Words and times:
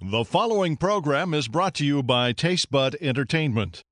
The 0.00 0.24
following 0.24 0.76
program 0.76 1.34
is 1.34 1.48
brought 1.48 1.74
to 1.74 1.84
you 1.84 2.04
by 2.04 2.32
Tastebud 2.32 2.94
Entertainment. 3.00 3.82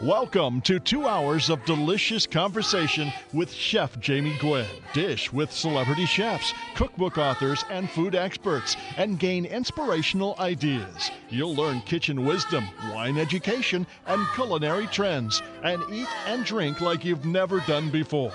Welcome 0.00 0.62
to 0.62 0.80
two 0.80 1.06
hours 1.06 1.50
of 1.50 1.62
delicious 1.66 2.26
conversation 2.26 3.12
with 3.34 3.52
Chef 3.52 4.00
Jamie 4.00 4.38
Gwen. 4.40 4.64
Dish 4.94 5.30
with 5.30 5.52
celebrity 5.52 6.06
chefs, 6.06 6.54
cookbook 6.76 7.18
authors, 7.18 7.62
and 7.68 7.90
food 7.90 8.14
experts, 8.14 8.74
and 8.96 9.18
gain 9.18 9.44
inspirational 9.44 10.34
ideas. 10.38 11.10
You'll 11.28 11.54
learn 11.54 11.82
kitchen 11.82 12.24
wisdom, 12.24 12.64
wine 12.90 13.18
education, 13.18 13.86
and 14.06 14.26
culinary 14.34 14.86
trends, 14.86 15.42
and 15.62 15.82
eat 15.92 16.08
and 16.26 16.46
drink 16.46 16.80
like 16.80 17.04
you've 17.04 17.26
never 17.26 17.60
done 17.60 17.90
before. 17.90 18.32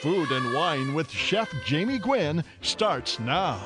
Food 0.00 0.30
and 0.30 0.54
Wine 0.54 0.94
with 0.94 1.10
Chef 1.10 1.52
Jamie 1.66 1.98
Gwen 1.98 2.42
starts 2.62 3.20
now. 3.20 3.60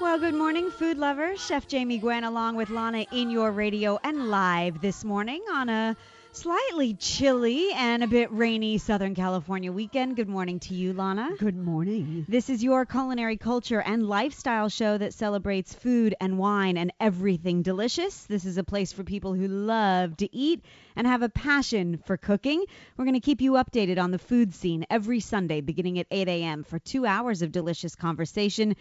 Well, 0.00 0.18
good 0.18 0.32
morning, 0.32 0.70
food 0.70 0.96
lovers. 0.96 1.44
Chef 1.44 1.68
Jamie 1.68 1.98
Gwen 1.98 2.24
along 2.24 2.56
with 2.56 2.70
Lana 2.70 3.04
in 3.12 3.28
your 3.28 3.52
radio 3.52 3.98
and 4.02 4.30
live 4.30 4.80
this 4.80 5.04
morning 5.04 5.44
on 5.52 5.68
a 5.68 5.94
slightly 6.32 6.94
chilly 6.94 7.70
and 7.74 8.02
a 8.02 8.06
bit 8.06 8.32
rainy 8.32 8.78
Southern 8.78 9.14
California 9.14 9.70
weekend. 9.70 10.16
Good 10.16 10.30
morning 10.30 10.60
to 10.60 10.74
you, 10.74 10.94
Lana. 10.94 11.28
Good 11.38 11.56
morning. 11.56 12.24
This 12.26 12.48
is 12.48 12.64
your 12.64 12.86
culinary 12.86 13.36
culture 13.36 13.82
and 13.82 14.08
lifestyle 14.08 14.70
show 14.70 14.96
that 14.96 15.12
celebrates 15.12 15.74
food 15.74 16.14
and 16.22 16.38
wine 16.38 16.78
and 16.78 16.90
everything 16.98 17.60
delicious. 17.60 18.24
This 18.24 18.46
is 18.46 18.56
a 18.56 18.64
place 18.64 18.94
for 18.94 19.04
people 19.04 19.34
who 19.34 19.46
love 19.46 20.16
to 20.16 20.34
eat 20.34 20.64
and 20.96 21.06
have 21.06 21.20
a 21.20 21.28
passion 21.28 21.98
for 22.06 22.16
cooking. 22.16 22.64
We're 22.96 23.04
going 23.04 23.14
to 23.14 23.20
keep 23.20 23.42
you 23.42 23.52
updated 23.52 23.98
on 23.98 24.10
the 24.10 24.18
food 24.18 24.54
scene 24.54 24.86
every 24.88 25.20
Sunday 25.20 25.60
beginning 25.60 25.98
at 25.98 26.06
8 26.10 26.28
a.m. 26.28 26.64
for 26.64 26.78
two 26.78 27.04
hours 27.04 27.42
of 27.42 27.52
delicious 27.52 27.94
conversation. 27.94 28.74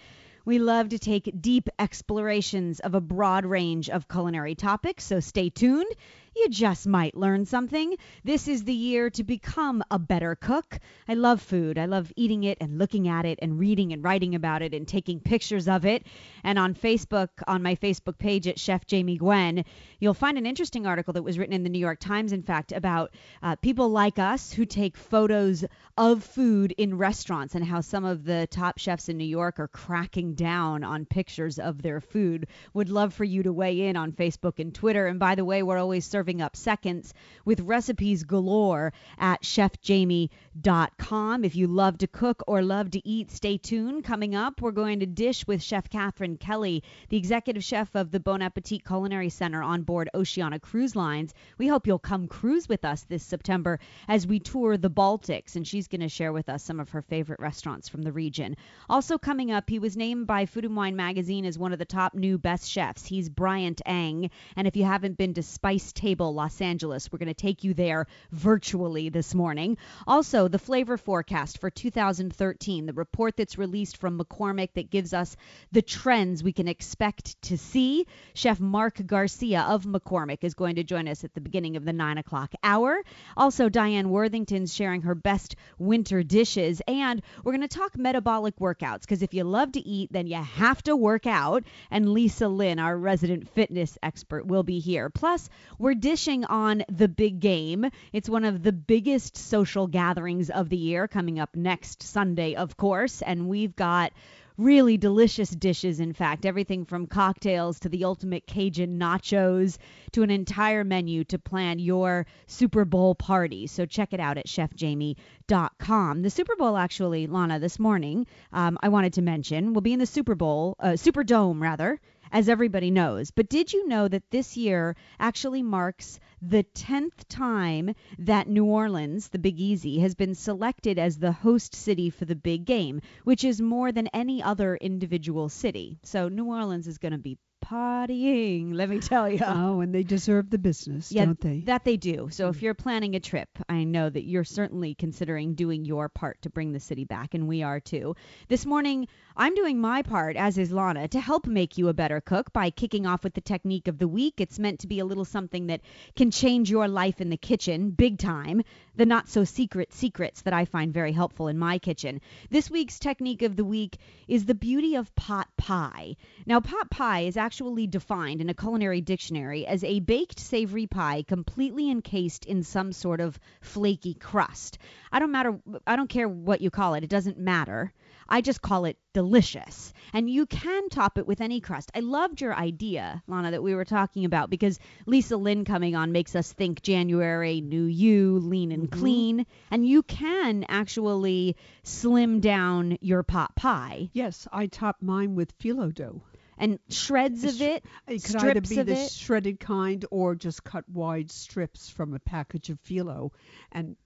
We 0.43 0.57
love 0.57 0.89
to 0.89 0.97
take 0.97 1.39
deep 1.39 1.69
explorations 1.77 2.79
of 2.79 2.95
a 2.95 3.01
broad 3.01 3.45
range 3.45 3.91
of 3.91 4.07
culinary 4.07 4.55
topics, 4.55 5.03
so 5.03 5.19
stay 5.19 5.49
tuned 5.49 5.93
you 6.35 6.47
just 6.49 6.87
might 6.87 7.15
learn 7.15 7.45
something. 7.45 7.95
This 8.23 8.47
is 8.47 8.63
the 8.63 8.73
year 8.73 9.09
to 9.11 9.23
become 9.23 9.83
a 9.91 9.99
better 9.99 10.35
cook. 10.35 10.79
I 11.07 11.13
love 11.13 11.41
food. 11.41 11.77
I 11.77 11.85
love 11.85 12.11
eating 12.15 12.45
it 12.45 12.57
and 12.61 12.77
looking 12.77 13.07
at 13.07 13.25
it 13.25 13.39
and 13.41 13.59
reading 13.59 13.91
and 13.91 14.03
writing 14.03 14.33
about 14.33 14.61
it 14.61 14.73
and 14.73 14.87
taking 14.87 15.19
pictures 15.19 15.67
of 15.67 15.85
it. 15.85 16.07
And 16.43 16.57
on 16.57 16.73
Facebook, 16.73 17.29
on 17.47 17.61
my 17.61 17.75
Facebook 17.75 18.17
page 18.17 18.47
at 18.47 18.59
Chef 18.59 18.85
Jamie 18.85 19.17
Gwen, 19.17 19.65
you'll 19.99 20.13
find 20.13 20.37
an 20.37 20.45
interesting 20.45 20.87
article 20.87 21.13
that 21.13 21.23
was 21.23 21.37
written 21.37 21.53
in 21.53 21.63
the 21.63 21.69
New 21.69 21.79
York 21.79 21.99
Times, 21.99 22.31
in 22.31 22.43
fact, 22.43 22.71
about 22.71 23.13
uh, 23.43 23.57
people 23.57 23.89
like 23.89 24.17
us 24.17 24.53
who 24.53 24.65
take 24.65 24.95
photos 24.95 25.65
of 25.97 26.23
food 26.23 26.73
in 26.77 26.97
restaurants 26.97 27.55
and 27.55 27.65
how 27.65 27.81
some 27.81 28.05
of 28.05 28.23
the 28.23 28.47
top 28.49 28.77
chefs 28.77 29.09
in 29.09 29.17
New 29.17 29.25
York 29.25 29.59
are 29.59 29.67
cracking 29.67 30.33
down 30.33 30.83
on 30.83 31.05
pictures 31.05 31.59
of 31.59 31.81
their 31.81 31.99
food. 31.99 32.47
Would 32.73 32.89
love 32.89 33.13
for 33.13 33.25
you 33.25 33.43
to 33.43 33.51
weigh 33.51 33.81
in 33.81 33.97
on 33.97 34.13
Facebook 34.13 34.59
and 34.59 34.73
Twitter. 34.73 35.07
And 35.07 35.19
by 35.19 35.35
the 35.35 35.45
way, 35.45 35.61
we're 35.61 35.77
always 35.77 36.05
serving 36.05 36.20
serving 36.21 36.39
up 36.39 36.55
seconds 36.55 37.15
with 37.45 37.59
recipes 37.61 38.23
galore 38.23 38.93
at 39.17 39.41
chefjamie.com. 39.41 41.43
If 41.43 41.55
you 41.55 41.65
love 41.65 41.97
to 41.97 42.05
cook 42.05 42.43
or 42.45 42.61
love 42.61 42.91
to 42.91 43.07
eat, 43.07 43.31
stay 43.31 43.57
tuned. 43.57 44.03
Coming 44.03 44.35
up, 44.35 44.61
we're 44.61 44.69
going 44.69 44.99
to 44.99 45.07
dish 45.07 45.47
with 45.47 45.63
Chef 45.63 45.89
Catherine 45.89 46.37
Kelly, 46.37 46.83
the 47.09 47.17
executive 47.17 47.63
chef 47.63 47.95
of 47.95 48.11
the 48.11 48.19
Bon 48.19 48.43
Appetit 48.43 48.85
Culinary 48.85 49.29
Center 49.29 49.63
on 49.63 49.81
board 49.81 50.11
Oceania 50.13 50.59
Cruise 50.59 50.95
Lines. 50.95 51.33
We 51.57 51.65
hope 51.65 51.87
you'll 51.87 51.97
come 51.97 52.27
cruise 52.27 52.69
with 52.69 52.85
us 52.85 53.01
this 53.09 53.23
September 53.23 53.79
as 54.07 54.27
we 54.27 54.37
tour 54.37 54.77
the 54.77 54.91
Baltics, 54.91 55.55
and 55.55 55.67
she's 55.67 55.87
going 55.87 56.01
to 56.01 56.07
share 56.07 56.33
with 56.33 56.49
us 56.49 56.63
some 56.63 56.79
of 56.79 56.91
her 56.91 57.01
favorite 57.01 57.39
restaurants 57.39 57.89
from 57.89 58.03
the 58.03 58.11
region. 58.11 58.55
Also 58.87 59.17
coming 59.17 59.49
up, 59.49 59.67
he 59.67 59.79
was 59.79 59.97
named 59.97 60.27
by 60.27 60.45
Food 60.45 60.65
and 60.65 60.75
Wine 60.75 60.95
magazine 60.95 61.45
as 61.45 61.57
one 61.57 61.73
of 61.73 61.79
the 61.79 61.85
top 61.85 62.13
new 62.13 62.37
best 62.37 62.69
chefs. 62.69 63.07
He's 63.07 63.27
Bryant 63.27 63.81
Ng, 63.87 64.29
and 64.55 64.67
if 64.67 64.75
you 64.75 64.83
haven't 64.83 65.17
been 65.17 65.33
to 65.33 65.41
Spice 65.41 65.91
Table 65.93 66.10
Table, 66.11 66.33
Los 66.33 66.59
Angeles. 66.59 67.09
We're 67.09 67.19
going 67.19 67.27
to 67.29 67.33
take 67.33 67.63
you 67.63 67.73
there 67.73 68.05
virtually 68.33 69.07
this 69.07 69.33
morning. 69.33 69.77
Also, 70.05 70.49
the 70.49 70.59
flavor 70.59 70.97
forecast 70.97 71.59
for 71.59 71.69
2013, 71.69 72.85
the 72.85 72.91
report 72.91 73.37
that's 73.37 73.57
released 73.57 73.95
from 73.95 74.19
McCormick 74.19 74.73
that 74.73 74.89
gives 74.89 75.13
us 75.13 75.37
the 75.71 75.81
trends 75.81 76.43
we 76.43 76.51
can 76.51 76.67
expect 76.67 77.41
to 77.43 77.57
see. 77.57 78.07
Chef 78.33 78.59
Mark 78.59 79.01
Garcia 79.05 79.61
of 79.61 79.85
McCormick 79.85 80.39
is 80.41 80.53
going 80.53 80.75
to 80.75 80.83
join 80.83 81.07
us 81.07 81.23
at 81.23 81.33
the 81.33 81.39
beginning 81.39 81.77
of 81.77 81.85
the 81.85 81.93
9 81.93 82.17
o'clock 82.17 82.51
hour. 82.61 83.01
Also, 83.37 83.69
Diane 83.69 84.09
Worthington's 84.09 84.75
sharing 84.75 85.03
her 85.03 85.15
best 85.15 85.55
winter 85.79 86.23
dishes. 86.23 86.81
And 86.89 87.21
we're 87.41 87.53
going 87.53 87.65
to 87.65 87.69
talk 87.69 87.97
metabolic 87.97 88.57
workouts 88.57 89.03
because 89.03 89.21
if 89.21 89.33
you 89.33 89.45
love 89.45 89.71
to 89.71 89.87
eat, 89.87 90.11
then 90.11 90.27
you 90.27 90.35
have 90.35 90.83
to 90.83 90.95
work 90.97 91.25
out. 91.25 91.63
And 91.89 92.09
Lisa 92.09 92.49
Lynn, 92.49 92.79
our 92.79 92.97
resident 92.97 93.47
fitness 93.47 93.97
expert, 94.03 94.45
will 94.45 94.63
be 94.63 94.79
here. 94.79 95.09
Plus, 95.09 95.49
we're 95.79 96.00
dishing 96.01 96.43
on 96.43 96.83
the 96.89 97.07
big 97.07 97.39
game. 97.39 97.89
It's 98.11 98.27
one 98.27 98.43
of 98.43 98.63
the 98.63 98.73
biggest 98.73 99.37
social 99.37 99.87
gatherings 99.87 100.49
of 100.49 100.67
the 100.67 100.77
year 100.77 101.07
coming 101.07 101.39
up 101.39 101.55
next 101.55 102.03
Sunday, 102.03 102.55
of 102.55 102.75
course, 102.75 103.21
and 103.21 103.47
we've 103.47 103.75
got 103.75 104.11
really 104.57 104.97
delicious 104.97 105.49
dishes, 105.49 105.99
in 105.99 106.13
fact. 106.13 106.45
Everything 106.45 106.85
from 106.85 107.07
cocktails 107.07 107.79
to 107.79 107.89
the 107.89 108.03
ultimate 108.03 108.45
Cajun 108.45 108.99
nachos 108.99 109.77
to 110.11 110.23
an 110.23 110.29
entire 110.29 110.83
menu 110.83 111.23
to 111.25 111.39
plan 111.39 111.79
your 111.79 112.25
Super 112.47 112.83
Bowl 112.83 113.15
party. 113.15 113.67
So 113.67 113.85
check 113.85 114.13
it 114.13 114.19
out 114.19 114.37
at 114.37 114.47
chefjamie.com. 114.47 116.21
The 116.21 116.29
Super 116.29 116.55
Bowl, 116.55 116.77
actually, 116.77 117.27
Lana, 117.27 117.59
this 117.59 117.79
morning, 117.79 118.27
um, 118.51 118.77
I 118.81 118.89
wanted 118.89 119.13
to 119.13 119.21
mention, 119.21 119.73
will 119.73 119.81
be 119.81 119.93
in 119.93 119.99
the 119.99 120.05
Super 120.05 120.35
Bowl, 120.35 120.75
uh, 120.79 120.89
Superdome, 120.89 121.61
rather 121.61 121.99
as 122.31 122.49
everybody 122.49 122.91
knows. 122.91 123.31
But 123.31 123.49
did 123.49 123.73
you 123.73 123.87
know 123.87 124.07
that 124.07 124.31
this 124.31 124.55
year 124.57 124.95
actually 125.19 125.61
marks 125.61 126.19
the 126.41 126.63
10th 126.63 127.25
time 127.29 127.93
that 128.19 128.47
New 128.47 128.65
Orleans, 128.65 129.29
the 129.29 129.39
Big 129.39 129.59
Easy, 129.59 129.99
has 129.99 130.15
been 130.15 130.35
selected 130.35 130.97
as 130.97 131.17
the 131.17 131.31
host 131.31 131.75
city 131.75 132.09
for 132.09 132.25
the 132.25 132.35
big 132.35 132.65
game, 132.65 133.01
which 133.23 133.43
is 133.43 133.61
more 133.61 133.91
than 133.91 134.07
any 134.07 134.41
other 134.41 134.75
individual 134.75 135.49
city. 135.49 135.99
So 136.03 136.29
New 136.29 136.45
Orleans 136.45 136.87
is 136.87 136.97
going 136.97 137.11
to 137.11 137.17
be 137.17 137.37
partying, 137.61 138.73
let 138.73 138.89
me 138.89 138.99
tell 138.99 139.29
you. 139.29 139.39
Oh, 139.45 139.81
and 139.81 139.93
they 139.93 140.03
deserve 140.03 140.49
the 140.49 140.57
business, 140.57 141.11
yeah, 141.11 141.25
don't 141.25 141.39
they? 141.39 141.59
That 141.61 141.85
they 141.85 141.97
do. 141.97 142.29
So 142.31 142.49
if 142.49 142.57
mm. 142.57 142.61
you're 142.63 142.73
planning 142.73 143.15
a 143.15 143.19
trip, 143.19 143.49
I 143.69 143.83
know 143.83 144.09
that 144.09 144.23
you're 144.23 144.43
certainly 144.43 144.95
considering 144.95 145.55
doing 145.55 145.85
your 145.85 146.09
part 146.09 146.41
to 146.41 146.49
bring 146.49 146.71
the 146.71 146.79
city 146.79 147.05
back, 147.05 147.33
and 147.33 147.47
we 147.47 147.63
are 147.63 147.79
too. 147.79 148.15
This 148.47 148.65
morning, 148.65 149.07
I'm 149.37 149.55
doing 149.55 149.79
my 149.79 150.01
part, 150.01 150.35
as 150.35 150.57
is 150.57 150.71
Lana, 150.71 151.07
to 151.09 151.19
help 151.19 151.47
make 151.47 151.77
you 151.77 151.87
a 151.87 151.93
better 151.93 152.19
cook 152.21 152.51
by 152.53 152.69
kicking 152.69 153.05
off 153.05 153.23
with 153.23 153.33
the 153.33 153.41
technique 153.41 153.87
of 153.87 153.97
the 153.97 154.07
week. 154.07 154.35
It's 154.41 154.59
meant 154.59 154.79
to 154.81 154.87
be 154.87 154.99
a 154.99 155.05
little 155.05 155.25
something 155.25 155.67
that 155.67 155.81
can 156.15 156.31
change 156.31 156.69
your 156.69 156.87
life 156.87 157.21
in 157.21 157.29
the 157.29 157.37
kitchen, 157.37 157.91
big 157.91 158.17
time. 158.17 158.63
The 158.93 159.05
not 159.05 159.29
so 159.29 159.45
secret 159.45 159.93
secrets 159.93 160.41
that 160.41 160.53
I 160.53 160.65
find 160.65 160.93
very 160.93 161.13
helpful 161.13 161.47
in 161.47 161.57
my 161.57 161.77
kitchen. 161.77 162.19
This 162.49 162.69
week's 162.69 162.99
technique 162.99 163.41
of 163.41 163.55
the 163.55 163.63
week 163.63 163.97
is 164.27 164.45
the 164.45 164.53
beauty 164.53 164.95
of 164.95 165.15
pot 165.15 165.47
pie. 165.55 166.17
Now, 166.45 166.59
pot 166.59 166.89
pie 166.89 167.21
is 167.21 167.37
actually 167.37 167.87
defined 167.87 168.41
in 168.41 168.49
a 168.49 168.53
culinary 168.53 168.99
dictionary 168.99 169.65
as 169.65 169.85
a 169.85 170.01
baked 170.01 170.39
savory 170.39 170.87
pie 170.87 171.23
completely 171.23 171.89
encased 171.89 172.45
in 172.45 172.63
some 172.63 172.91
sort 172.91 173.21
of 173.21 173.39
flaky 173.61 174.13
crust. 174.13 174.77
I 175.09 175.19
don't 175.19 175.31
matter 175.31 175.57
I 175.87 175.95
don't 175.95 176.09
care 176.09 176.27
what 176.27 176.59
you 176.59 176.69
call 176.69 176.95
it. 176.95 177.03
It 177.05 177.09
doesn't 177.09 177.37
matter. 177.37 177.93
I 178.31 178.39
just 178.39 178.61
call 178.61 178.85
it 178.85 178.97
delicious. 179.13 179.93
And 180.13 180.29
you 180.29 180.45
can 180.45 180.87
top 180.87 181.17
it 181.17 181.27
with 181.27 181.41
any 181.41 181.59
crust. 181.59 181.91
I 181.93 181.99
loved 181.99 182.39
your 182.39 182.55
idea, 182.55 183.21
Lana, 183.27 183.51
that 183.51 183.61
we 183.61 183.75
were 183.75 183.83
talking 183.83 184.23
about 184.23 184.49
because 184.49 184.79
Lisa 185.05 185.35
Lynn 185.35 185.65
coming 185.65 185.97
on 185.97 186.13
makes 186.13 186.33
us 186.33 186.53
think 186.53 186.81
January, 186.81 187.59
new 187.59 187.83
you, 187.83 188.39
lean 188.39 188.71
and 188.71 188.89
mm-hmm. 188.89 188.99
clean. 188.99 189.45
And 189.69 189.85
you 189.85 190.01
can 190.03 190.65
actually 190.69 191.57
slim 191.83 192.39
down 192.39 192.97
your 193.01 193.21
pot 193.21 193.53
pie. 193.55 194.09
Yes, 194.13 194.47
I 194.51 194.67
top 194.67 195.01
mine 195.01 195.35
with 195.35 195.57
phyllo 195.59 195.93
dough 195.93 196.21
and 196.57 196.79
shreds 196.89 197.43
of 197.43 197.61
it. 197.61 197.83
It 198.07 198.23
could 198.23 198.35
either 198.37 198.61
be 198.61 198.81
the 198.81 198.93
it. 198.93 199.11
shredded 199.11 199.59
kind 199.59 200.05
or 200.09 200.35
just 200.35 200.63
cut 200.63 200.87
wide 200.87 201.31
strips 201.31 201.89
from 201.89 202.13
a 202.13 202.19
package 202.19 202.69
of 202.69 202.81
phyllo 202.83 203.31
and 203.73 203.97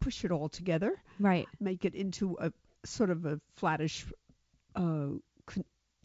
push 0.00 0.24
it 0.24 0.30
all 0.30 0.48
together. 0.48 0.94
Right. 1.18 1.46
Make 1.60 1.84
it 1.84 1.94
into 1.94 2.38
a 2.40 2.52
sort 2.84 3.10
of 3.10 3.24
a 3.24 3.40
flattish 3.54 4.06
uh, 4.74 5.08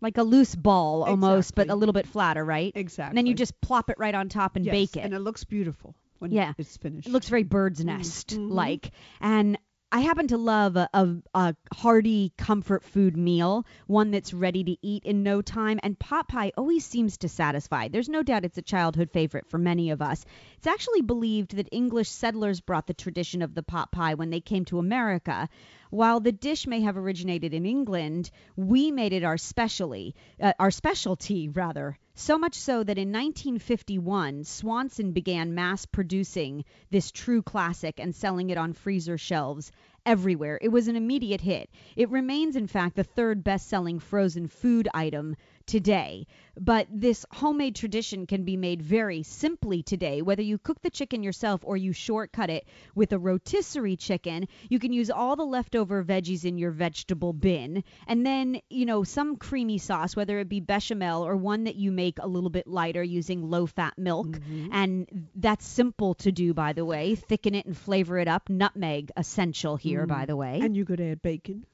like 0.02 0.18
a 0.18 0.24
loose 0.24 0.56
ball 0.56 1.04
almost, 1.04 1.52
exactly. 1.52 1.66
but 1.66 1.74
a 1.74 1.76
little 1.76 1.94
bit 1.94 2.08
flatter, 2.08 2.44
right? 2.44 2.72
Exactly. 2.76 3.12
And 3.12 3.18
then 3.18 3.28
you 3.28 3.36
just 3.36 3.60
plop 3.62 3.90
it 3.90 3.98
right 4.00 4.16
on 4.16 4.30
top 4.30 4.56
and 4.56 4.66
yes, 4.66 4.74
bake 4.74 4.98
it. 4.98 5.02
And 5.02 5.14
it 5.14 5.20
looks 5.20 5.44
beautiful 5.44 5.96
when 6.20 6.32
yeah. 6.32 6.54
it's 6.58 6.76
finished. 6.78 7.08
It 7.08 7.12
looks 7.12 7.30
very 7.30 7.44
bird's 7.44 7.86
nest 7.86 8.30
mm-hmm. 8.30 8.52
like. 8.52 8.92
And 9.22 9.60
I 9.94 10.00
happen 10.00 10.28
to 10.30 10.38
love 10.38 10.78
a, 10.78 10.90
a, 10.94 11.10
a, 11.34 11.56
hearty 11.74 12.32
comfort 12.38 12.84
food 12.84 13.18
meal, 13.18 13.66
one 13.88 14.12
that's 14.12 14.34
ready 14.34 14.64
to 14.64 14.78
eat 14.82 15.04
in 15.04 15.22
no 15.22 15.42
time, 15.42 15.82
and 15.84 16.00
pot 16.00 16.30
pie 16.30 16.54
always 16.56 16.86
seems 16.86 17.18
to 17.18 17.30
satisfy. 17.30 17.90
There's 17.90 18.08
no 18.08 18.24
doubt 18.24 18.46
it's 18.46 18.58
a 18.58 18.62
childhood 18.62 19.12
favorite 19.12 19.48
for 19.48 19.58
many 19.58 19.90
of 19.90 20.02
us. 20.02 20.26
It's 20.58 20.68
actually 20.68 21.02
believed 21.02 21.58
that 21.58 21.68
English 21.74 22.10
settlers 22.10 22.62
brought 22.62 22.88
the 22.88 22.94
tradition 22.94 23.42
of 23.42 23.54
the 23.54 23.64
pot 23.64 23.92
pie 23.92 24.14
when 24.14 24.30
they 24.30 24.40
came 24.40 24.64
to 24.66 24.80
America. 24.80 25.50
While 25.92 26.22
the 26.22 26.32
dish 26.32 26.68
may 26.68 26.80
have 26.84 26.96
originated 26.96 27.54
in 27.54 27.66
England, 27.66 28.32
we 28.56 28.92
made 28.92 29.12
it 29.12 29.26
our 29.26 29.38
specialty, 29.38 30.16
uh, 30.40 30.54
our 30.58 30.72
specialty 30.72 31.50
rather. 31.50 31.98
So 32.16 32.38
much 32.38 32.56
so 32.56 32.82
that 32.82 32.98
in 32.98 33.12
1951, 33.12 34.46
Swanson 34.46 35.12
began 35.12 35.54
mass 35.54 35.86
producing 35.86 36.64
this 36.92 37.12
true 37.12 37.42
classic 37.42 38.00
and 38.00 38.16
selling 38.16 38.52
it 38.52 38.58
on 38.58 38.72
freezer 38.72 39.18
shelves 39.18 39.70
everywhere. 40.06 40.58
It 40.62 40.70
was 40.70 40.88
an 40.88 40.96
immediate 40.96 41.42
hit. 41.42 41.70
It 41.98 42.10
remains, 42.10 42.56
in 42.56 42.68
fact, 42.68 42.96
the 42.96 43.04
third 43.04 43.44
best 43.44 43.68
selling 43.68 44.00
frozen 44.00 44.48
food 44.48 44.88
item 44.94 45.36
today. 45.66 46.28
But 46.60 46.88
this 46.92 47.26
homemade 47.32 47.76
tradition 47.76 48.28
can 48.28 48.44
be 48.44 48.58
made 48.58 48.82
very 48.82 49.24
simply 49.24 49.84
today. 49.84 50.22
Whether 50.22 50.42
you 50.42 50.58
cook 50.58 50.82
the 50.82 50.90
chicken 50.90 51.24
yourself 51.24 51.62
or 51.64 51.78
you 51.78 51.94
shortcut 51.94 52.50
it 52.50 52.68
with 52.94 53.14
a 53.14 53.20
rotisserie 53.20 53.96
chicken, 53.96 54.48
you 54.70 54.78
can 54.78 54.92
use 54.92 55.10
all 55.10 55.36
the 55.36 55.46
leftover 55.46 56.04
veggies 56.04 56.44
in 56.44 56.58
your 56.58 56.72
vegetable 56.72 57.34
bin. 57.34 57.84
And 58.06 58.26
then, 58.26 58.62
you 58.70 58.86
know, 58.86 59.04
some 59.04 59.38
creamy 59.38 59.78
sauce, 59.78 60.16
whether 60.16 60.40
it 60.40 60.50
be 60.50 60.60
bechamel 60.60 61.26
or 61.26 61.36
one 61.36 61.64
that 61.64 61.76
you 61.76 61.92
make 61.92 62.20
a 62.20 62.28
little 62.28 62.50
bit 62.50 62.68
lighter 62.68 63.04
using 63.04 63.50
low 63.50 63.66
fat 63.66 63.98
milk. 63.98 64.28
Mm-hmm. 64.28 64.70
And 64.74 65.30
that's 65.36 65.66
simple 65.66 66.16
to 66.16 66.32
do, 66.32 66.54
by 66.54 66.74
the 66.74 66.86
way. 66.86 67.16
Thicken 67.16 67.56
it 67.56 67.66
and 67.66 67.78
flavor 67.78 68.20
it 68.20 68.28
up. 68.28 68.50
Nutmeg, 68.50 69.12
essential 69.16 69.78
here, 69.78 70.06
by 70.06 70.26
the 70.26 70.36
way. 70.36 70.60
And 70.62 70.76
you 70.76 70.86
could 70.86 71.00
add 71.00 71.22
bacon. 71.22 71.66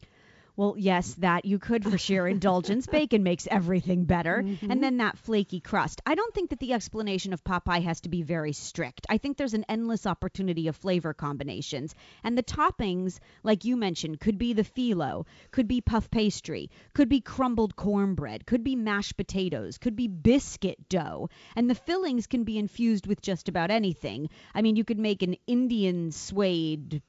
Well, 0.57 0.73
yes, 0.75 1.13
that 1.19 1.45
you 1.45 1.59
could 1.59 1.83
for 1.83 1.99
sheer 1.99 2.27
indulgence. 2.35 2.87
Bacon 2.87 3.21
makes 3.21 3.47
everything 3.49 4.05
better. 4.05 4.41
Mhm. 4.43 4.71
And 4.71 4.83
then 4.83 4.97
that 4.97 5.17
flaky 5.19 5.59
crust. 5.59 6.01
I 6.05 6.15
don't 6.15 6.33
think 6.33 6.49
that 6.49 6.59
the 6.59 6.73
explanation 6.73 7.31
of 7.31 7.43
pot 7.43 7.63
pie 7.63 7.79
has 7.81 8.01
to 8.01 8.09
be 8.09 8.23
very 8.23 8.53
strict. 8.53 9.05
I 9.07 9.19
think 9.19 9.37
there's 9.37 9.53
an 9.53 9.65
endless 9.69 10.07
opportunity 10.07 10.67
of 10.67 10.75
flavor 10.75 11.13
combinations. 11.13 11.93
And 12.23 12.35
the 12.35 12.43
toppings, 12.43 13.19
like 13.43 13.65
you 13.65 13.77
mentioned, 13.77 14.19
could 14.19 14.39
be 14.39 14.53
the 14.53 14.63
phyllo, 14.63 15.27
could 15.51 15.67
be 15.67 15.79
puff 15.79 16.09
pastry, 16.09 16.71
could 16.93 17.07
be 17.07 17.21
crumbled 17.21 17.75
cornbread, 17.75 18.47
could 18.47 18.63
be 18.63 18.75
mashed 18.75 19.15
potatoes, 19.15 19.77
could 19.77 19.95
be 19.95 20.07
biscuit 20.07 20.89
dough. 20.89 21.29
And 21.55 21.69
the 21.69 21.75
fillings 21.75 22.25
can 22.25 22.43
be 22.43 22.57
infused 22.57 23.05
with 23.05 23.21
just 23.21 23.47
about 23.47 23.69
anything. 23.69 24.29
I 24.55 24.63
mean, 24.63 24.75
you 24.75 24.83
could 24.83 24.97
make 24.99 25.21
an 25.21 25.35
Indian 25.45 26.11
suede 26.11 27.03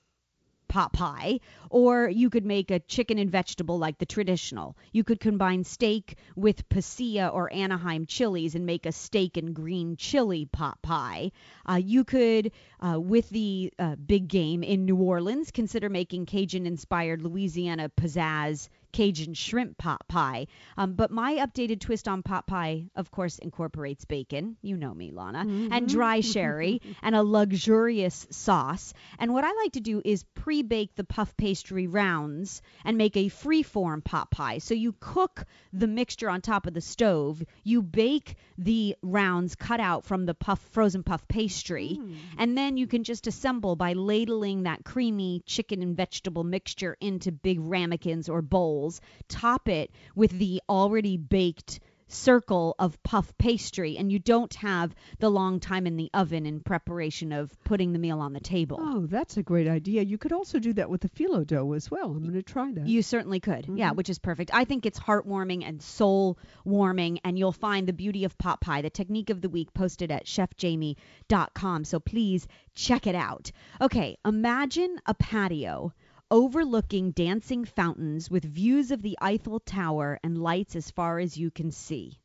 pot 0.68 0.92
pie, 0.92 1.40
or 1.70 2.08
you 2.08 2.30
could 2.30 2.44
make 2.44 2.70
a 2.70 2.78
chicken 2.80 3.18
and 3.18 3.30
vegetable 3.30 3.78
like 3.78 3.98
the 3.98 4.06
traditional. 4.06 4.76
You 4.92 5.04
could 5.04 5.20
combine 5.20 5.64
steak 5.64 6.16
with 6.36 6.68
pasilla 6.68 7.32
or 7.32 7.52
Anaheim 7.52 8.06
chilies 8.06 8.54
and 8.54 8.66
make 8.66 8.86
a 8.86 8.92
steak 8.92 9.36
and 9.36 9.54
green 9.54 9.96
chili 9.96 10.46
pot 10.46 10.80
pie. 10.82 11.32
Uh, 11.68 11.80
you 11.82 12.04
could, 12.04 12.52
uh, 12.80 13.00
with 13.00 13.28
the 13.30 13.72
uh, 13.78 13.96
big 13.96 14.28
game 14.28 14.62
in 14.62 14.84
New 14.84 14.96
Orleans, 14.96 15.50
consider 15.50 15.88
making 15.88 16.26
Cajun 16.26 16.66
inspired 16.66 17.22
Louisiana 17.22 17.88
pizzazz 17.88 18.68
Cajun 18.92 19.34
shrimp 19.34 19.78
pot 19.78 20.06
pie. 20.08 20.46
Um, 20.76 20.94
but 20.94 21.10
my 21.10 21.34
updated 21.34 21.80
twist 21.80 22.08
on 22.08 22.22
pot 22.22 22.46
pie, 22.46 22.84
of 22.96 23.10
course, 23.10 23.38
incorporates 23.38 24.04
bacon. 24.04 24.56
You 24.62 24.76
know 24.76 24.94
me, 24.94 25.10
Lana, 25.10 25.40
and 25.70 25.88
dry 25.88 26.20
sherry 26.32 26.80
and 27.02 27.14
a 27.14 27.22
luxurious 27.22 28.26
sauce. 28.30 28.94
And 29.18 29.32
what 29.32 29.44
I 29.44 29.52
like 29.52 29.72
to 29.72 29.80
do 29.80 30.00
is 30.04 30.24
pre 30.34 30.62
bake 30.62 30.94
the 30.94 31.04
puff 31.04 31.36
pastry 31.36 31.86
rounds 31.86 32.62
and 32.84 32.96
make 32.96 33.16
a 33.16 33.28
free 33.28 33.62
form 33.62 34.02
pot 34.02 34.30
pie. 34.30 34.58
So 34.58 34.74
you 34.74 34.94
cook 35.00 35.44
the 35.72 35.86
mixture 35.86 36.30
on 36.30 36.40
top 36.40 36.66
of 36.66 36.74
the 36.74 36.80
stove, 36.80 37.42
you 37.64 37.82
bake 37.82 38.36
the 38.56 38.96
rounds 39.02 39.54
cut 39.54 39.80
out 39.80 40.04
from 40.04 40.26
the 40.26 40.34
puff 40.34 40.60
frozen 40.72 41.02
puff 41.02 41.26
pastry, 41.28 42.00
and 42.38 42.56
then 42.56 42.76
you 42.76 42.86
can 42.86 43.04
just 43.04 43.26
assemble 43.26 43.76
by 43.76 43.92
ladling 43.92 44.62
that 44.64 44.84
creamy 44.84 45.42
chicken 45.46 45.82
and 45.82 45.96
vegetable 45.96 46.44
mixture 46.44 46.96
into 47.00 47.30
big 47.30 47.58
ramekins 47.60 48.28
or 48.28 48.42
bowls. 48.42 48.77
Top 49.28 49.68
it 49.68 49.90
with 50.14 50.30
the 50.38 50.62
already 50.68 51.16
baked 51.16 51.80
circle 52.08 52.74
of 52.78 53.00
puff 53.02 53.36
pastry, 53.38 53.96
and 53.96 54.10
you 54.10 54.18
don't 54.18 54.54
have 54.54 54.94
the 55.18 55.30
long 55.30 55.60
time 55.60 55.86
in 55.86 55.96
the 55.96 56.10
oven 56.14 56.46
in 56.46 56.60
preparation 56.60 57.32
of 57.32 57.52
putting 57.64 57.92
the 57.92 57.98
meal 57.98 58.20
on 58.20 58.32
the 58.32 58.40
table. 58.40 58.78
Oh, 58.80 59.06
that's 59.06 59.36
a 59.36 59.42
great 59.42 59.68
idea. 59.68 60.02
You 60.02 60.18
could 60.18 60.32
also 60.32 60.58
do 60.58 60.72
that 60.74 60.90
with 60.90 61.02
the 61.02 61.08
phyllo 61.08 61.46
dough 61.46 61.72
as 61.72 61.90
well. 61.90 62.10
I'm 62.10 62.22
going 62.22 62.32
to 62.32 62.42
try 62.42 62.72
that. 62.72 62.86
You 62.86 63.02
certainly 63.02 63.40
could. 63.40 63.66
Yeah, 63.68 63.88
mm-hmm. 63.88 63.96
which 63.96 64.08
is 64.10 64.18
perfect. 64.18 64.50
I 64.52 64.64
think 64.64 64.86
it's 64.86 64.98
heartwarming 64.98 65.66
and 65.66 65.82
soul 65.82 66.38
warming, 66.64 67.20
and 67.24 67.38
you'll 67.38 67.52
find 67.52 67.86
the 67.86 67.92
beauty 67.92 68.24
of 68.24 68.38
pot 68.38 68.60
pie, 68.60 68.82
the 68.82 68.90
technique 68.90 69.30
of 69.30 69.40
the 69.40 69.48
week, 69.48 69.72
posted 69.74 70.10
at 70.10 70.24
chefjamie.com. 70.24 71.84
So 71.84 72.00
please 72.00 72.46
check 72.74 73.06
it 73.06 73.14
out. 73.14 73.52
Okay, 73.80 74.16
imagine 74.24 74.98
a 75.06 75.14
patio 75.14 75.92
overlooking 76.30 77.10
dancing 77.12 77.64
fountains 77.64 78.30
with 78.30 78.44
views 78.44 78.90
of 78.90 79.00
the 79.02 79.16
Eiffel 79.20 79.60
Tower 79.60 80.18
and 80.22 80.36
lights 80.42 80.76
as 80.76 80.90
far 80.90 81.18
as 81.18 81.38
you 81.38 81.50
can 81.50 81.70
see. 81.70 82.18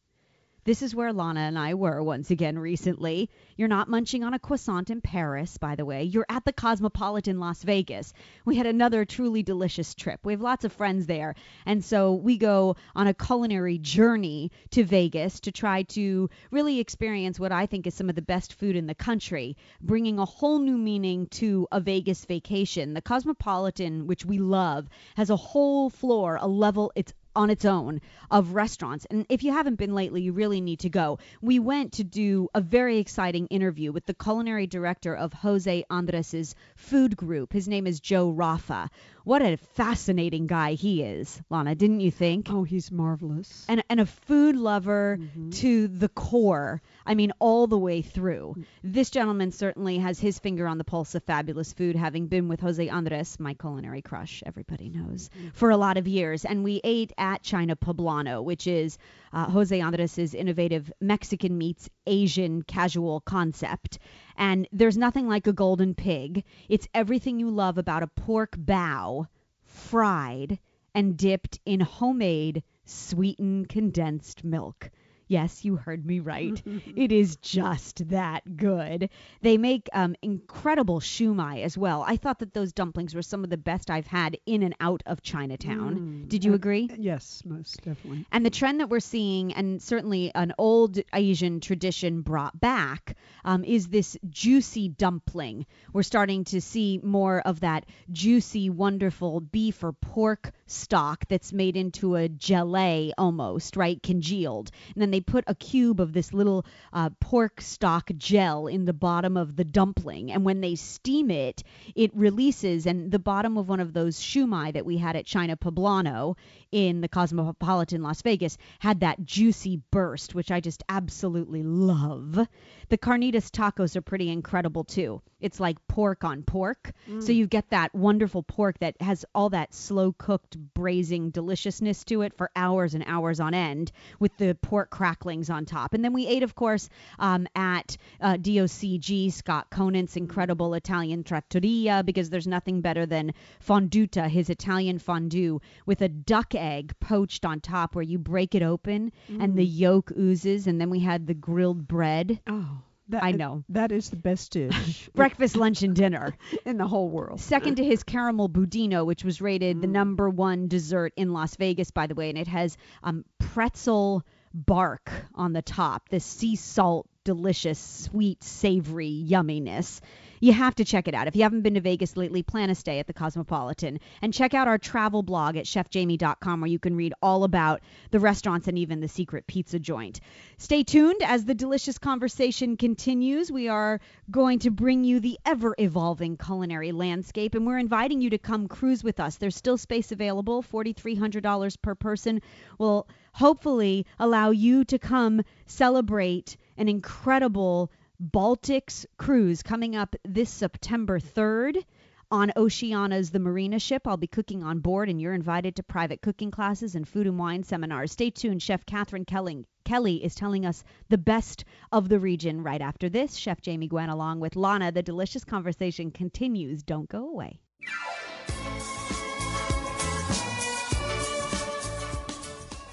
This 0.65 0.81
is 0.81 0.95
where 0.95 1.11
Lana 1.11 1.41
and 1.41 1.59
I 1.59 1.73
were 1.73 2.01
once 2.01 2.31
again 2.31 2.57
recently. 2.57 3.29
You're 3.57 3.67
not 3.67 3.89
munching 3.89 4.23
on 4.23 4.33
a 4.33 4.39
croissant 4.39 4.89
in 4.89 5.01
Paris, 5.01 5.57
by 5.57 5.75
the 5.75 5.83
way. 5.83 6.03
You're 6.03 6.25
at 6.29 6.45
the 6.45 6.53
Cosmopolitan 6.53 7.37
Las 7.37 7.63
Vegas. 7.63 8.13
We 8.45 8.55
had 8.55 8.65
another 8.65 9.03
truly 9.03 9.43
delicious 9.43 9.93
trip. 9.93 10.21
We 10.23 10.31
have 10.31 10.39
lots 10.39 10.63
of 10.63 10.71
friends 10.71 11.05
there. 11.05 11.35
And 11.65 11.83
so 11.83 12.13
we 12.13 12.37
go 12.37 12.77
on 12.95 13.07
a 13.07 13.13
culinary 13.13 13.77
journey 13.77 14.53
to 14.71 14.85
Vegas 14.85 15.41
to 15.41 15.51
try 15.51 15.83
to 15.83 16.29
really 16.49 16.79
experience 16.79 17.41
what 17.41 17.51
I 17.51 17.65
think 17.65 17.85
is 17.85 17.93
some 17.93 18.07
of 18.07 18.15
the 18.15 18.21
best 18.21 18.53
food 18.53 18.77
in 18.77 18.87
the 18.87 18.95
country, 18.95 19.57
bringing 19.81 20.17
a 20.17 20.23
whole 20.23 20.59
new 20.59 20.77
meaning 20.77 21.27
to 21.31 21.67
a 21.73 21.81
Vegas 21.81 22.23
vacation. 22.23 22.93
The 22.93 23.01
Cosmopolitan, 23.01 24.07
which 24.07 24.25
we 24.25 24.37
love, 24.37 24.87
has 25.17 25.29
a 25.29 25.35
whole 25.35 25.89
floor, 25.89 26.37
a 26.39 26.47
level, 26.47 26.93
it's 26.95 27.13
on 27.35 27.49
its 27.49 27.65
own 27.65 28.01
of 28.31 28.53
restaurants. 28.53 29.05
And 29.09 29.25
if 29.29 29.43
you 29.43 29.51
haven't 29.51 29.75
been 29.75 29.93
lately, 29.93 30.21
you 30.21 30.33
really 30.33 30.61
need 30.61 30.79
to 30.81 30.89
go. 30.89 31.19
We 31.41 31.59
went 31.59 31.93
to 31.93 32.03
do 32.03 32.49
a 32.53 32.61
very 32.61 32.97
exciting 32.99 33.47
interview 33.47 33.91
with 33.91 34.05
the 34.05 34.13
culinary 34.13 34.67
director 34.67 35.15
of 35.15 35.33
Jose 35.33 35.83
Andres's 35.89 36.55
food 36.75 37.15
group. 37.17 37.53
His 37.53 37.67
name 37.67 37.87
is 37.87 37.99
Joe 37.99 38.31
Raffa. 38.31 38.89
What 39.23 39.41
a 39.41 39.57
fascinating 39.75 40.47
guy 40.47 40.73
he 40.73 41.01
is, 41.03 41.41
Lana, 41.49 41.75
didn't 41.75 42.01
you 42.01 42.11
think? 42.11 42.47
oh, 42.49 42.63
he's 42.63 42.91
marvelous. 42.91 43.65
and, 43.69 43.83
and 43.89 43.99
a 43.99 44.05
food 44.05 44.55
lover 44.55 45.17
Mm-hmm. 45.19 45.49
to 45.51 45.87
the 45.87 46.09
core. 46.09 46.81
I 47.05 47.15
mean, 47.15 47.31
all 47.39 47.67
the 47.67 47.77
way 47.77 48.01
through. 48.01 48.55
This 48.83 49.09
gentleman 49.09 49.51
certainly 49.51 49.97
has 49.97 50.19
his 50.19 50.39
finger 50.39 50.67
on 50.67 50.77
the 50.77 50.83
pulse 50.83 51.15
of 51.15 51.23
fabulous 51.23 51.73
food, 51.73 51.95
having 51.95 52.27
been 52.27 52.47
with 52.47 52.61
Jose 52.61 52.87
Andres, 52.87 53.39
my 53.39 53.53
culinary 53.53 54.01
crush, 54.01 54.41
everybody 54.45 54.89
knows, 54.89 55.29
for 55.53 55.69
a 55.69 55.77
lot 55.77 55.97
of 55.97 56.07
years. 56.07 56.45
And 56.45 56.63
we 56.63 56.81
ate 56.83 57.11
at 57.17 57.43
China 57.43 57.75
Poblano, 57.75 58.43
which 58.43 58.67
is 58.67 58.97
uh, 59.31 59.49
Jose 59.49 59.79
Andres's 59.79 60.33
innovative 60.33 60.91
Mexican 61.01 61.57
meets 61.57 61.89
Asian 62.07 62.61
casual 62.61 63.21
concept. 63.21 63.99
And 64.37 64.67
there's 64.71 64.97
nothing 64.97 65.27
like 65.27 65.47
a 65.47 65.53
golden 65.53 65.95
pig. 65.95 66.43
It's 66.69 66.87
everything 66.93 67.39
you 67.39 67.49
love 67.49 67.77
about 67.77 68.03
a 68.03 68.07
pork 68.07 68.55
bao, 68.57 69.27
fried 69.65 70.59
and 70.95 71.17
dipped 71.17 71.59
in 71.65 71.79
homemade 71.79 72.63
sweetened 72.85 73.69
condensed 73.69 74.43
milk. 74.43 74.91
Yes, 75.33 75.65
you 75.65 75.75
heard 75.77 76.05
me 76.05 76.19
right. 76.19 76.61
it 76.95 77.11
is 77.11 77.37
just 77.37 78.07
that 78.09 78.55
good. 78.55 79.09
They 79.41 79.57
make 79.57 79.89
um, 79.93 80.15
incredible 80.21 80.99
shumai 80.99 81.63
as 81.63 81.75
well. 81.75 82.03
I 82.07 82.17
thought 82.17 82.37
that 82.39 82.53
those 82.53 82.71
dumplings 82.71 83.15
were 83.15 83.23
some 83.23 83.43
of 83.43 83.49
the 83.49 83.57
best 83.57 83.89
I've 83.89 84.05
had 84.07 84.37
in 84.45 84.61
and 84.61 84.75
out 84.79 85.01
of 85.07 85.23
Chinatown. 85.23 86.25
Did 86.27 86.43
you 86.45 86.51
Uh, 86.51 86.55
agree? 86.55 86.89
Yes, 86.99 87.41
most 87.45 87.81
definitely. 87.83 88.25
And 88.31 88.45
the 88.45 88.49
trend 88.51 88.79
that 88.79 88.89
we're 88.89 88.99
seeing, 88.99 89.53
and 89.53 89.81
certainly 89.81 90.31
an 90.35 90.53
old 90.57 90.99
Asian 91.13 91.59
tradition 91.59 92.21
brought 92.21 92.59
back, 92.59 93.17
um, 93.43 93.63
is 93.63 93.87
this 93.87 94.17
juicy 94.29 94.89
dumpling. 94.89 95.65
We're 95.93 96.03
starting 96.03 96.43
to 96.45 96.61
see 96.61 96.99
more 97.03 97.39
of 97.41 97.61
that 97.61 97.85
juicy, 98.11 98.69
wonderful 98.69 99.39
beef 99.39 99.83
or 99.83 99.93
pork 99.93 100.51
stock 100.67 101.25
that's 101.27 101.51
made 101.53 101.75
into 101.75 102.15
a 102.15 102.29
gelée 102.29 103.11
almost, 103.17 103.75
right? 103.75 104.01
Congealed. 104.03 104.69
And 104.93 105.01
then 105.01 105.11
they 105.11 105.21
put 105.23 105.43
a 105.47 105.55
cube 105.55 105.99
of 105.99 106.13
this 106.13 106.33
little 106.33 106.65
uh, 106.91 107.09
pork 107.19 107.61
stock 107.61 108.11
gel 108.17 108.67
in 108.67 108.85
the 108.85 108.93
bottom 108.93 109.37
of 109.37 109.55
the 109.55 109.63
dumpling. 109.63 110.31
And 110.31 110.45
when 110.45 110.61
they 110.61 110.75
steam 110.75 111.31
it, 111.31 111.63
it 111.95 112.11
releases. 112.15 112.85
And 112.85 113.11
the 113.11 113.19
bottom 113.19 113.57
of 113.57 113.69
one 113.69 113.79
of 113.79 113.93
those 113.93 114.19
shumai 114.19 114.73
that 114.73 114.85
we 114.85 114.97
had 114.97 115.15
at 115.15 115.25
China 115.25 115.57
Poblano 115.57 116.35
in 116.71 117.01
the 117.01 117.07
Cosmopolitan 117.07 118.01
Las 118.01 118.21
Vegas 118.21 118.57
had 118.79 119.01
that 119.01 119.23
juicy 119.23 119.81
burst, 119.91 120.35
which 120.35 120.51
I 120.51 120.59
just 120.59 120.83
absolutely 120.89 121.63
love. 121.63 122.47
The 122.89 122.97
carnitas 122.97 123.49
tacos 123.49 123.95
are 123.95 124.01
pretty 124.01 124.29
incredible 124.29 124.83
too. 124.83 125.21
It's 125.43 125.59
like 125.59 125.77
pork 125.87 126.23
on 126.23 126.41
pork. 126.41 126.93
Mm. 127.07 127.21
So 127.21 127.33
you 127.33 127.45
get 127.47 127.69
that 127.69 127.93
wonderful 127.93 128.41
pork 128.43 128.79
that 128.79 128.95
has 129.01 129.25
all 129.35 129.49
that 129.49 129.73
slow 129.73 130.13
cooked 130.13 130.57
braising 130.73 131.31
deliciousness 131.31 132.05
to 132.05 132.21
it 132.21 132.33
for 132.37 132.49
hours 132.55 132.93
and 132.93 133.03
hours 133.05 133.41
on 133.41 133.53
end 133.53 133.91
with 134.19 134.35
the 134.37 134.55
pork 134.55 134.89
cracklings 134.89 135.49
on 135.49 135.65
top. 135.65 135.93
And 135.93 136.03
then 136.03 136.13
we 136.13 136.25
ate, 136.27 136.43
of 136.43 136.55
course, 136.55 136.89
um, 137.19 137.45
at 137.55 137.97
uh, 138.21 138.35
DOCG, 138.35 139.33
Scott 139.33 139.69
Conant's 139.69 140.15
incredible 140.15 140.73
Italian 140.75 141.23
trattoria, 141.23 142.03
because 142.03 142.29
there's 142.29 142.47
nothing 142.47 142.79
better 142.79 143.05
than 143.05 143.33
fonduta, 143.65 144.29
his 144.29 144.49
Italian 144.49 144.97
fondue, 144.97 145.59
with 145.85 146.01
a 146.01 146.09
duck 146.09 146.55
egg 146.55 146.93
poached 147.01 147.45
on 147.45 147.59
top 147.59 147.95
where 147.95 148.03
you 148.03 148.17
break 148.17 148.55
it 148.55 148.63
open 148.63 149.11
and 149.27 149.57
the 149.57 149.65
yolk 149.65 150.11
oozes. 150.17 150.67
And 150.67 150.79
then 150.79 150.89
we 150.89 150.99
had 150.99 151.27
the 151.27 151.33
grilled 151.33 151.85
bread. 151.85 152.39
Oh, 152.47 152.81
that, 153.13 153.23
I 153.23 153.31
know. 153.31 153.63
That 153.69 153.91
is 153.91 154.09
the 154.09 154.15
best 154.15 154.51
dish 154.51 155.09
Breakfast, 155.15 155.55
lunch, 155.55 155.83
and 155.83 155.95
dinner. 155.95 156.35
in 156.65 156.77
the 156.77 156.87
whole 156.87 157.09
world. 157.09 157.39
Second 157.39 157.75
to 157.75 157.83
his 157.83 158.03
caramel 158.03 158.49
budino, 158.49 159.05
which 159.05 159.23
was 159.23 159.41
rated 159.41 159.81
the 159.81 159.87
number 159.87 160.29
one 160.29 160.67
dessert 160.67 161.13
in 161.15 161.33
Las 161.33 161.55
Vegas, 161.55 161.91
by 161.91 162.07
the 162.07 162.15
way, 162.15 162.29
and 162.29 162.37
it 162.37 162.47
has 162.47 162.77
um, 163.03 163.23
pretzel 163.39 164.23
bark 164.53 165.11
on 165.33 165.53
the 165.53 165.61
top. 165.61 166.09
This 166.09 166.25
sea 166.25 166.55
salt, 166.55 167.07
delicious, 167.23 167.79
sweet, 167.79 168.43
savory 168.43 169.25
yumminess. 169.27 170.01
You 170.39 170.51
have 170.51 170.75
to 170.75 170.83
check 170.83 171.07
it 171.07 171.13
out. 171.13 171.27
If 171.27 171.37
you 171.37 171.43
haven't 171.43 171.61
been 171.61 171.75
to 171.75 171.81
Vegas 171.81 172.17
lately, 172.17 172.43
plan 172.43 172.69
a 172.69 172.75
stay 172.75 172.99
at 172.99 173.07
the 173.07 173.13
Cosmopolitan 173.13 174.01
and 174.21 174.33
check 174.33 174.53
out 174.53 174.67
our 174.67 174.77
travel 174.77 175.23
blog 175.23 175.55
at 175.55 175.63
chefjamie.com 175.63 176.59
where 176.59 176.69
you 176.69 176.79
can 176.79 176.97
read 176.97 177.13
all 177.21 177.45
about 177.45 177.81
the 178.11 178.19
restaurants 178.19 178.67
and 178.67 178.77
even 178.77 178.99
the 178.99 179.07
secret 179.07 179.47
pizza 179.47 179.79
joint. 179.79 180.19
Stay 180.57 180.83
tuned 180.83 181.21
as 181.23 181.45
the 181.45 181.55
delicious 181.55 181.97
conversation 181.97 182.75
continues. 182.75 183.51
We 183.51 183.69
are 183.69 184.01
going 184.29 184.59
to 184.59 184.69
bring 184.69 185.05
you 185.05 185.21
the 185.21 185.39
ever 185.45 185.75
evolving 185.77 186.35
culinary 186.35 186.91
landscape 186.91 187.55
and 187.55 187.65
we're 187.65 187.79
inviting 187.79 188.19
you 188.19 188.31
to 188.31 188.37
come 188.37 188.67
cruise 188.67 189.01
with 189.01 189.21
us. 189.21 189.37
There's 189.37 189.55
still 189.55 189.77
space 189.77 190.11
available, 190.11 190.61
$4,300 190.61 191.81
per 191.81 191.95
person 191.95 192.41
will 192.77 193.07
hopefully 193.33 194.05
allow 194.19 194.51
you 194.51 194.83
to 194.85 194.97
come 194.97 195.41
celebrate 195.65 196.57
an 196.77 196.87
incredible 196.87 197.91
Baltics 198.21 199.05
cruise 199.17 199.63
coming 199.63 199.95
up 199.95 200.15
this 200.23 200.49
September 200.49 201.19
3rd 201.19 201.83
on 202.31 202.51
Oceania's 202.55 203.31
The 203.31 203.39
Marina 203.39 203.79
ship. 203.79 204.07
I'll 204.07 204.17
be 204.17 204.27
cooking 204.27 204.63
on 204.63 204.79
board, 204.79 205.09
and 205.09 205.21
you're 205.21 205.33
invited 205.33 205.75
to 205.75 205.83
private 205.83 206.21
cooking 206.21 206.51
classes 206.51 206.95
and 206.95 207.07
food 207.07 207.27
and 207.27 207.37
wine 207.37 207.63
seminars. 207.63 208.11
Stay 208.13 208.29
tuned. 208.29 208.61
Chef 208.61 208.85
Catherine 208.85 209.25
Kelly, 209.25 209.65
Kelly 209.83 210.23
is 210.23 210.33
telling 210.33 210.65
us 210.65 210.83
the 211.09 211.17
best 211.17 211.65
of 211.91 212.09
the 212.09 212.19
region 212.19 212.63
right 212.63 212.81
after 212.81 213.09
this. 213.09 213.35
Chef 213.35 213.61
Jamie 213.61 213.87
Gwen, 213.87 214.09
along 214.09 214.39
with 214.39 214.55
Lana, 214.55 214.91
the 214.91 215.03
delicious 215.03 215.43
conversation 215.43 216.09
continues. 216.09 216.81
Don't 216.81 217.09
go 217.09 217.27
away. 217.27 217.59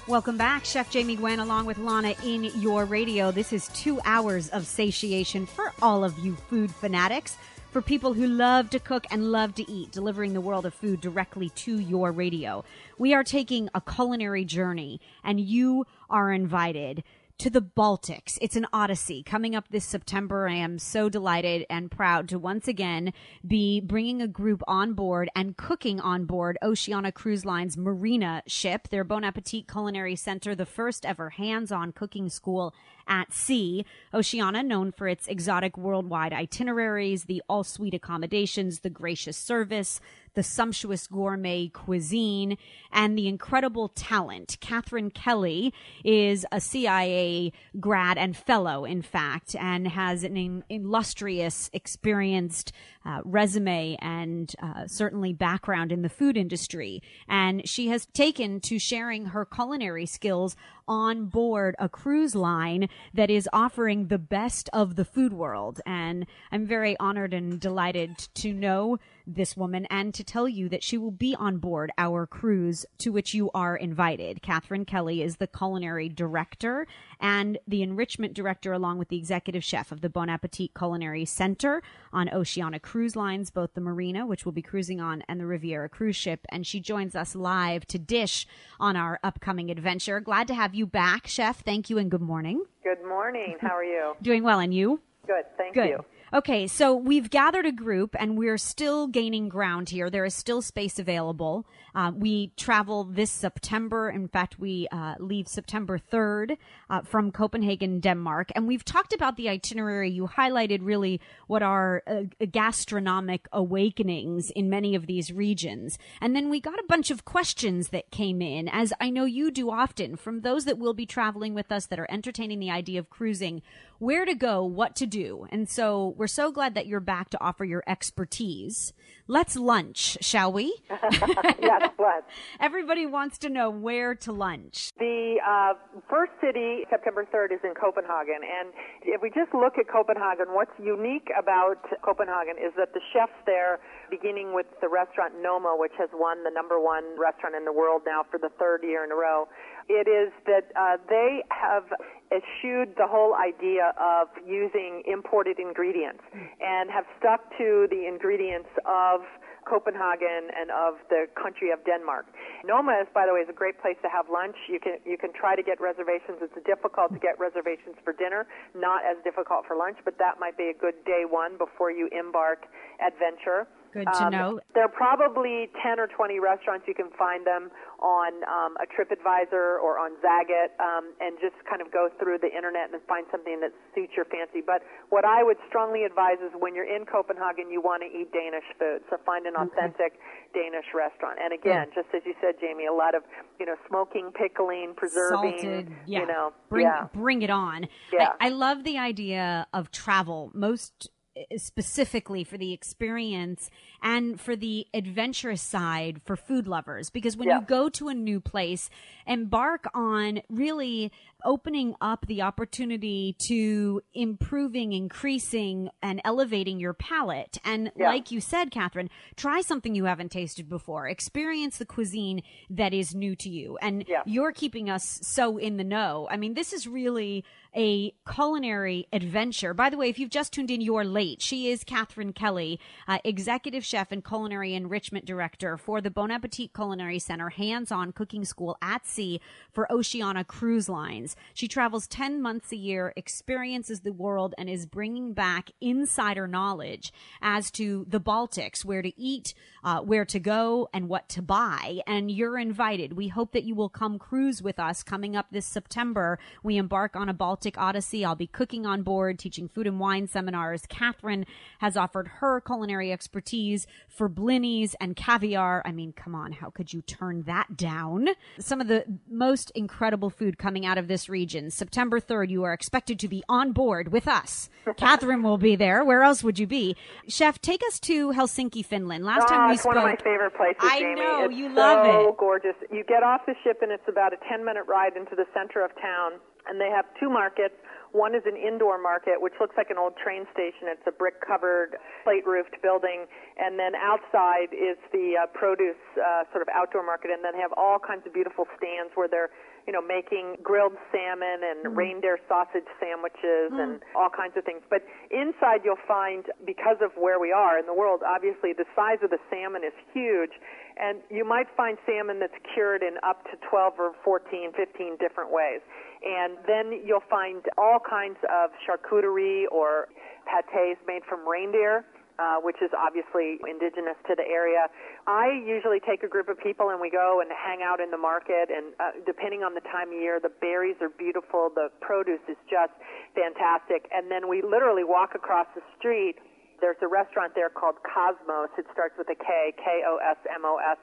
Welcome 0.07 0.35
back. 0.35 0.65
Chef 0.65 0.89
Jamie 0.89 1.15
Gwen 1.15 1.39
along 1.39 1.67
with 1.67 1.77
Lana 1.77 2.15
in 2.25 2.45
your 2.59 2.85
radio. 2.85 3.31
This 3.31 3.53
is 3.53 3.67
two 3.67 4.01
hours 4.03 4.49
of 4.49 4.65
satiation 4.65 5.45
for 5.45 5.73
all 5.79 6.03
of 6.03 6.17
you 6.17 6.35
food 6.49 6.73
fanatics, 6.73 7.37
for 7.69 7.83
people 7.83 8.13
who 8.13 8.25
love 8.25 8.71
to 8.71 8.79
cook 8.79 9.05
and 9.11 9.31
love 9.31 9.53
to 9.55 9.71
eat, 9.71 9.91
delivering 9.91 10.33
the 10.33 10.41
world 10.41 10.65
of 10.65 10.73
food 10.73 11.01
directly 11.01 11.49
to 11.49 11.79
your 11.79 12.11
radio. 12.11 12.65
We 12.97 13.13
are 13.13 13.23
taking 13.23 13.69
a 13.75 13.79
culinary 13.79 14.43
journey, 14.43 14.99
and 15.23 15.39
you 15.39 15.85
are 16.09 16.33
invited 16.33 17.03
to 17.41 17.49
the 17.49 17.59
Baltics. 17.59 18.37
It's 18.39 18.55
an 18.55 18.67
odyssey 18.71 19.23
coming 19.23 19.55
up 19.55 19.67
this 19.69 19.83
September. 19.83 20.47
I 20.47 20.53
am 20.53 20.77
so 20.77 21.09
delighted 21.09 21.65
and 21.71 21.89
proud 21.89 22.29
to 22.29 22.37
once 22.37 22.67
again 22.67 23.13
be 23.43 23.79
bringing 23.79 24.21
a 24.21 24.27
group 24.27 24.61
on 24.67 24.93
board 24.93 25.27
and 25.35 25.57
cooking 25.57 25.99
on 25.99 26.25
board 26.25 26.59
Oceania 26.61 27.11
Cruise 27.11 27.43
Line's 27.43 27.75
Marina 27.75 28.43
ship, 28.45 28.89
their 28.89 29.03
Bon 29.03 29.23
Appetit 29.23 29.67
Culinary 29.67 30.15
Center, 30.15 30.53
the 30.53 30.67
first 30.67 31.03
ever 31.03 31.31
hands-on 31.31 31.93
cooking 31.93 32.29
school 32.29 32.75
at 33.07 33.33
sea. 33.33 33.85
Oceania, 34.13 34.61
known 34.61 34.91
for 34.91 35.07
its 35.07 35.27
exotic 35.27 35.75
worldwide 35.75 36.33
itineraries, 36.33 37.23
the 37.23 37.41
all-suite 37.49 37.95
accommodations, 37.95 38.81
the 38.81 38.89
gracious 38.91 39.35
service, 39.35 39.99
the 40.33 40.43
sumptuous 40.43 41.07
gourmet 41.07 41.67
cuisine, 41.67 42.57
and 42.91 43.17
the 43.17 43.27
incredible 43.27 43.89
talent. 43.89 44.57
Catherine 44.61 45.11
Kelly 45.11 45.73
is 46.03 46.45
a 46.51 46.61
CIA 46.61 47.51
grad 47.79 48.17
and 48.17 48.35
fellow, 48.35 48.85
in 48.85 49.01
fact, 49.01 49.55
and 49.55 49.87
has 49.87 50.23
an 50.23 50.63
illustrious, 50.69 51.69
experienced 51.73 52.71
uh, 53.05 53.21
resume 53.23 53.97
and 53.99 54.53
uh, 54.61 54.87
certainly 54.87 55.33
background 55.33 55.91
in 55.91 56.01
the 56.01 56.09
food 56.09 56.37
industry. 56.37 57.01
And 57.27 57.67
she 57.67 57.87
has 57.87 58.05
taken 58.07 58.59
to 58.61 58.79
sharing 58.79 59.27
her 59.27 59.45
culinary 59.45 60.05
skills 60.05 60.55
on 60.87 61.25
board 61.25 61.75
a 61.79 61.87
cruise 61.87 62.35
line 62.35 62.89
that 63.13 63.29
is 63.29 63.47
offering 63.53 64.07
the 64.07 64.17
best 64.17 64.69
of 64.73 64.95
the 64.95 65.05
food 65.05 65.33
world. 65.33 65.79
And 65.85 66.25
I'm 66.51 66.65
very 66.65 66.97
honored 66.99 67.33
and 67.33 67.59
delighted 67.59 68.17
to 68.35 68.53
know 68.53 68.97
this 69.25 69.55
woman 69.55 69.87
and 69.89 70.13
to 70.13 70.23
tell 70.23 70.49
you 70.49 70.67
that 70.69 70.83
she 70.83 70.97
will 70.97 71.11
be 71.11 71.35
on 71.35 71.57
board 71.57 71.91
our 71.97 72.27
cruise 72.27 72.85
to 72.97 73.11
which 73.11 73.33
you 73.33 73.49
are 73.53 73.75
invited. 73.75 74.41
Catherine 74.41 74.85
Kelly 74.85 75.21
is 75.21 75.37
the 75.37 75.47
culinary 75.47 76.09
director 76.09 76.87
and 77.19 77.57
the 77.67 77.81
enrichment 77.81 78.33
director, 78.33 78.73
along 78.73 78.97
with 78.97 79.07
the 79.07 79.17
executive 79.17 79.63
chef 79.63 79.91
of 79.91 80.01
the 80.01 80.09
Bon 80.09 80.29
Appetit 80.29 80.71
Culinary 80.77 81.25
Center 81.25 81.81
on 82.11 82.29
Oceania 82.33 82.79
Cruise 82.79 82.90
Cruise 82.91 83.15
lines, 83.15 83.51
both 83.51 83.73
the 83.73 83.79
Marina, 83.79 84.25
which 84.25 84.45
we'll 84.45 84.51
be 84.51 84.61
cruising 84.61 84.99
on, 84.99 85.23
and 85.29 85.39
the 85.39 85.45
Riviera 85.45 85.87
cruise 85.87 86.17
ship. 86.17 86.41
And 86.49 86.67
she 86.67 86.81
joins 86.81 87.15
us 87.15 87.35
live 87.35 87.85
to 87.85 87.97
dish 87.97 88.45
on 88.81 88.97
our 88.97 89.17
upcoming 89.23 89.71
adventure. 89.71 90.19
Glad 90.19 90.45
to 90.49 90.53
have 90.53 90.75
you 90.75 90.85
back, 90.85 91.25
chef. 91.25 91.63
Thank 91.63 91.89
you 91.89 91.97
and 91.97 92.11
good 92.11 92.19
morning. 92.19 92.65
Good 92.83 93.01
morning. 93.07 93.55
How 93.61 93.77
are 93.77 93.83
you? 93.85 94.15
Doing 94.21 94.43
well, 94.43 94.59
and 94.59 94.73
you? 94.73 94.99
Good. 95.25 95.45
Thank 95.55 95.75
Good. 95.75 95.87
you. 95.87 96.05
Okay, 96.33 96.65
so 96.65 96.95
we've 96.95 97.29
gathered 97.29 97.65
a 97.65 97.73
group 97.73 98.15
and 98.17 98.37
we're 98.37 98.57
still 98.57 99.07
gaining 99.07 99.49
ground 99.49 99.89
here. 99.89 100.09
There 100.09 100.23
is 100.23 100.33
still 100.33 100.61
space 100.61 100.97
available. 100.97 101.65
Uh, 101.93 102.13
we 102.15 102.53
travel 102.55 103.03
this 103.03 103.29
September. 103.29 104.09
In 104.09 104.29
fact, 104.29 104.57
we 104.57 104.87
uh, 104.93 105.15
leave 105.19 105.49
September 105.49 105.99
3rd 105.99 106.55
uh, 106.89 107.01
from 107.01 107.33
Copenhagen, 107.33 107.99
Denmark. 107.99 108.53
And 108.55 108.65
we've 108.65 108.85
talked 108.85 109.11
about 109.11 109.35
the 109.35 109.49
itinerary. 109.49 110.09
You 110.09 110.25
highlighted 110.25 110.79
really 110.83 111.19
what 111.47 111.63
are 111.63 112.01
uh, 112.07 112.21
gastronomic 112.49 113.49
awakenings 113.51 114.51
in 114.51 114.69
many 114.69 114.95
of 114.95 115.07
these 115.07 115.33
regions. 115.33 115.99
And 116.21 116.33
then 116.33 116.49
we 116.49 116.61
got 116.61 116.79
a 116.79 116.85
bunch 116.87 117.11
of 117.11 117.25
questions 117.25 117.89
that 117.89 118.09
came 118.09 118.41
in, 118.41 118.69
as 118.69 118.93
I 119.01 119.09
know 119.09 119.25
you 119.25 119.51
do 119.51 119.69
often, 119.69 120.15
from 120.15 120.41
those 120.41 120.63
that 120.63 120.77
will 120.77 120.93
be 120.93 121.05
traveling 121.05 121.53
with 121.53 121.73
us 121.73 121.87
that 121.87 121.99
are 121.99 122.07
entertaining 122.09 122.59
the 122.59 122.71
idea 122.71 122.99
of 123.01 123.09
cruising 123.09 123.61
where 124.01 124.25
to 124.25 124.33
go, 124.33 124.65
what 124.65 124.95
to 124.95 125.05
do. 125.05 125.45
And 125.51 125.69
so 125.69 126.15
we're 126.17 126.25
so 126.25 126.51
glad 126.51 126.73
that 126.73 126.87
you're 126.87 126.99
back 126.99 127.29
to 127.29 127.39
offer 127.39 127.63
your 127.63 127.83
expertise. 127.85 128.93
Let's 129.27 129.55
lunch, 129.55 130.17
shall 130.21 130.51
we? 130.51 130.73
yes, 130.89 131.93
let's. 132.01 132.25
Everybody 132.59 133.05
wants 133.05 133.37
to 133.45 133.49
know 133.49 133.69
where 133.69 134.15
to 134.25 134.31
lunch. 134.31 134.89
The 134.97 135.37
uh, 135.45 135.73
first 136.09 136.31
city, 136.41 136.81
September 136.89 137.29
3rd, 137.29 137.53
is 137.53 137.59
in 137.63 137.75
Copenhagen. 137.77 138.41
And 138.41 138.73
if 139.05 139.21
we 139.21 139.29
just 139.29 139.53
look 139.53 139.77
at 139.77 139.85
Copenhagen, 139.87 140.49
what's 140.49 140.73
unique 140.81 141.29
about 141.37 141.85
Copenhagen 142.01 142.57
is 142.57 142.73
that 142.81 142.97
the 142.97 143.01
chefs 143.13 143.37
there, 143.45 143.77
beginning 144.09 144.55
with 144.55 144.65
the 144.81 144.89
restaurant 144.89 145.37
Noma, 145.37 145.77
which 145.77 145.93
has 145.99 146.09
won 146.11 146.43
the 146.43 146.49
number 146.49 146.81
one 146.81 147.05
restaurant 147.21 147.53
in 147.53 147.65
the 147.65 147.73
world 147.73 148.01
now 148.07 148.25
for 148.31 148.39
the 148.41 148.49
third 148.57 148.81
year 148.81 149.05
in 149.05 149.11
a 149.11 149.15
row, 149.15 149.45
it 149.89 150.07
is 150.07 150.31
that 150.45 150.71
uh, 150.75 150.97
they 151.09 151.43
have 151.49 151.85
eschewed 152.31 152.95
the 152.95 153.07
whole 153.07 153.35
idea 153.35 153.93
of 153.99 154.27
using 154.45 155.03
imported 155.05 155.59
ingredients 155.59 156.23
and 156.61 156.89
have 156.89 157.05
stuck 157.19 157.41
to 157.57 157.87
the 157.91 158.07
ingredients 158.07 158.69
of 158.85 159.21
Copenhagen 159.65 160.49
and 160.57 160.71
of 160.71 160.95
the 161.09 161.27
country 161.37 161.69
of 161.71 161.83
Denmark. 161.85 162.25
Noma 162.65 162.97
is, 163.01 163.07
by 163.13 163.25
the 163.25 163.33
way, 163.33 163.41
is 163.41 163.49
a 163.49 163.53
great 163.53 163.79
place 163.79 163.97
to 164.01 164.09
have 164.09 164.25
lunch. 164.31 164.55
You 164.67 164.79
can 164.79 164.97
you 165.05 165.17
can 165.17 165.31
try 165.33 165.55
to 165.55 165.61
get 165.61 165.79
reservations. 165.79 166.41
It's 166.41 166.57
difficult 166.65 167.13
to 167.13 167.19
get 167.19 167.37
reservations 167.37 167.95
for 168.03 168.13
dinner, 168.13 168.47
not 168.73 169.05
as 169.05 169.21
difficult 169.23 169.67
for 169.67 169.75
lunch, 169.75 169.97
but 170.03 170.17
that 170.17 170.39
might 170.39 170.57
be 170.57 170.73
a 170.73 170.77
good 170.77 170.97
day 171.05 171.23
one 171.29 171.57
before 171.57 171.91
you 171.91 172.09
embark 172.09 172.65
adventure. 173.05 173.67
Good 173.93 174.07
to 174.07 174.23
Um, 174.25 174.31
know. 174.31 174.59
There 174.73 174.83
are 174.83 174.89
probably 174.89 175.69
10 175.83 175.99
or 175.99 176.07
20 176.07 176.39
restaurants. 176.39 176.87
You 176.87 176.93
can 176.93 177.09
find 177.11 177.45
them 177.45 177.71
on 177.99 178.43
um, 178.47 178.77
a 178.81 178.87
TripAdvisor 178.87 179.77
or 179.83 179.99
on 179.99 180.15
Zagat 180.23 180.73
um, 180.79 181.13
and 181.19 181.37
just 181.39 181.55
kind 181.69 181.81
of 181.81 181.91
go 181.91 182.09
through 182.17 182.39
the 182.39 182.49
internet 182.49 182.89
and 182.91 183.01
find 183.07 183.25
something 183.29 183.59
that 183.59 183.71
suits 183.93 184.13
your 184.15 184.25
fancy. 184.25 184.61
But 184.65 184.81
what 185.09 185.25
I 185.25 185.43
would 185.43 185.57
strongly 185.67 186.03
advise 186.03 186.39
is 186.39 186.51
when 186.57 186.73
you're 186.73 186.87
in 186.89 187.05
Copenhagen, 187.05 187.69
you 187.69 187.81
want 187.81 188.01
to 188.03 188.09
eat 188.09 188.31
Danish 188.31 188.65
food. 188.79 189.01
So 189.09 189.17
find 189.25 189.45
an 189.45 189.55
authentic 189.55 190.17
Danish 190.53 190.85
restaurant. 190.95 191.37
And 191.43 191.53
again, 191.53 191.87
just 191.93 192.07
as 192.15 192.21
you 192.25 192.33
said, 192.41 192.55
Jamie, 192.59 192.85
a 192.87 192.93
lot 192.93 193.13
of, 193.13 193.23
you 193.59 193.65
know, 193.65 193.75
smoking, 193.87 194.31
pickling, 194.33 194.93
preserving, 194.95 195.59
Salted, 195.61 195.91
yeah. 196.07 196.19
you 196.21 196.27
know. 196.27 196.53
bring 196.69 196.85
yeah. 196.85 197.07
bring 197.13 197.41
it 197.41 197.49
on. 197.49 197.87
Yeah. 198.11 198.29
I, 198.39 198.47
I 198.47 198.49
love 198.49 198.83
the 198.83 198.97
idea 198.97 199.67
of 199.73 199.91
travel. 199.91 200.51
Most 200.53 201.09
specifically 201.57 202.43
for 202.43 202.57
the 202.57 202.73
experience 202.73 203.69
and 204.01 204.39
for 204.39 204.55
the 204.55 204.87
adventurous 204.93 205.61
side 205.61 206.21
for 206.25 206.35
food 206.35 206.67
lovers. 206.67 207.09
Because 207.09 207.37
when 207.37 207.47
Yeah. 207.47 207.59
you 207.59 207.65
go 207.65 207.89
to 207.89 208.09
a 208.09 208.13
new 208.13 208.39
place, 208.39 208.89
embark 209.25 209.85
on 209.93 210.41
really 210.49 211.11
opening 211.43 211.95
up 212.01 212.25
the 212.27 212.41
opportunity 212.41 213.35
to 213.47 214.01
improving, 214.13 214.93
increasing, 214.93 215.89
and 216.01 216.21
elevating 216.23 216.79
your 216.79 216.93
palate. 216.93 217.57
And 217.63 217.91
Yeah. 217.95 218.09
like 218.09 218.29
you 218.31 218.41
said, 218.41 218.69
Catherine, 218.71 219.09
try 219.35 219.61
something 219.61 219.95
you 219.95 220.05
haven't 220.05 220.31
tasted 220.31 220.69
before. 220.69 221.07
Experience 221.07 221.77
the 221.77 221.85
cuisine 221.85 222.43
that 222.69 222.93
is 222.93 223.15
new 223.15 223.35
to 223.37 223.49
you. 223.49 223.77
And 223.81 224.05
Yeah. 224.07 224.21
you're 224.25 224.51
keeping 224.51 224.89
us 224.89 225.19
so 225.23 225.57
in 225.57 225.77
the 225.77 225.83
know. 225.83 226.27
I 226.29 226.37
mean, 226.37 226.53
this 226.53 226.73
is 226.73 226.87
really 226.87 227.43
a 227.75 228.13
culinary 228.29 229.07
adventure. 229.13 229.73
By 229.73 229.89
the 229.89 229.97
way, 229.97 230.09
if 230.09 230.19
you've 230.19 230.29
just 230.29 230.53
tuned 230.53 230.69
in, 230.69 230.81
you're 230.81 231.05
late. 231.05 231.41
She 231.41 231.69
is 231.69 231.83
Catherine 231.83 232.33
Kelly, 232.33 232.79
uh, 233.07 233.19
executive 233.23 233.85
chef 233.85 234.11
and 234.11 234.23
culinary 234.23 234.73
enrichment 234.73 235.25
director 235.25 235.77
for 235.77 236.01
the 236.01 236.11
Bon 236.11 236.31
Appetit 236.31 236.73
Culinary 236.73 237.19
Center 237.19 237.49
hands-on 237.49 238.11
cooking 238.11 238.43
school 238.43 238.77
at 238.81 239.05
sea 239.07 239.39
for 239.71 239.91
Oceania 239.91 240.43
Cruise 240.43 240.89
Lines. 240.89 241.35
She 241.53 241.67
travels 241.67 242.07
10 242.07 242.41
months 242.41 242.71
a 242.71 242.75
year, 242.75 243.13
experiences 243.15 244.01
the 244.01 244.13
world, 244.13 244.53
and 244.57 244.69
is 244.69 244.85
bringing 244.85 245.33
back 245.33 245.71
insider 245.79 246.47
knowledge 246.47 247.13
as 247.41 247.71
to 247.71 248.05
the 248.07 248.19
Baltics, 248.19 248.83
where 248.83 249.01
to 249.01 249.19
eat, 249.19 249.53
uh, 249.83 250.01
where 250.01 250.25
to 250.25 250.39
go, 250.39 250.89
and 250.93 251.07
what 251.07 251.29
to 251.29 251.41
buy. 251.41 252.01
And 252.05 252.29
you're 252.29 252.57
invited. 252.57 253.13
We 253.13 253.29
hope 253.29 253.53
that 253.53 253.63
you 253.63 253.75
will 253.75 253.89
come 253.89 254.19
cruise 254.19 254.61
with 254.61 254.79
us 254.79 255.03
coming 255.03 255.35
up 255.35 255.47
this 255.51 255.65
September. 255.65 256.37
We 256.63 256.77
embark 256.77 257.15
on 257.15 257.29
a 257.29 257.33
Baltic 257.33 257.60
Odyssey. 257.77 258.25
I'll 258.25 258.35
be 258.35 258.47
cooking 258.47 258.85
on 258.85 259.03
board, 259.03 259.37
teaching 259.39 259.67
food 259.67 259.87
and 259.87 259.99
wine 259.99 260.27
seminars. 260.27 260.85
Catherine 260.87 261.45
has 261.79 261.95
offered 261.95 262.27
her 262.39 262.59
culinary 262.61 263.11
expertise 263.11 263.87
for 264.07 264.29
blinis 264.29 264.95
and 264.99 265.15
caviar. 265.15 265.81
I 265.85 265.91
mean, 265.91 266.11
come 266.13 266.33
on, 266.35 266.51
how 266.53 266.69
could 266.69 266.91
you 266.93 267.01
turn 267.01 267.43
that 267.43 267.77
down? 267.77 268.29
Some 268.59 268.81
of 268.81 268.87
the 268.87 269.05
most 269.29 269.71
incredible 269.75 270.29
food 270.29 270.57
coming 270.57 270.85
out 270.85 270.97
of 270.97 271.07
this 271.07 271.29
region. 271.29 271.69
September 271.71 272.19
3rd, 272.19 272.49
you 272.49 272.63
are 272.63 272.73
expected 272.73 273.19
to 273.19 273.27
be 273.27 273.43
on 273.47 273.71
board 273.71 274.11
with 274.11 274.27
us. 274.27 274.69
Catherine 274.97 275.43
will 275.43 275.57
be 275.57 275.75
there. 275.75 276.03
Where 276.03 276.23
else 276.23 276.43
would 276.43 276.57
you 276.57 276.67
be? 276.67 276.95
Chef, 277.27 277.61
take 277.61 277.81
us 277.87 277.99
to 278.01 278.31
Helsinki, 278.31 278.83
Finland. 278.85 279.23
Last 279.23 279.47
time 279.47 279.61
Ah, 279.61 279.67
we 279.67 279.73
it's 279.73 279.83
spoke. 279.83 279.95
one 279.95 280.03
of 280.05 280.09
my 280.09 280.15
favorite 280.23 280.55
places, 280.55 280.81
I 280.81 280.99
Jamie. 280.99 281.15
know, 281.21 281.45
it's 281.45 281.55
you 281.55 281.69
so 281.69 281.75
love 281.75 282.05
it. 282.05 282.37
gorgeous. 282.37 282.75
You 282.91 283.03
get 283.03 283.23
off 283.23 283.41
the 283.45 283.53
ship 283.63 283.79
and 283.81 283.91
it's 283.91 284.07
about 284.07 284.33
a 284.33 284.37
10 284.49 284.65
minute 284.65 284.83
ride 284.87 285.15
into 285.15 285.35
the 285.35 285.45
center 285.53 285.83
of 285.85 285.91
town. 286.01 286.33
And 286.67 286.79
they 286.79 286.89
have 286.89 287.05
two 287.19 287.29
markets. 287.29 287.75
One 288.11 288.35
is 288.35 288.43
an 288.45 288.59
indoor 288.59 288.99
market, 288.99 289.39
which 289.39 289.55
looks 289.59 289.75
like 289.77 289.89
an 289.89 289.97
old 289.97 290.19
train 290.19 290.43
station. 290.51 290.91
It's 290.91 291.07
a 291.07 291.15
brick 291.15 291.39
covered, 291.39 291.95
plate 292.23 292.45
roofed 292.45 292.75
building. 292.83 293.23
And 293.55 293.79
then 293.79 293.95
outside 293.95 294.75
is 294.75 294.99
the 295.15 295.39
uh, 295.39 295.47
produce 295.55 295.99
uh, 296.19 296.43
sort 296.51 296.61
of 296.61 296.67
outdoor 296.75 297.05
market. 297.05 297.31
And 297.31 297.39
then 297.39 297.55
have 297.55 297.71
all 297.77 297.99
kinds 297.99 298.27
of 298.27 298.33
beautiful 298.33 298.67
stands 298.77 299.15
where 299.15 299.27
they're 299.31 299.49
you 299.87 299.93
know, 299.93 300.01
making 300.01 300.57
grilled 300.61 300.93
salmon 301.11 301.65
and 301.65 301.97
reindeer 301.97 302.37
sausage 302.47 302.85
sandwiches 302.99 303.73
and 303.73 304.01
all 304.15 304.29
kinds 304.29 304.53
of 304.55 304.63
things. 304.63 304.81
But 304.89 305.01
inside 305.31 305.81
you'll 305.83 306.01
find, 306.07 306.45
because 306.65 306.97
of 307.01 307.11
where 307.17 307.39
we 307.39 307.51
are 307.51 307.79
in 307.79 307.85
the 307.85 307.93
world, 307.93 308.21
obviously 308.21 308.73
the 308.73 308.85
size 308.95 309.17
of 309.23 309.29
the 309.29 309.41
salmon 309.49 309.83
is 309.83 309.93
huge. 310.13 310.53
And 310.97 311.19
you 311.29 311.45
might 311.45 311.65
find 311.75 311.97
salmon 312.05 312.39
that's 312.39 312.57
cured 312.73 313.01
in 313.01 313.17
up 313.23 313.43
to 313.49 313.57
12 313.69 313.93
or 313.97 314.13
14, 314.23 314.73
15 314.77 315.17
different 315.17 315.51
ways. 315.51 315.81
And 316.23 316.57
then 316.67 317.01
you'll 317.05 317.25
find 317.29 317.61
all 317.77 317.99
kinds 317.99 318.37
of 318.49 318.71
charcuterie 318.85 319.65
or 319.71 320.07
pâtés 320.45 320.95
made 321.07 321.23
from 321.27 321.47
reindeer 321.47 322.05
uh, 322.41 322.57
which 322.57 322.81
is 322.81 322.89
obviously 322.97 323.61
indigenous 323.69 324.17
to 324.25 324.33
the 324.33 324.45
area. 324.49 324.89
I 325.29 325.53
usually 325.61 326.01
take 326.01 326.23
a 326.23 326.27
group 326.27 326.49
of 326.49 326.57
people 326.57 326.89
and 326.89 326.97
we 326.97 327.13
go 327.13 327.37
and 327.41 327.51
hang 327.53 327.85
out 327.85 328.01
in 328.01 328.09
the 328.09 328.17
market. 328.17 328.73
And 328.73 328.97
uh, 328.97 329.21
depending 329.29 329.61
on 329.61 329.77
the 329.77 329.85
time 329.93 330.09
of 330.09 330.17
year, 330.17 330.41
the 330.41 330.49
berries 330.49 330.97
are 331.01 331.13
beautiful, 331.13 331.69
the 331.69 331.93
produce 332.01 332.41
is 332.49 332.57
just 332.65 332.97
fantastic. 333.37 334.09
And 334.09 334.31
then 334.31 334.49
we 334.49 334.65
literally 334.65 335.05
walk 335.05 335.35
across 335.35 335.67
the 335.77 335.85
street. 335.97 336.41
There's 336.81 336.97
a 337.05 337.07
restaurant 337.07 337.53
there 337.53 337.69
called 337.69 338.01
Kosmos. 338.01 338.73
It 338.73 338.89
starts 338.89 339.13
with 339.21 339.29
a 339.29 339.37
K, 339.37 339.77
K 339.77 340.01
O 340.01 340.17
S 340.17 340.41
M 340.49 340.65
O 340.65 340.81
S. 340.81 340.97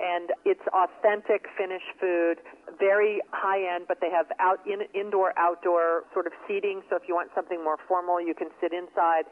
And 0.00 0.32
it's 0.44 0.64
authentic 0.72 1.44
Finnish 1.58 1.84
food, 2.00 2.40
very 2.78 3.20
high 3.32 3.60
end, 3.60 3.84
but 3.86 4.00
they 4.00 4.10
have 4.10 4.26
out 4.40 4.60
in, 4.66 4.80
indoor, 4.98 5.36
outdoor 5.38 6.04
sort 6.14 6.26
of 6.26 6.32
seating. 6.48 6.80
So 6.88 6.96
if 6.96 7.02
you 7.06 7.14
want 7.14 7.30
something 7.34 7.62
more 7.62 7.76
formal, 7.86 8.20
you 8.20 8.34
can 8.34 8.48
sit 8.60 8.72
inside 8.72 9.24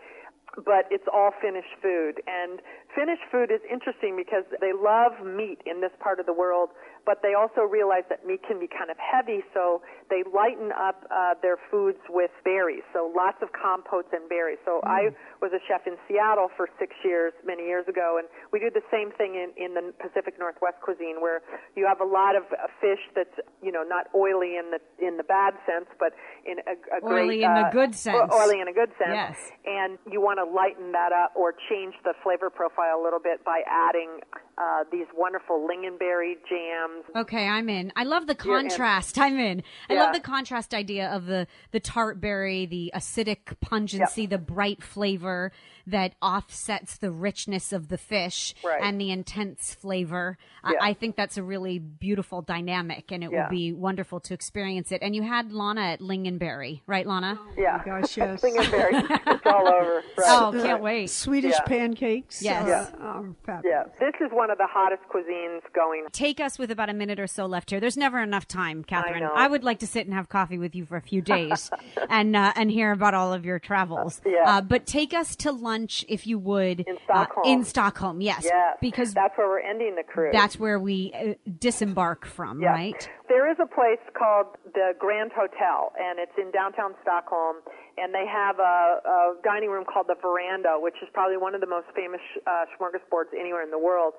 but 0.64 0.88
it's 0.90 1.04
all 1.12 1.30
Finnish 1.40 1.68
food. 1.82 2.22
And 2.26 2.60
Finnish 2.94 3.20
food 3.30 3.50
is 3.50 3.60
interesting 3.70 4.16
because 4.16 4.44
they 4.60 4.72
love 4.72 5.12
meat 5.24 5.60
in 5.66 5.80
this 5.80 5.92
part 6.00 6.20
of 6.20 6.26
the 6.26 6.32
world, 6.32 6.70
but 7.08 7.24
they 7.24 7.32
also 7.32 7.64
realize 7.64 8.04
that 8.12 8.28
meat 8.28 8.44
can 8.44 8.60
be 8.60 8.68
kind 8.68 8.92
of 8.92 9.00
heavy, 9.00 9.40
so 9.56 9.80
they 10.12 10.20
lighten 10.28 10.76
up 10.76 11.08
uh, 11.08 11.32
their 11.40 11.56
foods 11.72 11.96
with 12.12 12.30
berries. 12.44 12.84
So 12.92 13.08
lots 13.16 13.40
of 13.40 13.48
compotes 13.56 14.12
and 14.12 14.28
berries. 14.28 14.60
So 14.68 14.84
I 14.84 15.08
was 15.40 15.56
a 15.56 15.62
chef 15.64 15.88
in 15.88 15.96
Seattle 16.04 16.52
for 16.52 16.68
six 16.78 16.92
years, 17.02 17.32
many 17.48 17.64
years 17.64 17.88
ago, 17.88 18.20
and 18.20 18.28
we 18.52 18.60
do 18.60 18.68
the 18.68 18.84
same 18.92 19.08
thing 19.16 19.40
in, 19.40 19.56
in 19.56 19.72
the 19.72 19.96
Pacific 19.96 20.36
Northwest 20.38 20.84
cuisine, 20.84 21.24
where 21.24 21.40
you 21.72 21.88
have 21.88 22.04
a 22.04 22.04
lot 22.04 22.36
of 22.36 22.44
uh, 22.52 22.68
fish 22.76 23.00
that's 23.16 23.40
you 23.64 23.72
know 23.72 23.82
not 23.88 24.12
oily 24.14 24.60
in 24.60 24.68
the 24.68 24.80
in 25.00 25.16
the 25.16 25.24
bad 25.24 25.56
sense, 25.64 25.88
but 25.98 26.12
in 26.44 26.60
a, 26.68 26.76
a 26.92 27.00
Oily 27.00 27.40
great 27.40 27.40
in 27.40 27.54
the 27.56 27.68
uh, 27.68 27.70
good 27.72 27.94
sense. 27.94 28.28
Oily 28.28 28.60
in 28.60 28.68
a 28.68 28.76
good 28.76 28.92
sense 29.00 29.16
Yes. 29.16 29.36
and 29.64 29.96
you 30.04 30.20
want 30.20 30.36
to 30.36 30.44
lighten 30.44 30.92
that 30.92 31.12
up 31.12 31.32
or 31.34 31.54
change 31.70 31.94
the 32.04 32.12
flavor 32.22 32.50
profile 32.50 33.00
a 33.00 33.02
little 33.02 33.18
bit 33.18 33.44
by 33.44 33.62
adding 33.64 34.20
uh, 34.60 34.84
these 34.90 35.06
wonderful 35.16 35.66
lingonberry 35.68 36.34
jams. 36.48 37.04
Okay, 37.14 37.46
I'm 37.46 37.68
in. 37.68 37.92
I 37.96 38.04
love 38.04 38.26
the 38.26 38.36
You're 38.44 38.58
in. 38.58 38.68
contrast. 38.68 39.18
I'm 39.24 39.38
in. 39.38 39.62
I 39.88 39.94
Yeah. 39.94 40.04
love 40.04 40.14
the 40.14 40.20
contrast 40.20 40.74
idea 40.74 41.08
of 41.10 41.26
the 41.26 41.46
the 41.70 41.80
tart 41.80 42.20
berry, 42.20 42.66
the 42.66 42.90
acidic 42.94 43.58
pungency, 43.60 44.26
the 44.26 44.38
bright 44.38 44.82
flavor 44.82 45.52
that 45.90 46.14
offsets 46.22 46.98
the 46.98 47.10
richness 47.10 47.72
of 47.72 47.88
the 47.88 47.98
fish 47.98 48.54
Right. 48.64 48.80
and 48.82 49.00
the 49.00 49.10
intense 49.10 49.74
flavor. 49.74 50.36
Yeah. 50.64 50.78
I, 50.80 50.90
I 50.90 50.94
think 50.94 51.16
that's 51.16 51.36
a 51.36 51.42
really 51.42 51.78
beautiful 51.78 52.42
dynamic, 52.42 53.10
and 53.12 53.24
it 53.24 53.30
Yeah. 53.32 53.44
will 53.44 53.50
be 53.50 53.72
wonderful 53.72 54.20
to 54.20 54.34
experience 54.34 54.92
it. 54.92 55.02
And 55.02 55.14
you 55.14 55.22
had 55.22 55.52
Lana 55.52 55.80
at 55.82 56.00
Lingonberry, 56.00 56.82
right, 56.86 57.06
Lana? 57.06 57.38
Yeah, 57.56 57.82
gosh, 57.84 58.16
yes. 58.16 58.40
lingonberry. 58.42 59.04
it's 59.26 59.46
all 59.46 59.68
over. 59.68 60.02
Right. 60.16 60.26
Oh, 60.28 60.52
can't 60.62 60.82
wait. 60.82 61.10
Swedish 61.10 61.54
Yeah. 61.54 61.64
pancakes. 61.66 62.42
Yes. 62.42 62.64
uh, 62.64 62.68
Yeah. 62.68 62.96
are 63.06 63.34
fabulous. 63.46 63.64
Yeah, 63.64 63.84
this 64.10 64.14
is 64.20 64.30
one 64.32 64.50
of 64.50 64.58
the 64.58 64.66
hottest 64.68 65.02
cuisines 65.08 65.60
going. 65.74 66.04
Take 66.12 66.40
us 66.40 66.58
with 66.58 66.70
about 66.70 66.90
a 66.90 66.94
minute 66.94 67.18
or 67.18 67.26
so 67.26 67.46
left 67.46 67.70
here. 67.70 67.80
There's 67.80 67.96
never 67.96 68.20
enough 68.20 68.46
time, 68.46 68.84
Catherine. 68.84 69.22
I, 69.24 69.44
know. 69.46 69.50
would 69.50 69.64
like 69.64 69.78
to 69.80 69.86
sit 69.86 70.04
and 70.06 70.14
have 70.14 70.28
coffee 70.28 70.58
with 70.58 70.74
you 70.74 70.84
for 70.84 70.96
a 70.96 71.02
few 71.02 71.22
days 71.22 71.70
and 72.10 72.36
uh, 72.36 72.52
and 72.56 72.70
hear 72.70 72.92
about 72.92 73.14
all 73.14 73.32
of 73.32 73.44
your 73.44 73.58
travels. 73.58 74.20
Yeah. 74.26 74.42
Uh, 74.44 74.60
but 74.60 74.86
take 74.86 75.14
us 75.14 75.34
to 75.36 75.52
lunch 75.52 75.77
if 76.08 76.26
you 76.26 76.38
would 76.38 76.80
In 76.80 76.96
uh, 76.96 77.00
Stockholm. 77.04 77.44
in 77.46 77.64
Stockholm, 77.64 78.20
yes. 78.20 78.42
Yes, 78.44 78.76
Because 78.80 79.14
that's 79.14 79.36
where 79.38 79.48
we're 79.48 79.60
ending 79.60 79.94
the 79.96 80.02
cruise. 80.02 80.32
that's 80.32 80.58
where 80.58 80.78
we 80.78 81.12
uh, 81.14 81.34
disembark 81.58 82.26
from, 82.26 82.60
Yeah. 82.60 82.70
right? 82.72 83.08
There 83.28 83.50
is 83.50 83.58
a 83.62 83.66
place 83.66 84.00
called 84.16 84.46
the 84.74 84.92
Grand 84.98 85.32
Hotel, 85.32 85.92
and 86.00 86.18
it's 86.18 86.32
in 86.38 86.50
downtown 86.50 86.94
Stockholm, 87.02 87.56
and 87.98 88.14
they 88.14 88.26
have 88.26 88.58
a, 88.58 89.00
a 89.04 89.34
dining 89.44 89.70
room 89.70 89.84
called 89.84 90.06
the 90.08 90.16
Veranda, 90.20 90.76
which 90.78 90.96
is 91.02 91.08
probably 91.12 91.36
one 91.36 91.54
of 91.54 91.60
the 91.60 91.66
most 91.66 91.86
famous 91.94 92.20
uh, 92.46 92.64
smorgasbords 92.78 93.30
anywhere 93.38 93.62
in 93.62 93.70
the 93.70 93.78
world. 93.78 94.14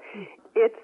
It's 0.56 0.78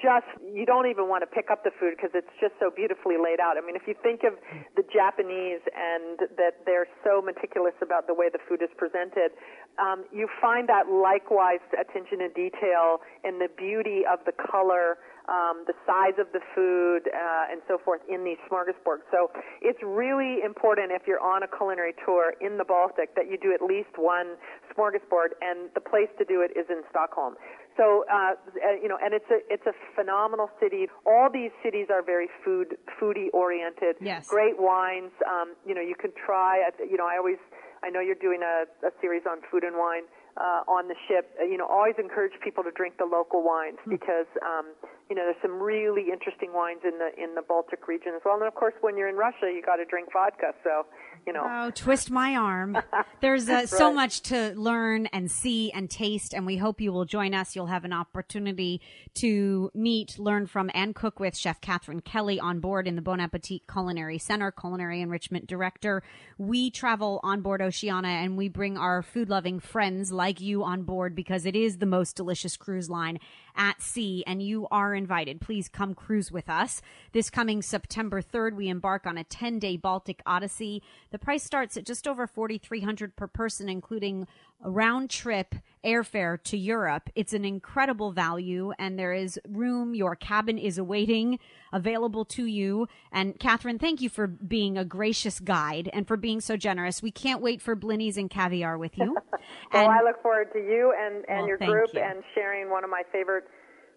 just 0.00 0.26
you 0.40 0.64
don't 0.64 0.88
even 0.88 1.08
want 1.08 1.22
to 1.22 1.30
pick 1.30 1.50
up 1.50 1.64
the 1.64 1.70
food 1.78 1.94
because 1.96 2.10
it's 2.14 2.32
just 2.40 2.54
so 2.58 2.70
beautifully 2.70 3.16
laid 3.20 3.40
out. 3.40 3.56
I 3.56 3.62
mean, 3.64 3.76
if 3.76 3.86
you 3.86 3.94
think 4.02 4.24
of 4.24 4.34
the 4.76 4.84
Japanese 4.88 5.60
and 5.76 6.18
that 6.36 6.64
they're 6.64 6.88
so 7.04 7.20
meticulous 7.20 7.74
about 7.82 8.06
the 8.06 8.14
way 8.14 8.28
the 8.32 8.40
food 8.48 8.62
is 8.62 8.72
presented, 8.76 9.36
um, 9.78 10.04
you 10.12 10.28
find 10.40 10.68
that 10.68 10.88
likewise 10.88 11.60
attention 11.76 12.24
to 12.24 12.28
detail 12.32 13.04
and 13.24 13.40
the 13.40 13.48
beauty 13.56 14.02
of 14.08 14.20
the 14.24 14.32
color 14.32 14.98
um, 15.28 15.64
the 15.66 15.74
size 15.86 16.18
of 16.18 16.30
the 16.32 16.40
food, 16.54 17.10
uh, 17.10 17.52
and 17.52 17.60
so 17.66 17.78
forth 17.78 18.00
in 18.08 18.24
these 18.24 18.38
smorgasbords. 18.50 19.02
So 19.10 19.30
it's 19.60 19.80
really 19.82 20.42
important 20.44 20.92
if 20.92 21.02
you're 21.06 21.22
on 21.22 21.42
a 21.42 21.48
culinary 21.48 21.94
tour 22.04 22.34
in 22.40 22.58
the 22.58 22.64
Baltic 22.64 23.14
that 23.16 23.30
you 23.30 23.38
do 23.38 23.52
at 23.52 23.62
least 23.62 23.90
one 23.96 24.36
smorgasbord, 24.74 25.34
and 25.42 25.70
the 25.74 25.80
place 25.80 26.10
to 26.18 26.24
do 26.24 26.42
it 26.42 26.56
is 26.58 26.66
in 26.70 26.82
Stockholm. 26.90 27.34
So 27.76 28.04
uh, 28.10 28.32
uh, 28.36 28.80
you 28.80 28.88
know, 28.88 28.98
and 29.02 29.12
it's 29.12 29.28
a 29.30 29.40
it's 29.52 29.66
a 29.66 29.74
phenomenal 29.94 30.50
city. 30.60 30.88
All 31.04 31.28
these 31.30 31.50
cities 31.62 31.88
are 31.90 32.02
very 32.02 32.28
food 32.44 32.76
foodie 32.98 33.28
oriented. 33.34 33.96
Yes. 34.00 34.26
Great 34.26 34.58
wines. 34.58 35.12
Um, 35.28 35.54
you 35.66 35.74
know, 35.74 35.82
you 35.82 35.94
can 35.94 36.12
try. 36.16 36.64
You 36.78 36.96
know, 36.96 37.06
I 37.06 37.18
always 37.18 37.38
I 37.82 37.90
know 37.90 38.00
you're 38.00 38.14
doing 38.14 38.40
a, 38.42 38.64
a 38.86 38.90
series 39.00 39.22
on 39.28 39.38
food 39.50 39.62
and 39.64 39.76
wine. 39.76 40.04
Uh, 40.36 40.62
on 40.70 40.88
the 40.88 40.94
ship, 41.08 41.34
uh, 41.40 41.44
you 41.44 41.56
know, 41.56 41.66
always 41.66 41.94
encourage 41.98 42.32
people 42.44 42.62
to 42.64 42.70
drink 42.70 42.98
the 42.98 43.04
local 43.06 43.42
wines 43.42 43.78
Hmm. 43.84 43.90
because, 43.90 44.26
um, 44.42 44.66
you 45.08 45.16
know, 45.16 45.22
there's 45.24 45.40
some 45.40 45.60
really 45.62 46.10
interesting 46.12 46.52
wines 46.52 46.80
in 46.84 46.98
the 46.98 47.10
in 47.22 47.34
the 47.34 47.42
Baltic 47.42 47.88
region 47.88 48.12
as 48.14 48.22
well. 48.24 48.34
And 48.36 48.44
of 48.44 48.54
course, 48.54 48.74
when 48.80 48.96
you're 48.96 49.08
in 49.08 49.16
Russia, 49.16 49.46
you 49.54 49.62
got 49.64 49.76
to 49.76 49.84
drink 49.84 50.08
vodka. 50.12 50.52
So, 50.64 50.86
you 51.26 51.32
know, 51.32 51.44
Oh, 51.48 51.70
twist 51.70 52.10
my 52.10 52.36
arm. 52.36 52.76
There's 53.20 53.48
uh, 53.48 53.66
so 53.66 53.92
much 53.92 54.20
to 54.22 54.52
learn 54.56 55.06
and 55.06 55.30
see 55.30 55.70
and 55.72 55.88
taste, 55.90 56.34
and 56.34 56.44
we 56.44 56.56
hope 56.58 56.80
you 56.80 56.92
will 56.92 57.04
join 57.06 57.34
us. 57.34 57.54
You'll 57.56 57.66
have 57.66 57.84
an 57.84 57.92
opportunity 57.92 58.80
to 59.16 59.70
meet, 59.74 60.18
learn 60.18 60.46
from, 60.46 60.70
and 60.74 60.94
cook 60.94 61.20
with 61.20 61.36
Chef 61.36 61.60
Catherine 61.60 62.00
Kelly 62.00 62.38
on 62.38 62.60
board 62.60 62.86
in 62.86 62.96
the 62.96 63.02
Bon 63.02 63.20
Appetit 63.20 63.62
Culinary 63.70 64.18
Center, 64.18 64.50
Culinary 64.50 65.00
Enrichment 65.00 65.46
Director. 65.46 66.02
We 66.38 66.70
travel 66.70 67.20
on 67.22 67.40
board 67.40 67.62
Oceania 67.62 68.10
and 68.10 68.36
we 68.36 68.48
bring 68.48 68.76
our 68.76 69.02
food 69.02 69.28
loving 69.28 69.60
friends 69.60 70.12
like 70.12 70.40
you 70.40 70.62
on 70.64 70.82
board 70.82 71.14
because 71.14 71.46
it 71.46 71.56
is 71.56 71.78
the 71.78 71.86
most 71.86 72.16
delicious 72.16 72.56
cruise 72.56 72.90
line 72.90 73.18
at 73.56 73.80
sea, 73.80 74.22
and 74.26 74.42
you 74.42 74.66
are 74.70 74.94
invited. 74.94 75.40
Please 75.40 75.68
come 75.68 75.94
cruise 75.94 76.30
with 76.30 76.48
us. 76.48 76.82
This 77.12 77.30
coming 77.30 77.62
September 77.62 78.20
3rd, 78.22 78.54
we 78.54 78.68
embark 78.68 79.06
on 79.06 79.18
a 79.18 79.24
10 79.24 79.58
day 79.58 79.76
Baltic 79.76 80.22
Odyssey. 80.26 80.82
The 81.10 81.18
price 81.18 81.44
starts 81.44 81.76
at 81.76 81.86
just 81.86 82.06
over 82.06 82.26
4300 82.26 83.16
per 83.16 83.26
person, 83.26 83.68
including 83.68 84.26
a 84.64 84.70
round 84.70 85.10
trip 85.10 85.54
airfare 85.84 86.42
to 86.44 86.56
Europe. 86.56 87.10
It's 87.14 87.32
an 87.34 87.44
incredible 87.44 88.10
value, 88.12 88.72
and 88.78 88.98
there 88.98 89.12
is 89.12 89.38
room. 89.48 89.94
Your 89.94 90.16
cabin 90.16 90.56
is 90.58 90.78
awaiting, 90.78 91.38
available 91.72 92.24
to 92.24 92.46
you. 92.46 92.88
And 93.12 93.38
Catherine, 93.38 93.78
thank 93.78 94.00
you 94.00 94.08
for 94.08 94.26
being 94.26 94.78
a 94.78 94.84
gracious 94.84 95.40
guide 95.40 95.90
and 95.92 96.08
for 96.08 96.16
being 96.16 96.40
so 96.40 96.56
generous. 96.56 97.02
We 97.02 97.10
can't 97.10 97.42
wait 97.42 97.60
for 97.60 97.76
blinis 97.76 98.16
and 98.16 98.30
caviar 98.30 98.78
with 98.78 98.96
you. 98.96 99.14
well, 99.32 99.40
And- 99.72 99.92
I 99.92 100.02
look 100.02 100.22
forward 100.22 100.52
to 100.54 100.58
you 100.58 100.92
and 100.98 101.16
and 101.28 101.38
Well, 101.40 101.48
your 101.48 101.58
group 101.58 101.90
you. 101.92 102.00
and 102.00 102.22
sharing 102.34 102.70
one 102.70 102.82
of 102.82 102.90
my 102.90 103.02
favorite 103.12 103.44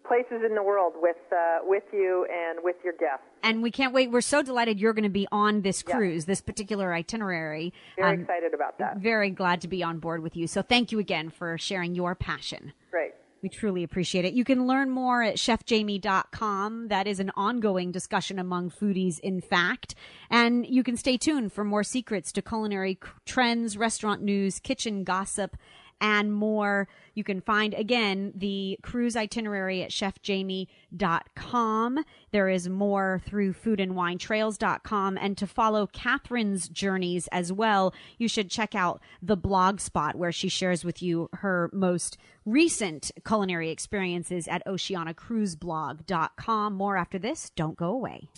places 0.07 0.41
in 0.47 0.55
the 0.55 0.63
world 0.63 0.93
with 0.97 1.17
uh, 1.31 1.59
with 1.63 1.83
you 1.93 2.25
and 2.31 2.59
with 2.63 2.75
your 2.83 2.93
guests. 2.93 3.25
and 3.43 3.61
we 3.63 3.71
can't 3.71 3.93
wait. 3.93 4.11
We're 4.11 4.21
so 4.21 4.41
delighted 4.41 4.79
you're 4.79 4.93
going 4.93 5.03
to 5.03 5.09
be 5.09 5.27
on 5.31 5.61
this 5.61 5.83
Yeah. 5.87 5.95
cruise, 5.95 6.25
this 6.25 6.41
particular 6.41 6.93
itinerary. 6.93 7.73
Very 7.97 8.15
Um, 8.15 8.21
excited 8.21 8.53
about 8.53 8.77
that. 8.79 8.97
Very 8.97 9.29
glad 9.29 9.61
to 9.61 9.67
be 9.67 9.81
on 9.83 9.99
board 9.99 10.21
with 10.21 10.35
you. 10.35 10.47
So 10.47 10.61
thank 10.61 10.91
you 10.91 10.99
again 10.99 11.29
for 11.29 11.57
sharing 11.57 11.95
your 11.95 12.15
passion. 12.15 12.73
Great. 12.91 13.13
We 13.41 13.47
truly 13.47 13.83
appreciate 13.83 14.25
it. 14.25 14.33
You 14.33 14.43
can 14.43 14.67
learn 14.67 14.89
more 14.89 15.23
at 15.23 15.37
chefjamie.com. 15.37 16.87
That 16.89 17.07
is 17.07 17.19
an 17.21 17.31
ongoing 17.35 17.91
discussion 17.91 18.39
among 18.39 18.71
foodies, 18.71 19.19
in 19.21 19.39
fact. 19.41 19.95
And 20.29 20.65
you 20.65 20.83
can 20.83 20.97
stay 20.97 21.15
tuned 21.17 21.53
for 21.53 21.63
more 21.63 21.83
secrets 21.83 22.31
to 22.33 22.41
culinary 22.41 22.99
trends, 23.25 23.77
restaurant 23.77 24.21
news, 24.21 24.59
kitchen 24.59 25.03
gossip, 25.05 25.55
and 26.01 26.33
more. 26.33 26.87
You 27.13 27.23
can 27.23 27.39
find 27.41 27.73
again 27.73 28.33
the 28.35 28.77
cruise 28.81 29.15
itinerary 29.15 29.81
at 29.83 29.91
chefjamie.com. 29.91 31.99
There 32.31 32.49
is 32.49 32.69
more 32.69 33.21
through 33.25 33.53
foodandwinetrails.com. 33.53 35.17
And 35.17 35.35
to 35.37 35.47
follow 35.47 35.87
Catherine's 35.87 36.69
journeys 36.69 37.27
as 37.31 37.51
well, 37.51 37.93
you 38.17 38.27
should 38.27 38.49
check 38.49 38.75
out 38.75 39.01
the 39.21 39.37
blog 39.37 39.79
spot 39.79 40.15
where 40.15 40.31
she 40.31 40.49
shares 40.49 40.85
with 40.85 41.01
you 41.01 41.29
her 41.33 41.71
most 41.73 42.17
recent 42.45 43.11
culinary 43.25 43.69
experiences 43.69 44.47
at 44.47 44.65
oceanacruiseblog.com. 44.65 46.73
More 46.73 46.97
after 46.97 47.19
this. 47.19 47.51
Don't 47.55 47.77
go 47.77 47.89
away. 47.89 48.29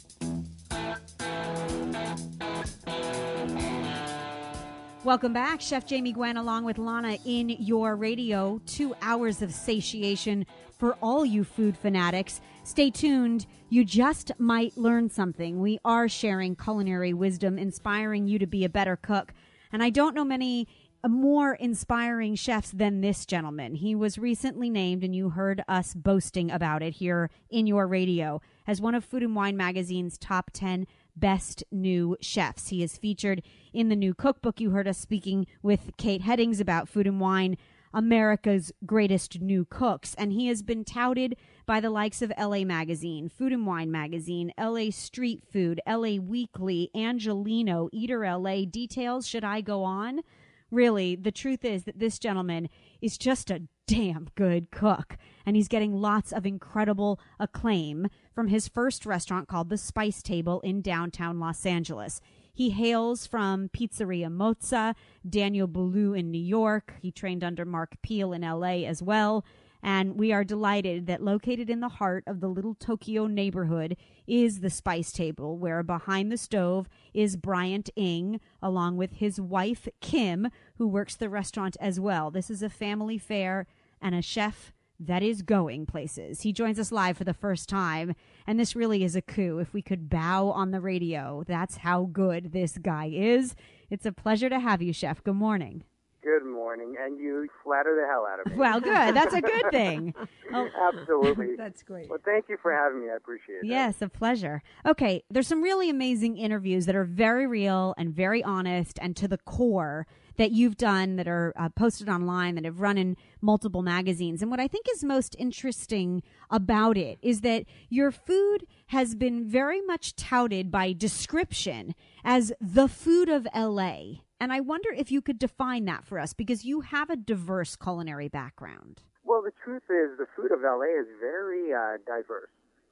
Welcome 5.03 5.33
back. 5.33 5.61
Chef 5.61 5.87
Jamie 5.87 6.11
Gwen 6.11 6.37
along 6.37 6.63
with 6.63 6.77
Lana 6.77 7.17
in 7.25 7.49
your 7.49 7.95
radio. 7.95 8.61
Two 8.67 8.93
hours 9.01 9.41
of 9.41 9.51
satiation 9.51 10.45
for 10.77 10.93
all 11.01 11.25
you 11.25 11.43
food 11.43 11.75
fanatics. 11.75 12.39
Stay 12.63 12.91
tuned. 12.91 13.47
You 13.69 13.83
just 13.83 14.31
might 14.37 14.77
learn 14.77 15.09
something. 15.09 15.59
We 15.59 15.79
are 15.83 16.07
sharing 16.07 16.55
culinary 16.55 17.13
wisdom, 17.13 17.57
inspiring 17.57 18.27
you 18.27 18.37
to 18.37 18.45
be 18.45 18.63
a 18.63 18.69
better 18.69 18.95
cook. 18.95 19.33
And 19.71 19.81
I 19.81 19.89
don't 19.89 20.13
know 20.13 20.23
many 20.23 20.67
more 21.07 21.55
inspiring 21.55 22.35
chefs 22.35 22.69
than 22.69 23.01
this 23.01 23.25
gentleman. 23.25 23.73
He 23.73 23.95
was 23.95 24.19
recently 24.19 24.69
named, 24.69 25.03
and 25.03 25.15
you 25.15 25.31
heard 25.31 25.63
us 25.67 25.95
boasting 25.95 26.51
about 26.51 26.83
it 26.83 26.93
here 26.93 27.31
in 27.49 27.65
your 27.65 27.87
radio, 27.87 28.39
as 28.67 28.79
one 28.79 28.93
of 28.93 29.03
Food 29.03 29.23
and 29.23 29.35
Wine 29.35 29.57
Magazine's 29.57 30.19
top 30.19 30.51
10 30.53 30.85
best 31.15 31.63
new 31.71 32.17
chefs. 32.21 32.69
He 32.69 32.83
is 32.83 32.97
featured 32.97 33.41
in 33.73 33.89
the 33.89 33.95
new 33.95 34.13
cookbook. 34.13 34.59
You 34.59 34.71
heard 34.71 34.87
us 34.87 34.97
speaking 34.97 35.47
with 35.61 35.91
Kate 35.97 36.23
Heddings 36.23 36.59
about 36.59 36.89
food 36.89 37.07
and 37.07 37.19
wine, 37.19 37.57
America's 37.93 38.71
greatest 38.85 39.41
new 39.41 39.65
cooks. 39.65 40.15
And 40.17 40.31
he 40.31 40.47
has 40.47 40.61
been 40.61 40.83
touted 40.83 41.35
by 41.65 41.79
the 41.79 41.89
likes 41.89 42.21
of 42.21 42.31
LA 42.37 42.63
Magazine, 42.63 43.29
Food 43.29 43.53
and 43.53 43.65
Wine 43.65 43.91
Magazine, 43.91 44.51
LA 44.59 44.89
Street 44.91 45.43
Food, 45.51 45.81
LA 45.87 46.17
Weekly, 46.17 46.89
Angeleno, 46.95 47.89
Eater 47.91 48.25
LA. 48.25 48.65
Details, 48.65 49.27
should 49.27 49.43
I 49.43 49.61
go 49.61 49.83
on? 49.83 50.21
Really, 50.69 51.15
the 51.17 51.33
truth 51.33 51.65
is 51.65 51.83
that 51.83 51.99
this 51.99 52.17
gentleman 52.17 52.69
is 53.01 53.17
just 53.17 53.51
a 53.51 53.63
damn 53.87 54.29
good 54.35 54.71
cook. 54.71 55.17
And 55.45 55.57
he's 55.57 55.67
getting 55.67 55.93
lots 55.93 56.31
of 56.31 56.45
incredible 56.45 57.19
acclaim 57.39 58.07
from 58.33 58.47
his 58.47 58.67
first 58.67 59.05
restaurant 59.05 59.47
called 59.47 59.69
The 59.69 59.77
Spice 59.77 60.21
Table 60.21 60.59
in 60.61 60.81
downtown 60.81 61.39
Los 61.39 61.65
Angeles. 61.65 62.21
He 62.53 62.71
hails 62.71 63.25
from 63.25 63.69
Pizzeria 63.69 64.27
Mozza, 64.27 64.95
Daniel 65.27 65.67
Boulud 65.67 66.17
in 66.17 66.31
New 66.31 66.41
York. 66.41 66.93
He 67.01 67.11
trained 67.11 67.43
under 67.43 67.65
Mark 67.65 67.95
Peel 68.01 68.33
in 68.33 68.41
LA 68.41 68.85
as 68.85 69.01
well. 69.01 69.45
And 69.83 70.19
we 70.19 70.31
are 70.31 70.43
delighted 70.43 71.07
that 71.07 71.23
located 71.23 71.69
in 71.69 71.79
the 71.79 71.89
heart 71.89 72.23
of 72.27 72.39
the 72.39 72.47
little 72.47 72.75
Tokyo 72.75 73.25
neighborhood 73.25 73.97
is 74.27 74.59
the 74.59 74.69
Spice 74.69 75.11
Table, 75.11 75.57
where 75.57 75.81
behind 75.81 76.31
the 76.31 76.37
stove 76.37 76.87
is 77.13 77.35
Bryant 77.35 77.89
Ng, 77.97 78.39
along 78.61 78.97
with 78.97 79.13
his 79.13 79.41
wife, 79.41 79.87
Kim, 79.99 80.49
who 80.75 80.87
works 80.87 81.15
the 81.15 81.29
restaurant 81.29 81.77
as 81.79 81.99
well. 81.99 82.29
This 82.29 82.51
is 82.51 82.61
a 82.61 82.69
family 82.69 83.17
fare 83.17 83.65
and 83.99 84.13
a 84.13 84.21
chef 84.21 84.71
that 85.05 85.23
is 85.23 85.41
going 85.41 85.85
places. 85.85 86.41
He 86.41 86.53
joins 86.53 86.79
us 86.79 86.91
live 86.91 87.17
for 87.17 87.23
the 87.23 87.33
first 87.33 87.67
time, 87.67 88.15
and 88.45 88.59
this 88.59 88.75
really 88.75 89.03
is 89.03 89.15
a 89.15 89.21
coup. 89.21 89.57
If 89.59 89.73
we 89.73 89.81
could 89.81 90.09
bow 90.09 90.51
on 90.51 90.71
the 90.71 90.79
radio, 90.79 91.43
that's 91.47 91.77
how 91.77 92.05
good 92.11 92.51
this 92.51 92.77
guy 92.77 93.09
is. 93.11 93.55
It's 93.89 94.05
a 94.05 94.11
pleasure 94.11 94.49
to 94.49 94.59
have 94.59 94.81
you, 94.81 94.93
Chef. 94.93 95.23
Good 95.23 95.35
morning. 95.35 95.83
Good 96.23 96.45
morning, 96.45 96.95
and 97.03 97.19
you 97.19 97.47
flatter 97.63 97.99
the 97.99 98.07
hell 98.07 98.27
out 98.31 98.39
of 98.41 98.51
me. 98.51 98.55
Well, 98.55 98.79
good. 98.79 99.15
That's 99.15 99.33
a 99.33 99.41
good 99.41 99.71
thing. 99.71 100.13
Oh, 100.53 100.69
Absolutely. 100.93 101.55
That's 101.57 101.81
great. 101.81 102.11
Well, 102.11 102.19
thank 102.23 102.45
you 102.47 102.57
for 102.61 102.71
having 102.71 103.01
me. 103.01 103.09
I 103.11 103.15
appreciate 103.15 103.63
it. 103.63 103.65
Yes, 103.65 104.03
a 104.03 104.07
pleasure. 104.07 104.61
Okay, 104.85 105.23
there's 105.31 105.47
some 105.47 105.63
really 105.63 105.89
amazing 105.89 106.37
interviews 106.37 106.85
that 106.85 106.95
are 106.95 107.05
very 107.05 107.47
real 107.47 107.95
and 107.97 108.13
very 108.13 108.43
honest 108.43 108.99
and 109.01 109.15
to 109.15 109.27
the 109.27 109.39
core 109.39 110.05
that 110.37 110.51
you've 110.51 110.77
done 110.77 111.15
that 111.15 111.27
are 111.27 111.53
uh, 111.55 111.69
posted 111.69 112.09
online 112.09 112.55
that 112.55 112.65
have 112.65 112.79
run 112.79 112.97
in 112.97 113.17
multiple 113.41 113.81
magazines. 113.81 114.41
And 114.41 114.49
what 114.49 114.59
I 114.59 114.67
think 114.67 114.85
is 114.93 115.03
most 115.03 115.35
interesting 115.37 116.23
about 116.49 116.97
it 116.97 117.19
is 117.21 117.41
that 117.41 117.65
your 117.89 118.11
food 118.11 118.65
has 118.87 119.15
been 119.15 119.47
very 119.47 119.81
much 119.81 120.15
touted 120.15 120.71
by 120.71 120.93
description 120.93 121.95
as 122.23 122.51
the 122.59 122.87
food 122.87 123.29
of 123.29 123.47
LA. 123.55 124.21
And 124.39 124.51
I 124.51 124.59
wonder 124.59 124.89
if 124.91 125.11
you 125.11 125.21
could 125.21 125.37
define 125.37 125.85
that 125.85 126.05
for 126.05 126.19
us 126.19 126.33
because 126.33 126.65
you 126.65 126.81
have 126.81 127.09
a 127.09 127.15
diverse 127.15 127.75
culinary 127.75 128.27
background. 128.27 129.01
Well, 129.23 129.41
the 129.41 129.53
truth 129.63 129.83
is, 129.89 130.17
the 130.17 130.25
food 130.35 130.51
of 130.51 130.61
LA 130.61 130.89
is 130.99 131.07
very 131.19 131.73
uh, 131.73 131.97
diverse, 132.05 132.49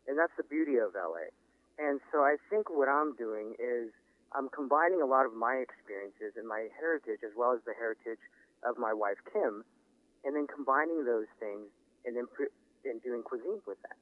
and 0.08 0.18
that's 0.18 0.32
the 0.38 0.44
beauty 0.44 0.78
of 0.78 0.94
LA. 0.94 1.34
And 1.80 2.00
so 2.12 2.20
I 2.20 2.36
think 2.50 2.70
what 2.70 2.88
I'm 2.88 3.16
doing 3.16 3.56
is 3.58 3.90
I'm 4.34 4.50
combining 4.50 5.02
a 5.02 5.10
lot 5.10 5.26
of 5.26 5.34
my 5.34 5.62
experiences 5.62 6.38
and 6.38 6.48
my 6.48 6.68
heritage, 6.78 7.22
as 7.26 7.34
well 7.36 7.54
as 7.54 7.60
the 7.66 7.74
heritage 7.74 8.22
of 8.64 8.78
my 8.78 8.94
wife 8.94 9.18
Kim, 9.32 9.64
and 10.24 10.36
then 10.36 10.46
combining 10.48 11.06
those 11.06 11.30
things 11.40 11.68
and 12.06 12.16
then 12.16 12.28
pr- 12.28 12.54
and 12.86 13.02
doing 13.02 13.24
cuisine 13.24 13.60
with 13.66 13.82
that. 13.84 13.98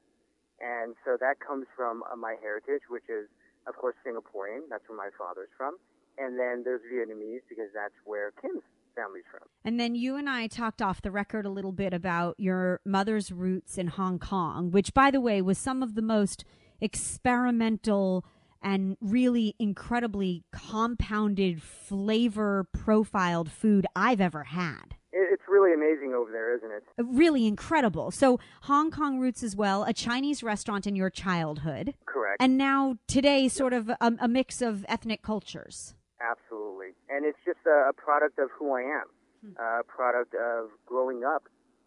And 0.59 0.95
so 1.05 1.17
that 1.19 1.39
comes 1.39 1.65
from 1.75 2.03
uh, 2.11 2.15
my 2.15 2.35
heritage, 2.41 2.81
which 2.89 3.05
is, 3.09 3.29
of 3.67 3.75
course, 3.75 3.95
Singaporean. 4.05 4.69
That's 4.69 4.83
where 4.87 4.97
my 4.97 5.09
father's 5.17 5.49
from. 5.57 5.77
And 6.17 6.39
then 6.39 6.63
there's 6.65 6.81
Vietnamese 6.91 7.45
because 7.47 7.69
that's 7.73 7.93
where 8.05 8.31
Kim's 8.41 8.63
family's 8.95 9.23
from. 9.29 9.47
And 9.63 9.79
then 9.79 9.93
you 9.93 10.15
and 10.15 10.27
I 10.27 10.47
talked 10.47 10.81
off 10.81 11.01
the 11.01 11.11
record 11.11 11.45
a 11.45 11.49
little 11.49 11.71
bit 11.71 11.93
about 11.93 12.35
your 12.39 12.81
mother's 12.85 13.31
roots 13.31 13.77
in 13.77 13.87
Hong 13.87 14.17
Kong, 14.17 14.71
which, 14.71 14.93
by 14.93 15.11
the 15.11 15.21
way, 15.21 15.41
was 15.41 15.59
some 15.59 15.83
of 15.83 15.93
the 15.93 16.01
most 16.01 16.43
experimental 16.81 18.25
and 18.61 18.97
really 19.01 19.55
incredibly 19.59 20.43
compounded 20.51 21.61
flavor 21.61 22.65
profiled 22.71 23.51
food 23.51 23.85
I've 23.95 24.21
ever 24.21 24.43
had. 24.45 24.95
It's 25.11 25.43
really 25.49 25.73
amazing 25.73 26.13
over 26.13 26.31
there, 26.31 26.55
isn't 26.55 26.71
it? 26.71 26.83
Really 27.03 27.47
incredible. 27.47 28.11
So, 28.11 28.39
Hong 28.63 28.91
Kong 28.91 29.19
roots 29.19 29.41
as 29.41 29.55
well, 29.55 29.83
a 29.83 29.93
Chinese 29.93 30.43
restaurant 30.43 30.85
in 30.85 30.95
your 30.95 31.09
childhood, 31.09 31.95
Correct. 32.05 32.37
and 32.39 32.57
now 32.57 32.97
today, 33.07 33.47
sort 33.47 33.73
of 33.73 33.89
a, 33.89 33.97
a 34.19 34.27
mix 34.27 34.61
of 34.61 34.85
ethnic 34.87 35.21
cultures. 35.23 35.95
Absolutely. 36.21 36.89
And 37.09 37.25
it's 37.25 37.37
just 37.45 37.59
a, 37.65 37.89
a 37.89 37.93
product 37.93 38.37
of 38.39 38.49
who 38.57 38.73
I 38.73 38.81
am. 38.81 39.55
a 39.57 39.83
product 39.83 40.33
of 40.35 40.69
growing 40.85 41.23
up 41.23 41.43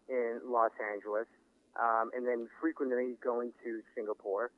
in 0.09 0.39
Los 0.45 0.71
Angeles 0.93 1.27
um, 1.79 2.11
and 2.15 2.27
then 2.27 2.47
frequently 2.59 3.15
going 3.23 3.51
to 3.63 3.81
Singapore 3.95 4.51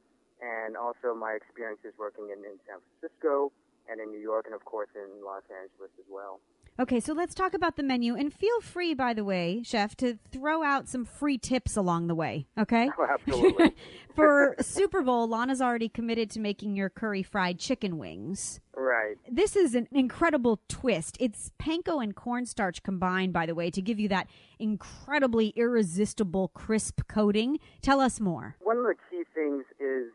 and 0.43 0.75
also 0.75 1.15
my 1.15 1.32
experiences 1.34 1.93
working 1.97 2.25
in, 2.25 2.39
in 2.43 2.60
San 2.67 2.84
Francisco 2.84 3.51
and 3.89 3.99
in 3.99 4.12
New 4.12 4.19
York 4.19 4.45
and 4.45 4.56
of 4.56 4.65
course 4.65 4.89
in 4.95 5.23
Los 5.23 5.43
Angeles 5.49 5.91
as 5.97 6.06
well. 6.12 6.39
Okay, 6.79 6.99
so 6.99 7.13
let's 7.13 7.36
talk 7.36 7.53
about 7.53 7.75
the 7.75 7.84
menu. 7.84 8.15
And 8.15 8.34
feel 8.34 8.60
free, 8.60 8.95
by 8.95 9.13
the 9.13 9.23
way, 9.23 9.62
Chef, 9.63 9.95
to 9.97 10.17
throw 10.32 10.63
out 10.63 10.88
some 10.88 11.06
free 11.06 11.38
tips 11.38 11.77
along 11.77 12.08
the 12.08 12.15
way, 12.15 12.47
okay? 12.58 12.89
Oh, 12.97 13.06
absolutely. 13.08 13.75
For 14.15 14.56
Super 14.60 15.03
Bowl, 15.03 15.27
Lana's 15.27 15.62
already 15.62 15.88
committed 15.88 16.32
to 16.32 16.39
making 16.39 16.75
your 16.75 16.89
curry 16.89 17.21
fried 17.21 17.60
chicken 17.60 17.99
wings. 17.99 18.60
right. 18.75 19.17
This 19.29 19.56
is 19.56 19.75
an 19.75 19.88
incredible 19.91 20.62
twist. 20.67 21.15
It's 21.19 21.51
panko 21.62 22.01
and 22.03 22.15
cornstarch 22.15 22.82
combined, 22.82 23.34
by 23.34 23.45
the 23.45 23.53
way, 23.53 23.69
to 23.69 23.82
give 23.82 23.99
you 23.99 24.08
that 24.10 24.27
incredibly 24.58 25.49
irresistible 25.49 26.47
crisp 26.56 27.01
coating. 27.08 27.60
Tell 27.84 27.99
us 27.99 28.19
more. 28.19 28.56
One 28.62 28.77
of 28.77 28.86
the 28.86 28.95
key 29.12 29.21
things 29.36 29.63
is 29.79 30.12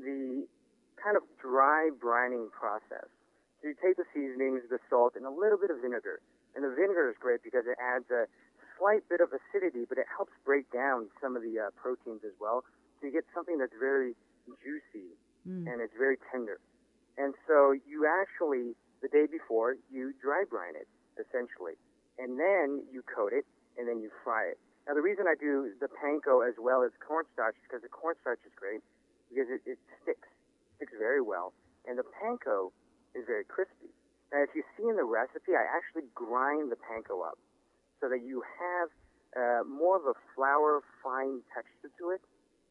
the 0.00 0.46
kind 1.02 1.16
of 1.16 1.22
dry 1.40 1.88
brining 1.92 2.50
process. 2.52 3.08
So 3.60 3.68
you 3.68 3.76
take 3.76 3.96
the 3.96 4.08
seasonings, 4.12 4.64
the 4.68 4.80
salt, 4.88 5.16
and 5.16 5.24
a 5.24 5.30
little 5.32 5.58
bit 5.58 5.70
of 5.70 5.80
vinegar. 5.80 6.20
And 6.56 6.64
the 6.64 6.72
vinegar 6.72 7.08
is 7.08 7.16
great 7.20 7.44
because 7.44 7.64
it 7.68 7.76
adds 7.80 8.08
a 8.10 8.26
slight 8.78 9.04
bit 9.08 9.20
of 9.20 9.28
acidity, 9.32 9.84
but 9.84 9.98
it 9.98 10.08
helps 10.08 10.32
break 10.44 10.70
down 10.72 11.12
some 11.20 11.36
of 11.36 11.42
the 11.42 11.60
uh, 11.60 11.70
proteins 11.76 12.24
as 12.24 12.32
well. 12.40 12.64
So 12.98 13.06
you 13.06 13.12
get 13.12 13.28
something 13.34 13.58
that's 13.60 13.76
very 13.78 14.16
juicy 14.64 15.12
and 15.68 15.80
it's 15.80 15.94
very 15.96 16.16
tender. 16.32 16.60
And 17.16 17.34
so 17.46 17.72
you 17.72 18.08
actually, 18.08 18.76
the 19.04 19.08
day 19.08 19.28
before, 19.28 19.76
you 19.92 20.12
dry 20.20 20.44
brine 20.48 20.76
it, 20.76 20.88
essentially. 21.20 21.76
And 22.18 22.40
then 22.40 22.84
you 22.92 23.04
coat 23.04 23.32
it, 23.32 23.44
and 23.76 23.88
then 23.88 24.00
you 24.00 24.10
fry 24.24 24.52
it. 24.52 24.58
Now, 24.88 24.94
the 24.94 25.04
reason 25.04 25.28
I 25.28 25.36
do 25.38 25.70
the 25.80 25.88
panko 25.88 26.46
as 26.46 26.56
well 26.58 26.82
as 26.82 26.90
cornstarch 27.00 27.56
is 27.56 27.64
because 27.68 27.84
the 27.84 27.92
cornstarch 27.92 28.40
is 28.44 28.52
great 28.56 28.80
because 29.30 29.48
it, 29.48 29.62
it 29.64 29.78
sticks, 30.02 30.28
sticks 30.76 30.92
very 30.98 31.22
well. 31.22 31.54
And 31.86 31.96
the 31.96 32.04
panko 32.04 32.74
is 33.14 33.24
very 33.26 33.44
crispy. 33.44 33.94
Now, 34.32 34.42
if 34.42 34.50
you 34.54 34.62
see 34.76 34.86
in 34.86 34.96
the 34.96 35.04
recipe, 35.04 35.54
I 35.56 35.64
actually 35.64 36.10
grind 36.14 36.70
the 36.70 36.76
panko 36.76 37.26
up 37.26 37.38
so 38.00 38.08
that 38.08 38.22
you 38.22 38.42
have 38.58 38.88
uh, 39.36 39.64
more 39.64 39.96
of 39.96 40.04
a 40.06 40.14
flour, 40.34 40.82
fine 41.02 41.40
texture 41.54 41.90
to 41.98 42.10
it 42.10 42.20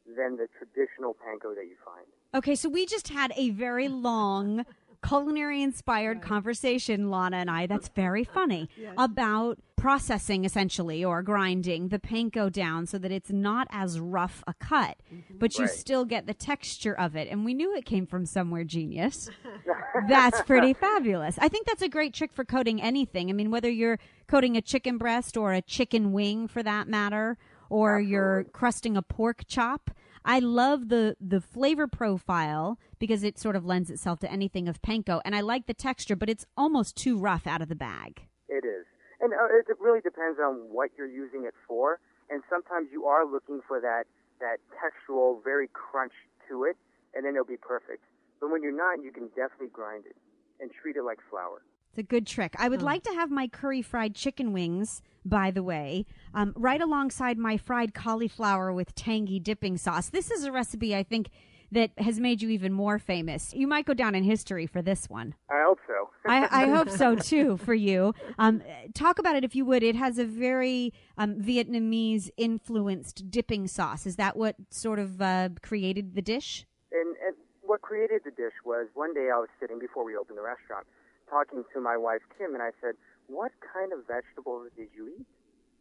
than 0.05 0.37
the 0.37 0.47
traditional 0.57 1.13
panko 1.13 1.55
that 1.55 1.65
you 1.65 1.75
find. 1.83 2.05
Okay, 2.33 2.55
so 2.55 2.69
we 2.69 2.85
just 2.85 3.09
had 3.09 3.33
a 3.35 3.49
very 3.49 3.87
long 3.87 4.65
culinary 5.05 5.61
inspired 5.61 6.21
conversation, 6.21 7.09
Lana 7.09 7.37
and 7.37 7.49
I. 7.49 7.67
That's 7.67 7.87
very 7.89 8.23
funny 8.23 8.69
about 8.97 9.59
processing 9.77 10.43
essentially 10.43 11.05
or 11.05 11.21
grinding 11.21 11.87
the 11.87 11.99
panko 11.99 12.51
down 12.51 12.85
so 12.85 12.97
that 12.97 13.11
it's 13.11 13.31
not 13.31 13.65
as 13.71 13.97
rough 13.99 14.43
a 14.45 14.53
cut, 14.55 14.97
mm-hmm. 15.13 15.37
but 15.37 15.57
you 15.57 15.65
Right. 15.65 15.73
still 15.73 16.03
get 16.03 16.27
the 16.27 16.33
texture 16.33 16.93
of 16.93 17.15
it. 17.15 17.29
And 17.29 17.45
we 17.45 17.53
knew 17.53 17.73
it 17.73 17.85
came 17.85 18.05
from 18.05 18.25
somewhere 18.25 18.65
genius. 18.65 19.29
that's 20.09 20.41
pretty 20.41 20.73
fabulous. 20.73 21.37
I 21.39 21.47
think 21.47 21.65
that's 21.65 21.81
a 21.81 21.87
great 21.89 22.13
trick 22.13 22.33
for 22.33 22.43
coating 22.43 22.81
anything. 22.81 23.29
I 23.29 23.33
mean, 23.33 23.51
whether 23.51 23.69
you're 23.69 23.99
coating 24.27 24.57
a 24.57 24.61
chicken 24.61 24.97
breast 24.97 25.37
or 25.37 25.53
a 25.53 25.61
chicken 25.61 26.11
wing 26.11 26.47
for 26.49 26.61
that 26.61 26.87
matter, 26.89 27.37
or 27.69 27.99
you're 28.01 28.45
crusting 28.51 28.97
a 28.97 29.01
pork 29.01 29.43
chop. 29.47 29.91
I 30.25 30.39
love 30.39 30.89
the 30.89 31.15
the 31.19 31.41
flavor 31.41 31.87
profile 31.87 32.79
because 32.99 33.23
it 33.23 33.39
sort 33.39 33.55
of 33.55 33.65
lends 33.65 33.89
itself 33.89 34.19
to 34.19 34.31
anything 34.31 34.67
of 34.67 34.81
panko, 34.81 35.21
and 35.25 35.35
I 35.35 35.41
like 35.41 35.67
the 35.67 35.73
texture, 35.73 36.15
but 36.15 36.29
it's 36.29 36.45
almost 36.55 36.95
too 36.95 37.17
rough 37.17 37.47
out 37.47 37.61
of 37.61 37.69
the 37.69 37.75
bag. 37.75 38.27
It 38.47 38.65
is. 38.65 38.85
And 39.21 39.33
uh, 39.33 39.45
it 39.51 39.65
it 39.69 39.77
really 39.79 40.01
depends 40.01 40.39
on 40.39 40.67
what 40.71 40.91
you're 40.97 41.07
using 41.07 41.45
it 41.45 41.53
for. 41.67 41.99
And 42.29 42.43
sometimes 42.49 42.89
you 42.91 43.05
are 43.05 43.25
looking 43.25 43.59
for 43.67 43.81
that, 43.81 44.03
that 44.39 44.57
textural, 44.77 45.43
very 45.43 45.67
crunch 45.73 46.13
to 46.47 46.63
it, 46.63 46.77
and 47.15 47.25
then 47.25 47.33
it'll 47.33 47.43
be 47.43 47.57
perfect. 47.57 48.03
But 48.39 48.51
when 48.51 48.61
you're 48.61 48.75
not, 48.75 49.03
you 49.03 49.11
can 49.11 49.27
definitely 49.29 49.73
grind 49.73 50.05
it 50.05 50.15
and 50.59 50.69
treat 50.71 50.95
it 50.95 51.03
like 51.03 51.17
flour. 51.29 51.61
It's 51.89 51.97
a 51.97 52.03
good 52.03 52.27
trick. 52.27 52.53
I 52.59 52.69
would 52.69 52.83
like 52.83 53.03
to 53.03 53.13
have 53.13 53.31
my 53.31 53.47
curry 53.47 53.81
fried 53.81 54.13
chicken 54.13 54.53
wings, 54.53 55.01
by 55.25 55.49
the 55.49 55.63
way, 55.63 56.05
um, 56.35 56.53
right 56.55 56.79
alongside 56.79 57.37
my 57.37 57.57
fried 57.57 57.95
cauliflower 57.95 58.71
with 58.71 58.93
tangy 58.93 59.39
dipping 59.39 59.75
sauce. 59.75 60.09
This 60.09 60.29
is 60.29 60.43
a 60.43 60.51
recipe 60.51 60.95
I 60.95 61.01
think 61.01 61.29
that 61.71 61.91
has 61.97 62.19
made 62.19 62.41
you 62.43 62.49
even 62.49 62.73
more 62.73 62.99
famous. 62.99 63.53
You 63.55 63.67
might 63.67 63.85
go 63.85 63.93
down 63.95 64.13
in 64.13 64.23
history 64.23 64.67
for 64.67 64.81
this 64.83 65.09
one. 65.09 65.33
I 65.49 65.63
hope 65.65 65.79
so. 65.87 66.09
I, 66.27 66.63
I 66.63 66.67
hope 66.75 66.89
so 66.89 67.15
too 67.15 67.57
for 67.57 67.73
you. 67.73 68.13
Um, 68.37 68.61
talk 68.93 69.17
about 69.17 69.35
it 69.35 69.43
if 69.43 69.55
you 69.55 69.65
would. 69.65 69.81
It 69.81 69.95
has 69.95 70.19
a 70.19 70.25
very 70.25 70.93
um, 71.17 71.35
Vietnamese 71.35 72.29
influenced 72.37 73.31
dipping 73.31 73.67
sauce. 73.67 74.05
Is 74.05 74.15
that 74.17 74.35
what 74.35 74.55
sort 74.69 74.99
of 74.99 75.21
uh, 75.21 75.49
created 75.61 76.15
the 76.15 76.21
dish? 76.21 76.65
And, 76.91 77.15
and 77.25 77.35
what 77.61 77.81
created 77.81 78.21
the 78.25 78.31
dish 78.31 78.53
was 78.63 78.87
one 78.93 79.13
day 79.13 79.29
I 79.33 79.39
was 79.39 79.49
sitting 79.59 79.79
before 79.79 80.03
we 80.03 80.15
opened 80.15 80.37
the 80.37 80.43
restaurant 80.43 80.85
talking 81.29 81.63
to 81.73 81.79
my 81.79 81.95
wife 81.95 82.21
Kim, 82.37 82.53
and 82.53 82.63
I 82.63 82.71
said, 82.81 82.95
What 83.27 83.51
kind 83.61 83.93
of 83.93 84.07
vegetables 84.07 84.69
did 84.75 84.89
you 84.95 85.07
eat 85.19 85.27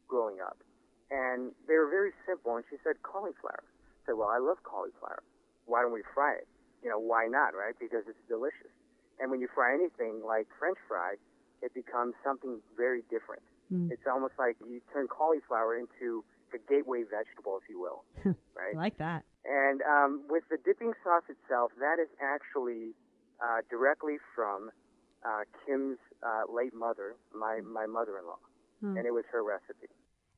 growing 0.07 0.39
up? 0.45 0.59
And 1.11 1.53
they 1.67 1.75
were 1.75 1.89
very 1.89 2.13
simple, 2.29 2.57
and 2.57 2.65
she 2.69 2.77
said, 2.85 3.01
Cauliflower. 3.03 3.65
I 3.65 4.13
said, 4.13 4.17
Well, 4.21 4.29
I 4.29 4.39
love 4.39 4.61
cauliflower. 4.63 5.23
Why 5.67 5.83
don't 5.83 5.93
we 5.93 6.03
fry 6.15 6.35
it? 6.37 6.49
You 6.83 6.91
know, 6.91 6.99
why 7.01 7.27
not, 7.27 7.57
right? 7.57 7.75
Because 7.81 8.05
it's 8.07 8.23
delicious. 8.29 8.73
And 9.19 9.31
when 9.31 9.41
you 9.41 9.49
fry 9.53 9.75
anything 9.75 10.23
like 10.25 10.47
French 10.59 10.79
fry, 10.87 11.17
it 11.61 11.75
becomes 11.75 12.15
something 12.23 12.61
very 12.77 13.03
different. 13.11 13.43
It's 13.93 14.07
almost 14.07 14.35
like 14.39 14.57
you 14.65 14.81
turn 14.93 15.09
cauliflower 15.09 15.77
into 15.77 16.25
a 16.55 16.59
gateway 16.71 17.03
vegetable, 17.05 17.61
if 17.61 17.69
you 17.69 17.81
will, 17.81 18.05
right? 18.57 18.73
I 18.75 18.79
like 18.79 18.97
that. 18.99 19.25
And 19.45 19.83
um, 19.83 20.25
with 20.29 20.45
the 20.51 20.57
dipping 20.65 20.93
sauce 21.05 21.25
itself, 21.29 21.73
that 21.81 22.01
is 22.01 22.09
actually 22.21 22.97
uh, 23.45 23.61
directly 23.69 24.17
from 24.35 24.71
uh, 25.25 25.43
Kim's 25.67 25.99
uh, 26.23 26.53
late 26.53 26.75
mother, 26.75 27.17
my, 27.35 27.61
my 27.61 27.87
mother-in-law, 27.87 28.39
and 28.97 29.07
it 29.07 29.13
was 29.13 29.25
her 29.33 29.43
recipe. 29.43 29.89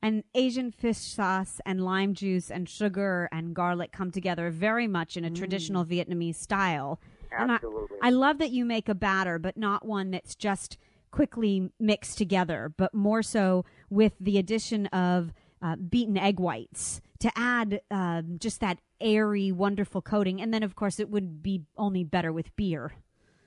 And 0.03 0.23
Asian 0.33 0.71
fish 0.71 0.97
sauce 0.97 1.61
and 1.63 1.85
lime 1.85 2.15
juice 2.15 2.49
and 2.49 2.67
sugar 2.67 3.29
and 3.31 3.53
garlic 3.53 3.91
come 3.91 4.11
together 4.11 4.49
very 4.49 4.87
much 4.87 5.15
in 5.15 5.23
a 5.23 5.29
traditional 5.29 5.85
Vietnamese 5.85 6.35
style. 6.35 6.99
And 7.37 7.51
I- 7.51 7.55
Absolutely. 7.55 7.97
I, 8.01 8.09
love 8.09 8.39
that 8.39 8.49
you 8.49 8.65
make 8.65 8.89
a 8.89 8.95
batter, 8.95 9.37
but 9.37 9.57
not 9.57 9.85
one 9.85 10.09
that's 10.09 10.33
just 10.35 10.77
quickly 11.11 11.69
mixed 11.79 12.17
together, 12.17 12.73
but 12.75 12.93
more 12.95 13.21
so 13.21 13.63
with 13.91 14.13
the 14.19 14.39
addition 14.39 14.87
of 14.87 15.33
uh, 15.61 15.75
beaten 15.75 16.17
egg 16.17 16.39
whites 16.39 17.01
to 17.19 17.31
add 17.35 17.81
um, 17.91 18.37
just 18.39 18.59
that 18.61 18.79
airy, 18.99 19.51
wonderful 19.51 20.01
coating. 20.01 20.41
And 20.41 20.51
then, 20.51 20.63
of 20.63 20.75
course, 20.75 20.99
it 20.99 21.09
would 21.09 21.43
be 21.43 21.61
only 21.77 22.03
better 22.03 22.33
with 22.33 22.55
beer. 22.55 22.93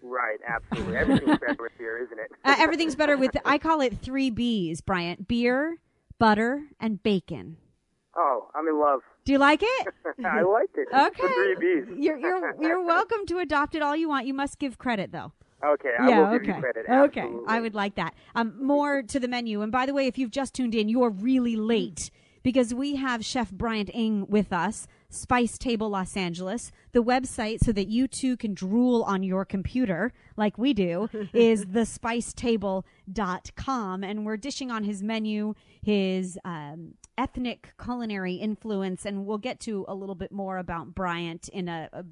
Right, 0.07 0.39
absolutely. 0.47 0.97
Everything's 0.99 1.39
better 1.39 1.57
with 1.63 1.73
beer, 1.79 2.05
isn't 2.05 2.19
it? 2.19 2.31
Uh, 2.45 2.55
everything's 2.59 2.95
better 2.95 3.17
with, 3.17 3.35
I 3.45 3.57
call 3.57 3.81
it 3.81 3.99
three 4.03 4.29
B's, 4.29 4.83
Bryant 4.83 5.27
beer, 5.27 5.79
butter, 6.19 6.65
and 6.79 7.03
bacon. 7.03 7.57
oh, 8.17 8.49
I'm 8.55 8.69
in 8.69 8.79
love. 8.79 9.01
Do 9.25 9.33
you 9.33 9.39
like 9.39 9.61
it? 9.63 9.87
I 10.25 10.43
liked 10.43 10.77
it. 10.77 10.89
Okay. 10.95 11.23
The 11.23 11.29
three 11.29 11.57
B's. 11.59 11.89
You're, 12.05 12.19
you're, 12.19 12.55
you're 12.63 12.85
welcome 12.87 13.25
to 13.29 13.39
adopt 13.39 13.75
it 13.75 13.81
all 13.81 13.97
you 13.97 14.09
want. 14.11 14.27
You 14.27 14.35
must 14.35 14.59
give 14.59 14.77
credit, 14.77 15.11
though. 15.11 15.33
Okay, 15.65 15.93
I 15.99 16.09
yeah, 16.11 16.19
will 16.19 16.27
okay. 16.37 16.47
give 16.47 16.57
you 16.57 16.61
credit. 16.61 16.85
Okay, 16.91 17.27
I 17.49 17.59
would 17.63 17.75
like 17.75 17.95
that. 17.95 18.13
Um, 18.35 18.55
more 18.63 19.03
to 19.03 19.19
the 19.19 19.29
menu. 19.29 19.63
And 19.63 19.73
by 19.73 19.87
the 19.87 19.95
way, 19.95 20.07
if 20.07 20.19
you've 20.19 20.31
just 20.31 20.53
tuned 20.53 20.75
in, 20.75 20.91
you 20.91 21.03
are 21.03 21.09
really 21.11 21.57
late 21.57 22.11
because 22.43 22.75
we 22.75 22.97
have 22.97 23.25
Chef 23.25 23.51
Bryant 23.51 23.89
Ng 23.95 24.27
with 24.29 24.53
us, 24.53 24.87
Spice 25.15 25.59
Table 25.59 25.89
Los 25.91 26.17
Angeles. 26.17 26.73
The 26.93 27.03
website, 27.03 27.59
so 27.65 27.73
that 27.73 27.89
you 27.89 28.07
too 28.09 28.37
can 28.37 28.55
drool 28.55 29.03
on 29.05 29.23
your 29.23 29.45
computer 29.45 30.13
like 30.37 30.59
we 30.59 30.75
do, 30.75 31.09
is 31.33 31.65
thespicetable.com. 31.67 34.05
And 34.05 34.27
we're 34.27 34.37
dishing 34.37 34.71
on 34.71 34.85
his 34.85 35.03
menu, 35.03 35.55
his 35.83 36.39
um, 36.45 36.95
ethnic 37.19 37.73
culinary 37.83 38.35
influence, 38.35 39.05
and 39.05 39.27
we'll 39.27 39.39
get 39.39 39.61
to 39.61 39.85
a 39.89 39.95
little 39.95 40.15
bit 40.15 40.33
more 40.33 40.59
about 40.59 40.95
Bryant 40.95 41.49
in 41.49 41.69
a, 41.69 41.89
a 41.93 42.05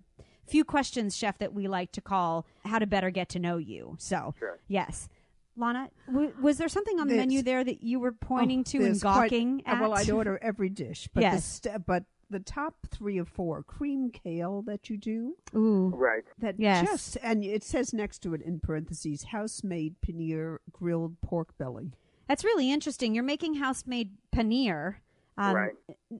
few 0.46 0.64
questions, 0.64 1.16
Chef, 1.16 1.38
that 1.38 1.52
we 1.54 1.68
like 1.68 1.92
to 1.92 2.00
call 2.00 2.46
how 2.64 2.78
to 2.78 2.86
better 2.86 3.10
get 3.10 3.28
to 3.30 3.38
know 3.38 3.56
you. 3.58 3.96
So, 3.98 4.34
Sure. 4.38 4.58
yes. 4.68 5.08
Lana, 5.54 5.90
w- 6.06 6.32
was 6.40 6.56
there 6.56 6.68
something 6.68 6.98
on 6.98 7.08
the 7.08 7.14
There's- 7.14 7.26
menu 7.28 7.42
there 7.42 7.62
that 7.62 7.82
you 7.82 8.00
were 8.00 8.12
pointing 8.12 8.60
Oh, 8.60 8.64
to 8.64 8.76
and 8.78 8.86
there's 8.86 9.02
quite- 9.02 9.30
gawking 9.30 9.62
uh, 9.66 9.70
at? 9.72 9.80
Well, 9.82 9.92
I'd 9.94 10.08
order 10.10 10.38
every 10.40 10.70
dish, 10.70 11.08
but 11.12 11.20
Yes. 11.22 11.58
the 11.60 11.68
st- 11.70 11.86
but 11.86 12.04
the 12.32 12.40
top 12.40 12.74
three 12.90 13.18
or 13.18 13.24
four 13.24 13.62
cream 13.62 14.10
kale 14.10 14.62
that 14.62 14.90
you 14.90 14.96
do 14.96 15.36
Ooh. 15.54 15.88
Right. 15.94 16.24
that 16.38 16.56
Yes. 16.58 16.86
just 16.90 17.18
and 17.22 17.44
it 17.44 17.62
says 17.62 17.92
next 17.94 18.18
to 18.20 18.34
it 18.34 18.42
in 18.42 18.58
parentheses 18.58 19.24
house 19.24 19.62
made 19.62 19.94
paneer 20.00 20.58
grilled 20.72 21.20
pork 21.20 21.56
belly. 21.58 21.92
That's 22.28 22.44
really 22.44 22.70
interesting. 22.72 23.14
You're 23.14 23.24
making 23.24 23.54
house 23.54 23.84
made 23.86 24.16
paneer, 24.34 24.96
um, 25.36 25.54
Right. 25.54 25.72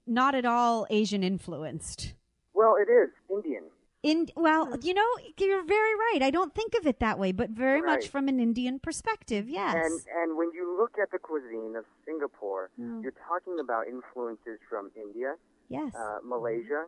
not 0.07 0.35
at 0.35 0.45
all 0.45 0.87
Asian 0.91 1.23
influenced. 1.25 2.15
Well, 2.55 2.77
it 2.77 2.91
is 2.91 3.11
Indian. 3.31 3.65
In 4.03 4.29
well, 4.37 4.77
you 4.83 4.95
know, 4.95 5.07
you're 5.39 5.63
very 5.63 5.95
right. 5.95 6.19
I 6.23 6.31
don't 6.31 6.53
think 6.53 6.75
of 6.75 6.89
it 6.89 6.99
that 6.99 7.21
way, 7.21 7.31
but 7.31 7.51
very 7.51 7.81
much 7.81 8.09
from 8.09 8.27
an 8.27 8.41
Indian 8.41 8.81
perspective. 8.81 9.49
Yes. 9.49 9.77
And 9.77 10.01
and 10.23 10.37
when 10.37 10.51
you 10.53 10.77
look 10.77 10.99
at 11.01 11.13
the 11.13 11.21
cuisine 11.21 11.77
of 11.77 11.85
Singapore, 12.05 12.71
Oh. 12.81 13.01
you're 13.01 13.15
talking 13.29 13.61
about 13.61 13.87
influences 13.87 14.59
from 14.69 14.91
India, 14.97 15.37
yes. 15.73 15.95
uh, 15.95 16.19
Malaysia, 16.25 16.85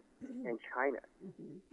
and 0.47 0.59
China. 0.75 0.99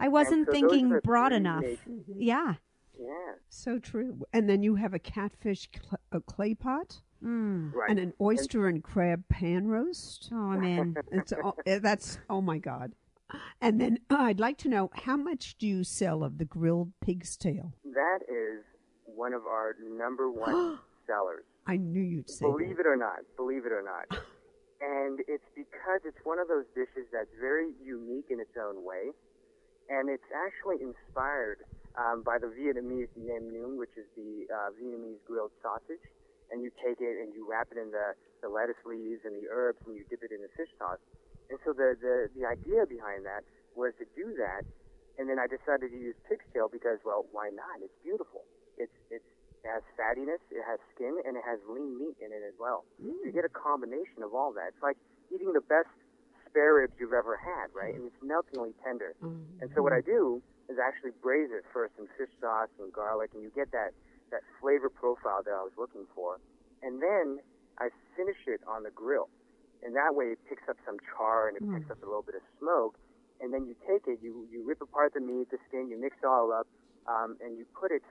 I 0.00 0.08
wasn't 0.08 0.46
so 0.46 0.52
thinking 0.52 0.98
broad 1.04 1.28
three 1.30 1.36
enough. 1.36 1.62
nations. 1.62 2.04
Yeah. 2.16 2.54
Yeah, 3.00 3.32
So 3.48 3.78
true. 3.78 4.22
And 4.32 4.48
then 4.48 4.62
you 4.62 4.74
have 4.76 4.92
a 4.94 4.98
catfish 4.98 5.68
cl- 5.74 5.98
a 6.12 6.20
clay 6.20 6.54
pot 6.54 7.00
Mm. 7.24 7.72
right. 7.72 7.88
and 7.88 7.98
an 8.00 8.12
oyster 8.20 8.66
and 8.66 8.82
crab 8.82 9.22
pan 9.28 9.68
roast. 9.68 10.28
Oh, 10.32 10.50
I'm 10.52 10.64
in. 10.64 10.96
It's 11.12 11.32
oh, 11.32 11.54
eh, 11.66 11.78
that's 11.78 12.18
oh 12.28 12.40
my 12.40 12.58
god. 12.58 12.92
And 13.60 13.80
then 13.80 13.98
uh, 14.10 14.16
I'd 14.18 14.40
like 14.40 14.58
to 14.58 14.68
know 14.68 14.90
how 14.92 15.16
much 15.16 15.56
do 15.56 15.66
you 15.68 15.84
sell 15.84 16.22
of 16.24 16.38
the 16.38 16.44
grilled 16.44 16.92
pig's 17.00 17.36
tail? 17.36 17.72
that 17.84 18.18
is 18.28 18.62
one 19.06 19.32
of 19.34 19.46
our 19.46 19.76
number 19.80 20.30
one 20.30 20.78
sellers. 21.06 21.44
I 21.66 21.76
knew 21.76 22.00
you'd 22.02 22.28
say 22.28 22.44
Believe 22.44 22.78
it 22.80 22.86
or 22.86 22.96
not, 22.96 23.20
believe 23.36 23.64
it 23.66 23.72
or 23.72 23.82
not. 23.82 24.20
And 24.82 25.22
it's 25.30 25.46
because 25.54 26.02
it's 26.02 26.18
one 26.26 26.42
of 26.42 26.50
those 26.50 26.66
dishes 26.74 27.06
that's 27.14 27.30
very 27.38 27.70
unique 27.78 28.34
in 28.34 28.42
its 28.42 28.58
own 28.58 28.82
way. 28.82 29.14
And 29.86 30.10
it's 30.10 30.26
actually 30.34 30.82
inspired 30.82 31.62
um, 31.94 32.26
by 32.26 32.42
the 32.42 32.50
Vietnamese 32.50 33.14
nem 33.14 33.46
nướng, 33.54 33.78
which 33.78 33.94
is 33.94 34.10
the 34.18 34.50
uh, 34.50 34.74
Vietnamese 34.74 35.22
grilled 35.22 35.54
sausage. 35.62 36.02
And 36.50 36.66
you 36.66 36.74
take 36.82 36.98
it 36.98 37.22
and 37.22 37.30
you 37.32 37.46
wrap 37.46 37.70
it 37.70 37.78
in 37.78 37.94
the, 37.94 38.18
the 38.42 38.50
lettuce 38.50 38.82
leaves 38.84 39.22
and 39.24 39.38
the 39.38 39.46
herbs 39.48 39.78
and 39.86 39.94
you 39.94 40.02
dip 40.10 40.20
it 40.26 40.34
in 40.34 40.42
the 40.42 40.50
fish 40.58 40.68
sauce. 40.78 41.00
And 41.48 41.62
so 41.64 41.72
the, 41.72 41.94
the, 42.02 42.28
the 42.34 42.44
idea 42.44 42.82
behind 42.82 43.24
that 43.24 43.46
was 43.78 43.94
to 44.02 44.06
do 44.18 44.34
that. 44.36 44.66
And 45.16 45.30
then 45.30 45.38
I 45.38 45.46
decided 45.46 45.94
to 45.94 45.98
use 45.98 46.16
pig's 46.28 46.44
tail 46.52 46.66
because, 46.66 46.98
well, 47.06 47.24
why 47.30 47.54
not? 47.54 47.78
It's 47.80 47.94
beautiful. 48.02 48.42
It's, 48.76 48.92
it's, 49.10 49.30
it 49.64 49.70
has 49.70 49.82
fattiness, 49.94 50.42
it 50.50 50.66
has 50.66 50.82
skin, 50.94 51.14
and 51.22 51.38
it 51.38 51.44
has 51.46 51.62
lean 51.70 51.98
meat 51.98 52.18
in 52.18 52.34
it 52.34 52.42
as 52.42 52.54
well. 52.58 52.84
So 52.98 53.06
you 53.06 53.30
mm. 53.30 53.34
get 53.34 53.46
a 53.46 53.52
combination 53.52 54.26
of 54.26 54.34
all 54.34 54.52
that. 54.58 54.74
It's 54.74 54.82
like 54.82 54.98
eating 55.30 55.54
the 55.54 55.62
best 55.62 55.90
spare 56.50 56.82
ribs 56.82 56.98
you've 56.98 57.14
ever 57.14 57.38
had, 57.38 57.70
right? 57.70 57.94
And 57.94 58.10
it's 58.10 58.22
meltingly 58.22 58.74
tender. 58.82 59.14
Mm. 59.22 59.62
And 59.62 59.70
so 59.74 59.82
what 59.82 59.94
I 59.94 60.02
do 60.02 60.42
is 60.68 60.82
actually 60.82 61.14
braise 61.22 61.50
it 61.54 61.62
first 61.72 61.94
in 61.98 62.10
fish 62.18 62.32
sauce 62.42 62.74
and 62.82 62.92
garlic, 62.92 63.30
and 63.34 63.42
you 63.42 63.54
get 63.54 63.70
that, 63.70 63.94
that 64.34 64.42
flavor 64.60 64.90
profile 64.90 65.46
that 65.46 65.54
I 65.54 65.62
was 65.62 65.72
looking 65.78 66.10
for. 66.14 66.42
And 66.82 67.00
then 67.00 67.38
I 67.78 67.94
finish 68.18 68.42
it 68.50 68.60
on 68.66 68.82
the 68.82 68.90
grill. 68.90 69.30
And 69.82 69.94
that 69.94 70.14
way 70.14 70.34
it 70.34 70.38
picks 70.48 70.62
up 70.68 70.76
some 70.86 70.98
char 71.14 71.48
and 71.48 71.56
it 71.56 71.62
picks 71.62 71.86
mm. 71.86 71.94
up 71.94 72.02
a 72.02 72.06
little 72.06 72.22
bit 72.26 72.34
of 72.34 72.42
smoke. 72.58 72.98
And 73.40 73.54
then 73.54 73.66
you 73.66 73.74
take 73.86 74.06
it, 74.06 74.18
you, 74.22 74.46
you 74.50 74.66
rip 74.66 74.82
apart 74.82 75.14
the 75.14 75.20
meat, 75.20 75.50
the 75.50 75.58
skin, 75.68 75.90
you 75.90 75.98
mix 75.98 76.14
it 76.22 76.26
all 76.26 76.52
up, 76.52 76.66
um, 77.06 77.36
and 77.42 77.58
you 77.58 77.66
put 77.74 77.90
it 77.90 78.02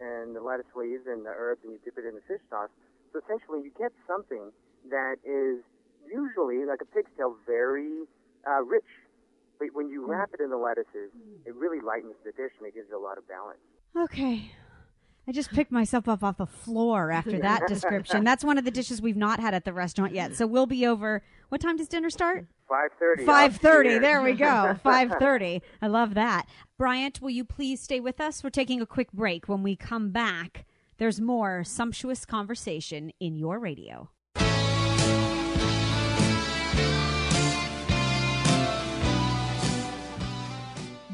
in 0.00 0.34
the 0.34 0.40
lettuce 0.40 0.70
leaves 0.74 1.06
and 1.06 1.24
the 1.24 1.34
herbs 1.34 1.60
and 1.64 1.72
you 1.72 1.78
dip 1.84 1.98
it 1.98 2.04
in 2.06 2.14
the 2.14 2.24
fish 2.26 2.42
sauce. 2.50 2.70
So 3.12 3.20
essentially 3.22 3.62
you 3.62 3.72
get 3.78 3.92
something 4.06 4.50
that 4.90 5.16
is 5.24 5.62
usually, 6.06 6.66
like 6.66 6.80
a 6.82 6.88
pig's 6.88 7.10
tail, 7.16 7.36
very 7.46 8.04
uh, 8.46 8.62
rich. 8.62 8.88
But 9.58 9.68
when 9.72 9.88
you 9.88 10.04
wrap 10.04 10.30
it 10.34 10.42
in 10.42 10.50
the 10.50 10.56
lettuces, 10.56 11.14
it 11.46 11.54
really 11.54 11.80
lightens 11.80 12.16
the 12.24 12.32
dish 12.32 12.52
and 12.58 12.66
it 12.66 12.74
gives 12.74 12.90
it 12.90 12.94
a 12.94 12.98
lot 12.98 13.18
of 13.18 13.26
balance. 13.28 13.62
Okay. 13.96 14.50
I 15.26 15.32
just 15.32 15.52
picked 15.52 15.72
myself 15.72 16.08
up 16.08 16.22
off 16.22 16.36
the 16.36 16.46
floor 16.46 17.10
after 17.10 17.38
that 17.38 17.62
description. 17.68 18.24
That's 18.24 18.44
one 18.44 18.58
of 18.58 18.64
the 18.64 18.70
dishes 18.70 19.00
we've 19.00 19.16
not 19.16 19.40
had 19.40 19.54
at 19.54 19.64
the 19.64 19.72
restaurant 19.72 20.14
yet. 20.14 20.36
So 20.36 20.46
we'll 20.46 20.66
be 20.66 20.86
over. 20.86 21.22
What 21.48 21.60
time 21.60 21.76
does 21.76 21.88
dinner 21.88 22.10
start? 22.10 22.46
5.30. 22.70 23.26
Five 23.26 23.56
thirty. 23.56 23.98
There 23.98 24.22
we 24.22 24.32
go. 24.32 24.74
Five 24.82 25.12
thirty. 25.18 25.62
I 25.82 25.86
love 25.86 26.14
that. 26.14 26.46
Bryant, 26.78 27.20
will 27.20 27.30
you 27.30 27.44
please 27.44 27.80
stay 27.80 28.00
with 28.00 28.20
us? 28.20 28.42
We're 28.42 28.50
taking 28.50 28.80
a 28.80 28.86
quick 28.86 29.12
break. 29.12 29.48
When 29.48 29.62
we 29.62 29.76
come 29.76 30.10
back, 30.10 30.64
there's 30.98 31.20
more 31.20 31.62
sumptuous 31.64 32.24
conversation 32.24 33.12
in 33.20 33.36
your 33.36 33.58
radio. 33.58 34.10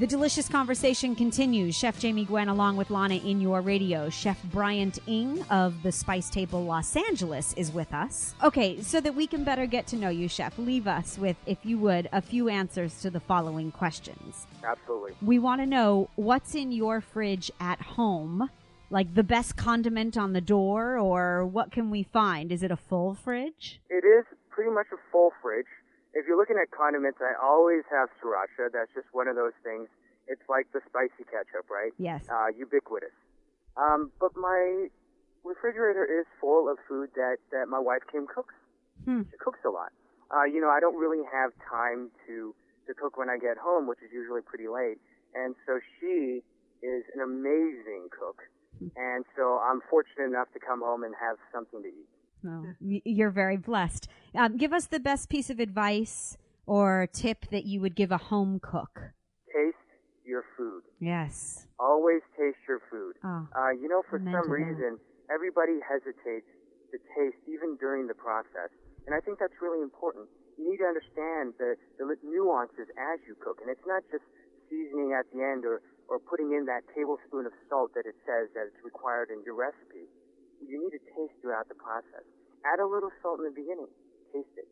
The 0.01 0.07
delicious 0.07 0.49
conversation 0.49 1.15
continues. 1.15 1.77
Chef 1.77 1.99
Jamie 1.99 2.25
Gwen, 2.25 2.49
along 2.49 2.79
with 2.79 2.89
Lana 2.89 3.17
in 3.17 3.39
your 3.39 3.61
radio. 3.61 4.09
Chef 4.09 4.43
Bryant 4.45 4.99
Ng 5.07 5.43
of 5.51 5.83
the 5.83 5.93
Spice 5.93 6.31
Table 6.31 6.65
Los 6.65 6.97
Angeles 6.97 7.53
is 7.53 7.71
with 7.71 7.93
us. 7.93 8.35
Okay, 8.43 8.81
so 8.81 9.03
that 9.03 9.15
we 9.15 9.27
can 9.27 9.45
better 9.45 9.67
get 9.67 9.87
to 9.89 9.97
know 9.97 10.09
you, 10.09 10.27
Chef, 10.27 10.59
leave 10.59 10.87
us 10.87 11.19
with, 11.19 11.37
if 11.45 11.59
you 11.65 11.77
would, 11.81 12.09
a 12.15 12.23
few 12.23 12.49
answers 12.49 13.03
to 13.03 13.11
the 13.11 13.21
following 13.21 13.71
questions. 13.71 14.47
Absolutely. 14.65 15.13
We 15.21 15.39
want 15.39 15.61
to 15.61 15.67
know 15.67 16.09
what's 16.17 16.55
in 16.55 16.73
your 16.73 17.03
fridge 17.03 17.51
at 17.61 17.83
home, 17.83 18.49
like 18.89 19.15
the 19.15 19.23
best 19.23 19.59
condiment 19.59 20.17
on 20.17 20.33
the 20.33 20.41
door, 20.41 20.97
or 20.97 21.45
what 21.45 21.73
can 21.73 21.91
we 21.91 22.05
find? 22.05 22.53
Is 22.53 22.63
it 22.63 22.71
a 22.71 22.77
full 22.77 23.17
fridge? 23.17 23.83
It 23.91 24.07
is 24.07 24.25
pretty 24.49 24.71
much 24.71 24.87
a 24.95 24.99
full 25.13 25.33
fridge. 25.43 25.67
If 26.15 26.27
you're 26.27 26.37
looking 26.37 26.59
at 26.61 26.71
condiments, 26.71 27.19
I 27.23 27.39
always 27.41 27.83
have 27.91 28.09
sriracha. 28.19 28.73
That's 28.73 28.91
just 28.95 29.07
one 29.13 29.29
of 29.29 29.37
those 29.37 29.55
things. 29.63 29.89
It's 30.27 30.43
like 30.49 30.67
the 30.73 30.81
spicy 30.89 31.25
ketchup, 31.27 31.71
right? 31.71 31.93
Yes. 31.99 32.27
Uh, 32.29 32.49
ubiquitous. 32.57 33.15
Um, 33.77 34.11
but 34.19 34.35
my 34.37 34.89
refrigerator 35.45 36.05
is 36.05 36.27
full 36.41 36.69
of 36.69 36.79
food 36.89 37.11
that, 37.15 37.39
that 37.53 37.69
my 37.69 37.79
wife 37.79 38.03
Kim 38.11 38.27
cooks. 38.27 38.55
Hmm. 39.05 39.23
She 39.31 39.37
cooks 39.39 39.61
a 39.65 39.71
lot. 39.71 39.93
Uh, 40.31 40.45
you 40.45 40.61
know, 40.61 40.71
I 40.71 40.79
don't 40.79 40.97
really 40.97 41.25
have 41.33 41.51
time 41.69 42.11
to, 42.27 42.55
to 42.87 42.95
cook 42.95 43.17
when 43.17 43.31
I 43.31 43.39
get 43.39 43.57
home, 43.59 43.87
which 43.87 43.99
is 44.05 44.11
usually 44.13 44.43
pretty 44.43 44.69
late. 44.69 44.99
And 45.35 45.55
so 45.67 45.79
she 45.99 46.43
is 46.83 47.03
an 47.15 47.23
amazing 47.23 48.11
cook. 48.11 48.43
And 48.97 49.25
so 49.37 49.61
I'm 49.61 49.81
fortunate 49.91 50.25
enough 50.25 50.49
to 50.55 50.61
come 50.61 50.81
home 50.81 51.05
and 51.05 51.15
have 51.21 51.37
something 51.53 51.83
to 51.83 51.89
eat. 51.89 52.09
Y- 52.45 53.03
you're 53.05 53.31
very 53.31 53.57
blessed. 53.57 54.09
Um, 54.35 54.57
give 54.57 54.73
us 54.73 54.87
the 54.87 55.01
best 55.01 55.29
piece 55.29 55.51
of 55.51 55.61
advice 55.61 56.37
or 56.67 57.09
tip 57.13 57.47
that 57.51 57.65
you 57.65 57.81
would 57.81 57.95
give 57.97 58.13
a 58.13 58.19
home 58.19 58.61
cook. 58.63 59.13
Taste 59.53 59.77
your 60.25 60.45
food. 60.57 60.83
Yes. 61.01 61.67
Always 61.79 62.23
taste 62.39 62.59
your 62.69 62.81
food. 62.91 63.17
Oh, 63.25 63.49
Uh, 63.57 63.71
you 63.71 63.89
know, 63.89 64.03
for 64.09 64.19
some 64.19 64.27
to 64.31 64.33
that. 64.33 64.49
reason, 64.49 64.99
everybody 65.33 65.81
hesitates 65.83 66.47
to 66.93 66.99
taste 67.17 67.39
even 67.49 67.77
during 67.81 68.07
the 68.07 68.15
process. 68.15 68.71
And 69.07 69.15
I 69.15 69.21
think 69.21 69.39
that's 69.39 69.57
really 69.61 69.83
important. 69.83 70.29
You 70.59 70.71
need 70.71 70.79
to 70.79 70.85
understand 70.87 71.55
the, 71.59 71.75
the 71.99 72.05
nuances 72.23 72.87
as 72.99 73.19
you 73.27 73.35
cook. 73.43 73.59
And 73.63 73.71
it's 73.71 73.87
not 73.87 74.03
just 74.13 74.23
seasoning 74.69 75.13
at 75.17 75.25
the 75.33 75.43
end 75.43 75.65
or, 75.65 75.81
or 76.07 76.19
putting 76.21 76.53
in 76.53 76.67
that 76.67 76.83
tablespoon 76.95 77.47
of 77.47 77.53
salt 77.69 77.95
that 77.95 78.05
it 78.07 78.15
says 78.27 78.53
that 78.55 78.69
it's 78.71 78.83
required 78.85 79.31
in 79.31 79.43
your 79.43 79.55
recipe. 79.57 80.07
You 80.67 80.83
need 80.85 80.97
to 80.99 81.03
taste 81.17 81.35
throughout 81.43 81.69
the 81.69 81.75
process. 81.75 82.25
Add 82.65 82.81
a 82.81 82.87
little 82.87 83.11
salt 83.23 83.41
in 83.41 83.47
the 83.47 83.51
beginning. 83.51 83.89
Taste 84.33 84.57
it. 84.57 84.69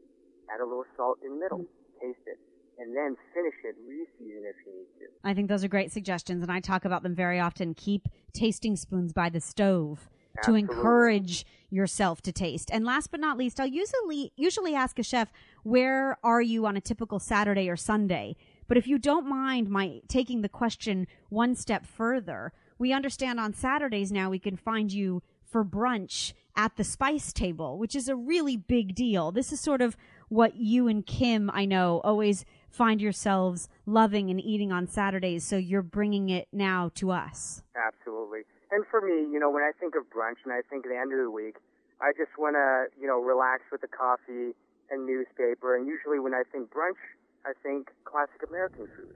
Add 0.53 0.61
a 0.61 0.65
little 0.65 0.85
salt 0.97 1.19
in 1.25 1.35
the 1.35 1.41
middle. 1.41 1.65
Taste 2.01 2.19
it. 2.27 2.39
And 2.79 2.95
then 2.97 3.17
finish 3.35 3.55
it. 3.65 3.75
Reseason 3.89 4.45
if 4.49 4.57
you 4.65 4.73
need 4.73 4.87
to. 5.01 5.07
I 5.25 5.35
think 5.35 5.49
those 5.49 5.65
are 5.65 5.69
great 5.69 5.91
suggestions, 5.91 6.43
and 6.43 6.53
I 6.53 6.61
talk 6.61 6.85
about 6.85 7.03
them 7.03 7.15
very 7.15 7.41
often. 7.41 7.75
Keep 7.75 8.09
tasting 8.33 8.77
spoons 8.77 9.13
by 9.13 9.29
the 9.31 9.41
stove 9.41 10.09
to 10.45 10.51
Absolutely. 10.51 10.61
encourage 10.61 11.47
yourself 11.71 12.23
to 12.23 12.31
taste. 12.31 12.71
And 12.73 12.85
last 12.85 13.11
but 13.11 13.19
not 13.19 13.37
least, 13.37 13.59
I'll 13.59 13.67
usually 13.67 14.33
usually 14.37 14.75
ask 14.75 14.99
a 15.01 15.03
chef, 15.03 15.33
"Where 15.65 16.19
are 16.23 16.41
you 16.41 16.67
on 16.67 16.77
a 16.77 16.81
typical 16.81 17.19
Saturday 17.19 17.69
or 17.69 17.77
Sunday?" 17.77 18.37
But 18.69 18.77
if 18.77 18.87
you 18.87 18.99
don't 18.99 19.27
mind 19.27 19.69
my 19.69 20.03
taking 20.07 20.43
the 20.43 20.49
question 20.49 21.09
one 21.31 21.57
step 21.57 21.85
further, 21.85 22.53
we 22.79 22.93
understand 22.93 23.41
on 23.41 23.53
Saturdays 23.53 24.13
now 24.13 24.31
we 24.31 24.39
can 24.39 24.57
find 24.57 24.93
you 24.93 25.23
for 25.51 25.65
brunch 25.65 26.33
at 26.57 26.77
the 26.77 26.85
spice 26.85 27.33
table, 27.33 27.79
which 27.79 27.95
is 27.95 28.09
a 28.09 28.17
really 28.17 28.57
big 28.57 28.95
deal. 28.95 29.31
This 29.31 29.53
is 29.53 29.61
sort 29.61 29.81
of 29.81 29.97
what 30.29 30.57
you 30.57 30.89
and 30.89 31.07
Kim, 31.07 31.51
I 31.53 31.65
know, 31.65 32.01
always 32.05 32.45
find 32.71 33.01
yourselves 33.01 33.69
loving 33.87 34.31
and 34.31 34.41
eating 34.41 34.73
on 34.73 34.87
Saturdays. 34.87 35.45
So 35.45 35.57
you're 35.57 35.83
bringing 35.83 36.29
it 36.29 36.49
now 36.53 36.91
to 36.97 37.11
us. 37.11 37.63
Absolutely. 37.75 38.41
And 38.71 38.85
for 38.91 39.01
me, 39.01 39.33
you 39.33 39.39
know, 39.39 39.51
when 39.51 39.63
I 39.63 39.71
think 39.81 39.95
of 39.95 40.03
brunch 40.11 40.45
and 40.45 40.53
I 40.53 40.61
think 40.69 40.85
of 40.85 40.91
the 40.91 40.99
end 40.99 41.13
of 41.13 41.19
the 41.19 41.31
week, 41.31 41.57
I 42.01 42.13
just 42.13 42.37
want 42.37 42.55
to, 42.55 42.87
you 43.01 43.07
know, 43.07 43.19
relax 43.19 43.63
with 43.73 43.83
a 43.83 43.89
coffee 43.89 44.55
and 44.91 45.07
newspaper. 45.07 45.77
And 45.77 45.87
usually 45.87 46.19
when 46.19 46.35
I 46.35 46.43
think 46.53 46.71
brunch, 46.71 47.01
I 47.47 47.53
think 47.63 47.89
classic 48.05 48.43
American 48.47 48.89
food. 48.97 49.15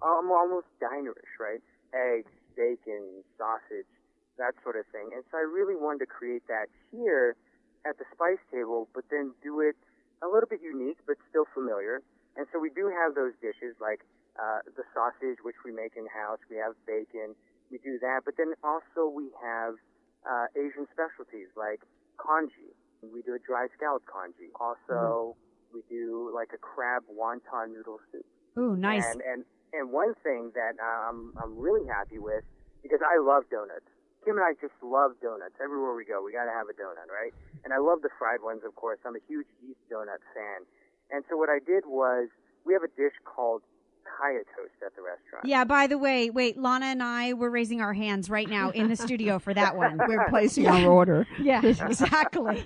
I'm 0.00 0.30
almost 0.30 0.66
dinerish, 0.80 1.34
right? 1.38 1.60
Eggs, 1.92 2.30
bacon, 2.56 3.24
sausage, 3.36 3.90
that 4.38 4.54
sort 4.62 4.76
of 4.76 4.86
thing. 4.90 5.10
And 5.14 5.22
so 5.30 5.38
I 5.38 5.46
really 5.46 5.76
wanted 5.76 6.06
to 6.06 6.10
create 6.10 6.46
that 6.48 6.66
here 6.90 7.36
at 7.86 7.98
the 7.98 8.04
spice 8.12 8.42
table, 8.50 8.88
but 8.94 9.04
then 9.10 9.32
do 9.42 9.60
it 9.60 9.76
a 10.22 10.28
little 10.28 10.48
bit 10.48 10.60
unique, 10.62 10.98
but 11.06 11.16
still 11.28 11.46
familiar. 11.52 12.02
And 12.36 12.46
so 12.52 12.58
we 12.58 12.70
do 12.70 12.90
have 12.90 13.14
those 13.14 13.32
dishes 13.40 13.76
like 13.80 14.02
uh, 14.40 14.66
the 14.76 14.82
sausage, 14.94 15.38
which 15.44 15.56
we 15.64 15.70
make 15.70 15.94
in 15.96 16.06
house. 16.10 16.38
We 16.50 16.56
have 16.56 16.74
bacon. 16.86 17.36
We 17.70 17.78
do 17.78 17.98
that, 18.00 18.22
but 18.24 18.34
then 18.36 18.54
also 18.62 19.06
we 19.06 19.30
have 19.42 19.74
uh, 20.26 20.46
Asian 20.56 20.86
specialties 20.90 21.48
like 21.56 21.82
congee. 22.16 22.74
We 23.02 23.22
do 23.22 23.34
a 23.34 23.38
dry 23.38 23.68
scallop 23.76 24.02
congee. 24.06 24.50
Also, 24.58 25.36
we 25.72 25.82
do 25.90 26.30
like 26.34 26.50
a 26.54 26.58
crab 26.58 27.02
wonton 27.06 27.74
noodle 27.74 28.00
soup. 28.10 28.24
Ooh, 28.58 28.76
nice. 28.76 29.04
And 29.04 29.20
and 29.22 29.44
And 29.74 29.90
one 29.90 30.14
thing 30.22 30.52
that 30.54 30.78
um, 30.78 31.34
I'm 31.42 31.58
really 31.58 31.86
happy 31.86 32.18
with, 32.18 32.44
because 32.82 33.00
I 33.02 33.18
love 33.20 33.42
donuts. 33.50 33.90
Kim 34.24 34.36
and 34.36 34.44
I 34.44 34.52
just 34.60 34.74
love 34.82 35.12
donuts. 35.22 35.54
Everywhere 35.62 35.94
we 35.94 36.04
go, 36.04 36.22
we 36.24 36.32
got 36.32 36.44
to 36.44 36.50
have 36.52 36.68
a 36.68 36.72
donut, 36.72 37.12
right? 37.12 37.32
And 37.64 37.72
I 37.72 37.78
love 37.78 38.02
the 38.02 38.08
fried 38.18 38.40
ones, 38.42 38.62
of 38.66 38.74
course. 38.74 38.98
I'm 39.04 39.14
a 39.16 39.22
huge 39.28 39.46
yeast 39.62 39.80
donut 39.92 40.24
fan. 40.34 40.64
And 41.10 41.24
so 41.28 41.36
what 41.36 41.48
I 41.50 41.58
did 41.64 41.84
was, 41.86 42.28
we 42.64 42.72
have 42.72 42.82
a 42.82 42.88
dish 42.88 43.12
called 43.24 43.62
kaya 44.18 44.40
toast 44.56 44.72
at 44.84 44.94
the 44.96 45.02
restaurant. 45.02 45.44
Yeah, 45.46 45.64
by 45.64 45.86
the 45.86 45.98
way, 45.98 46.30
wait, 46.30 46.58
Lana 46.58 46.86
and 46.86 47.02
I 47.02 47.32
we're 47.34 47.50
raising 47.50 47.80
our 47.80 47.92
hands 47.92 48.30
right 48.30 48.48
now 48.48 48.70
in 48.70 48.88
the 48.88 48.96
studio 48.96 49.38
for 49.38 49.52
that 49.54 49.76
one. 49.76 49.98
We're 50.08 50.26
placing 50.28 50.66
our 50.66 50.86
order. 50.90 51.26
Yeah, 51.40 51.64
exactly. 51.64 52.64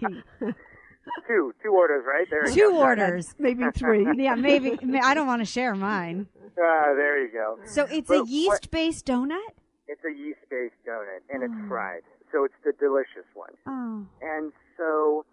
two, 1.26 1.54
two 1.62 1.72
orders, 1.72 2.04
right? 2.06 2.26
There 2.30 2.48
you 2.48 2.54
Two 2.54 2.76
orders. 2.76 3.34
Maybe 3.38 3.64
three. 3.74 4.06
Yeah, 4.16 4.34
maybe 4.34 4.78
I 5.02 5.14
don't 5.14 5.26
want 5.26 5.40
to 5.40 5.46
share 5.46 5.74
mine. 5.74 6.26
Ah, 6.60 6.94
there 6.96 7.22
you 7.24 7.32
go. 7.32 7.58
So 7.66 7.86
it's 7.90 8.08
But 8.08 8.22
a 8.22 8.26
yeast-based 8.28 9.06
donut? 9.06 9.38
It's 9.88 10.04
a 10.04 10.12
yeast-based 10.12 10.76
donut, 10.84 11.24
and 11.32 11.42
it's 11.42 11.54
Mm. 11.54 11.68
fried. 11.68 12.04
So 12.30 12.44
it's 12.44 12.54
the 12.62 12.72
delicious 12.72 13.24
one. 13.34 13.56
Oh. 13.66 14.06
And 14.20 14.52
so 14.76 15.24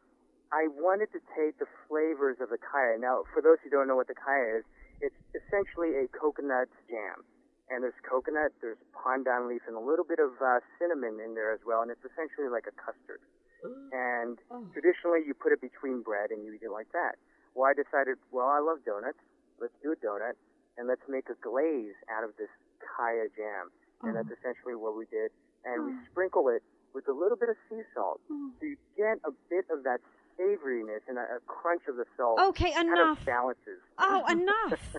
I 0.51 0.68
wanted 0.68 1.12
to 1.12 1.20
take 1.36 1.58
the 1.60 1.68
flavors 1.88 2.39
of 2.39 2.49
the 2.49 2.58
kaya. 2.58 2.97
Now, 2.97 3.24
for 3.34 3.41
those 3.41 3.60
who 3.62 3.70
don't 3.70 3.88
know 3.88 3.97
what 3.97 4.08
the 4.08 4.16
kaya 4.16 4.60
is, 4.60 4.66
it's 5.01 5.16
essentially 5.36 5.97
a 5.97 6.08
coconut 6.08 6.70
jam. 6.89 7.26
And 7.70 7.84
there's 7.84 7.99
coconut, 8.03 8.53
there's 8.62 8.78
pandan 8.93 9.47
leaf, 9.49 9.64
and 9.68 9.76
a 9.76 9.80
little 9.80 10.06
bit 10.06 10.20
of 10.20 10.39
uh, 10.41 10.62
cinnamon 10.80 11.20
in 11.20 11.34
there 11.36 11.51
as 11.51 11.60
well. 11.66 11.82
And 11.82 11.91
it's 11.91 12.06
essentially 12.06 12.47
like 12.47 12.66
a 12.68 12.72
custard. 12.72 13.20
And 13.91 14.38
traditionally, 14.74 15.24
you 15.26 15.34
put 15.34 15.51
it 15.51 15.60
between 15.60 16.01
bread 16.01 16.30
and 16.32 16.43
you 16.45 16.53
eat 16.53 16.62
it 16.64 16.72
like 16.72 16.91
that. 16.93 17.16
Well, 17.56 17.66
I 17.70 17.74
decided, 17.74 18.18
well, 18.32 18.47
I 18.47 18.60
love 18.60 18.84
donuts. 18.86 19.18
Let's 19.60 19.74
do 19.82 19.91
a 19.91 19.95
donut, 19.95 20.36
and 20.78 20.88
let's 20.88 21.01
make 21.08 21.30
a 21.30 21.36
glaze 21.41 21.95
out 22.12 22.24
of 22.24 22.36
this 22.38 22.49
kaya 22.80 23.28
jam. 23.36 23.72
And 24.08 24.16
that's 24.16 24.28
mm. 24.28 24.38
essentially 24.39 24.76
what 24.76 24.97
we 24.97 25.06
did. 25.12 25.32
And 25.66 25.86
we 25.86 25.91
mm. 25.91 26.06
sprinkle 26.12 26.49
it 26.49 26.64
with 26.93 27.08
a 27.08 27.14
little 27.14 27.38
bit 27.38 27.49
of 27.49 27.56
sea 27.70 27.82
salt. 27.93 28.22
Mm. 28.32 28.51
So 28.60 28.66
you 28.66 28.78
get 28.97 29.18
a 29.26 29.32
bit 29.49 29.66
of 29.72 29.84
that 29.84 29.99
savoriness 30.39 31.01
and 31.08 31.18
a, 31.18 31.22
a 31.22 31.39
crunch 31.47 31.84
of 31.88 31.97
the 31.97 32.06
salt. 32.18 32.39
Okay, 32.39 32.72
Kind 32.72 32.89
enough. 32.89 33.20
of 33.20 33.26
balances. 33.26 33.80
Oh, 33.97 34.24
enough. 34.30 34.95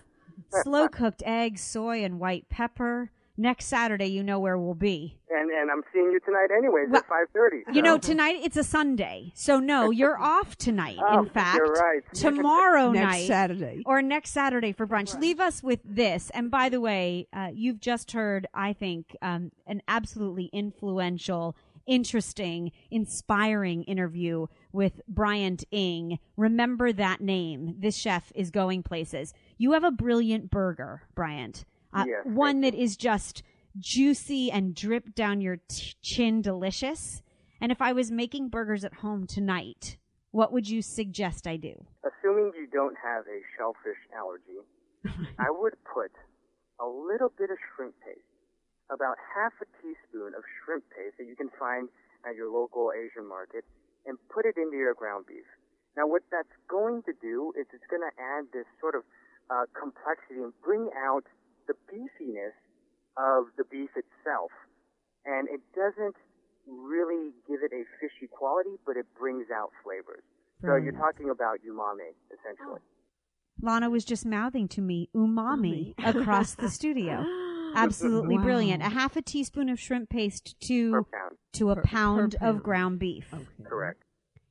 Slow 0.63 0.89
cooked 0.89 1.23
eggs, 1.25 1.61
soy, 1.61 2.05
and 2.05 2.21
white 2.21 2.49
pepper. 2.49 3.11
Next 3.39 3.67
Saturday, 3.67 4.07
you 4.07 4.23
know 4.23 4.39
where 4.39 4.57
we'll 4.57 4.75
be. 4.75 5.19
And 5.31 5.51
and 5.51 5.71
I'm 5.71 5.83
seeing 5.93 6.11
you 6.11 6.21
tonight 6.21 6.49
anyways 6.57 6.87
Well, 6.89 7.03
at 7.03 7.09
5:30. 7.35 7.75
You 7.75 7.83
know, 7.83 7.99
tonight 7.99 8.37
it's 8.43 8.57
a 8.57 8.65
Sunday. 8.65 9.33
So, 9.35 9.59
no, 9.61 9.91
you're 10.01 10.19
off 10.19 10.57
tonight, 10.57 10.99
Oh, 11.07 11.21
in 11.25 11.29
fact. 11.29 11.57
you're 11.57 11.73
right. 11.73 12.03
Tomorrow 12.15 12.93
Next 12.93 13.13
night. 13.13 13.27
Saturday. 13.27 13.83
Or 13.85 14.01
next 14.01 14.31
Saturday 14.31 14.73
for 14.73 14.87
brunch. 14.87 15.19
Leave 15.21 15.39
us 15.41 15.63
with 15.63 15.81
this. 15.85 16.31
And 16.31 16.51
by 16.51 16.69
the 16.71 16.81
way, 16.81 17.29
uh, 17.33 17.51
you've 17.53 17.81
just 17.81 18.13
heard, 18.13 18.47
I 18.55 18.73
think, 18.73 19.15
um, 19.21 19.53
an 19.67 19.83
absolutely 19.87 20.47
influential, 20.53 21.57
interesting, 21.87 22.73
inspiring 22.91 23.83
interview 23.85 24.47
with 24.73 25.01
Bryant 25.09 25.65
Ng. 25.73 26.19
Remember 26.37 26.93
that 26.93 27.21
name. 27.21 27.75
This 27.79 27.97
chef 27.97 28.33
is 28.35 28.51
going 28.51 28.83
places. 28.83 29.35
You 29.59 29.73
have 29.73 29.85
a 29.85 29.91
brilliant 29.91 30.51
burger, 30.51 31.03
Bryant. 31.15 31.65
Uh, 31.97 32.05
Yes, 32.07 32.23
one 32.25 32.61
that 32.61 32.75
is 32.75 32.97
just 32.97 33.43
juicy 33.79 34.51
and 34.51 34.75
drip 34.75 35.15
down 35.15 35.41
your 35.41 35.59
t- 35.69 35.95
chin 36.03 36.43
delicious. 36.43 37.23
And 37.61 37.73
if 37.73 37.81
I 37.81 37.93
was 37.93 38.11
making 38.11 38.49
burgers 38.49 38.85
at 38.85 38.95
home 38.95 39.27
tonight, 39.27 39.97
what 40.31 40.53
would 40.53 40.69
you 40.69 40.83
suggest 40.83 41.47
I 41.47 41.57
do? 41.57 41.87
Assuming 42.05 42.53
you 42.55 42.67
don't 42.73 42.97
have 43.03 43.25
a 43.25 43.41
shellfish 43.57 44.01
allergy, 44.15 44.61
I 45.39 45.51
would 45.51 45.75
put 45.85 46.13
a 46.81 46.87
little 46.87 47.33
bit 47.39 47.51
of 47.51 47.57
shrimp 47.75 47.95
paste, 48.05 48.21
about 48.93 49.17
half 49.35 49.53
a 49.63 49.67
teaspoon 49.81 50.35
of 50.37 50.45
shrimp 50.61 50.85
paste 50.93 51.17
that 51.19 51.27
you 51.27 51.37
can 51.37 51.49
find 51.59 51.89
at 52.29 52.37
your 52.37 52.53
local 52.53 52.93
Asian 52.93 53.27
market, 53.27 53.65
and 54.05 54.19
put 54.29 54.45
it 54.45 54.57
into 54.57 54.77
your 54.77 54.93
ground 54.95 55.25
beef. 55.27 55.47
Now, 55.97 56.07
what 56.07 56.23
that's 56.31 56.53
going 56.69 57.03
to 57.05 57.13
do 57.23 57.53
is 57.59 57.65
it's 57.73 57.87
going 57.89 58.03
to 58.05 58.13
add 58.21 58.45
this 58.53 58.67
sort 58.81 58.95
of 58.95 59.03
uh, 59.49 59.65
complexity 59.73 60.43
and 60.45 60.53
bring 60.63 60.91
out 61.01 61.25
the 61.67 61.75
beefiness 61.93 62.55
of 63.17 63.47
the 63.57 63.65
beef 63.65 63.91
itself. 63.97 64.51
And 65.25 65.49
it 65.49 65.61
doesn't 65.75 66.17
really 66.67 67.31
give 67.49 67.61
it 67.63 67.73
a 67.73 67.85
fishy 68.01 68.29
quality, 68.31 68.77
but 68.87 68.97
it 68.97 69.07
brings 69.19 69.47
out 69.55 69.71
flavors. 69.83 70.23
So 70.63 70.77
you're 70.77 70.93
talking 70.93 71.31
about 71.31 71.59
umami, 71.69 72.15
essentially. 72.33 72.81
Oh. 72.81 73.63
Lana 73.63 73.89
was 73.91 74.05
just 74.05 74.27
mouthing 74.27 74.69
to 74.69 74.81
me 74.81 75.09
umami 75.15 75.95
across 76.05 76.55
the 76.55 76.69
studio. 76.71 77.25
Absolutely 77.75 78.37
Wow. 78.39 78.45
brilliant. 78.45 78.83
A 78.83 78.89
half 78.89 79.17
a 79.17 79.23
teaspoon 79.23 79.69
of 79.69 79.79
shrimp 79.79 80.09
paste 80.09 80.59
to 80.61 81.07
to 81.55 81.71
a 81.71 81.75
Per- 81.77 81.83
per 81.83 81.87
pound 81.89 82.35
of 82.37 82.41
pound. 82.41 82.63
ground 82.63 82.99
beef. 82.99 83.35
correct. 83.69 84.03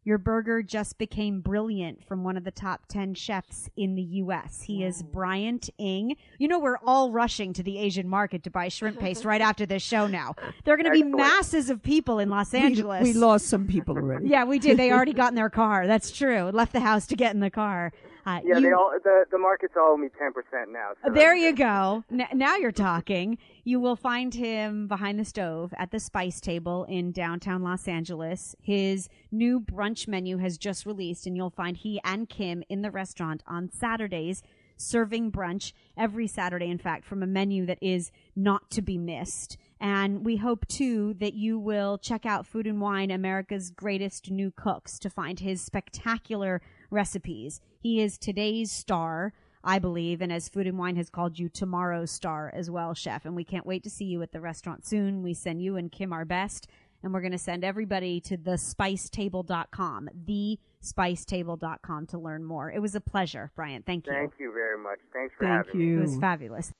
Your 0.06 0.20
burger 0.20 0.62
just 0.62 1.00
became 1.00 1.42
brilliant 1.42 2.06
from 2.06 2.24
one 2.24 2.38
of 2.38 2.44
the 2.44 2.52
top 2.52 2.86
10 2.90 3.16
chefs 3.16 3.72
in 3.76 3.96
the 3.96 4.04
U.S. 4.04 4.62
He 4.62 4.84
is 4.84 5.02
Bryant 5.02 5.68
Ng. 5.80 6.16
You 6.38 6.48
know, 6.48 6.60
we're 6.60 6.78
all 6.86 7.12
rushing 7.12 7.54
to 7.54 7.64
the 7.64 7.80
Asian 7.80 8.08
market 8.08 8.44
to 8.44 8.52
buy 8.52 8.68
shrimp 8.68 9.00
paste 9.00 9.26
right 9.26 9.42
after 9.50 9.66
this 9.66 9.82
show 9.82 10.06
now. 10.06 10.36
There 10.64 10.76
are 10.76 10.78
going 10.78 10.86
to 10.86 10.92
be 10.92 11.02
masses 11.02 11.72
of 11.72 11.82
people 11.82 12.20
in 12.20 12.30
Los 12.30 12.54
We, 12.54 12.60
Angeles. 12.60 13.02
we 13.04 13.14
lost 13.14 13.48
some 13.48 13.66
people 13.66 13.98
already. 13.98 14.28
Yeah, 14.30 14.44
we 14.46 14.60
did. 14.60 14.78
They 14.78 14.92
already 14.94 15.14
got 15.14 15.32
in 15.32 15.36
their 15.36 15.50
car. 15.50 15.88
That's 15.88 16.12
true. 16.12 16.52
Left 16.54 16.72
the 16.72 16.82
house 16.82 17.08
to 17.08 17.16
get 17.16 17.34
in 17.34 17.40
the 17.40 17.50
car. 17.50 17.92
Uh, 18.26 18.40
Yeah, 18.44 18.56
you- 18.58 18.62
they 18.64 18.72
all 18.72 18.92
the 19.04 19.26
the 19.32 19.38
markets 19.38 19.74
all 19.78 19.94
owe 19.94 19.98
me 19.98 20.10
ten 20.18 20.34
percent 20.34 20.72
now. 20.72 20.92
So 21.06 21.12
There 21.12 21.36
you 21.36 21.54
go. 21.54 22.04
N- 22.12 22.28
now 22.34 22.56
you're 22.56 22.72
talking. 22.72 23.38
You 23.64 23.80
will 23.80 23.96
find 23.96 24.34
him 24.34 24.88
behind 24.88 25.20
the 25.20 25.26
stove 25.26 25.74
at 25.78 25.92
the 25.92 26.00
Spice 26.00 26.40
Table 26.42 26.86
in 26.86 27.12
downtown 27.12 27.62
Los 27.62 27.88
Angeles. 27.88 28.56
His 28.62 29.10
new 29.32 29.60
brunch 29.60 30.08
menu 30.08 30.38
has 30.38 30.58
just 30.58 30.86
released, 30.86 31.28
and 31.28 31.36
you'll 31.38 31.50
find 31.52 31.78
he 31.78 32.00
and 32.04 32.28
Kim 32.28 32.64
in 32.70 32.82
the 32.82 32.92
restaurant 32.92 33.44
on 33.48 33.70
Saturdays 33.70 34.42
serving 34.78 35.32
brunch 35.32 35.72
every 35.96 36.28
Saturday, 36.28 36.70
in 36.70 36.78
fact, 36.78 37.06
from 37.06 37.24
a 37.24 37.28
menu 37.28 37.66
that 37.66 37.78
is 37.82 38.12
not 38.36 38.70
to 38.72 38.82
be 38.82 38.98
missed. 38.98 39.58
And 39.80 40.26
we 40.26 40.36
hope 40.38 40.68
too 40.68 41.14
that 41.16 41.34
you 41.34 41.58
will 41.60 41.98
check 41.98 42.26
out 42.26 42.46
Food 42.46 42.66
and 42.68 42.82
Wine, 42.82 43.10
America's 43.12 43.70
greatest 43.72 44.32
new 44.32 44.52
cooks, 44.52 45.00
to 45.00 45.10
find 45.10 45.40
his 45.40 45.62
spectacular 45.62 46.62
recipes. 46.96 47.62
He 47.80 48.02
is 48.02 48.18
today's 48.18 48.72
star. 48.72 49.34
I 49.68 49.80
believe, 49.80 50.22
and 50.22 50.32
as 50.32 50.48
Food 50.48 50.68
and 50.68 50.78
Wine 50.78 50.96
has 50.96 51.10
called 51.10 51.40
you 51.40 51.50
tomorrow's 51.50 52.12
star 52.12 52.52
as 52.54 52.70
well, 52.70 52.94
chef. 52.94 53.26
And 53.26 53.36
we 53.36 53.44
can't 53.44 53.66
wait 53.66 53.82
to 53.84 53.90
see 53.90 54.06
you 54.06 54.22
at 54.22 54.32
the 54.32 54.40
restaurant 54.40 54.86
soon. 54.86 55.24
We 55.24 55.34
send 55.34 55.60
you 55.60 55.76
and 55.76 55.92
Kim 55.92 56.14
our 56.14 56.24
best, 56.24 56.68
and 57.02 57.12
we're 57.12 57.22
going 57.22 57.32
to 57.32 57.40
send 57.40 57.64
everybody 57.64 58.22
to 58.22 58.38
thespicetable.com, 58.38 60.10
thespicetable.com 60.28 62.06
to 62.06 62.18
learn 62.20 62.44
more. 62.44 62.72
It 62.72 62.80
was 62.80 62.94
a 62.94 63.02
pleasure, 63.02 63.52
Bryant. 63.56 63.88
Thank 63.88 64.06
you. 64.06 64.14
Thank 64.14 64.34
you 64.40 64.54
very 64.54 64.78
much. 64.78 65.00
Thanks 65.12 65.34
for 65.36 65.46
Thank 65.46 65.66
having 65.66 65.80
me. 65.80 65.86
you. 65.88 65.98
It 65.98 66.02
was 66.02 66.18
fabulous. 66.18 66.72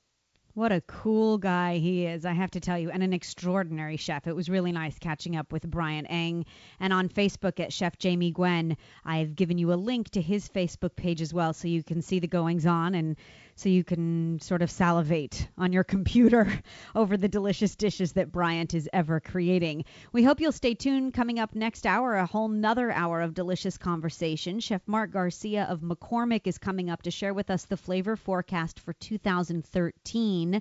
What 0.56 0.72
a 0.72 0.80
cool 0.80 1.36
guy 1.36 1.76
he 1.76 2.06
is, 2.06 2.24
I 2.24 2.32
have 2.32 2.50
to 2.52 2.60
tell 2.60 2.78
you, 2.78 2.90
and 2.90 3.02
an 3.02 3.12
extraordinary 3.12 3.98
chef. 3.98 4.26
It 4.26 4.34
was 4.34 4.48
really 4.48 4.72
nice 4.72 4.98
catching 4.98 5.36
up 5.36 5.52
with 5.52 5.70
Bryant 5.70 6.10
Ng. 6.10 6.46
And 6.80 6.94
on 6.94 7.10
Facebook 7.10 7.60
at 7.60 7.74
Chef 7.74 7.98
Jamie 7.98 8.30
Gwen, 8.30 8.78
I've 9.04 9.36
given 9.36 9.58
you 9.58 9.70
a 9.70 9.76
link 9.76 10.08
to 10.12 10.22
his 10.22 10.48
Facebook 10.48 10.96
page 10.96 11.20
as 11.20 11.34
well 11.34 11.52
so 11.52 11.68
you 11.68 11.82
can 11.82 12.00
see 12.00 12.20
the 12.20 12.26
goings 12.26 12.64
on 12.64 12.94
and 12.94 13.16
so 13.56 13.70
you 13.70 13.82
can 13.82 14.38
sort 14.40 14.60
of 14.60 14.70
salivate 14.70 15.48
on 15.56 15.72
your 15.72 15.82
computer 15.82 16.46
over 16.94 17.16
the 17.16 17.28
delicious 17.28 17.74
dishes 17.74 18.12
that 18.12 18.30
Bryant 18.30 18.74
is 18.74 18.88
ever 18.92 19.18
creating. 19.18 19.84
We 20.12 20.22
hope 20.22 20.40
you'll 20.40 20.52
stay 20.52 20.74
tuned. 20.74 21.14
Coming 21.14 21.38
up 21.38 21.54
next 21.54 21.86
hour, 21.86 22.14
a 22.14 22.26
whole 22.26 22.48
nother 22.48 22.92
hour 22.92 23.22
of 23.22 23.32
delicious 23.34 23.78
conversation. 23.78 24.60
Chef 24.60 24.82
Mark 24.86 25.10
Garcia 25.10 25.64
of 25.64 25.80
McCormick 25.80 26.46
is 26.46 26.58
coming 26.58 26.90
up 26.90 27.02
to 27.02 27.10
share 27.10 27.32
with 27.32 27.50
us 27.50 27.64
the 27.64 27.78
flavor 27.78 28.14
forecast 28.14 28.78
for 28.78 28.92
2013. 28.92 30.60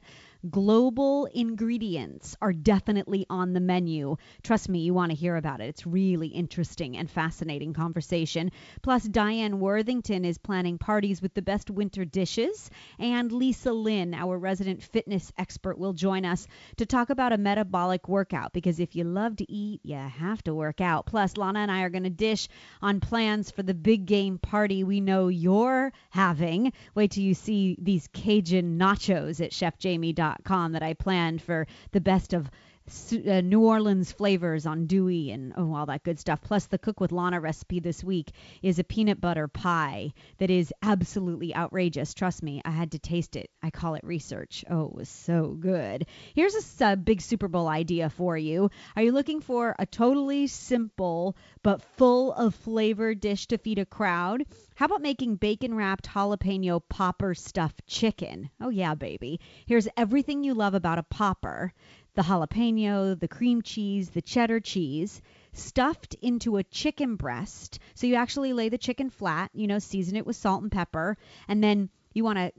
Global 0.50 1.26
ingredients 1.34 2.36
are 2.42 2.54
definitely 2.54 3.26
on 3.30 3.54
the 3.54 3.60
menu. 3.60 4.18
Trust 4.44 4.70
me, 4.70 4.80
you 4.80 4.94
want 4.94 5.12
to 5.12 5.18
hear 5.18 5.38
about 5.38 5.62
it. 5.62 5.70
It's 5.70 5.88
really 5.88 6.28
interesting 6.28 6.98
and 6.98 7.10
fascinating 7.10 7.74
conversation. 7.74 8.52
Plus, 8.84 9.06
Diane 9.06 9.60
Worthington 9.60 10.24
is 10.24 10.38
planning 10.38 10.78
parties 10.78 11.22
with 11.22 11.34
the 11.34 11.42
best 11.42 11.72
winter 11.72 12.06
dishes. 12.06 12.70
And 13.00 13.32
Lisa 13.32 13.72
Lynn, 13.72 14.14
our 14.14 14.38
resident 14.38 14.84
fitness 14.84 15.32
expert, 15.38 15.80
will 15.80 15.94
join 15.94 16.26
us 16.26 16.48
to 16.78 16.86
talk 16.86 17.10
about 17.10 17.34
a 17.34 17.38
metabolic 17.38 18.08
workout 18.08 18.54
because 18.54 18.80
if 18.80 18.96
you 18.96 19.04
love 19.04 19.38
to 19.38 19.52
eat, 19.52 19.80
you 19.84 19.96
have 19.96 20.44
to 20.44 20.54
work 20.54 20.82
out. 20.82 21.06
Plus, 21.06 21.38
Lana 21.38 21.60
and 21.60 21.72
I 21.72 21.82
are 21.84 21.90
going 21.90 22.04
to 22.04 22.10
dish 22.10 22.50
on 22.82 23.00
plans 23.00 23.50
for 23.50 23.64
the 23.64 23.74
big 23.74 24.06
game 24.06 24.38
party 24.38 24.84
we 24.84 25.00
know 25.00 25.28
you're 25.30 25.92
having. 26.10 26.74
Wait 26.94 27.12
till 27.12 27.24
you 27.24 27.34
see 27.34 27.78
these 27.82 28.08
Cajun 28.14 28.78
nachos 28.78 29.44
at 29.44 29.52
chefjamie.com 29.52 30.35
that 30.74 30.84
I 30.84 30.94
planned 30.94 31.42
for 31.42 31.66
the 31.92 32.02
best 32.02 32.34
of 32.34 32.50
uh, 32.88 33.42
New 33.42 33.62
Orleans 33.62 34.12
flavors 34.12 34.66
on 34.66 34.86
Dewey 34.86 35.32
and 35.32 35.54
oh, 35.58 35.74
all 35.74 35.88
that 35.88 36.04
good 36.04 36.20
stuff. 36.20 36.42
Plus, 36.42 36.68
the 36.68 36.78
Cook 36.78 37.00
with 37.00 37.12
Lana 37.12 37.40
recipe 37.40 37.80
this 37.80 38.04
week 38.04 38.32
is 38.62 38.78
a 38.78 38.84
peanut 38.84 39.20
butter 39.20 39.48
pie 39.48 40.14
that 40.38 40.52
is 40.52 40.72
absolutely 40.84 41.56
outrageous. 41.56 42.14
Trust 42.14 42.44
me, 42.44 42.62
I 42.64 42.72
had 42.72 42.92
to 42.92 43.00
taste 43.00 43.36
it. 43.36 43.50
I 43.64 43.72
call 43.72 43.96
it 43.96 44.04
research. 44.04 44.64
Oh, 44.70 44.86
it 44.86 44.94
was 44.94 45.10
so 45.10 45.58
good. 45.60 46.06
Here's 46.36 46.80
a, 46.80 46.92
a 46.92 46.96
big 46.96 47.22
Super 47.22 47.48
Bowl 47.48 47.68
idea 47.68 48.10
for 48.10 48.38
you. 48.38 48.70
Are 48.96 49.02
you 49.02 49.12
looking 49.12 49.42
for 49.42 49.76
a 49.80 49.86
totally 49.86 50.48
simple 50.48 51.36
but 51.64 51.82
full 51.98 52.34
of 52.34 52.54
flavor 52.54 53.16
dish 53.16 53.48
to 53.48 53.58
feed 53.58 53.80
a 53.80 53.86
crowd? 53.86 54.46
How 54.76 54.86
about 54.86 55.02
making 55.02 55.38
bacon 55.38 55.74
wrapped 55.74 56.08
jalapeno 56.10 56.82
popper 56.88 57.34
stuffed 57.34 57.88
chicken? 57.88 58.50
Oh, 58.62 58.70
yeah, 58.70 58.94
baby. 58.94 59.40
Here's 59.66 59.88
everything 59.98 60.44
you 60.44 60.54
love 60.54 60.76
about 60.76 61.00
a 61.00 61.04
popper 61.04 61.74
the 62.16 62.24
jalapeno, 62.24 63.20
the 63.20 63.28
cream 63.28 63.62
cheese, 63.62 64.10
the 64.10 64.22
cheddar 64.22 64.60
cheese, 64.60 65.22
stuffed 65.54 66.16
into 66.22 66.58
a 66.58 66.64
chicken 66.64 67.16
breast. 67.16 67.80
So 67.94 68.08
you 68.08 68.16
actually 68.16 68.54
lay 68.54 68.70
the 68.70 68.78
chicken 68.78 69.10
flat, 69.10 69.52
you 69.54 69.68
know, 69.68 69.80
season 69.80 70.16
it 70.16 70.26
with 70.26 70.36
salt 70.36 70.62
and 70.62 70.72
pepper, 70.72 71.18
and 71.48 71.64
then 71.64 71.90
you 72.14 72.24
want 72.24 72.38
to 72.38 72.52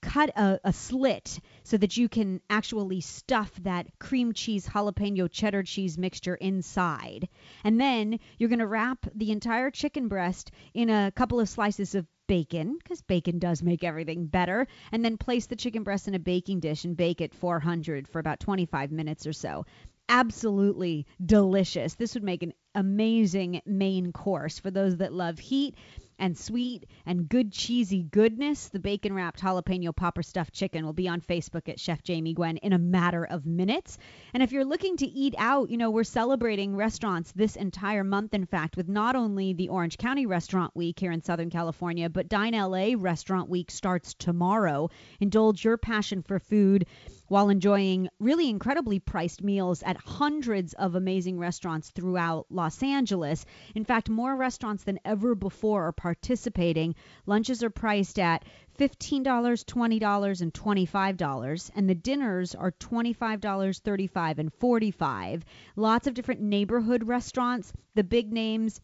cut 0.00 0.30
a, 0.30 0.58
a, 0.64 0.72
slit 0.72 1.40
so 1.62 1.76
that 1.76 1.96
you 1.96 2.08
can 2.08 2.40
actually 2.48 3.00
stuff 3.00 3.52
that 3.62 3.86
cream 3.98 4.32
cheese 4.32 4.66
jalapeno 4.66 5.30
cheddar 5.30 5.62
cheese 5.62 5.98
mixture 5.98 6.34
inside. 6.34 7.28
And 7.64 7.80
then 7.80 8.18
you're 8.38 8.48
going 8.48 8.60
to 8.60 8.66
wrap 8.66 9.06
the 9.14 9.30
entire 9.30 9.70
chicken 9.70 10.08
breast 10.08 10.50
in 10.72 10.88
a 10.90 11.12
couple 11.14 11.40
of 11.40 11.48
slices 11.48 11.94
of 11.94 12.06
bacon, 12.30 12.78
because 12.80 13.02
bacon 13.02 13.40
does 13.40 13.60
make 13.60 13.82
everything 13.82 14.24
better, 14.24 14.68
and 14.92 15.04
then 15.04 15.16
place 15.16 15.46
the 15.46 15.56
chicken 15.56 15.82
breast 15.82 16.06
in 16.06 16.14
a 16.14 16.18
baking 16.20 16.60
dish 16.60 16.84
and 16.84 16.96
bake 16.96 17.20
it 17.20 17.34
400 17.34 18.06
for 18.06 18.20
about 18.20 18.38
25 18.38 18.92
minutes 18.92 19.26
or 19.26 19.32
so. 19.32 19.66
Absolutely 20.08 21.06
delicious. 21.26 21.94
This 21.94 22.14
would 22.14 22.22
make 22.22 22.44
an 22.44 22.52
amazing 22.76 23.60
main 23.66 24.12
course 24.12 24.60
for 24.60 24.70
those 24.70 24.98
that 24.98 25.12
love 25.12 25.40
heat 25.40 25.74
and 26.20 26.38
sweet 26.38 26.86
and 27.06 27.28
good 27.28 27.50
cheesy 27.50 28.02
goodness. 28.02 28.68
The 28.68 28.78
bacon 28.78 29.14
wrapped 29.14 29.40
jalapeno 29.40 29.96
popper 29.96 30.22
stuffed 30.22 30.52
chicken 30.52 30.84
will 30.84 30.92
be 30.92 31.08
on 31.08 31.20
Facebook 31.20 31.68
at 31.68 31.80
Chef 31.80 32.02
Jamie 32.04 32.34
Gwen 32.34 32.58
in 32.58 32.72
a 32.72 32.78
matter 32.78 33.24
of 33.24 33.46
minutes. 33.46 33.98
And 34.34 34.42
if 34.42 34.52
you're 34.52 34.64
looking 34.64 34.96
to 34.98 35.06
eat 35.06 35.34
out, 35.38 35.70
you 35.70 35.78
know, 35.78 35.90
we're 35.90 36.04
celebrating 36.04 36.76
restaurants 36.76 37.32
this 37.32 37.56
entire 37.56 38.04
month, 38.04 38.34
in 38.34 38.46
fact, 38.46 38.76
with 38.76 38.88
not 38.88 39.16
only 39.16 39.54
the 39.54 39.70
Orange 39.70 39.98
County 39.98 40.26
Restaurant 40.26 40.76
Week 40.76 41.00
here 41.00 41.10
in 41.10 41.22
Southern 41.22 41.50
California, 41.50 42.08
but 42.08 42.28
Dine 42.28 42.52
LA 42.52 42.90
Restaurant 42.96 43.48
Week 43.48 43.70
starts 43.70 44.14
tomorrow. 44.14 44.90
Indulge 45.18 45.64
your 45.64 45.78
passion 45.78 46.22
for 46.22 46.38
food 46.38 46.86
while 47.30 47.48
enjoying 47.48 48.08
really 48.18 48.48
incredibly 48.48 48.98
priced 48.98 49.40
meals 49.40 49.84
at 49.84 49.96
hundreds 49.96 50.72
of 50.72 50.96
amazing 50.96 51.38
restaurants 51.38 51.90
throughout 51.90 52.44
Los 52.50 52.82
Angeles. 52.82 53.46
In 53.76 53.84
fact, 53.84 54.10
more 54.10 54.34
restaurants 54.34 54.82
than 54.82 54.98
ever 55.04 55.36
before 55.36 55.86
are 55.86 55.92
participating. 55.92 56.92
Lunches 57.26 57.62
are 57.62 57.70
priced 57.70 58.18
at 58.18 58.44
$15, 58.80 59.22
$20, 59.22 60.40
and 60.40 60.52
$25, 60.52 61.70
and 61.76 61.88
the 61.88 61.94
dinners 61.94 62.56
are 62.56 62.72
$25, 62.72 63.80
35, 63.80 64.38
and 64.40 64.52
45. 64.52 65.44
Lots 65.76 66.08
of 66.08 66.14
different 66.14 66.40
neighborhood 66.40 67.04
restaurants, 67.04 67.72
the 67.94 68.02
big 68.02 68.32
names 68.32 68.80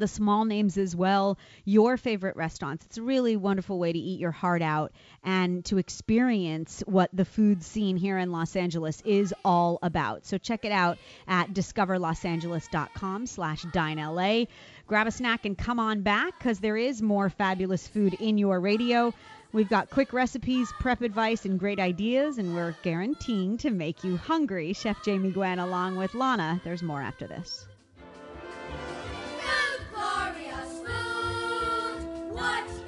the 0.00 0.08
small 0.08 0.44
names 0.44 0.76
as 0.76 0.96
well, 0.96 1.38
your 1.64 1.96
favorite 1.96 2.36
restaurants. 2.36 2.84
It's 2.86 2.98
a 2.98 3.02
really 3.02 3.36
wonderful 3.36 3.78
way 3.78 3.92
to 3.92 3.98
eat 3.98 4.18
your 4.18 4.32
heart 4.32 4.62
out 4.62 4.92
and 5.22 5.64
to 5.66 5.78
experience 5.78 6.82
what 6.86 7.10
the 7.12 7.24
food 7.24 7.62
scene 7.62 7.96
here 7.96 8.18
in 8.18 8.32
Los 8.32 8.56
Angeles 8.56 9.00
is 9.04 9.32
all 9.44 9.78
about. 9.82 10.26
So 10.26 10.38
check 10.38 10.64
it 10.64 10.72
out 10.72 10.98
at 11.28 11.52
discoverlosangeles.com 11.54 13.26
slash 13.26 13.64
dinela. 13.66 14.48
Grab 14.88 15.06
a 15.06 15.12
snack 15.12 15.44
and 15.44 15.56
come 15.56 15.78
on 15.78 16.02
back 16.02 16.38
because 16.38 16.58
there 16.58 16.76
is 16.76 17.00
more 17.00 17.30
fabulous 17.30 17.86
food 17.86 18.14
in 18.14 18.38
your 18.38 18.58
radio. 18.58 19.14
We've 19.52 19.68
got 19.68 19.90
quick 19.90 20.12
recipes, 20.12 20.72
prep 20.78 21.02
advice, 21.02 21.44
and 21.44 21.58
great 21.58 21.80
ideas, 21.80 22.38
and 22.38 22.54
we're 22.54 22.74
guaranteeing 22.82 23.58
to 23.58 23.70
make 23.70 24.04
you 24.04 24.16
hungry. 24.16 24.72
Chef 24.72 25.02
Jamie 25.04 25.32
Gwen 25.32 25.58
along 25.58 25.96
with 25.96 26.14
Lana. 26.14 26.60
There's 26.62 26.82
more 26.84 27.02
after 27.02 27.26
this. 27.26 27.66
Watch 32.40 32.79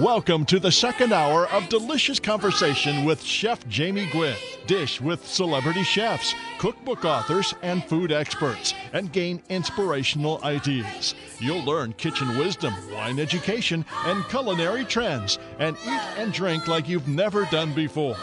Welcome 0.00 0.46
to 0.46 0.58
the 0.58 0.72
second 0.72 1.12
hour 1.12 1.46
of 1.48 1.68
delicious 1.68 2.18
conversation 2.18 3.04
with 3.04 3.22
Chef 3.22 3.68
Jamie 3.68 4.08
Gwen. 4.10 4.34
Dish 4.66 4.98
with 4.98 5.26
celebrity 5.26 5.82
chefs, 5.82 6.34
cookbook 6.58 7.04
authors, 7.04 7.52
and 7.60 7.84
food 7.84 8.10
experts, 8.10 8.72
and 8.94 9.12
gain 9.12 9.42
inspirational 9.50 10.42
ideas. 10.42 11.14
You'll 11.38 11.62
learn 11.66 11.92
kitchen 11.92 12.38
wisdom, 12.38 12.72
wine 12.90 13.18
education, 13.18 13.84
and 14.06 14.24
culinary 14.30 14.86
trends, 14.86 15.38
and 15.58 15.76
eat 15.84 16.02
and 16.16 16.32
drink 16.32 16.66
like 16.66 16.88
you've 16.88 17.06
never 17.06 17.44
done 17.50 17.74
before. 17.74 18.16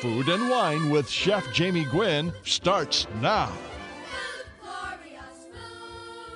Food 0.00 0.30
and 0.30 0.48
Wine 0.48 0.88
with 0.88 1.10
Chef 1.10 1.44
Jamie 1.52 1.84
Gwen 1.84 2.32
starts 2.42 3.06
now. 3.20 3.52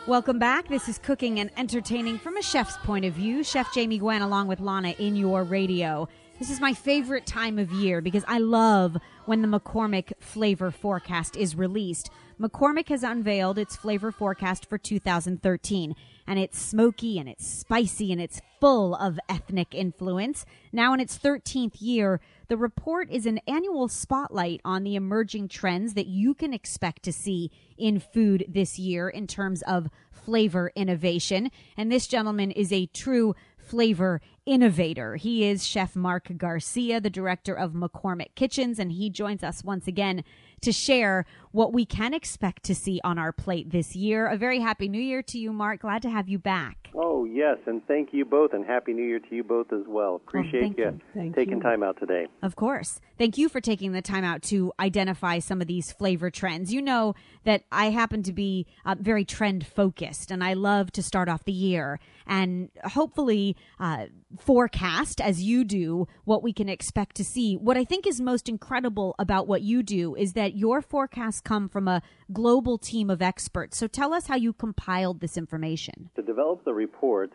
Welcome 0.08 0.40
back. 0.40 0.66
This 0.66 0.88
is 0.88 0.98
Cooking 0.98 1.38
and 1.38 1.48
Entertaining 1.56 2.18
from 2.18 2.36
a 2.36 2.42
chef's 2.42 2.76
point 2.78 3.04
of 3.04 3.12
view. 3.12 3.44
Chef 3.44 3.72
Jamie 3.72 3.98
Gwen 3.98 4.20
along 4.20 4.48
with 4.48 4.58
Lana 4.58 4.96
in 4.98 5.14
your 5.14 5.44
radio. 5.44 6.08
This 6.40 6.50
is 6.50 6.60
my 6.60 6.74
favorite 6.74 7.24
time 7.24 7.56
of 7.56 7.70
year 7.70 8.00
because 8.00 8.24
I 8.26 8.38
love 8.38 8.96
when 9.26 9.42
the 9.42 9.48
McCormick 9.48 10.12
flavor 10.20 10.70
forecast 10.70 11.36
is 11.36 11.54
released. 11.54 12.10
McCormick 12.40 12.88
has 12.88 13.02
unveiled 13.02 13.58
its 13.58 13.76
flavor 13.76 14.10
forecast 14.10 14.68
for 14.68 14.78
2013 14.78 15.94
and 16.26 16.38
it's 16.38 16.58
smoky 16.58 17.18
and 17.18 17.28
it's 17.28 17.46
spicy 17.46 18.10
and 18.10 18.20
it's 18.20 18.40
full 18.60 18.94
of 18.94 19.18
ethnic 19.28 19.74
influence. 19.74 20.44
Now 20.72 20.92
in 20.94 21.00
its 21.00 21.18
13th 21.18 21.76
year, 21.80 22.20
the 22.48 22.56
report 22.56 23.10
is 23.10 23.26
an 23.26 23.40
annual 23.46 23.88
spotlight 23.88 24.60
on 24.64 24.82
the 24.82 24.96
emerging 24.96 25.48
trends 25.48 25.94
that 25.94 26.06
you 26.06 26.34
can 26.34 26.52
expect 26.52 27.02
to 27.04 27.12
see 27.12 27.50
in 27.78 28.00
food 28.00 28.44
this 28.48 28.78
year 28.78 29.08
in 29.08 29.26
terms 29.26 29.62
of 29.62 29.88
flavor 30.10 30.72
innovation. 30.74 31.50
And 31.76 31.90
this 31.90 32.06
gentleman 32.06 32.50
is 32.50 32.72
a 32.72 32.86
true 32.86 33.34
flavor 33.56 34.20
innovator. 34.46 35.16
He 35.16 35.44
is 35.44 35.66
Chef 35.66 35.94
Mark 35.94 36.32
Garcia, 36.36 37.00
the 37.00 37.10
director 37.10 37.54
of 37.54 37.72
McCormick 37.72 38.34
Kitchens, 38.34 38.78
and 38.78 38.92
he 38.92 39.10
joins 39.10 39.42
us 39.42 39.62
once 39.62 39.86
again 39.86 40.24
to 40.62 40.72
share 40.72 41.24
what 41.52 41.72
we 41.72 41.84
can 41.84 42.14
expect 42.14 42.64
to 42.64 42.74
see 42.74 43.00
on 43.04 43.18
our 43.18 43.30
plate 43.30 43.70
this 43.70 43.94
year. 43.94 44.26
A 44.26 44.36
very 44.36 44.60
happy 44.60 44.88
new 44.88 45.00
year 45.00 45.22
to 45.22 45.38
you, 45.38 45.52
Mark. 45.52 45.80
Glad 45.80 46.02
to 46.02 46.10
have 46.10 46.28
you 46.28 46.38
back. 46.38 46.88
Oh, 46.94 47.24
yes, 47.24 47.58
and 47.66 47.86
thank 47.86 48.10
you 48.12 48.24
both, 48.24 48.52
and 48.52 48.66
happy 48.66 48.92
new 48.92 49.04
year 49.04 49.18
to 49.18 49.34
you 49.34 49.44
both 49.44 49.72
as 49.72 49.82
well. 49.86 50.16
Appreciate 50.16 50.74
oh, 50.78 50.82
you, 50.82 51.00
you 51.14 51.32
taking 51.32 51.58
you. 51.58 51.62
time 51.62 51.82
out 51.82 51.98
today. 51.98 52.26
Of 52.42 52.56
course. 52.56 53.00
Thank 53.18 53.38
you 53.38 53.48
for 53.48 53.60
taking 53.60 53.92
the 53.92 54.02
time 54.02 54.24
out 54.24 54.42
to 54.44 54.72
identify 54.78 55.38
some 55.38 55.60
of 55.60 55.66
these 55.66 55.92
flavor 55.92 56.30
trends. 56.30 56.72
You 56.72 56.82
know 56.82 57.14
that 57.44 57.64
I 57.70 57.90
happen 57.90 58.22
to 58.24 58.32
be 58.32 58.66
uh, 58.84 58.96
very 58.98 59.24
trend 59.24 59.66
focused, 59.66 60.30
and 60.30 60.42
I 60.44 60.54
love 60.54 60.92
to 60.92 61.02
start 61.02 61.28
off 61.28 61.44
the 61.44 61.52
year 61.52 61.98
and 62.26 62.70
hopefully 62.84 63.56
uh, 63.78 64.06
forecast, 64.38 65.20
as 65.20 65.42
you 65.42 65.64
do, 65.64 66.06
what 66.24 66.42
we 66.42 66.52
can 66.52 66.68
expect 66.68 67.16
to 67.16 67.24
see. 67.24 67.56
What 67.56 67.76
I 67.76 67.84
think 67.84 68.06
is 68.06 68.20
most 68.20 68.48
incredible 68.48 69.14
about 69.18 69.46
what 69.46 69.62
you 69.62 69.82
do 69.82 70.14
is 70.14 70.34
that 70.34 70.51
your 70.54 70.82
forecasts 70.82 71.40
come 71.40 71.68
from 71.68 71.88
a 71.88 72.02
global 72.32 72.78
team 72.78 73.10
of 73.10 73.22
experts. 73.22 73.76
So 73.76 73.86
tell 73.86 74.12
us 74.12 74.26
how 74.26 74.36
you 74.36 74.52
compiled 74.52 75.20
this 75.20 75.36
information. 75.36 76.10
To 76.16 76.22
develop 76.22 76.64
the 76.64 76.74
report, 76.74 77.32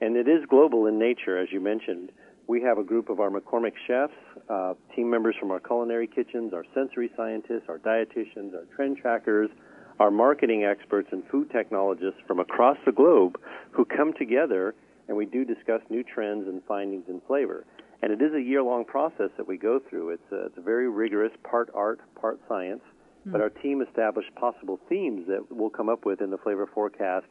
and 0.00 0.16
it 0.16 0.28
is 0.28 0.44
global 0.48 0.86
in 0.86 0.98
nature, 0.98 1.38
as 1.38 1.48
you 1.52 1.60
mentioned, 1.60 2.10
we 2.46 2.62
have 2.62 2.78
a 2.78 2.84
group 2.84 3.10
of 3.10 3.20
our 3.20 3.30
McCormick 3.30 3.74
chefs, 3.86 4.12
uh, 4.48 4.74
team 4.96 5.08
members 5.08 5.36
from 5.38 5.50
our 5.50 5.60
culinary 5.60 6.08
kitchens, 6.08 6.52
our 6.52 6.64
sensory 6.74 7.10
scientists, 7.16 7.68
our 7.68 7.78
dietitians, 7.78 8.54
our 8.54 8.64
trend 8.74 8.96
trackers, 8.96 9.50
our 10.00 10.10
marketing 10.10 10.64
experts, 10.64 11.08
and 11.12 11.22
food 11.30 11.50
technologists 11.50 12.20
from 12.26 12.40
across 12.40 12.76
the 12.86 12.92
globe 12.92 13.38
who 13.70 13.84
come 13.84 14.12
together 14.18 14.74
and 15.10 15.16
we 15.16 15.26
do 15.26 15.44
discuss 15.44 15.80
new 15.90 16.04
trends 16.04 16.46
and 16.46 16.62
findings 16.68 17.04
in 17.08 17.20
flavor. 17.26 17.66
And 18.02 18.12
it 18.12 18.22
is 18.22 18.32
a 18.34 18.40
year 18.40 18.62
long 18.62 18.84
process 18.84 19.30
that 19.36 19.46
we 19.46 19.58
go 19.58 19.80
through. 19.88 20.10
It's 20.10 20.32
a, 20.32 20.46
it's 20.46 20.58
a 20.58 20.62
very 20.62 20.88
rigorous, 20.88 21.32
part 21.42 21.70
art, 21.74 22.00
part 22.18 22.40
science. 22.48 22.80
Mm-hmm. 23.20 23.32
But 23.32 23.40
our 23.42 23.50
team 23.50 23.82
established 23.82 24.34
possible 24.36 24.80
themes 24.88 25.26
that 25.28 25.44
we'll 25.50 25.70
come 25.70 25.88
up 25.88 26.06
with 26.06 26.22
in 26.22 26.30
the 26.30 26.38
flavor 26.38 26.66
forecast, 26.72 27.26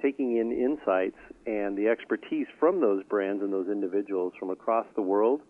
taking 0.00 0.36
in 0.36 0.52
insights 0.52 1.18
and 1.46 1.76
the 1.76 1.88
expertise 1.88 2.46
from 2.60 2.80
those 2.80 3.02
brands 3.04 3.42
and 3.42 3.52
those 3.52 3.68
individuals 3.68 4.32
from 4.38 4.50
across 4.50 4.86
the 4.94 5.02
world, 5.02 5.40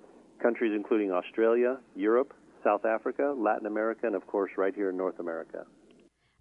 countries 0.42 0.72
including 0.74 1.12
Australia, 1.12 1.78
Europe, 1.94 2.32
South 2.64 2.84
Africa, 2.84 3.34
Latin 3.36 3.66
America, 3.66 4.06
and 4.06 4.14
of 4.14 4.26
course 4.26 4.52
right 4.56 4.74
here 4.74 4.90
in 4.90 4.96
North 4.96 5.18
America. 5.18 5.66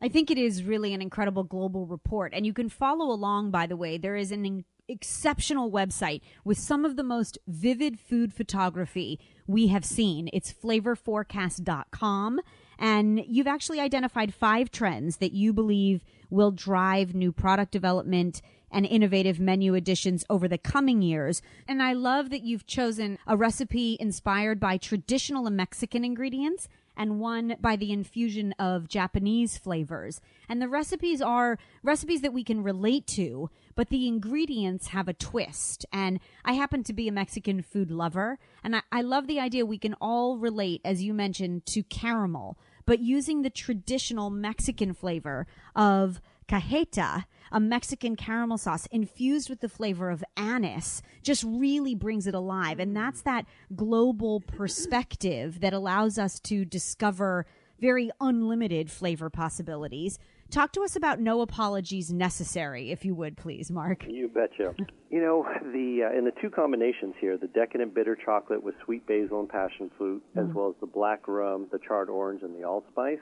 I 0.02 0.10
think 0.10 0.32
it 0.32 0.38
is 0.38 0.64
really 0.64 0.94
an 0.94 1.02
incredible 1.02 1.44
global 1.44 1.86
report. 1.86 2.34
And 2.34 2.46
you 2.46 2.54
can 2.54 2.70
follow 2.70 3.12
along, 3.12 3.52
by 3.52 3.68
the 3.68 3.76
way. 3.76 3.98
There 3.98 4.16
is 4.16 4.32
an 4.32 4.66
exceptional 4.92 5.72
website 5.72 6.22
with 6.44 6.58
some 6.58 6.86
of 6.86 6.96
the 6.96 7.04
most 7.04 7.38
vivid 7.48 8.00
food 8.00 8.34
photography 8.34 9.20
we 9.48 9.68
have 9.68 9.86
seen. 9.86 10.30
It's 10.34 10.54
flavorforecast.com. 10.54 12.40
And 12.78 13.24
you've 13.28 13.48
actually 13.48 13.80
identified 13.80 14.34
five 14.34 14.72
trends 14.72 15.18
that 15.18 15.34
you 15.34 15.54
believe 15.54 16.04
will 16.30 16.52
drive 16.52 17.14
new 17.14 17.32
product 17.32 17.72
development 17.72 18.42
and 18.72 18.86
innovative 18.86 19.40
menu 19.40 19.76
additions 19.76 20.26
over 20.30 20.48
the 20.48 20.58
coming 20.58 21.02
years. 21.02 21.42
And 21.68 21.84
I 21.84 21.94
love 21.94 22.30
that 22.30 22.44
you've 22.44 22.66
chosen 22.66 23.18
a 23.28 23.38
recipe 23.38 23.98
inspired 24.00 24.60
by 24.60 24.78
traditional 24.78 25.50
Mexican 25.50 26.04
ingredients 26.06 26.68
and 26.96 27.20
one 27.20 27.56
by 27.60 27.76
the 27.76 27.92
infusion 27.92 28.54
of 28.60 28.88
Japanese 28.88 29.58
flavors. 29.58 30.22
And 30.50 30.62
the 30.62 30.68
recipes 30.68 31.22
are 31.22 31.58
recipes 31.84 32.22
that 32.22 32.34
we 32.34 32.44
can 32.44 32.64
relate 32.64 33.08
to, 33.08 33.50
but 33.76 33.90
the 33.90 34.08
ingredients 34.08 34.88
have 34.88 35.08
a 35.08 35.14
twist. 35.14 35.86
And 35.92 36.20
I 36.46 36.54
happen 36.54 36.84
to 36.84 36.94
be 36.94 37.08
a 37.08 37.12
Mexican 37.12 37.62
food 37.62 37.92
lover, 37.92 38.40
and 38.64 38.76
I, 38.76 38.82
I 38.92 39.02
love 39.02 39.28
the 39.28 39.40
idea 39.40 39.66
we 39.66 39.78
can 39.78 39.96
all 39.96 40.38
relate, 40.38 40.82
as 40.84 41.04
you 41.04 41.14
mentioned, 41.14 41.66
to 41.68 41.84
caramel, 41.84 42.58
but 42.86 43.00
using 43.00 43.42
the 43.42 43.50
traditional 43.50 44.30
Mexican 44.30 44.94
flavor 44.94 45.48
of 45.76 46.22
cajeta, 46.52 47.26
a 47.52 47.60
Mexican 47.60 48.16
caramel 48.16 48.58
sauce 48.58 48.86
infused 48.88 49.50
with 49.50 49.62
the 49.62 49.70
flavor 49.70 50.10
of 50.10 50.24
anise, 50.36 51.02
just 51.24 51.44
really 51.46 51.96
brings 51.96 52.28
it 52.28 52.36
alive. 52.36 52.80
And 52.80 52.96
that's 52.96 53.22
that 53.22 53.46
global 53.76 54.42
perspective 54.42 55.62
that 55.62 55.74
allows 55.74 56.18
us 56.18 56.40
to 56.42 56.66
discover 56.66 57.46
very 57.80 58.12
unlimited 58.20 58.92
flavor 58.92 59.30
possibilities. 59.30 60.20
Talk 60.50 60.74
to 60.74 60.84
us 60.84 60.98
about 60.98 61.22
no 61.22 61.40
apologies 61.40 62.12
necessary, 62.12 62.92
if 62.92 63.06
you 63.06 63.16
would, 63.16 63.38
please, 63.38 63.72
Mark. 63.72 64.04
You 64.08 64.28
betcha. 64.28 64.76
you 65.10 65.22
know, 65.22 65.46
the 65.72 66.10
uh, 66.12 66.18
in 66.18 66.26
the 66.26 66.34
two 66.42 66.50
combinations 66.50 67.16
here, 67.22 67.38
the 67.38 67.48
decadent 67.48 67.96
bitter 67.96 68.18
chocolate 68.18 68.62
with 68.62 68.76
sweet 68.84 69.08
basil 69.08 69.40
and 69.40 69.48
passion 69.48 69.90
fruit, 69.98 70.22
mm. 70.36 70.48
as 70.48 70.54
well 70.54 70.68
as 70.68 70.76
the 70.82 70.88
black 70.88 71.28
rum, 71.30 71.68
the 71.72 71.80
charred 71.80 72.10
orange, 72.10 72.44
and 72.44 72.54
the 72.54 72.66
allspice 72.68 73.20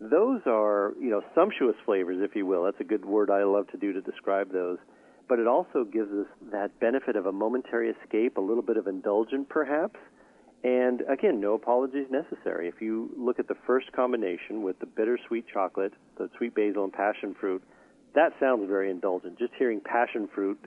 those 0.00 0.40
are, 0.46 0.92
you 1.00 1.10
know, 1.10 1.22
sumptuous 1.34 1.76
flavors, 1.84 2.18
if 2.20 2.36
you 2.36 2.46
will. 2.46 2.64
That's 2.64 2.80
a 2.80 2.84
good 2.84 3.04
word 3.04 3.30
I 3.30 3.44
love 3.44 3.68
to 3.68 3.76
do 3.76 3.92
to 3.92 4.00
describe 4.00 4.52
those. 4.52 4.78
But 5.28 5.38
it 5.38 5.46
also 5.46 5.84
gives 5.84 6.12
us 6.12 6.26
that 6.52 6.78
benefit 6.80 7.16
of 7.16 7.26
a 7.26 7.32
momentary 7.32 7.90
escape, 7.90 8.36
a 8.36 8.40
little 8.40 8.62
bit 8.62 8.76
of 8.76 8.86
indulgent, 8.86 9.48
perhaps. 9.48 9.98
And 10.62 11.02
again, 11.02 11.40
no 11.40 11.54
apologies 11.54 12.06
necessary. 12.10 12.68
If 12.68 12.80
you 12.80 13.10
look 13.16 13.38
at 13.38 13.48
the 13.48 13.56
first 13.66 13.92
combination 13.92 14.62
with 14.62 14.78
the 14.78 14.86
bittersweet 14.86 15.46
chocolate, 15.52 15.92
the 16.18 16.28
sweet 16.36 16.54
basil, 16.54 16.84
and 16.84 16.92
passion 16.92 17.34
fruit, 17.38 17.62
that 18.16 18.32
sounds 18.40 18.66
very 18.66 18.90
indulgent. 18.90 19.38
Just 19.38 19.52
hearing 19.58 19.78
passion 19.78 20.26
fruit, 20.34 20.58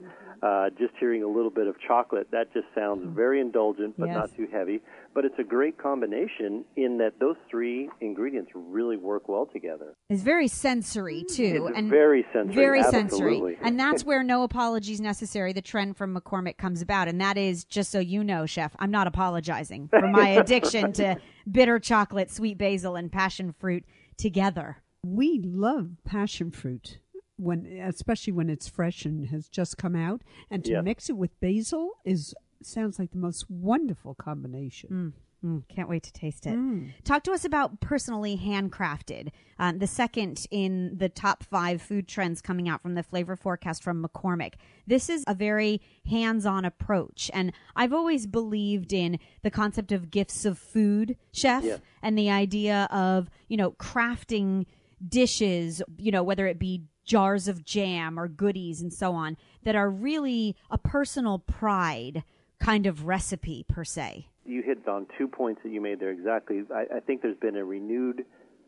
uh, 0.44 0.70
just 0.78 0.94
hearing 1.00 1.24
a 1.24 1.28
little 1.28 1.50
bit 1.50 1.66
of 1.66 1.76
chocolate, 1.86 2.28
that 2.32 2.54
just 2.54 2.68
sounds 2.76 3.02
mm-hmm. 3.02 3.16
very 3.16 3.42
indulgent, 3.42 3.96
but 3.98 4.06
yes. 4.06 4.16
not 4.16 4.36
too 4.36 4.48
heavy. 4.52 4.82
But 5.16 5.26
it's 5.26 5.40
a 5.40 5.44
great 5.44 5.80
combination 5.80 6.64
in 6.78 7.00
that 7.00 7.14
those 7.20 7.36
three 7.50 7.90
ingredients 8.02 8.52
really 8.54 8.98
work 8.98 9.28
well 9.28 9.48
together. 9.52 9.96
It's 10.12 10.22
very 10.22 10.48
sensory 10.48 11.24
too, 11.24 11.66
it's 11.70 11.78
and 11.78 11.90
very 11.90 12.24
sensory, 12.32 12.54
very 12.54 12.80
absolutely. 12.82 13.56
sensory, 13.56 13.58
and 13.64 13.80
that's 13.80 14.06
where 14.06 14.22
no 14.22 14.44
apologies 14.44 15.02
necessary. 15.02 15.52
The 15.52 15.64
trend 15.64 15.98
from 15.98 16.16
McCormick 16.16 16.58
comes 16.58 16.84
about, 16.84 17.08
and 17.08 17.20
that 17.20 17.36
is 17.36 17.64
just 17.64 17.92
so 17.92 18.00
you 18.00 18.24
know, 18.24 18.46
chef, 18.46 18.76
I'm 18.78 18.92
not 18.92 19.08
apologizing 19.08 19.88
for 19.88 20.08
my 20.08 20.30
addiction 20.42 20.94
to 20.94 21.18
bitter 21.50 21.80
chocolate, 21.80 22.30
sweet 22.30 22.60
basil, 22.60 22.96
and 22.96 23.12
passion 23.12 23.56
fruit 23.60 23.86
together. 24.18 24.78
We 25.04 25.40
love 25.44 25.92
passion 26.06 26.52
fruit 26.52 27.00
when 27.40 27.66
especially 27.66 28.34
when 28.34 28.50
it's 28.50 28.68
fresh 28.68 29.06
and 29.06 29.28
has 29.28 29.48
just 29.48 29.78
come 29.78 29.96
out 29.96 30.22
and 30.52 30.64
to 30.66 30.82
mix 30.82 31.10
it 31.10 31.18
with 31.18 31.40
basil 31.40 31.92
is 32.04 32.34
sounds 32.62 33.00
like 33.00 33.12
the 33.12 33.18
most 33.18 33.50
wonderful 33.50 34.14
combination 34.14 35.14
mm. 35.16 35.22
Mm, 35.44 35.64
can't 35.70 35.88
wait 35.88 36.04
to 36.04 36.12
taste 36.12 36.46
it. 36.46 36.56
Mm. 36.56 36.92
Talk 37.06 37.24
to 37.24 37.32
us 37.32 37.46
about 37.46 37.80
personally 37.80 38.38
handcrafted, 38.38 39.30
um, 39.58 39.80
the 39.80 39.88
second 39.88 40.46
in 40.52 40.98
the 40.98 41.08
top 41.08 41.44
five 41.44 41.82
food 41.82 42.10
trends 42.10 42.42
coming 42.42 42.68
out 42.68 42.82
from 42.82 42.96
the 42.96 43.04
flavor 43.04 43.38
forecast 43.38 43.82
from 43.82 44.04
McCormick. 44.04 44.56
This 44.86 45.10
is 45.10 45.24
a 45.28 45.34
very 45.34 45.82
hands 46.10 46.46
on 46.46 46.66
approach. 46.66 47.32
And 47.34 47.54
I've 47.74 47.94
always 47.94 48.28
believed 48.28 48.92
in 48.92 49.18
the 49.42 49.52
concept 49.52 49.94
of 49.94 50.12
gifts 50.12 50.44
of 50.44 50.58
food, 50.58 51.16
chef, 51.32 51.64
yeah. 51.64 51.78
and 52.02 52.18
the 52.18 52.30
idea 52.30 52.90
of, 52.92 53.30
you 53.48 53.56
know, 53.56 53.72
crafting 53.72 54.66
dishes, 55.08 55.82
you 55.98 56.12
know, 56.12 56.24
whether 56.24 56.48
it 56.48 56.60
be 56.60 56.84
jars 57.10 57.48
of 57.48 57.66
jam 57.66 58.20
or 58.20 58.28
goodies 58.28 58.82
and 58.82 58.94
so 58.94 59.14
on 59.14 59.36
that 59.64 59.76
are 59.76 59.90
really 59.90 60.56
a 60.70 60.78
personal 60.78 61.40
pride 61.40 62.24
kind 62.60 62.86
of 62.86 63.08
recipe 63.08 63.66
per 63.68 63.84
se. 63.84 64.28
You 64.46 64.62
hit 64.62 64.88
on 64.88 65.08
two 65.18 65.28
points 65.28 65.62
that 65.64 65.72
you 65.72 65.82
made 65.82 66.00
there 66.00 66.12
exactly. 66.12 66.62
I, 66.74 66.98
I 66.98 67.00
think 67.00 67.24
there's 67.24 67.38
been 67.38 67.56
a 67.56 67.66
renewed 67.66 68.26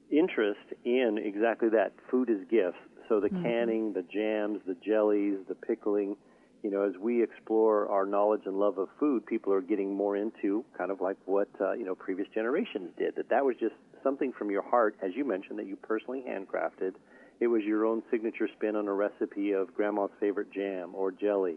interest 0.10 0.60
in 0.84 1.20
exactly 1.24 1.70
that 1.70 1.94
food 2.10 2.30
is 2.30 2.40
gifts. 2.50 2.80
So 3.08 3.20
the 3.20 3.28
mm-hmm. 3.28 3.44
canning, 3.44 3.94
the 3.94 4.04
jams, 4.04 4.60
the 4.66 4.76
jellies, 4.84 5.38
the 5.48 5.56
pickling, 5.56 6.16
you 6.64 6.72
know, 6.72 6.82
as 6.84 6.94
we 7.00 7.22
explore 7.22 7.88
our 7.90 8.08
knowledge 8.08 8.42
and 8.46 8.58
love 8.58 8.80
of 8.80 8.90
food, 9.00 9.26
people 9.26 9.54
are 9.54 9.62
getting 9.62 9.94
more 9.94 10.16
into 10.16 10.66
kind 10.76 10.90
of 10.90 11.00
like 11.00 11.18
what 11.26 11.50
uh, 11.60 11.74
you 11.74 11.86
know 11.86 11.94
previous 11.94 12.28
generations 12.34 12.90
did. 12.98 13.16
That 13.16 13.30
that 13.30 13.46
was 13.46 13.56
just 13.60 13.76
something 14.04 14.32
from 14.32 14.50
your 14.50 14.64
heart, 14.64 14.96
as 15.04 15.12
you 15.16 15.26
mentioned, 15.26 15.60
that 15.60 15.68
you 15.68 15.76
personally 15.76 16.24
handcrafted, 16.28 16.94
it 17.42 17.48
was 17.48 17.64
your 17.64 17.86
own 17.86 18.04
signature 18.12 18.48
spin 18.56 18.76
on 18.76 18.88
a 18.88 18.94
recipe 18.94 19.52
of 19.52 19.74
grandma's 19.74 20.12
favorite 20.20 20.54
jam 20.54 20.92
or 20.94 21.12
jelly. 21.12 21.56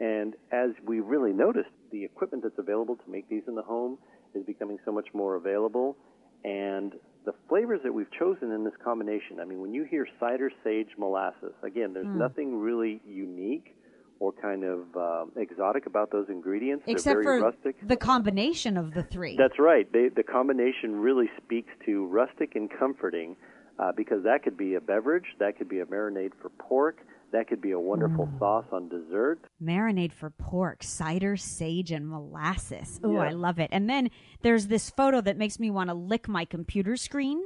And 0.00 0.34
as 0.50 0.70
we 0.84 0.98
really 0.98 1.32
noticed, 1.32 1.70
the 1.92 2.04
equipment 2.04 2.42
that's 2.42 2.58
available 2.58 2.96
to 2.96 3.10
make 3.10 3.28
these 3.28 3.44
in 3.46 3.54
the 3.54 3.62
home 3.62 3.96
is 4.34 4.44
becoming 4.44 4.78
so 4.84 4.90
much 4.90 5.06
more 5.14 5.36
available. 5.36 5.96
And 6.44 6.94
the 7.24 7.32
flavors 7.48 7.80
that 7.84 7.92
we've 7.92 8.10
chosen 8.18 8.50
in 8.50 8.64
this 8.64 8.72
combination, 8.82 9.38
I 9.40 9.44
mean, 9.44 9.60
when 9.60 9.72
you 9.72 9.84
hear 9.84 10.06
cider 10.18 10.50
sage 10.64 10.88
molasses, 10.98 11.52
again, 11.62 11.92
there's 11.92 12.06
mm. 12.06 12.16
nothing 12.16 12.58
really 12.58 13.00
unique 13.06 13.76
or 14.18 14.32
kind 14.32 14.64
of 14.64 14.80
uh, 14.96 15.24
exotic 15.36 15.86
about 15.86 16.10
those 16.10 16.26
ingredients. 16.28 16.84
Except 16.88 17.22
for 17.22 17.40
rustic. 17.40 17.76
the 17.86 17.96
combination 17.96 18.76
of 18.76 18.94
the 18.94 19.02
three. 19.04 19.36
That's 19.36 19.58
right. 19.58 19.90
They, 19.92 20.08
the 20.08 20.24
combination 20.24 20.96
really 20.96 21.30
speaks 21.42 21.70
to 21.86 22.06
rustic 22.06 22.56
and 22.56 22.68
comforting 22.70 23.36
uh, 23.80 23.92
because 23.96 24.22
that 24.24 24.42
could 24.42 24.56
be 24.56 24.74
a 24.74 24.80
beverage, 24.80 25.24
that 25.38 25.56
could 25.56 25.68
be 25.68 25.80
a 25.80 25.86
marinade 25.86 26.32
for 26.40 26.50
pork, 26.50 26.98
that 27.32 27.48
could 27.48 27.60
be 27.60 27.70
a 27.70 27.78
wonderful 27.78 28.26
mm. 28.26 28.38
sauce 28.38 28.66
on 28.72 28.88
dessert. 28.88 29.38
Marinade 29.62 30.12
for 30.12 30.30
pork, 30.30 30.82
cider, 30.82 31.36
sage, 31.36 31.90
and 31.90 32.08
molasses. 32.08 33.00
Oh, 33.02 33.16
I 33.16 33.30
love 33.30 33.58
it. 33.58 33.70
And 33.72 33.88
then 33.88 34.10
there's 34.42 34.66
this 34.66 34.90
photo 34.90 35.20
that 35.20 35.38
makes 35.38 35.58
me 35.58 35.70
want 35.70 35.88
to 35.88 35.94
lick 35.94 36.28
my 36.28 36.44
computer 36.44 36.96
screen 36.96 37.44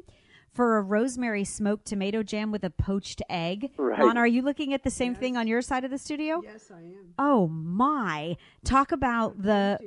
for 0.54 0.76
a 0.76 0.82
rosemary 0.82 1.44
smoked 1.44 1.84
tomato 1.84 2.22
jam 2.22 2.52
with 2.52 2.64
a 2.64 2.70
poached 2.70 3.20
egg. 3.28 3.72
Right. 3.76 4.00
Lana, 4.00 4.20
are 4.20 4.26
you 4.26 4.40
looking 4.40 4.72
at 4.72 4.84
the 4.84 4.90
same 4.90 5.12
yes. 5.12 5.20
thing 5.20 5.36
on 5.36 5.48
your 5.48 5.60
side 5.60 5.84
of 5.84 5.90
the 5.90 5.98
studio? 5.98 6.40
Yes, 6.44 6.70
I 6.72 6.78
am. 6.78 7.14
Oh 7.18 7.48
my. 7.48 8.36
Talk 8.64 8.92
about 8.92 9.42
the 9.42 9.78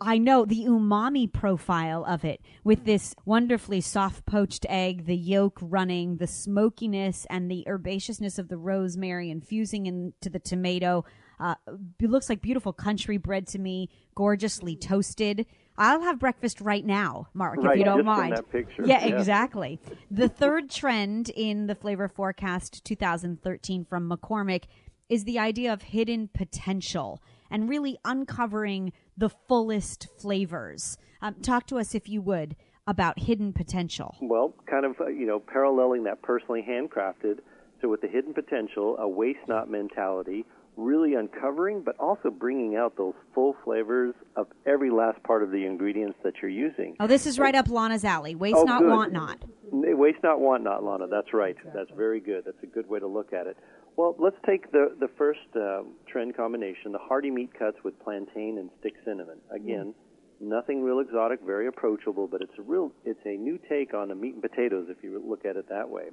I 0.00 0.18
know 0.18 0.44
the 0.44 0.64
umami 0.64 1.32
profile 1.32 2.04
of 2.04 2.24
it 2.24 2.40
with 2.64 2.84
this 2.84 3.14
wonderfully 3.24 3.80
soft 3.80 4.26
poached 4.26 4.66
egg, 4.68 5.06
the 5.06 5.16
yolk 5.16 5.58
running, 5.60 6.16
the 6.16 6.26
smokiness 6.26 7.26
and 7.30 7.50
the 7.50 7.64
herbaceousness 7.66 8.38
of 8.38 8.48
the 8.48 8.58
rosemary 8.58 9.30
infusing 9.30 9.86
into 9.86 10.28
the 10.28 10.40
tomato. 10.40 11.04
Uh, 11.40 11.54
it 12.00 12.10
looks 12.10 12.28
like 12.28 12.42
beautiful 12.42 12.72
country 12.72 13.16
bread 13.16 13.46
to 13.46 13.58
me, 13.58 13.88
gorgeously 14.16 14.74
toasted. 14.74 15.46
I'll 15.78 16.02
have 16.02 16.18
breakfast 16.18 16.60
right 16.60 16.84
now, 16.84 17.28
Mark, 17.34 17.62
right, 17.62 17.72
if 17.72 17.78
you 17.78 17.84
don't 17.84 18.04
mind. 18.04 18.40
Yeah, 18.84 19.06
yeah, 19.06 19.16
exactly. 19.16 19.80
The 20.10 20.28
third 20.40 20.70
trend 20.70 21.30
in 21.30 21.68
the 21.68 21.76
flavor 21.76 22.08
forecast 22.08 22.84
2013 22.84 23.84
from 23.84 24.10
McCormick 24.10 24.64
is 25.08 25.24
the 25.24 25.38
idea 25.38 25.72
of 25.72 25.82
hidden 25.82 26.28
potential 26.34 27.22
and 27.50 27.68
really 27.68 27.96
uncovering 28.04 28.92
the 29.16 29.28
fullest 29.28 30.08
flavors. 30.18 30.98
Um, 31.22 31.36
talk 31.36 31.66
to 31.68 31.78
us, 31.78 31.94
if 31.94 32.08
you 32.08 32.20
would, 32.22 32.56
about 32.86 33.20
hidden 33.20 33.52
potential. 33.52 34.16
Well, 34.20 34.54
kind 34.68 34.84
of, 34.84 35.00
uh, 35.00 35.06
you 35.06 35.26
know, 35.26 35.38
paralleling 35.38 36.04
that 36.04 36.22
personally 36.22 36.64
handcrafted. 36.68 37.38
So, 37.80 37.88
with 37.88 38.00
the 38.00 38.08
hidden 38.08 38.34
potential, 38.34 38.96
a 38.98 39.08
waste 39.08 39.46
not 39.46 39.70
mentality, 39.70 40.44
really 40.78 41.14
uncovering, 41.14 41.82
but 41.82 41.98
also 41.98 42.30
bringing 42.30 42.76
out 42.76 42.96
those 42.96 43.14
full 43.34 43.56
flavors 43.64 44.14
of 44.36 44.46
every 44.64 44.90
last 44.90 45.22
part 45.24 45.42
of 45.42 45.50
the 45.50 45.66
ingredients 45.66 46.16
that 46.22 46.34
you're 46.40 46.50
using. 46.50 46.96
Oh, 47.00 47.06
this 47.06 47.26
is 47.26 47.38
right 47.38 47.54
up 47.54 47.68
Lana's 47.68 48.04
alley. 48.04 48.34
Waste 48.34 48.56
oh, 48.56 48.64
not, 48.64 48.80
good. 48.80 48.90
want 48.90 49.12
not. 49.12 49.38
Waste 49.70 50.22
not, 50.22 50.40
want 50.40 50.62
not, 50.62 50.84
Lana. 50.84 51.08
That's 51.08 51.34
right. 51.34 51.56
That's 51.74 51.90
very 51.96 52.20
good. 52.20 52.44
That's 52.46 52.62
a 52.62 52.66
good 52.66 52.88
way 52.88 53.00
to 53.00 53.06
look 53.06 53.32
at 53.32 53.46
it. 53.46 53.56
Well, 53.96 54.14
let's 54.18 54.36
take 54.46 54.70
the 54.70 54.96
the 54.98 55.08
first 55.18 55.40
uh, 55.56 55.82
trend 56.06 56.36
combination: 56.36 56.92
the 56.92 56.98
hearty 56.98 57.30
meat 57.30 57.50
cuts 57.58 57.76
with 57.82 57.98
plantain 58.00 58.58
and 58.58 58.70
stick 58.78 58.94
cinnamon. 59.04 59.38
Again, 59.50 59.92
Nothing 60.40 60.84
real 60.84 61.00
exotic, 61.00 61.40
very 61.44 61.66
approachable, 61.66 62.28
but 62.28 62.40
it's 62.40 62.52
a 62.58 62.62
real 62.62 62.92
it's 63.04 63.18
a 63.24 63.36
new 63.36 63.58
take 63.68 63.92
on 63.92 64.08
the 64.08 64.14
meat 64.14 64.34
and 64.34 64.42
potatoes 64.42 64.86
if 64.88 64.98
you 65.02 65.20
look 65.26 65.44
at 65.44 65.56
it 65.56 65.68
that 65.68 65.88
way. 65.88 66.10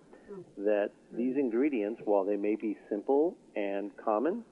That 0.57 0.89
these 1.15 1.35
ingredients, 1.37 2.01
while 2.05 2.23
they 2.23 2.35
may 2.35 2.55
be 2.55 2.75
simple 2.89 3.35
and 3.55 3.91
common, 4.03 4.43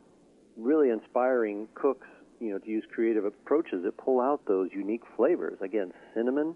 really 0.58 0.90
inspiring 0.90 1.68
cooks, 1.76 2.08
you 2.40 2.52
know, 2.52 2.60
to 2.60 2.68
use 2.68 2.84
creative 2.94 3.26
approaches 3.26 3.84
that 3.84 3.98
pull 3.98 4.20
out 4.20 4.42
those 4.48 4.70
unique 4.74 5.04
flavors. 5.16 5.58
Again, 5.62 5.92
cinnamon, 6.14 6.56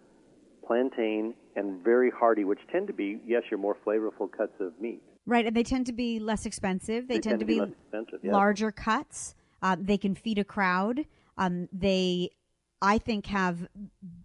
plantain, 0.66 1.34
and 1.56 1.84
very 1.84 2.12
hearty, 2.12 2.44
which 2.44 2.60
tend 2.72 2.88
to 2.88 2.94
be, 2.94 3.20
yes, 3.26 3.44
your 3.50 3.60
more 3.60 3.76
flavorful 3.86 4.30
cuts 4.32 4.54
of 4.60 4.74
meat. 4.80 5.02
Right, 5.26 5.46
and 5.46 5.56
they 5.56 5.64
tend 5.64 5.86
to 5.88 5.94
be 5.94 6.20
less 6.20 6.46
expensive. 6.46 7.08
They, 7.08 7.16
They 7.16 7.22
tend, 7.22 7.40
to 7.40 7.46
be, 7.46 7.60
less 7.60 7.70
expensive, 7.70 8.20
yes. 8.24 8.34
larger 8.34 8.72
cuts. 8.72 9.36
Uh, 9.62 9.76
they 9.80 9.98
can 9.98 10.16
feed 10.16 10.38
a 10.38 10.44
crowd. 10.44 11.06
Um, 11.38 11.68
they, 11.74 12.32
I 12.82 12.98
think, 12.98 13.26
have 13.28 13.68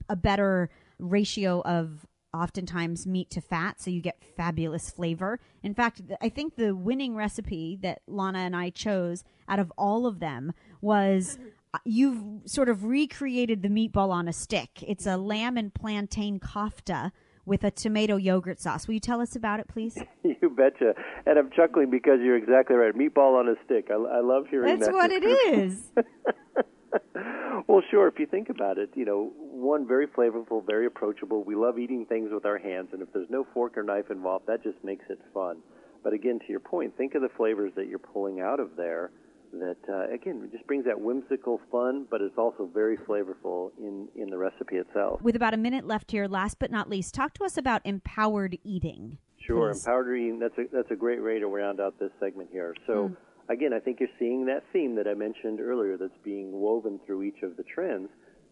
a 0.08 0.16
better 0.16 0.70
ratio 0.98 1.62
of 1.62 2.06
oftentimes 2.34 3.06
meat 3.06 3.30
to 3.30 3.40
fat, 3.40 3.80
so 3.80 3.90
you 3.90 4.00
get 4.00 4.22
fabulous 4.36 4.90
flavor. 4.90 5.38
In 5.62 5.74
fact, 5.74 6.02
I 6.20 6.28
think 6.28 6.56
the 6.56 6.74
winning 6.74 7.14
recipe 7.14 7.78
that 7.82 8.02
Lana 8.06 8.40
and 8.40 8.56
I 8.56 8.70
chose 8.70 9.24
out 9.48 9.58
of 9.58 9.72
all 9.76 10.06
of 10.06 10.18
them 10.20 10.52
was. 10.80 11.38
uh, 11.74 11.78
You've 11.84 12.22
sort 12.44 12.68
of 12.68 12.84
recreated 12.84 13.62
the 13.62 13.68
meatball 13.68 14.10
on 14.10 14.28
a 14.28 14.32
stick. 14.32 14.82
It's 14.86 15.06
a 15.06 15.16
lamb 15.16 15.56
and 15.56 15.72
plantain 15.72 16.38
kofta 16.38 17.12
with 17.46 17.64
a 17.64 17.70
tomato 17.70 18.16
yogurt 18.16 18.60
sauce. 18.60 18.86
Will 18.86 18.94
you 18.94 19.00
tell 19.00 19.20
us 19.20 19.34
about 19.34 19.58
it, 19.60 19.68
please? 19.68 19.98
You 20.42 20.50
betcha. 20.50 20.94
And 21.24 21.38
I'm 21.38 21.50
chuckling 21.50 21.88
because 21.90 22.18
you're 22.20 22.36
exactly 22.36 22.74
right. 22.76 22.92
Meatball 22.94 23.38
on 23.38 23.48
a 23.48 23.54
stick. 23.64 23.88
I, 23.90 23.94
I 23.94 24.20
love 24.20 24.46
hearing 24.50 24.66
That's 24.66 24.86
that. 24.88 24.92
That's 24.92 24.94
what 24.94 25.12
it 25.12 25.24
is. 25.24 25.92
well, 27.68 27.82
sure. 27.90 28.08
If 28.08 28.18
you 28.18 28.26
think 28.26 28.48
about 28.48 28.78
it, 28.78 28.90
you 28.94 29.04
know, 29.04 29.32
one 29.38 29.86
very 29.86 30.06
flavorful, 30.06 30.64
very 30.64 30.86
approachable. 30.86 31.44
We 31.44 31.54
love 31.54 31.78
eating 31.78 32.06
things 32.06 32.30
with 32.32 32.44
our 32.44 32.58
hands, 32.58 32.88
and 32.92 33.02
if 33.02 33.12
there's 33.12 33.30
no 33.30 33.46
fork 33.54 33.76
or 33.76 33.82
knife 33.82 34.10
involved, 34.10 34.46
that 34.46 34.62
just 34.62 34.82
makes 34.84 35.04
it 35.08 35.18
fun. 35.32 35.58
But 36.02 36.12
again, 36.12 36.38
to 36.40 36.46
your 36.48 36.60
point, 36.60 36.96
think 36.96 37.14
of 37.14 37.22
the 37.22 37.28
flavors 37.36 37.72
that 37.76 37.88
you're 37.88 37.98
pulling 37.98 38.40
out 38.40 38.60
of 38.60 38.76
there. 38.76 39.10
That 39.52 39.76
uh, 39.86 40.12
again 40.12 40.48
just 40.50 40.66
brings 40.66 40.86
that 40.86 40.98
whimsical 40.98 41.60
fun, 41.70 42.06
but 42.10 42.22
it's 42.22 42.38
also 42.38 42.70
very 42.72 42.96
flavorful 42.96 43.70
in 43.78 44.08
in 44.16 44.30
the 44.30 44.38
recipe 44.38 44.76
itself. 44.76 45.20
With 45.20 45.36
about 45.36 45.52
a 45.52 45.58
minute 45.58 45.86
left 45.86 46.10
here, 46.10 46.26
last 46.26 46.58
but 46.58 46.70
not 46.70 46.88
least, 46.88 47.12
talk 47.12 47.34
to 47.34 47.44
us 47.44 47.58
about 47.58 47.82
empowered 47.84 48.56
eating. 48.64 49.18
Sure, 49.46 49.72
please. 49.72 49.84
empowered 49.84 50.18
eating. 50.18 50.38
That's 50.38 50.56
a 50.56 50.62
that's 50.72 50.90
a 50.90 50.96
great 50.96 51.22
way 51.22 51.38
to 51.38 51.48
round 51.48 51.80
out 51.80 51.98
this 52.00 52.10
segment 52.18 52.48
here. 52.50 52.74
So 52.86 53.14
again, 53.48 53.72
I 53.72 53.80
think 53.80 54.00
you're 54.00 54.08
seeing 54.18 54.46
that 54.46 54.64
theme 54.72 54.94
that 54.96 55.06
I 55.06 55.14
mentioned 55.14 55.60
earlier 55.60 55.96
that's 55.96 56.12
being 56.24 56.52
woven 56.52 57.00
through 57.04 57.22
each 57.22 57.42
of 57.42 57.56
the 57.56 57.62
trends. 57.62 58.08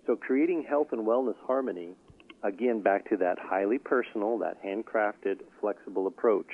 So 0.07 0.17
creating 0.17 0.65
health 0.69 0.89
and 0.93 1.07
wellness 1.07 1.37
harmony. 1.47 1.91
Again, 2.43 2.81
back 2.81 3.09
to 3.11 3.17
that 3.19 3.39
highly 3.39 3.79
personal, 3.79 4.39
that 4.39 4.63
handcrafted, 4.65 5.41
flexible 5.61 6.07
approach. 6.07 6.49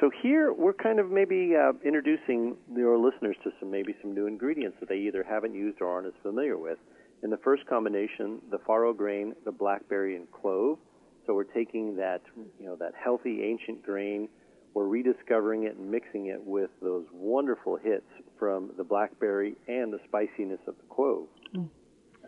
So 0.00 0.10
here 0.22 0.50
we're 0.54 0.72
kind 0.72 0.98
of 0.98 1.10
maybe 1.10 1.52
uh, 1.54 1.72
introducing 1.84 2.56
your 2.74 2.96
listeners 2.96 3.36
to 3.44 3.50
some 3.60 3.70
maybe 3.70 3.94
some 4.00 4.14
new 4.14 4.26
ingredients 4.26 4.78
that 4.80 4.88
they 4.88 4.96
either 4.96 5.22
haven't 5.22 5.54
used 5.54 5.82
or 5.82 5.88
aren't 5.88 6.06
as 6.06 6.14
familiar 6.22 6.56
with. 6.56 6.78
In 7.22 7.28
the 7.28 7.36
first 7.36 7.66
combination, 7.66 8.40
the 8.50 8.56
farro 8.58 8.96
grain, 8.96 9.34
the 9.44 9.52
blackberry, 9.52 10.16
and 10.16 10.26
clove. 10.32 10.78
So 11.26 11.34
we're 11.34 11.44
taking 11.44 11.96
that, 11.96 12.22
you 12.58 12.64
know, 12.64 12.76
that 12.76 12.94
healthy 12.94 13.42
ancient 13.42 13.82
grain, 13.82 14.30
we're 14.74 14.86
rediscovering 14.86 15.64
it 15.64 15.76
and 15.76 15.90
mixing 15.90 16.26
it 16.26 16.40
with 16.44 16.70
those 16.80 17.04
wonderful 17.12 17.76
hits 17.76 18.06
from 18.38 18.70
the 18.76 18.84
blackberry 18.84 19.56
and 19.68 19.92
the 19.92 19.98
spiciness 20.06 20.60
of 20.66 20.74
the 20.76 20.94
clove. 20.94 21.26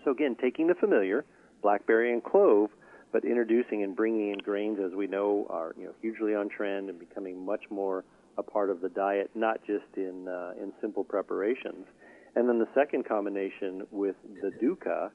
So 0.05 0.11
again, 0.11 0.37
taking 0.41 0.67
the 0.67 0.75
familiar, 0.75 1.25
blackberry 1.63 2.13
and 2.13 2.23
clove, 2.23 2.71
but 3.13 3.25
introducing 3.25 3.83
and 3.83 3.95
bringing 3.95 4.31
in 4.31 4.39
grains 4.39 4.79
as 4.85 4.93
we 4.93 5.07
know 5.07 5.47
are 5.51 5.75
you 5.79 5.85
know 5.85 5.93
hugely 6.01 6.35
on 6.35 6.49
trend 6.49 6.89
and 6.91 6.99
becoming 6.99 7.45
much 7.45 7.63
more 7.71 8.05
a 8.39 8.43
part 8.43 8.71
of 8.71 8.81
the 8.81 8.89
diet, 8.89 9.31
not 9.35 9.61
just 9.67 9.85
in 9.97 10.27
uh, 10.29 10.53
in 10.61 10.73
simple 10.81 11.05
preparations. 11.05 11.87
And 12.35 12.49
then 12.49 12.59
the 12.59 12.69
second 12.75 13.07
combination 13.07 13.83
with 13.91 14.17
the 14.41 14.51
dukkha, 14.51 15.11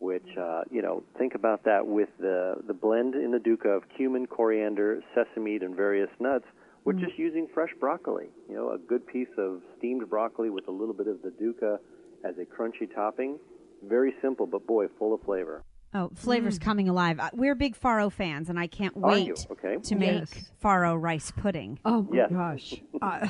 which 0.00 0.36
uh, 0.38 0.62
you 0.70 0.82
know 0.82 1.02
think 1.18 1.34
about 1.34 1.64
that 1.64 1.86
with 1.86 2.10
the 2.20 2.56
the 2.66 2.74
blend 2.74 3.14
in 3.14 3.30
the 3.30 3.38
dukkha 3.38 3.76
of 3.76 3.82
cumin, 3.96 4.26
coriander, 4.26 5.02
sesame, 5.14 5.56
and 5.56 5.74
various 5.74 6.10
nuts. 6.20 6.44
We're 6.88 6.94
just 7.06 7.18
using 7.18 7.46
fresh 7.52 7.68
broccoli. 7.78 8.28
You 8.48 8.54
know, 8.54 8.70
a 8.72 8.78
good 8.78 9.06
piece 9.06 9.28
of 9.36 9.60
steamed 9.76 10.08
broccoli 10.08 10.48
with 10.48 10.68
a 10.68 10.70
little 10.70 10.94
bit 10.94 11.06
of 11.06 11.20
the 11.22 11.28
dukkha 11.28 11.78
as 12.24 12.34
a 12.38 12.44
crunchy 12.46 12.92
topping. 12.94 13.38
Very 13.86 14.14
simple, 14.22 14.46
but 14.46 14.66
boy, 14.66 14.86
full 14.98 15.12
of 15.14 15.20
flavor. 15.22 15.64
Oh, 15.92 16.10
flavors 16.14 16.58
coming 16.58 16.88
alive. 16.88 17.20
Uh, 17.20 17.28
We're 17.34 17.54
big 17.54 17.78
farro 17.78 18.10
fans, 18.10 18.48
and 18.48 18.58
I 18.58 18.68
can't 18.68 18.96
Are 18.96 19.10
wait 19.10 19.46
Okay. 19.50 19.76
to 19.82 19.94
make 19.96 20.24
farro 20.62 21.00
rice 21.00 21.30
pudding. 21.30 21.78
Oh 21.84 22.02
my 22.02 22.16
Yes. 22.16 22.30
gosh. 22.32 22.74
Uh, 23.02 23.28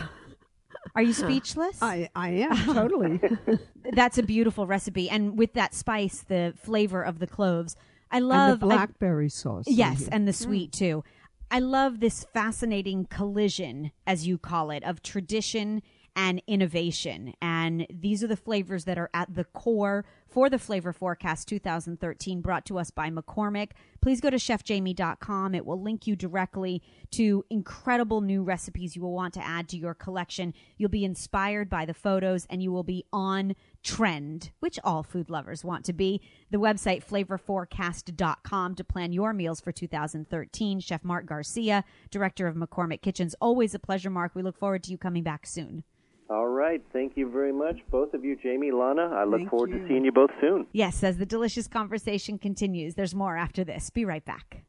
Are 0.94 1.02
you 1.02 1.12
speechless? 1.12 1.82
I 1.82 2.08
I 2.14 2.28
am 2.30 2.56
totally. 2.74 3.20
That's 3.92 4.18
a 4.18 4.22
beautiful 4.22 4.66
recipe, 4.68 5.10
and 5.10 5.36
with 5.36 5.54
that 5.54 5.74
spice, 5.74 6.22
the 6.26 6.54
flavor 6.56 7.02
of 7.02 7.18
the 7.18 7.26
cloves. 7.26 7.74
I 8.10 8.18
and 8.18 8.28
love 8.28 8.60
the 8.60 8.66
I- 8.66 8.68
blackberry 8.76 9.28
sauce. 9.28 9.64
Yes, 9.66 10.08
and 10.08 10.26
the 10.28 10.32
sweet 10.32 10.72
too. 10.72 11.02
I 11.50 11.60
love 11.60 12.00
this 12.00 12.26
fascinating 12.34 13.06
collision, 13.06 13.92
as 14.06 14.26
you 14.26 14.36
call 14.36 14.70
it, 14.70 14.84
of 14.84 15.02
tradition 15.02 15.82
and 16.14 16.42
innovation. 16.46 17.32
And 17.40 17.86
these 17.88 18.24
are 18.24 18.26
the 18.26 18.36
flavors 18.36 18.84
that 18.84 18.98
are 18.98 19.08
at 19.14 19.34
the 19.34 19.44
core 19.44 20.04
for 20.26 20.50
the 20.50 20.58
Flavor 20.58 20.92
Forecast 20.92 21.48
2013, 21.48 22.40
brought 22.40 22.66
to 22.66 22.78
us 22.78 22.90
by 22.90 23.08
McCormick. 23.08 23.70
Please 24.02 24.20
go 24.20 24.28
to 24.28 24.36
chefjamie.com. 24.36 25.54
It 25.54 25.64
will 25.64 25.80
link 25.80 26.06
you 26.06 26.16
directly 26.16 26.82
to 27.12 27.44
incredible 27.48 28.20
new 28.20 28.42
recipes 28.42 28.94
you 28.94 29.02
will 29.02 29.14
want 29.14 29.32
to 29.34 29.46
add 29.46 29.68
to 29.68 29.78
your 29.78 29.94
collection. 29.94 30.52
You'll 30.76 30.90
be 30.90 31.04
inspired 31.04 31.70
by 31.70 31.86
the 31.86 31.94
photos 31.94 32.46
and 32.50 32.62
you 32.62 32.72
will 32.72 32.82
be 32.82 33.06
on 33.12 33.54
trend, 33.82 34.50
which 34.60 34.78
all 34.84 35.02
food 35.02 35.30
lovers 35.30 35.64
want 35.64 35.84
to 35.86 35.92
be. 35.92 36.20
The 36.50 36.58
website 36.58 37.04
flavorforecast.com 37.04 38.74
to 38.74 38.84
plan 38.84 39.12
your 39.12 39.32
meals 39.32 39.60
for 39.60 39.72
2013. 39.72 40.80
Chef 40.80 41.04
Mark 41.04 41.26
Garcia, 41.26 41.84
director 42.10 42.46
of 42.46 42.56
McCormick 42.56 43.02
Kitchens. 43.02 43.34
Always 43.40 43.74
a 43.74 43.78
pleasure, 43.78 44.10
Mark. 44.10 44.34
We 44.34 44.42
look 44.42 44.58
forward 44.58 44.82
to 44.84 44.90
you 44.90 44.98
coming 44.98 45.22
back 45.22 45.46
soon. 45.46 45.84
All 46.30 46.48
right. 46.48 46.82
Thank 46.92 47.16
you 47.16 47.30
very 47.30 47.52
much, 47.52 47.76
both 47.90 48.12
of 48.12 48.24
you, 48.24 48.36
Jamie, 48.36 48.70
Lana. 48.70 49.10
I 49.14 49.24
look 49.24 49.40
Thank 49.40 49.50
forward 49.50 49.70
you. 49.70 49.78
to 49.78 49.88
seeing 49.88 50.04
you 50.04 50.12
both 50.12 50.30
soon. 50.40 50.66
Yes, 50.72 51.02
as 51.02 51.16
the 51.16 51.24
delicious 51.24 51.66
conversation 51.66 52.38
continues, 52.38 52.96
there's 52.96 53.14
more 53.14 53.36
after 53.36 53.64
this. 53.64 53.88
Be 53.88 54.04
right 54.04 54.24
back. 54.24 54.64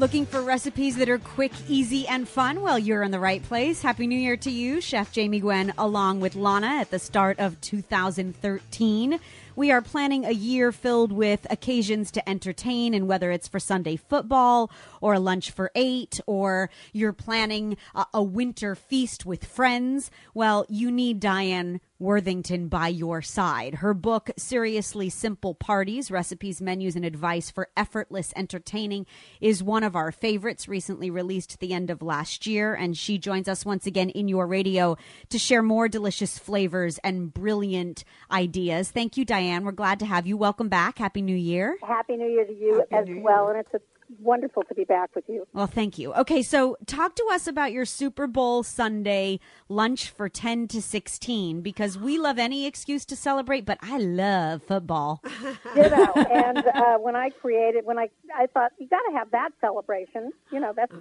Looking 0.00 0.24
for 0.24 0.40
recipes 0.40 0.96
that 0.96 1.10
are 1.10 1.18
quick, 1.18 1.52
easy, 1.68 2.08
and 2.08 2.26
fun? 2.26 2.62
Well, 2.62 2.78
you're 2.78 3.02
in 3.02 3.10
the 3.10 3.20
right 3.20 3.42
place. 3.42 3.82
Happy 3.82 4.06
New 4.06 4.18
Year 4.18 4.38
to 4.38 4.50
you, 4.50 4.80
Chef 4.80 5.12
Jamie 5.12 5.40
Gwen, 5.40 5.74
along 5.76 6.20
with 6.20 6.34
Lana 6.34 6.68
at 6.68 6.90
the 6.90 6.98
start 6.98 7.38
of 7.38 7.60
2013. 7.60 9.20
We 9.56 9.70
are 9.70 9.82
planning 9.82 10.24
a 10.24 10.30
year 10.30 10.72
filled 10.72 11.12
with 11.12 11.46
occasions 11.50 12.10
to 12.12 12.26
entertain, 12.26 12.94
and 12.94 13.08
whether 13.08 13.30
it's 13.30 13.46
for 13.46 13.60
Sunday 13.60 13.96
football 13.96 14.70
or 15.02 15.12
a 15.12 15.20
lunch 15.20 15.50
for 15.50 15.70
eight, 15.74 16.18
or 16.24 16.70
you're 16.94 17.12
planning 17.12 17.76
a, 17.94 18.06
a 18.14 18.22
winter 18.22 18.74
feast 18.74 19.26
with 19.26 19.44
friends, 19.44 20.10
well, 20.32 20.64
you 20.70 20.90
need 20.90 21.20
Diane 21.20 21.78
Worthington 22.00 22.68
by 22.68 22.88
your 22.88 23.20
side. 23.20 23.74
Her 23.76 23.92
book, 23.92 24.30
Seriously 24.38 25.10
Simple 25.10 25.54
Parties 25.54 26.10
Recipes, 26.10 26.62
Menus, 26.62 26.96
and 26.96 27.04
Advice 27.04 27.50
for 27.50 27.68
Effortless 27.76 28.32
Entertaining, 28.34 29.04
is 29.40 29.62
one 29.62 29.84
of 29.84 29.94
our 29.94 30.10
favorites, 30.10 30.66
recently 30.66 31.10
released 31.10 31.52
at 31.52 31.60
the 31.60 31.74
end 31.74 31.90
of 31.90 32.00
last 32.00 32.46
year. 32.46 32.74
And 32.74 32.96
she 32.96 33.18
joins 33.18 33.48
us 33.48 33.66
once 33.66 33.86
again 33.86 34.08
in 34.08 34.28
your 34.28 34.46
radio 34.46 34.96
to 35.28 35.38
share 35.38 35.62
more 35.62 35.88
delicious 35.88 36.38
flavors 36.38 36.98
and 37.04 37.32
brilliant 37.34 38.02
ideas. 38.32 38.90
Thank 38.90 39.18
you, 39.18 39.26
Diane. 39.26 39.64
We're 39.64 39.72
glad 39.72 39.98
to 40.00 40.06
have 40.06 40.26
you. 40.26 40.38
Welcome 40.38 40.70
back. 40.70 40.98
Happy 40.98 41.20
New 41.20 41.36
Year. 41.36 41.76
Happy 41.86 42.16
New 42.16 42.28
Year 42.30 42.46
to 42.46 42.54
you 42.54 42.82
Happy 42.90 43.10
as 43.10 43.14
New 43.14 43.22
well, 43.22 43.48
Year. 43.48 43.56
and 43.56 43.66
it's 43.66 43.74
a 43.74 43.80
wonderful 44.18 44.62
to 44.64 44.74
be 44.74 44.84
back 44.84 45.14
with 45.14 45.24
you. 45.28 45.46
Well, 45.52 45.66
thank 45.66 45.98
you. 45.98 46.12
Okay, 46.14 46.42
so 46.42 46.76
talk 46.86 47.14
to 47.16 47.26
us 47.30 47.46
about 47.46 47.72
your 47.72 47.84
Super 47.84 48.26
Bowl 48.26 48.62
Sunday 48.62 49.38
lunch 49.68 50.10
for 50.10 50.28
10 50.28 50.68
to 50.68 50.82
16 50.82 51.60
because 51.60 51.96
we 51.98 52.18
love 52.18 52.38
any 52.38 52.66
excuse 52.66 53.04
to 53.06 53.16
celebrate, 53.16 53.64
but 53.64 53.78
I 53.82 53.98
love 53.98 54.62
football. 54.64 55.22
Ditto. 55.74 56.12
and 56.20 56.58
uh, 56.58 56.98
when 56.98 57.14
I 57.16 57.30
created, 57.30 57.84
when 57.84 57.98
I 57.98 58.10
I 58.36 58.46
thought 58.46 58.72
you 58.78 58.88
got 58.88 59.00
to 59.10 59.16
have 59.16 59.30
that 59.30 59.50
celebration. 59.60 60.32
You 60.50 60.60
know 60.60 60.72
that's 60.74 60.92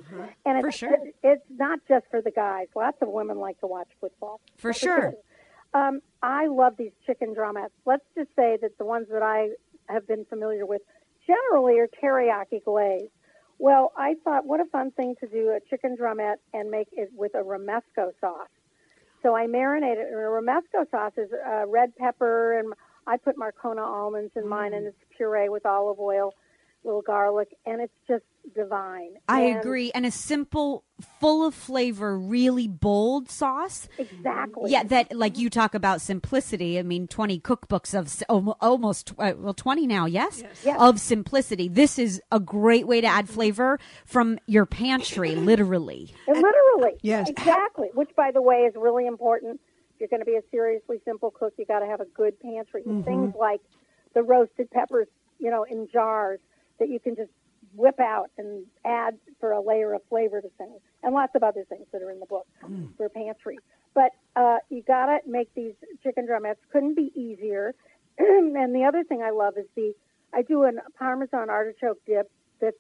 and 0.46 0.58
it's 0.58 0.66
For 0.66 0.72
sure. 0.72 0.94
it- 0.94 1.16
it's 1.24 1.44
not 1.58 1.80
just 1.88 2.06
for 2.12 2.22
the 2.22 2.32
guys. 2.32 2.68
Lots 2.76 2.98
of 3.02 3.08
women 3.10 3.38
like 3.40 3.60
to 3.62 3.68
watch 3.68 3.88
football. 4.00 4.40
For 4.58 4.70
But 4.72 4.78
sure. 4.78 5.14
Um, 5.74 6.02
I 6.24 6.48
love 6.48 6.74
these 6.78 6.92
chicken 7.06 7.36
drumettes. 7.36 7.70
Let's 7.86 8.04
just 8.18 8.30
say 8.36 8.58
that 8.62 8.78
the 8.78 8.86
ones 8.86 9.08
that 9.12 9.22
I 9.22 9.50
have 9.88 10.08
been 10.08 10.26
familiar 10.26 10.66
with 10.66 10.82
generally 11.30 11.80
are 11.80 11.90
teriyaki 12.02 12.64
glaze. 12.64 13.10
Well, 13.60 13.92
I 13.98 14.16
thought, 14.24 14.46
what 14.46 14.60
a 14.62 14.66
fun 14.72 14.92
thing 14.92 15.16
to 15.20 15.28
do 15.28 15.50
a 15.50 15.60
chicken 15.70 15.98
drumette 15.98 16.42
and 16.54 16.72
make 16.72 16.88
it 16.94 17.10
with 17.14 17.36
a 17.36 17.44
romesco 17.44 18.12
sauce. 18.22 18.48
So 19.22 19.36
I 19.36 19.48
marinated, 19.48 20.00
it. 20.00 20.14
And 20.14 20.16
a 20.16 20.32
romesco 20.40 20.90
sauce 20.90 21.12
is 21.18 21.30
uh, 21.34 21.68
red 21.68 21.96
pepper, 21.98 22.58
and 22.58 22.74
I 23.06 23.18
put 23.18 23.36
Marcona 23.38 23.86
almonds 23.86 24.32
in 24.36 24.48
mine, 24.48 24.74
and 24.74 24.88
it's 24.88 24.98
puree 25.16 25.50
with 25.50 25.66
olive 25.66 26.00
oil, 26.00 26.34
little 26.84 27.02
garlic, 27.02 27.50
and 27.66 27.82
it's 27.82 27.94
just 28.08 28.24
divine. 28.56 29.12
I 29.28 29.42
And- 29.42 29.60
agree. 29.60 29.92
And 29.94 30.06
a 30.06 30.12
simple, 30.12 30.84
full 31.20 31.46
of 31.46 31.54
flavor, 31.54 32.18
really 32.18 32.68
bold 32.68 33.30
sauce. 33.30 33.88
Exactly. 33.98 34.72
Yeah, 34.72 34.84
that 34.84 35.16
like 35.16 35.38
you 35.38 35.50
talk 35.50 35.76
about 35.76 36.02
simplicity. 36.02 36.80
I 36.80 36.84
mean, 36.84 37.08
twenty 37.08 37.40
cookbooks 37.40 37.94
of 37.94 38.50
almost 38.62 39.14
uh, 39.20 39.34
well 39.38 39.54
twenty 39.54 39.86
now, 39.86 40.06
yes, 40.06 40.44
Yes. 40.64 40.78
of 40.80 41.00
simplicity. 41.00 41.68
This 41.68 42.00
is 42.00 42.22
a 42.32 42.40
great 42.40 42.88
way 42.88 43.02
to 43.02 43.08
add 43.08 43.30
flavor 43.30 43.80
from 44.06 44.40
your 44.48 44.66
pantry, 44.66 45.36
literally. 45.36 46.14
Literally. 46.28 46.98
Yes. 47.02 47.30
Exactly. 47.30 47.90
Which, 47.94 48.10
by 48.16 48.32
the 48.32 48.42
way, 48.42 48.60
is 48.62 48.74
really 48.76 49.06
important. 49.06 49.60
If 49.96 50.00
you're 50.00 50.10
going 50.10 50.22
to 50.22 50.26
be 50.26 50.38
a 50.38 50.44
seriously 50.50 51.02
simple 51.06 51.30
cook, 51.30 51.54
you 51.58 51.66
got 51.66 51.80
to 51.80 51.86
have 51.88 52.00
a 52.00 52.06
good 52.06 52.40
pantry. 52.40 52.84
Mm-hmm. 52.84 53.02
Things 53.04 53.34
like 53.38 53.60
the 54.14 54.24
roasted 54.24 54.72
peppers, 54.72 55.08
you 55.40 55.52
know, 55.52 55.64
in 55.66 55.88
jars 55.92 56.40
that 56.80 56.90
you 56.90 57.00
can 57.00 57.16
just 57.16 57.32
whip 57.76 58.00
out 58.00 58.30
and 58.38 58.66
add 58.86 59.18
for 59.40 59.52
a 59.52 59.62
layer 59.62 59.94
of 59.94 60.02
flavor 60.10 60.42
to 60.42 60.50
things, 60.58 60.80
and 61.04 61.14
lots 61.14 61.36
of 61.36 61.44
other 61.44 61.64
things 61.70 61.86
that 61.92 62.02
are 62.02 62.12
in 62.12 62.20
the 62.20 62.26
book 62.26 62.48
Mm. 62.64 62.96
for 62.98 63.10
pantry. 63.10 63.60
But 63.94 64.12
uh, 64.36 64.58
you 64.70 64.82
got 64.84 65.08
to 65.08 65.20
make 65.30 65.54
these 65.56 65.74
chicken 66.04 66.26
drumettes. 66.28 66.58
Couldn't 66.72 66.96
be 66.96 67.12
easier. 67.16 67.76
and 68.18 68.74
the 68.76 68.84
other 68.86 69.04
thing 69.04 69.22
I 69.22 69.30
love 69.32 69.58
is 69.58 69.66
the 69.76 69.94
I 70.34 70.42
do 70.44 70.64
a 70.64 70.72
Parmesan 70.98 71.50
artichoke 71.50 71.98
dip 72.06 72.30
that's 72.62 72.78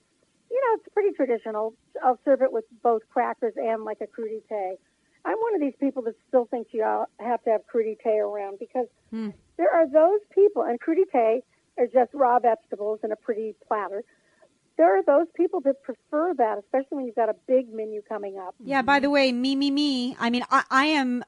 you 0.52 0.60
know, 0.62 0.80
it's 0.80 0.93
pretty 0.93 1.12
traditional. 1.16 1.74
I'll 2.04 2.20
serve 2.26 2.41
it 2.41 2.52
with 2.52 2.66
both 2.82 3.02
crackers 3.10 3.54
and 3.56 3.84
like 3.86 4.00
a 4.02 4.08
crudité. 4.08 4.78
I'm 5.26 5.38
one 5.38 5.54
of 5.56 5.62
these 5.62 5.76
people 5.80 6.02
that 6.04 6.16
still 6.28 6.45
thinks 6.45 6.74
you 6.74 6.84
all 6.84 7.06
have 7.20 7.43
to 7.43 7.52
have 7.52 7.62
crudité 7.74 8.18
around 8.20 8.58
because 8.60 8.88
there 9.58 9.70
are 9.72 9.88
those 9.88 10.22
people, 10.34 10.64
and 10.64 10.80
crudité 10.80 11.41
are 11.80 11.88
just 11.88 12.13
raw 12.13 12.39
vegetables 12.39 12.99
in 13.03 13.11
a 13.11 13.15
pretty 13.15 13.55
platter. 13.67 14.03
There 14.77 14.97
are 14.97 15.03
those 15.03 15.27
people 15.36 15.61
that 15.61 15.84
prefer 15.84 16.34
that, 16.36 16.57
especially 16.59 16.97
when 16.97 17.05
you've 17.05 17.15
got 17.15 17.30
a 17.30 17.36
big 17.47 17.73
menu 17.73 18.01
coming 18.07 18.38
up. 18.38 18.55
Yeah. 18.63 18.82
By 18.82 18.99
the 18.99 19.09
way, 19.09 19.32
me, 19.32 19.55
me, 19.55 19.71
me. 19.71 20.15
I 20.19 20.30
mean, 20.30 20.43
I, 20.49 20.63
I 20.69 20.86
am. 20.86 21.23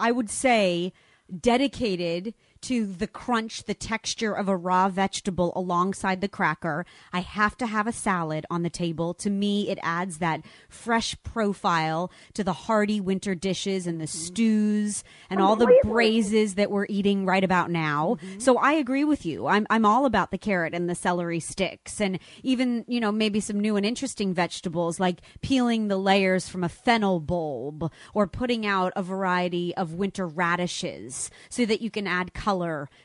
I 0.00 0.10
would 0.10 0.28
say 0.28 0.92
dedicated 1.40 2.34
to 2.62 2.86
the 2.86 3.06
crunch, 3.06 3.64
the 3.64 3.74
texture 3.74 4.32
of 4.32 4.48
a 4.48 4.56
raw 4.56 4.88
vegetable 4.88 5.52
alongside 5.56 6.20
the 6.20 6.28
cracker. 6.28 6.86
I 7.12 7.20
have 7.20 7.56
to 7.58 7.66
have 7.66 7.86
a 7.86 7.92
salad 7.92 8.46
on 8.50 8.62
the 8.62 8.70
table. 8.70 9.14
To 9.14 9.30
me, 9.30 9.68
it 9.68 9.78
adds 9.82 10.18
that 10.18 10.42
fresh 10.68 11.16
profile 11.22 12.10
to 12.34 12.44
the 12.44 12.52
hearty 12.52 13.00
winter 13.00 13.34
dishes 13.34 13.86
and 13.86 14.00
the 14.00 14.04
mm-hmm. 14.04 14.26
stews 14.26 15.04
and 15.28 15.40
all 15.40 15.56
the 15.56 15.74
braises 15.82 16.54
that 16.54 16.70
we're 16.70 16.86
eating 16.88 17.26
right 17.26 17.42
about 17.42 17.70
now. 17.70 18.16
Mm-hmm. 18.22 18.38
So 18.38 18.56
I 18.58 18.72
agree 18.72 19.04
with 19.04 19.26
you. 19.26 19.46
I'm 19.46 19.66
I'm 19.68 19.84
all 19.84 20.06
about 20.06 20.30
the 20.30 20.38
carrot 20.38 20.74
and 20.74 20.88
the 20.88 20.94
celery 20.94 21.40
sticks 21.40 22.00
and 22.00 22.18
even, 22.42 22.84
you 22.86 23.00
know, 23.00 23.10
maybe 23.12 23.40
some 23.40 23.58
new 23.58 23.76
and 23.76 23.84
interesting 23.84 24.32
vegetables 24.32 25.00
like 25.00 25.20
peeling 25.40 25.88
the 25.88 25.96
layers 25.96 26.48
from 26.48 26.62
a 26.62 26.68
fennel 26.68 27.20
bulb 27.20 27.90
or 28.14 28.26
putting 28.26 28.64
out 28.64 28.92
a 28.94 29.02
variety 29.02 29.74
of 29.76 29.94
winter 29.94 30.26
radishes 30.26 31.30
so 31.48 31.66
that 31.66 31.80
you 31.80 31.90
can 31.90 32.06
add 32.06 32.32
color 32.34 32.51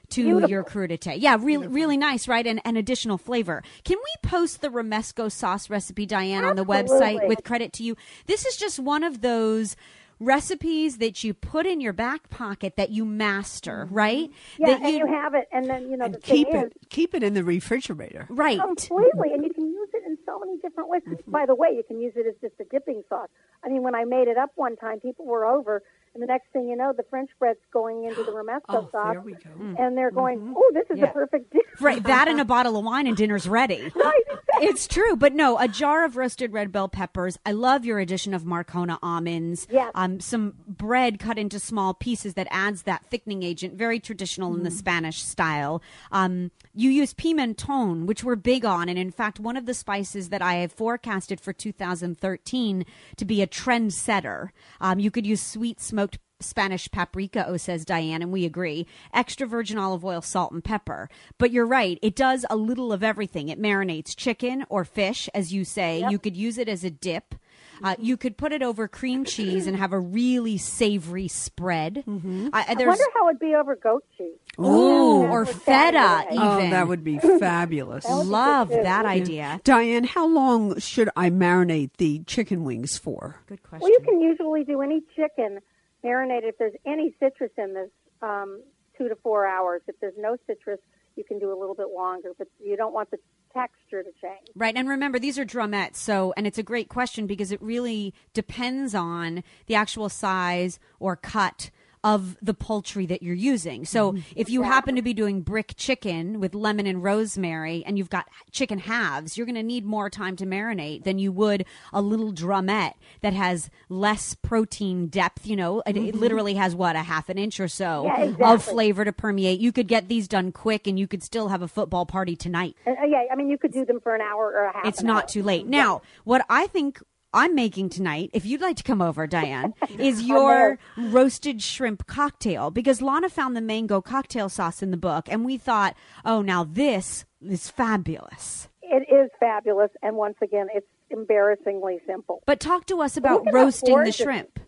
to 0.10 0.24
Beautiful. 0.24 0.50
your 0.50 0.64
crudité. 0.64 1.16
Yeah, 1.18 1.38
really 1.40 1.68
really 1.68 1.98
nice, 1.98 2.28
right? 2.28 2.46
And, 2.46 2.62
and 2.66 2.78
additional 2.78 3.18
flavor. 3.18 3.64
Can 3.84 3.98
we 3.98 4.30
post 4.30 4.62
the 4.62 4.70
romesco 4.70 5.32
sauce 5.32 5.70
recipe 5.70 6.06
Diane 6.06 6.46
on 6.46 6.56
the 6.56 6.66
website 6.66 7.28
with 7.28 7.44
credit 7.44 7.74
to 7.74 7.84
you? 7.84 7.96
This 8.26 8.46
is 8.46 8.58
just 8.58 8.80
one 8.80 9.04
of 9.04 9.22
those 9.22 9.76
recipes 10.20 10.98
that 10.98 11.24
you 11.24 11.34
put 11.34 11.66
in 11.66 11.80
your 11.80 11.94
back 11.94 12.30
pocket 12.30 12.76
that 12.76 12.90
you 12.90 13.06
master, 13.06 13.86
mm-hmm. 13.86 13.94
right? 13.94 14.32
Yeah, 14.58 14.68
that 14.68 14.82
and 14.82 14.98
you 14.98 15.06
have 15.06 15.36
it, 15.36 15.48
and 15.52 15.70
then 15.70 15.90
you 15.90 15.98
know 15.98 16.08
the 16.08 16.16
And 16.16 16.24
thing 16.24 16.36
keep 16.38 16.48
is, 16.48 16.64
it 16.64 16.74
keep 16.90 17.14
it 17.14 17.24
in 17.24 17.34
the 17.34 17.44
refrigerator. 17.44 18.26
right. 18.30 18.60
Completely, 18.60 19.34
and 19.34 19.44
you 19.44 19.54
can 19.54 19.66
use 19.66 19.90
it 19.94 20.04
in 20.06 20.18
so 20.26 20.40
many 20.40 20.58
different 20.58 20.90
ways. 20.90 21.04
Mm-hmm. 21.08 21.32
By 21.32 21.46
the 21.46 21.56
way, 21.56 21.70
you 21.76 21.84
can 21.88 22.00
use 22.02 22.14
it 22.16 22.26
as 22.28 22.36
just 22.42 22.60
a 22.60 22.64
dipping 22.66 23.04
sauce. 23.10 23.30
I 23.64 23.70
mean, 23.70 23.84
when 23.84 23.96
I 23.96 24.06
made 24.06 24.28
it 24.28 24.38
up 24.38 24.52
one 24.56 24.76
time, 24.76 25.00
people 25.00 25.26
were 25.26 25.46
over, 25.46 25.84
and 26.18 26.24
the 26.24 26.28
next 26.28 26.48
thing 26.52 26.68
you 26.68 26.76
know, 26.76 26.94
the 26.96 27.04
French 27.12 27.30
bread's 27.38 27.60
going 27.72 28.06
into 28.06 28.24
the 28.24 28.32
romesco 28.32 28.62
Oh, 28.70 28.90
sauce, 28.92 29.12
there 29.14 29.22
we 29.22 29.34
go. 29.34 29.52
and 29.78 29.96
they're 29.96 30.10
going, 30.12 30.54
"Oh, 30.58 30.72
this 30.74 30.86
is 30.90 30.98
Yeah. 30.98 31.06
the 31.08 31.12
perfect 31.14 31.52
dish." 31.54 31.62
Right, 31.80 32.04
that 32.06 32.28
and 32.28 32.42
a 32.42 32.46
bottle 32.56 32.76
of 32.76 32.84
wine 32.86 33.06
and 33.06 33.16
dinner's 33.16 33.48
ready. 33.48 33.92
Right. 33.96 34.24
It's 34.60 34.88
true, 34.88 35.16
but 35.16 35.34
no, 35.34 35.60
a 35.60 35.68
jar 35.68 36.04
of 36.04 36.18
roasted 36.18 36.52
red 36.52 36.72
bell 36.72 36.88
peppers. 36.90 37.38
I 37.46 37.52
love 37.52 37.86
your 37.86 38.00
addition 38.00 38.34
of 38.34 38.44
Marcona 38.44 38.98
almonds. 39.04 39.68
Yes. 39.70 39.92
Um, 39.94 40.20
some 40.20 40.56
bread 40.68 41.20
cut 41.20 41.38
into 41.38 41.60
small 41.60 41.94
pieces 41.94 42.34
that 42.34 42.48
adds 42.50 42.82
that 42.84 43.06
thickening 43.06 43.44
agent, 43.44 43.76
very 43.76 44.00
traditional 44.00 44.56
in 44.56 44.64
the 44.64 44.70
Mm. 44.72 44.74
Spanish 44.74 45.22
style. 45.24 45.82
Um, 46.12 46.50
you 46.78 46.90
use 46.90 47.14
pimenton, 47.14 48.06
which 48.06 48.24
we're 48.24 48.36
big 48.36 48.64
on, 48.64 48.88
and 48.88 49.00
in 49.00 49.12
fact, 49.12 49.40
one 49.40 49.58
of 49.58 49.66
the 49.66 49.74
spices 49.74 50.30
that 50.30 50.42
I 50.42 50.56
have 50.56 50.72
forecasted 50.72 51.42
for 51.42 51.52
2013 51.52 52.86
to 53.16 53.26
be 53.26 53.42
a 53.42 53.48
trendsetter. 53.48 54.50
Um, 54.80 55.00
you 55.00 55.10
could 55.10 55.26
use 55.26 55.42
sweet 55.42 55.82
smoked 55.82 56.20
Spanish 56.40 56.90
paprika, 56.92 57.46
oh, 57.48 57.58
says 57.58 57.84
Diane, 57.84 58.22
and 58.22 58.32
we 58.32 58.46
agree. 58.46 58.86
Extra 59.14 59.48
virgin 59.48 59.78
olive 59.78 60.06
oil, 60.06 60.22
salt, 60.22 60.52
and 60.52 60.64
pepper. 60.64 61.10
But 61.38 61.52
you're 61.52 61.66
right, 61.66 61.98
it 62.02 62.16
does 62.16 62.46
a 62.50 62.56
little 62.56 62.94
of 62.94 63.04
everything. 63.04 63.50
It 63.50 63.60
marinates 63.60 64.16
chicken 64.16 64.66
or 64.70 64.86
fish, 64.86 65.30
as 65.34 65.52
you 65.52 65.66
say. 65.66 66.04
You 66.12 66.20
could 66.20 66.38
use 66.38 66.58
it 66.58 66.70
as 66.70 66.84
a 66.84 66.92
dip. 66.92 67.36
Uh, 67.84 67.96
you 68.00 68.18
could 68.18 68.38
put 68.38 68.52
it 68.52 68.62
over 68.62 68.88
cream 68.88 69.24
cheese 69.26 69.68
and 69.68 69.76
have 69.78 69.94
a 69.94 70.00
really 70.00 70.58
savory 70.58 71.28
spread. 71.28 72.04
Uh, 72.08 72.50
I 72.54 72.76
wonder 72.78 73.04
how 73.14 73.30
it'd 73.30 73.40
be 73.40 73.54
over 73.56 73.76
goat 73.76 74.04
cheese. 74.18 74.38
ooh, 74.60 75.24
Yeah, 75.24 75.30
or 75.32 75.40
with 75.42 75.56
feta 75.64 75.92
that, 75.94 76.28
even. 76.32 76.42
Oh, 76.44 76.70
that 76.70 76.88
would 76.88 77.04
be 77.04 77.18
fabulous. 77.40 78.06
love 78.06 78.70
good 78.70 78.78
too. 78.78 78.84
that 78.84 79.06
idea. 79.06 79.62
Diane, 79.64 80.04
how 80.04 80.28
long 80.28 80.80
should 80.80 81.10
I 81.16 81.30
marinate 81.30 81.92
the 81.98 82.20
chicken 82.26 82.64
wings 82.64 82.98
for? 82.98 83.36
Good 83.48 83.64
question. 83.64 83.82
Well, 83.82 83.92
you 83.92 84.00
can 84.04 84.20
usually 84.22 84.64
do 84.64 84.82
any 84.82 85.02
chicken 85.16 85.60
marinated 86.04 86.50
if 86.50 86.58
there's 86.58 86.76
any 86.86 87.14
citrus 87.20 87.52
in 87.58 87.74
this, 87.74 87.90
um, 88.22 88.62
two 88.98 89.10
to 89.10 89.16
four 89.18 89.46
hours. 89.46 89.82
If 89.88 90.00
there's 90.00 90.14
no 90.18 90.38
citrus, 90.48 90.80
you 91.16 91.24
can 91.24 91.40
do 91.40 91.52
a 91.52 91.58
little 91.60 91.76
bit 91.76 91.88
longer, 91.96 92.30
but 92.38 92.48
you 92.64 92.76
don't 92.78 92.94
want 92.94 93.12
the 93.12 93.18
texture 93.58 94.04
to 94.04 94.12
change. 94.22 94.48
Right. 94.56 94.76
And 94.76 94.88
remember, 94.88 95.20
these 95.20 95.40
are 95.40 95.46
drumettes. 95.46 95.96
So, 95.96 96.34
and 96.38 96.46
it's 96.46 96.58
a 96.58 96.64
great 96.64 96.90
question 96.90 97.28
because 97.28 97.52
it 97.52 97.62
really 97.62 98.14
depends 98.34 98.94
on 98.96 99.44
the 99.66 99.76
actual 99.76 100.10
size 100.10 100.80
or 101.00 101.16
cut 101.16 101.72
of 102.04 102.38
the 102.42 102.54
poultry 102.54 103.06
that 103.06 103.24
you're 103.24 103.36
using. 103.36 103.86
So, 103.86 104.14
mm-hmm. 104.14 104.22
if 104.36 104.50
you 104.50 104.62
happen 104.62 104.96
to 104.96 105.02
be 105.02 105.14
doing 105.14 105.42
brick 105.42 105.74
chicken 105.76 106.40
with 106.40 106.54
lemon 106.54 106.88
and 106.88 107.04
rosemary 107.04 107.84
and 107.86 107.98
you've 107.98 108.10
got 108.10 108.28
chicken 108.52 108.80
halves, 108.80 109.38
you're 109.38 109.46
going 109.46 109.56
to 109.56 109.64
need 109.64 109.86
more 109.86 110.10
time 110.10 110.36
to 110.38 110.46
marinate 110.46 111.04
than 111.04 111.20
you 111.20 111.32
would 111.32 111.66
a 111.94 112.02
little 112.02 112.32
drumette 112.32 112.94
that 113.22 113.34
has 113.34 113.70
less 113.90 114.36
protein 114.36 115.08
depth. 115.08 115.46
You 115.46 115.56
know, 115.56 115.82
it, 115.86 115.98
it 115.98 116.00
mm-hmm. 116.00 116.20
literally 116.20 116.54
has 116.56 116.76
what, 116.76 116.96
a 116.96 117.04
half 117.04 117.30
an 117.30 117.38
inch 117.38 117.60
or 117.60 117.68
so 117.68 118.06
Yeah, 118.06 118.54
of 118.54 118.64
flavor 118.64 119.04
to 119.06 119.12
permeate. 119.12 119.60
You 119.60 119.72
could 119.72 119.88
get 119.88 120.08
these 120.08 120.28
done 120.28 120.52
quick 120.52 120.88
and 120.88 120.98
you 121.00 121.08
could 121.08 121.24
still 121.24 121.50
have 121.50 121.62
a 121.62 121.68
football 121.68 122.06
party 122.06 122.36
tonight 122.36 122.76
uh, 122.86 122.92
uh 122.92 123.06
yeah, 123.06 123.24
I 123.32 123.36
mean, 123.36 123.50
you 123.50 123.58
could 123.58 123.72
do 123.72 123.86
them 123.86 124.00
for 124.00 124.16
an 124.16 124.22
hour 124.22 124.46
or 124.46 124.66
a 124.66 124.74
half. 124.74 124.86
it's 124.86 125.04
not 125.04 125.24
hour. 125.24 125.30
too 125.30 125.44
late. 125.44 125.68
Now, 125.68 126.02
what 126.24 126.46
I 126.50 126.68
think 126.68 127.02
I'm 127.38 127.54
making 127.54 127.90
tonight, 127.90 128.32
if 128.34 128.48
you'd 128.48 128.62
like 128.62 128.78
to 128.78 128.84
come 128.84 129.00
over, 129.00 129.28
Diane, 129.28 129.76
is 130.00 130.24
your 130.24 130.80
roasted 130.98 131.62
shrimp 131.62 132.08
cocktail 132.08 132.72
because 132.72 133.00
Lana 133.00 133.30
found 133.30 133.56
the 133.56 133.62
mango 133.62 134.02
cocktail 134.02 134.50
sauce 134.50 134.82
in 134.82 134.90
the 134.90 134.98
book 134.98 135.28
and 135.30 135.46
we 135.46 135.56
thought, 135.56 135.96
oh, 136.26 136.42
now 136.42 136.64
this 136.64 137.26
is 137.40 137.70
fabulous. 137.70 138.70
It 138.82 139.06
is 139.14 139.30
fabulous, 139.40 139.92
and 140.02 140.16
once 140.16 140.38
again, 140.42 140.68
it's 140.74 140.88
embarrassingly 141.12 142.00
simple. 142.08 142.42
But 142.48 142.60
talk 142.60 142.86
to 142.88 143.02
us 143.02 143.18
about 143.18 143.46
roasting 143.52 144.04
the 144.04 144.12
shrimp. 144.12 144.60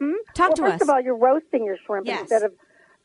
Hmm? 0.00 0.12
Talk 0.34 0.50
well, 0.50 0.56
to 0.56 0.62
first 0.62 0.74
us. 0.76 0.82
of 0.82 0.90
all, 0.90 1.00
you're 1.02 1.18
roasting 1.18 1.64
your 1.66 1.76
shrimp 1.84 2.06
Yes. 2.06 2.20
instead 2.22 2.44
of 2.44 2.52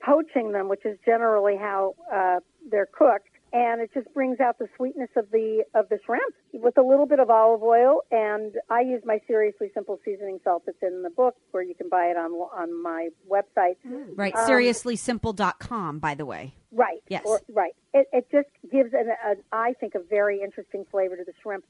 poaching 0.01 0.53
them, 0.53 0.69
which 0.69 0.85
is 0.85 0.97
generally 1.05 1.57
how 1.57 1.95
uh, 2.13 2.37
they're 2.71 2.85
cooked, 2.85 3.28
and 3.51 3.81
it 3.81 3.91
just 3.93 4.13
brings 4.13 4.39
out 4.39 4.59
the 4.59 4.67
sweetness 4.77 5.09
of 5.15 5.31
the 5.31 5.63
of 5.73 5.89
the 5.89 5.99
shrimp 6.05 6.35
with 6.53 6.77
a 6.77 6.81
little 6.81 7.05
bit 7.05 7.19
of 7.19 7.29
olive 7.29 7.63
oil. 7.63 8.01
And 8.11 8.55
I 8.69 8.81
use 8.81 9.01
my 9.05 9.19
seriously 9.27 9.71
simple 9.73 9.99
seasoning 10.05 10.39
salt 10.43 10.63
that's 10.65 10.81
in 10.81 11.01
the 11.03 11.09
book, 11.09 11.35
where 11.51 11.63
you 11.63 11.75
can 11.75 11.89
buy 11.89 12.05
it 12.05 12.17
on 12.17 12.31
on 12.31 12.81
my 12.81 13.09
website. 13.29 13.77
Right, 14.15 14.35
Um, 14.35 14.49
seriouslysimple.com, 14.49 15.99
by 15.99 16.15
the 16.15 16.25
way. 16.25 16.53
Right. 16.71 17.01
Yes. 17.07 17.23
Or, 17.25 17.41
right. 17.51 17.73
It, 17.93 18.07
it 18.13 18.27
just 18.31 18.49
gives, 18.71 18.93
an, 18.93 19.09
an, 19.25 19.37
I 19.51 19.73
think, 19.79 19.95
a 19.95 19.99
very 20.07 20.41
interesting 20.41 20.85
flavor 20.91 21.15
to 21.15 21.23
the 21.23 21.33
shrimp. 21.41 21.65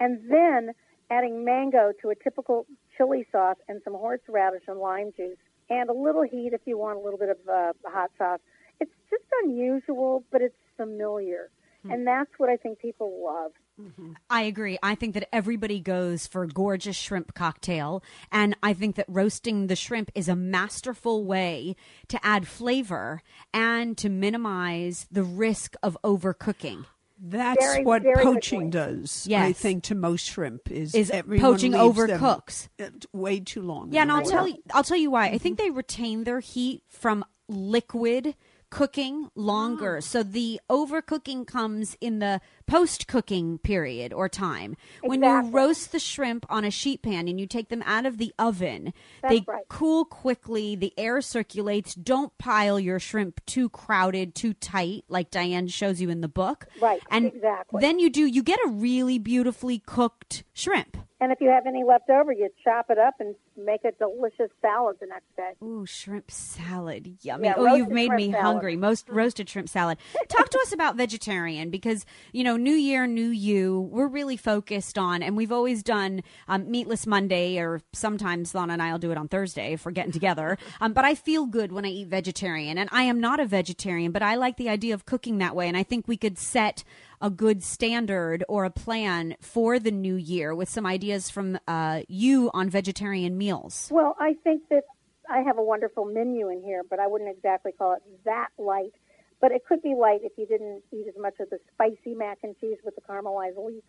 And 0.00 0.20
then 0.30 0.72
adding 1.10 1.44
mango 1.44 1.92
to 2.02 2.10
a 2.10 2.14
typical 2.14 2.66
chili 2.96 3.26
sauce 3.30 3.56
and 3.68 3.80
some 3.84 3.94
horseradish 3.94 4.62
and 4.68 4.78
lime 4.78 5.12
juice 5.16 5.36
and 5.70 5.90
a 5.90 5.92
little 5.92 6.22
heat 6.22 6.52
if 6.52 6.60
you 6.64 6.78
want 6.78 6.98
a 6.98 7.00
little 7.00 7.18
bit 7.18 7.28
of 7.28 7.36
uh, 7.48 7.72
hot 7.86 8.10
sauce. 8.16 8.40
It's 8.80 8.92
just 9.10 9.24
unusual, 9.44 10.24
but 10.30 10.40
it's 10.40 10.54
familiar. 10.78 11.50
And 11.90 12.06
that's 12.06 12.30
what 12.38 12.50
I 12.50 12.56
think 12.56 12.80
people 12.80 13.22
love. 13.24 13.52
Mm-hmm. 13.80 14.12
I 14.28 14.42
agree. 14.42 14.78
I 14.82 14.94
think 14.94 15.14
that 15.14 15.28
everybody 15.32 15.80
goes 15.80 16.26
for 16.26 16.44
gorgeous 16.46 16.96
shrimp 16.96 17.34
cocktail, 17.34 18.02
and 18.32 18.56
I 18.62 18.74
think 18.74 18.96
that 18.96 19.06
roasting 19.08 19.68
the 19.68 19.76
shrimp 19.76 20.10
is 20.14 20.28
a 20.28 20.36
masterful 20.36 21.24
way 21.24 21.76
to 22.08 22.18
add 22.26 22.48
flavor 22.48 23.22
and 23.54 23.96
to 23.98 24.08
minimize 24.08 25.06
the 25.10 25.22
risk 25.22 25.76
of 25.82 25.96
overcooking. 26.04 26.84
That's 27.20 27.64
Very, 27.64 27.84
what 27.84 28.02
very 28.02 28.22
poaching 28.22 28.70
does. 28.70 29.26
Yes. 29.28 29.44
I 29.44 29.52
think 29.52 29.84
to 29.84 29.94
most 29.94 30.28
shrimp 30.28 30.70
is 30.70 30.94
Is 30.94 31.10
everyone 31.10 31.52
poaching 31.52 31.72
leaves 31.72 31.96
them, 31.96 32.20
overcooks. 32.20 32.68
way 33.12 33.40
too 33.40 33.62
long. 33.62 33.92
Yeah, 33.92 34.02
and 34.02 34.12
I'll 34.12 34.22
tell 34.22 34.46
you. 34.46 34.58
I'll 34.72 34.84
tell 34.84 34.96
you 34.98 35.10
why. 35.10 35.26
I 35.26 35.38
think 35.38 35.58
they 35.58 35.70
retain 35.70 36.24
their 36.24 36.40
heat 36.40 36.82
from 36.88 37.24
liquid 37.48 38.34
cooking 38.70 39.30
longer. 39.34 39.98
Ah. 39.98 40.00
So 40.00 40.22
the 40.22 40.60
overcooking 40.70 41.46
comes 41.46 41.96
in 42.00 42.18
the 42.18 42.40
post 42.68 43.08
cooking 43.08 43.58
period 43.58 44.12
or 44.12 44.28
time. 44.28 44.76
When 45.02 45.22
you 45.22 45.40
roast 45.50 45.90
the 45.90 45.98
shrimp 45.98 46.46
on 46.48 46.64
a 46.64 46.70
sheet 46.70 47.02
pan 47.02 47.26
and 47.26 47.40
you 47.40 47.46
take 47.46 47.68
them 47.70 47.82
out 47.86 48.06
of 48.06 48.18
the 48.18 48.32
oven, 48.38 48.92
That's 49.22 49.34
they 49.34 49.44
right. 49.48 49.64
cool 49.68 50.04
quickly, 50.04 50.76
the 50.76 50.92
air 50.96 51.20
circulates. 51.20 51.94
Don't 51.94 52.36
pile 52.38 52.78
your 52.78 53.00
shrimp 53.00 53.44
too 53.46 53.68
crowded, 53.70 54.34
too 54.34 54.52
tight 54.52 55.04
like 55.08 55.30
Diane 55.30 55.66
shows 55.68 56.00
you 56.00 56.10
in 56.10 56.20
the 56.20 56.28
book. 56.28 56.66
Right, 56.80 57.00
And 57.10 57.26
exactly. 57.26 57.80
then 57.80 57.98
you 57.98 58.10
do 58.10 58.24
you 58.26 58.42
get 58.42 58.60
a 58.64 58.68
really 58.68 59.18
beautifully 59.18 59.78
cooked 59.80 60.44
shrimp. 60.52 60.96
And 61.20 61.32
if 61.32 61.40
you 61.40 61.48
have 61.48 61.66
any 61.66 61.82
left 61.82 62.08
over, 62.10 62.30
you 62.32 62.48
chop 62.62 62.90
it 62.90 62.98
up 62.98 63.14
and 63.18 63.34
make 63.56 63.84
a 63.84 63.90
delicious 63.90 64.52
salad 64.62 64.98
the 65.00 65.06
next 65.06 65.26
day. 65.36 65.50
Ooh, 65.66 65.84
shrimp 65.84 66.30
salad. 66.30 67.16
Yummy. 67.22 67.48
Yeah, 67.48 67.54
oh, 67.56 67.74
you've 67.74 67.88
made 67.90 68.12
me 68.12 68.30
salad. 68.30 68.44
hungry. 68.44 68.76
Most 68.76 69.08
roasted 69.08 69.48
shrimp 69.48 69.68
salad. 69.68 69.98
Talk 70.28 70.48
to 70.50 70.58
us 70.60 70.72
about 70.72 70.94
vegetarian 70.94 71.70
because, 71.70 72.06
you 72.32 72.44
know, 72.44 72.56
New 72.58 72.74
Year, 72.74 73.06
New 73.06 73.28
You, 73.28 73.88
we're 73.90 74.08
really 74.08 74.36
focused 74.36 74.98
on, 74.98 75.22
and 75.22 75.36
we've 75.36 75.52
always 75.52 75.82
done 75.82 76.22
um, 76.48 76.70
Meatless 76.70 77.06
Monday, 77.06 77.58
or 77.58 77.80
sometimes 77.92 78.54
Lana 78.54 78.74
and 78.74 78.82
I 78.82 78.92
will 78.92 78.98
do 78.98 79.10
it 79.10 79.18
on 79.18 79.28
Thursday 79.28 79.72
if 79.72 79.84
we're 79.84 79.92
getting 79.92 80.12
together. 80.12 80.56
Um, 80.80 80.92
but 80.92 81.04
I 81.04 81.16
feel 81.16 81.46
good 81.46 81.72
when 81.72 81.84
I 81.84 81.88
eat 81.88 82.06
vegetarian, 82.06 82.78
and 82.78 82.88
I 82.92 83.02
am 83.02 83.20
not 83.20 83.40
a 83.40 83.46
vegetarian, 83.46 84.12
but 84.12 84.22
I 84.22 84.36
like 84.36 84.58
the 84.58 84.68
idea 84.68 84.94
of 84.94 85.06
cooking 85.06 85.38
that 85.38 85.56
way, 85.56 85.66
and 85.66 85.76
I 85.76 85.82
think 85.82 86.06
we 86.06 86.16
could 86.16 86.38
set 86.38 86.84
a 87.20 87.30
good 87.30 87.64
standard 87.64 88.44
or 88.48 88.64
a 88.64 88.70
plan 88.70 89.34
for 89.40 89.78
the 89.80 89.90
new 89.90 90.14
year 90.14 90.54
with 90.54 90.68
some 90.68 90.86
ideas 90.86 91.30
from 91.30 91.58
uh, 91.66 92.02
you 92.06 92.50
on 92.54 92.70
vegetarian 92.70 93.36
meals. 93.36 93.88
Well, 93.90 94.14
I 94.20 94.34
think 94.44 94.68
that 94.70 94.84
I 95.28 95.40
have 95.40 95.58
a 95.58 95.62
wonderful 95.62 96.04
menu 96.04 96.48
in 96.48 96.62
here, 96.62 96.82
but 96.88 96.98
I 96.98 97.06
wouldn't 97.06 97.30
exactly 97.30 97.72
call 97.72 97.94
it 97.94 98.02
that 98.24 98.48
light. 98.56 98.92
But 99.40 99.52
it 99.52 99.64
could 99.66 99.82
be 99.82 99.94
light 99.94 100.20
if 100.24 100.32
you 100.36 100.46
didn't 100.46 100.82
eat 100.92 101.06
as 101.08 101.14
much 101.20 101.34
of 101.40 101.48
the 101.50 101.58
spicy 101.72 102.14
mac 102.14 102.38
and 102.42 102.58
cheese 102.58 102.78
with 102.84 102.94
the 102.96 103.00
caramelized 103.02 103.56
leaf. 103.64 103.84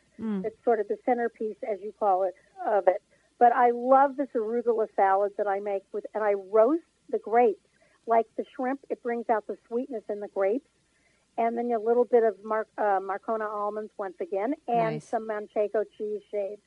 It's 0.46 0.64
sort 0.64 0.80
of 0.80 0.88
the 0.88 0.98
centerpiece, 1.06 1.58
as 1.70 1.80
you 1.82 1.92
call 2.00 2.24
it, 2.24 2.36
of 2.68 2.88
it. 2.88 3.02
But 3.40 3.54
I 3.54 3.72
love 3.72 4.16
this 4.18 4.28
arugula 4.36 4.88
salad 4.96 5.32
that 5.38 5.48
I 5.48 5.60
make 5.60 5.84
with, 5.92 6.06
and 6.14 6.24
I 6.24 6.34
roast 6.34 6.84
the 7.10 7.18
grapes 7.20 7.66
like 8.06 8.26
the 8.38 8.44
shrimp. 8.56 8.82
It 8.90 9.02
brings 9.02 9.30
out 9.30 9.48
the 9.48 9.58
sweetness 9.68 10.04
in 10.10 10.20
the 10.20 10.28
grapes, 10.28 10.70
and 11.38 11.58
then 11.58 11.72
a 11.72 11.80
little 11.80 12.06
bit 12.06 12.24
of 12.24 12.36
Mar- 12.44 12.68
uh, 12.78 13.00
Marcona 13.00 13.48
almonds 13.50 13.92
once 13.98 14.16
again, 14.22 14.54
and 14.68 14.96
Nice. 14.96 15.08
some 15.08 15.28
Manchego 15.28 15.84
cheese 15.98 16.22
shaved, 16.30 16.62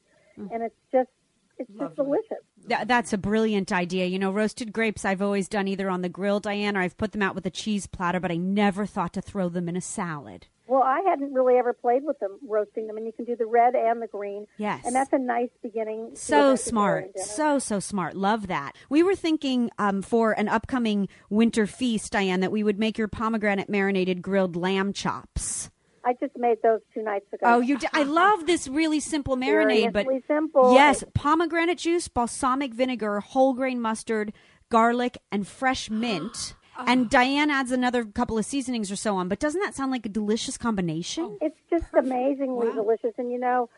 and 0.51 0.63
it's 0.63 0.75
just 0.91 1.11
it's 1.59 1.71
just 1.79 1.97
delicious. 1.97 2.39
That, 2.67 2.89
that's 2.89 3.13
a 3.13 3.19
brilliant 3.19 3.73
idea. 3.73 4.07
You 4.07 4.19
know, 4.19 4.31
roasted 4.31 4.73
grapes 4.73 5.05
I've 5.05 5.23
always 5.23 5.49
done 5.49 5.69
either 5.69 5.91
on 5.91 6.03
the 6.03 6.09
grill, 6.09 6.41
Diane, 6.41 6.77
or 6.77 6.81
I've 6.81 6.97
put 6.97 7.13
them 7.13 7.23
out 7.23 7.35
with 7.35 7.47
a 7.47 7.51
cheese 7.51 7.87
platter, 7.87 8.21
but 8.21 8.31
I 8.31 8.37
never 8.37 8.87
thought 8.87 9.13
to 9.15 9.23
throw 9.23 9.49
them 9.49 9.69
in 9.69 9.77
a 9.77 9.81
salad. 9.81 10.47
Well, 10.69 10.83
I 10.83 11.01
hadn't 11.07 11.35
really 11.35 11.57
ever 11.57 11.73
played 11.73 12.05
with 12.05 12.19
them, 12.21 12.39
roasting 12.49 12.87
them, 12.87 12.97
and 12.97 13.05
you 13.05 13.13
can 13.13 13.25
do 13.25 13.37
the 13.37 13.47
red 13.47 13.75
and 13.75 14.01
the 14.01 14.07
green. 14.07 14.47
Yes. 14.57 14.87
And 14.87 14.95
that's 14.95 15.13
a 15.13 15.19
nice 15.19 15.51
beginning. 15.63 16.13
So 16.15 16.57
smart. 16.57 17.19
So, 17.19 17.59
so 17.59 17.79
smart. 17.81 18.17
Love 18.17 18.47
that. 18.47 18.73
We 18.89 19.03
were 19.03 19.17
thinking 19.17 19.71
um, 19.79 20.01
for 20.01 20.33
an 20.33 20.49
upcoming 20.49 21.09
winter 21.29 21.67
feast, 21.67 22.13
Diane, 22.13 22.41
that 22.41 22.53
we 22.53 22.63
would 22.63 22.79
make 22.79 22.97
your 22.97 23.09
pomegranate 23.09 23.69
marinated 23.69 24.23
grilled 24.23 24.57
lamb 24.57 24.93
chops. 24.93 25.71
I 26.05 26.15
just 26.15 26.37
made 26.37 26.59
those 26.63 26.81
two 26.93 27.03
nights 27.03 27.27
ago. 27.33 27.41
Oh, 27.45 27.61
you! 27.61 27.79
D- 27.79 27.87
I 27.93 28.03
love 28.23 28.47
this 28.47 28.67
really 28.69 29.01
simple 29.01 29.37
marinade, 29.37 29.93
but 29.93 30.07
simple. 30.27 30.75
yes, 30.75 31.05
pomegranate 31.15 31.79
juice, 31.79 32.09
balsamic 32.09 32.75
vinegar, 32.75 33.21
whole 33.21 33.53
grain 33.55 33.81
mustard, 33.81 34.33
garlic, 34.69 35.19
and 35.31 35.47
fresh 35.47 35.91
mint. 36.05 36.55
And 36.87 37.09
Diane 37.11 37.51
adds 37.51 37.71
another 37.71 38.05
couple 38.05 38.39
of 38.39 38.45
seasonings 38.47 38.91
or 38.91 38.97
so 38.97 39.15
on. 39.17 39.29
But 39.29 39.39
doesn't 39.39 39.61
that 39.61 39.75
sound 39.75 39.93
like 39.93 40.07
a 40.07 40.09
delicious 40.09 40.57
combination? 40.57 41.39
It's 41.41 41.59
just 41.71 41.85
amazingly 41.97 42.73
delicious. 42.73 43.13
And 43.19 43.31
you 43.31 43.39
know, 43.39 43.69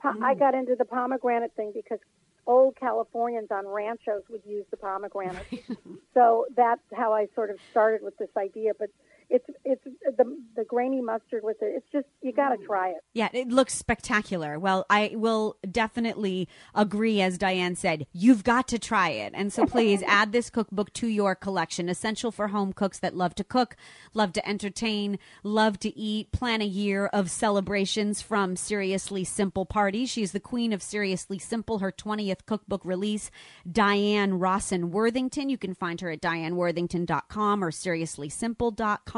po- 0.00 0.12
Mm. 0.12 0.22
I 0.24 0.34
got 0.34 0.54
into 0.54 0.74
the 0.76 0.84
pomegranate 0.84 1.52
thing 1.56 1.72
because 1.74 1.98
old 2.46 2.76
Californians 2.76 3.48
on 3.50 3.66
ranchos 3.66 4.22
would 4.30 4.42
use 4.46 4.64
the 4.70 4.76
pomegranate. 4.76 5.44
so 6.14 6.46
that's 6.56 6.80
how 6.94 7.12
I 7.12 7.26
sort 7.34 7.50
of 7.50 7.56
started 7.70 8.02
with 8.02 8.16
this 8.18 8.30
idea. 8.36 8.72
But 8.78 8.90
it's 9.30 9.46
it's 9.64 9.84
the 9.84 10.36
the 10.56 10.64
grainy 10.64 11.00
mustard 11.00 11.42
with 11.42 11.56
it. 11.60 11.72
It's 11.76 11.86
just 11.92 12.06
you 12.22 12.32
got 12.32 12.50
to 12.50 12.64
try 12.64 12.90
it. 12.90 12.98
Yeah, 13.12 13.28
it 13.32 13.48
looks 13.48 13.74
spectacular. 13.74 14.58
Well, 14.58 14.86
I 14.90 15.12
will 15.14 15.56
definitely 15.70 16.48
agree, 16.74 17.20
as 17.20 17.38
Diane 17.38 17.74
said, 17.74 18.06
you've 18.12 18.44
got 18.44 18.68
to 18.68 18.78
try 18.78 19.10
it. 19.10 19.32
And 19.34 19.52
so 19.52 19.66
please 19.66 20.02
add 20.06 20.32
this 20.32 20.50
cookbook 20.50 20.92
to 20.94 21.06
your 21.06 21.34
collection. 21.34 21.88
Essential 21.88 22.30
for 22.30 22.48
home 22.48 22.72
cooks 22.72 22.98
that 22.98 23.16
love 23.16 23.34
to 23.36 23.44
cook, 23.44 23.76
love 24.12 24.32
to 24.34 24.48
entertain, 24.48 25.18
love 25.42 25.78
to 25.80 25.96
eat, 25.98 26.32
plan 26.32 26.60
a 26.60 26.66
year 26.66 27.06
of 27.06 27.30
celebrations 27.30 28.20
from 28.20 28.56
Seriously 28.56 29.24
Simple 29.24 29.66
Parties. 29.66 30.10
She's 30.10 30.32
the 30.32 30.40
queen 30.40 30.72
of 30.72 30.82
Seriously 30.82 31.38
Simple, 31.38 31.78
her 31.78 31.92
20th 31.92 32.46
cookbook 32.46 32.84
release, 32.84 33.30
Diane 33.70 34.38
Rossen 34.38 34.90
Worthington. 34.90 35.48
You 35.48 35.58
can 35.58 35.74
find 35.74 36.00
her 36.00 36.10
at 36.10 36.20
dianeworthington.com 36.20 37.64
or 37.64 37.70
seriouslysimple.com. 37.70 39.13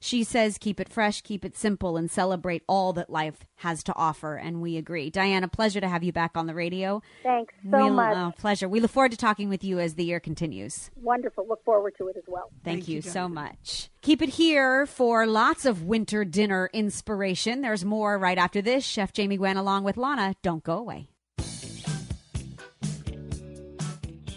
She 0.00 0.22
says, 0.22 0.58
keep 0.58 0.80
it 0.80 0.88
fresh, 0.88 1.22
keep 1.22 1.44
it 1.44 1.56
simple, 1.56 1.96
and 1.96 2.10
celebrate 2.10 2.62
all 2.68 2.92
that 2.92 3.08
life 3.10 3.44
has 3.56 3.82
to 3.84 3.94
offer. 3.96 4.36
And 4.36 4.60
we 4.60 4.76
agree. 4.76 5.08
Diane, 5.10 5.42
a 5.44 5.48
pleasure 5.48 5.80
to 5.80 5.88
have 5.88 6.04
you 6.04 6.12
back 6.12 6.32
on 6.36 6.46
the 6.46 6.54
radio. 6.54 7.02
Thanks 7.22 7.54
so 7.62 7.70
We'll- 7.70 7.90
much. 7.94 8.16
oh, 8.16 8.32
pleasure. 8.38 8.68
We 8.68 8.80
look 8.80 8.90
forward 8.90 9.12
to 9.12 9.16
talking 9.16 9.48
with 9.48 9.64
you 9.64 9.78
as 9.78 9.94
the 9.94 10.04
year 10.04 10.20
continues. 10.20 10.90
Wonderful. 10.96 11.46
Look 11.48 11.64
forward 11.64 11.94
to 11.98 12.08
it 12.08 12.16
as 12.16 12.24
well. 12.28 12.50
Thank, 12.62 12.80
Thank 12.80 12.88
you, 12.88 12.96
you, 12.96 13.02
so 13.02 13.28
much. 13.28 13.90
Keep 14.02 14.20
it 14.22 14.30
here 14.30 14.84
for 14.86 15.26
lots 15.26 15.64
of 15.64 15.82
winter 15.84 16.24
dinner 16.24 16.68
inspiration. 16.72 17.62
There's 17.62 17.84
more 17.84 18.18
right 18.18 18.36
after 18.38 18.60
this. 18.60 18.84
Chef 18.84 19.12
Jamie 19.12 19.36
Gwen 19.38 19.56
along 19.56 19.84
with 19.84 19.96
Lana. 19.96 20.34
Don't 20.42 20.62
go 20.62 20.76
away. 20.78 21.08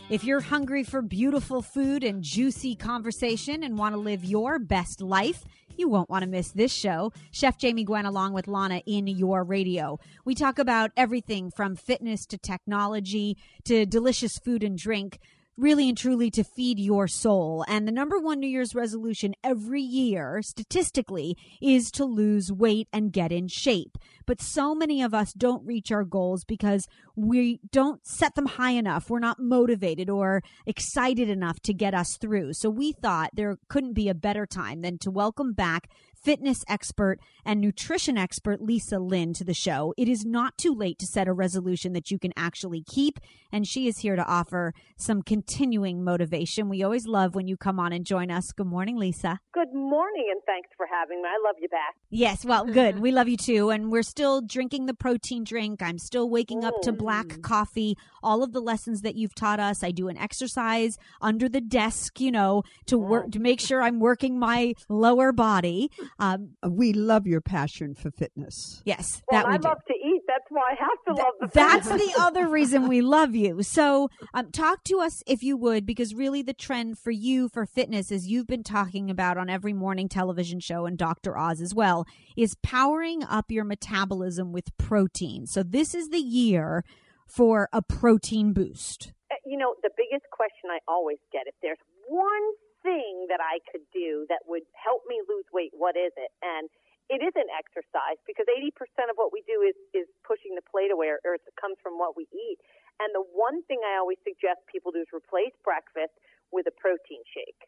If 0.09 0.23
you're 0.23 0.39
hungry 0.39 0.85
for 0.85 1.01
beautiful 1.01 1.61
food 1.61 2.01
and 2.01 2.23
juicy 2.23 2.77
conversation 2.77 3.61
and 3.61 3.77
want 3.77 3.93
to 3.93 3.99
live 3.99 4.23
your 4.23 4.57
best 4.57 5.01
life, 5.01 5.43
you 5.75 5.89
won't 5.89 6.09
want 6.09 6.23
to 6.23 6.29
miss 6.29 6.51
this 6.51 6.71
show. 6.71 7.11
Chef 7.29 7.57
Jamie 7.57 7.83
Gwen 7.83 8.05
along 8.05 8.31
with 8.31 8.47
Lana 8.47 8.81
in 8.85 9.07
your 9.07 9.43
radio. 9.43 9.99
We 10.23 10.33
talk 10.33 10.59
about 10.59 10.91
everything 10.95 11.51
from 11.51 11.75
fitness 11.75 12.25
to 12.27 12.37
technology 12.37 13.35
to 13.65 13.85
delicious 13.85 14.39
food 14.39 14.63
and 14.63 14.77
drink 14.77 15.19
really 15.57 15.89
and 15.89 15.97
truly 15.97 16.29
to 16.31 16.43
feed 16.43 16.79
your 16.79 17.07
soul. 17.07 17.65
And 17.67 17.87
the 17.87 17.91
number 17.91 18.19
one 18.19 18.39
New 18.39 18.47
Year's 18.47 18.75
resolution 18.75 19.33
every 19.43 19.81
year, 19.81 20.41
statistically, 20.41 21.35
is 21.61 21.91
to 21.91 22.05
lose 22.05 22.51
weight 22.51 22.87
and 22.93 23.11
get 23.11 23.31
in 23.31 23.47
shape. 23.47 23.97
But 24.28 24.41
so 24.41 24.75
many 24.75 25.01
of 25.01 25.13
us 25.13 25.34
don't 25.34 25.65
reach 25.65 25.91
our 25.91 26.03
goals 26.03 26.43
because 26.43 26.88
we 27.15 27.59
don't 27.71 28.05
set 28.05 28.36
them 28.36 28.45
high 28.45 28.71
enough. 28.71 29.09
We're 29.09 29.19
not 29.19 29.39
motivated 29.39 30.09
or 30.09 30.43
excited 30.67 31.30
enough 31.30 31.59
to 31.61 31.73
get 31.73 31.95
us 31.95 32.17
through. 32.17 32.53
So 32.53 32.69
we 32.69 32.91
thought 32.91 33.32
there 33.34 33.57
couldn't 33.69 33.93
be 33.93 34.09
a 34.09 34.13
better 34.13 34.45
time 34.45 34.82
than 34.82 34.99
to 34.99 35.09
welcome 35.09 35.53
back 35.53 35.89
fitness 36.21 36.65
expert 36.67 37.19
and 37.45 37.61
nutrition 37.61 38.17
expert 38.17 38.61
Lisa 38.61 38.99
Lynn 38.99 39.34
to 39.34 39.43
the 39.43 39.53
show. 39.53 39.93
It 39.97 40.09
is 40.09 40.25
not 40.25 40.57
too 40.57 40.73
late 40.73 40.99
to 40.99 41.05
set 41.05 41.28
a 41.28 41.34
resolution 41.34 41.93
that 41.93 42.11
you 42.11 42.19
can 42.19 42.34
actually 42.36 42.84
keep, 42.84 43.19
and 43.51 43.65
she 43.65 43.88
is 43.88 43.99
here 43.99 44.15
to 44.15 44.25
offer 44.25 44.73
some 44.97 45.21
continuing 45.21 46.03
motivation. 46.03 46.69
We 46.69 46.84
always 46.84 47.07
love 47.07 47.36
when 47.36 47.47
you 47.47 47.55
come 47.55 47.80
on 47.80 47.93
and 47.93 48.05
join 48.05 48.30
us. 48.30 48.51
Good 48.51 48.67
morning, 48.67 48.97
Lisa. 48.97 49.39
Good 49.53 49.73
morning, 49.73 50.28
and 50.32 50.41
thanks 50.45 50.69
for 50.75 50.86
having 50.91 51.21
me. 51.21 51.30
I 51.30 51.47
love 51.47 51.55
you 51.61 51.69
back. 51.69 51.95
Yes, 52.09 52.43
well, 52.43 52.65
good. 52.65 52.99
We 53.07 53.11
love 53.11 53.30
you 53.30 53.38
too. 53.38 53.69
And 53.69 53.91
we're 53.91 54.03
still 54.18 54.41
drinking 54.41 54.88
the 54.88 54.95
protein 54.95 55.43
drink. 55.43 55.80
I'm 55.84 55.99
still 55.99 56.28
waking 56.28 56.63
up 56.65 56.74
to 56.82 56.91
black 56.91 57.39
coffee. 57.43 57.95
All 58.24 58.41
of 58.41 58.51
the 58.51 58.59
lessons 58.59 59.01
that 59.03 59.13
you've 59.13 59.36
taught 59.36 59.59
us. 59.59 59.84
I 59.84 59.91
do 59.91 60.07
an 60.07 60.18
exercise 60.18 60.97
under 61.22 61.47
the 61.47 61.61
desk, 61.61 62.20
you 62.20 62.32
know, 62.32 62.63
to 62.88 62.97
work 62.97 63.30
to 63.34 63.39
make 63.39 63.59
sure 63.59 63.84
I'm 63.84 63.99
working 63.99 64.39
my 64.39 64.74
lower 64.89 65.32
body. 65.32 65.91
Um, 66.20 66.51
We 66.68 66.93
love 66.93 67.28
your 67.28 67.41
passion 67.41 67.93
for 67.93 68.09
fitness. 68.09 68.82
yes, 68.86 69.22
Well, 69.32 69.41
that 69.43 69.47
we 69.49 69.53
I 69.53 69.57
do. 69.57 69.68
love 69.68 69.78
to 69.88 69.93
eat 69.93 70.16
That's 70.28 70.45
why 70.49 70.71
I 70.71 70.75
have 70.80 71.03
to 71.07 71.23
love 71.23 71.34
the 71.39 71.47
That's 71.53 71.88
the 71.88 72.13
other 72.19 72.47
reason 72.47 72.88
we 72.88 73.01
love 73.01 73.34
you. 73.34 73.63
So, 73.63 74.09
um, 74.34 74.51
talk 74.51 74.84
to 74.86 74.99
us 74.99 75.23
if 75.25 75.41
you 75.41 75.55
would, 75.57 75.86
because 75.86 76.13
really 76.13 76.41
the 76.41 76.53
trend 76.53 76.99
for 76.99 77.11
you 77.11 77.47
for 77.47 77.65
fitness, 77.65 78.11
as 78.11 78.28
you've 78.28 78.47
been 78.47 78.63
talking 78.63 79.09
about 79.09 79.38
on 79.38 79.49
every 79.49 79.73
morning 79.73 80.09
television 80.09 80.59
show 80.59 80.86
and 80.86 80.97
Dr. 80.97 81.38
Oz 81.38 81.61
as 81.61 81.73
well, 81.73 82.05
is 82.36 82.55
powering 82.61 83.23
up 83.23 83.49
your 83.49 83.63
metabolism 83.63 84.51
with 84.51 84.75
protein. 84.78 85.47
So, 85.47 85.63
this 85.63 85.95
is 85.95 86.09
the 86.09 86.19
year 86.19 86.84
for 87.25 87.69
a 87.71 87.82
protein 87.82 88.53
boost. 88.53 89.13
Uh, 89.32 89.36
you 89.45 89.57
know, 89.57 89.75
the 89.82 89.91
biggest 89.95 90.25
question 90.32 90.69
I 90.71 90.80
always 90.88 91.19
get 91.32 91.43
if 91.47 91.55
there's 91.61 91.80
one 92.07 92.51
thing 92.84 93.28
that 93.30 93.39
I 93.41 93.59
could 93.71 93.84
do 93.93 94.25
that 94.30 94.39
would 94.47 94.63
help 94.73 95.03
me 95.07 95.19
lose 95.28 95.45
weight, 95.53 95.71
what 95.73 95.95
is 95.95 96.11
it? 96.15 96.32
And 96.41 96.69
it 97.07 97.23
is 97.23 97.35
an 97.39 97.47
exercise 97.55 98.19
because 98.27 98.47
80% 98.51 98.75
of 99.07 99.15
what 99.15 99.31
we 99.31 99.43
do 99.47 99.63
is, 99.63 99.75
is 99.95 100.07
pushing 100.27 100.55
the 100.59 100.65
plate 100.67 100.91
away 100.91 101.07
or, 101.07 101.19
or 101.23 101.39
it 101.39 101.43
comes 101.55 101.79
from 101.79 101.95
what 101.95 102.19
we 102.19 102.27
eat. 102.35 102.59
And 102.99 103.15
the 103.15 103.23
one 103.23 103.63
thing 103.69 103.79
I 103.85 103.99
always 103.99 104.19
suggest 104.27 104.67
people 104.67 104.91
do 104.91 104.99
is 104.99 105.11
replace 105.15 105.55
breakfast 105.63 106.15
with 106.51 106.67
a 106.67 106.75
protein 106.75 107.23
shake 107.31 107.67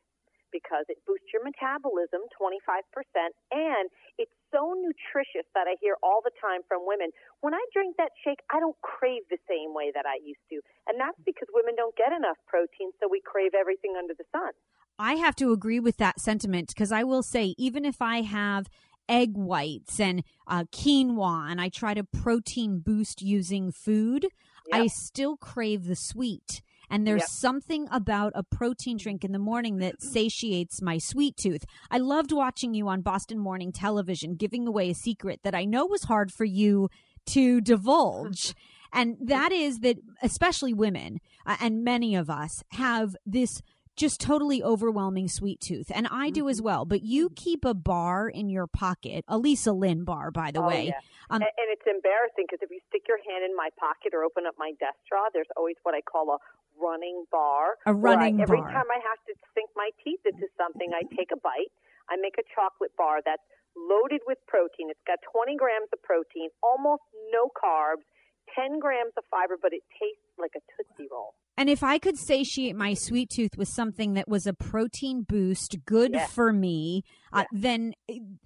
because 0.52 0.86
it 0.90 0.98
boosts 1.06 1.30
your 1.30 1.46
metabolism 1.46 2.26
25% 2.34 2.58
and 3.54 3.86
it's 4.18 4.34
so 4.50 4.74
nutritious 4.74 5.46
that 5.54 5.70
I 5.70 5.78
hear 5.78 5.94
all 6.02 6.26
the 6.26 6.34
time 6.42 6.66
from 6.66 6.90
women. 6.90 7.14
When 7.42 7.54
I 7.54 7.62
drink 7.70 8.02
that 8.02 8.12
shake, 8.26 8.42
I 8.50 8.60
don't 8.60 8.78
crave 8.82 9.30
the 9.30 9.38
same 9.46 9.78
way 9.78 9.94
that 9.94 10.10
I 10.10 10.18
used 10.26 10.42
to. 10.50 10.58
And 10.90 10.98
that's 10.98 11.22
because 11.22 11.48
women 11.54 11.78
don't 11.78 11.96
get 11.96 12.12
enough 12.12 12.42
protein, 12.50 12.90
so 12.98 13.06
we 13.06 13.22
crave 13.22 13.54
everything 13.54 13.94
under 13.94 14.18
the 14.18 14.26
sun. 14.34 14.58
I 14.98 15.16
have 15.16 15.36
to 15.38 15.54
agree 15.54 15.80
with 15.80 15.98
that 15.98 16.20
sentiment 16.20 16.68
because 16.70 16.92
I 16.92 17.04
will 17.04 17.24
say, 17.24 17.56
even 17.58 17.86
if 17.86 18.02
I 18.02 18.22
have 18.22 18.68
egg 19.10 19.36
whites 19.36 20.00
and 20.00 20.24
uh, 20.48 20.64
quinoa 20.72 21.52
and 21.52 21.60
I 21.60 21.70
try 21.70 21.94
to 21.94 22.04
protein 22.04 22.80
boost 22.80 23.22
using 23.22 23.72
food, 23.72 24.28
yep. 24.72 24.82
I 24.82 24.88
still 24.88 25.36
crave 25.36 25.86
the 25.86 25.96
sweet. 25.96 26.62
And 26.92 27.06
there's 27.06 27.22
yep. 27.22 27.30
something 27.30 27.88
about 27.92 28.32
a 28.36 28.44
protein 28.44 28.98
drink 28.98 29.24
in 29.24 29.32
the 29.32 29.40
morning 29.40 29.78
that 29.78 30.02
satiates 30.02 30.82
my 30.82 30.98
sweet 30.98 31.38
tooth. 31.38 31.66
I 31.92 31.98
loved 31.98 32.32
watching 32.32 32.74
you 32.74 32.88
on 32.88 33.02
Boston 33.02 33.40
Morning 33.40 33.72
Television 33.72 34.36
giving 34.36 34.68
away 34.68 34.90
a 34.90 34.96
secret 34.96 35.42
that 35.44 35.56
I 35.56 35.66
know 35.66 35.86
was 35.86 36.04
hard 36.04 36.32
for 36.32 36.46
you 36.46 36.90
to 37.28 37.62
divulge. 37.62 38.56
and 38.94 39.18
that 39.22 39.52
is 39.52 39.80
that, 39.80 39.98
especially 40.24 40.74
women 40.74 41.20
uh, 41.46 41.58
and 41.60 41.84
many 41.84 42.16
of 42.16 42.30
us 42.30 42.64
have 42.72 43.16
this 43.26 43.62
just 44.00 44.22
totally 44.22 44.64
overwhelming 44.64 45.28
sweet 45.28 45.60
tooth. 45.60 45.92
And 45.94 46.08
I 46.10 46.32
do 46.32 46.48
as 46.48 46.58
mm-hmm. 46.58 46.66
well. 46.66 46.86
But 46.86 47.04
you 47.04 47.30
keep 47.36 47.66
a 47.66 47.76
bar 47.76 48.30
in 48.30 48.50
your 48.50 48.66
pocket, 48.66 49.26
a 49.28 49.38
Lisa 49.38 49.74
Lynn 49.74 50.06
bar, 50.06 50.32
by 50.32 50.52
the 50.52 50.64
oh, 50.64 50.68
way. 50.68 50.88
Yeah. 50.88 51.04
Um, 51.30 51.44
and, 51.44 51.52
and 51.60 51.68
it's 51.70 51.86
embarrassing 51.86 52.48
because 52.48 52.64
if 52.64 52.72
you 52.72 52.80
stick 52.88 53.04
your 53.06 53.20
hand 53.22 53.44
in 53.44 53.54
my 53.54 53.70
pocket 53.78 54.16
or 54.16 54.24
open 54.24 54.48
up 54.48 54.56
my 54.58 54.72
desk 54.80 54.98
drawer, 55.06 55.28
there's 55.36 55.52
always 55.60 55.76
what 55.84 55.94
I 55.94 56.02
call 56.02 56.32
a 56.32 56.40
running 56.80 57.28
bar. 57.30 57.76
A 57.86 57.94
running 57.94 58.40
I, 58.40 58.48
every 58.48 58.58
bar. 58.58 58.72
Every 58.72 58.80
time 58.80 58.90
I 58.90 59.04
have 59.04 59.20
to 59.28 59.34
sink 59.54 59.70
my 59.76 59.92
teeth 60.02 60.24
into 60.26 60.48
something, 60.58 60.90
I 60.96 61.04
take 61.14 61.36
a 61.36 61.38
bite. 61.38 61.70
I 62.10 62.16
make 62.18 62.40
a 62.40 62.46
chocolate 62.56 62.96
bar 62.98 63.20
that's 63.22 63.44
loaded 63.78 64.24
with 64.26 64.40
protein. 64.48 64.90
It's 64.90 65.04
got 65.06 65.20
20 65.28 65.60
grams 65.60 65.92
of 65.94 66.02
protein, 66.02 66.50
almost 66.64 67.04
no 67.30 67.52
carbs, 67.54 68.08
10 68.56 68.80
grams 68.80 69.14
of 69.14 69.28
fiber, 69.30 69.60
but 69.62 69.76
it 69.76 69.86
tastes 69.94 70.26
like 70.40 70.58
a 70.58 70.64
Tootsie 70.74 71.12
Roll. 71.12 71.38
And 71.60 71.70
if 71.70 71.84
I 71.84 72.00
could 72.00 72.18
satiate 72.18 72.74
my 72.74 72.94
sweet 72.94 73.30
tooth 73.30 73.58
with 73.58 73.68
something 73.68 74.14
that 74.14 74.30
was 74.30 74.48
a 74.48 74.54
protein 74.54 75.26
boost, 75.28 75.76
good 75.86 76.12
yes. 76.14 76.32
for 76.32 76.54
me, 76.54 77.04
uh, 77.34 77.44
then 77.52 77.96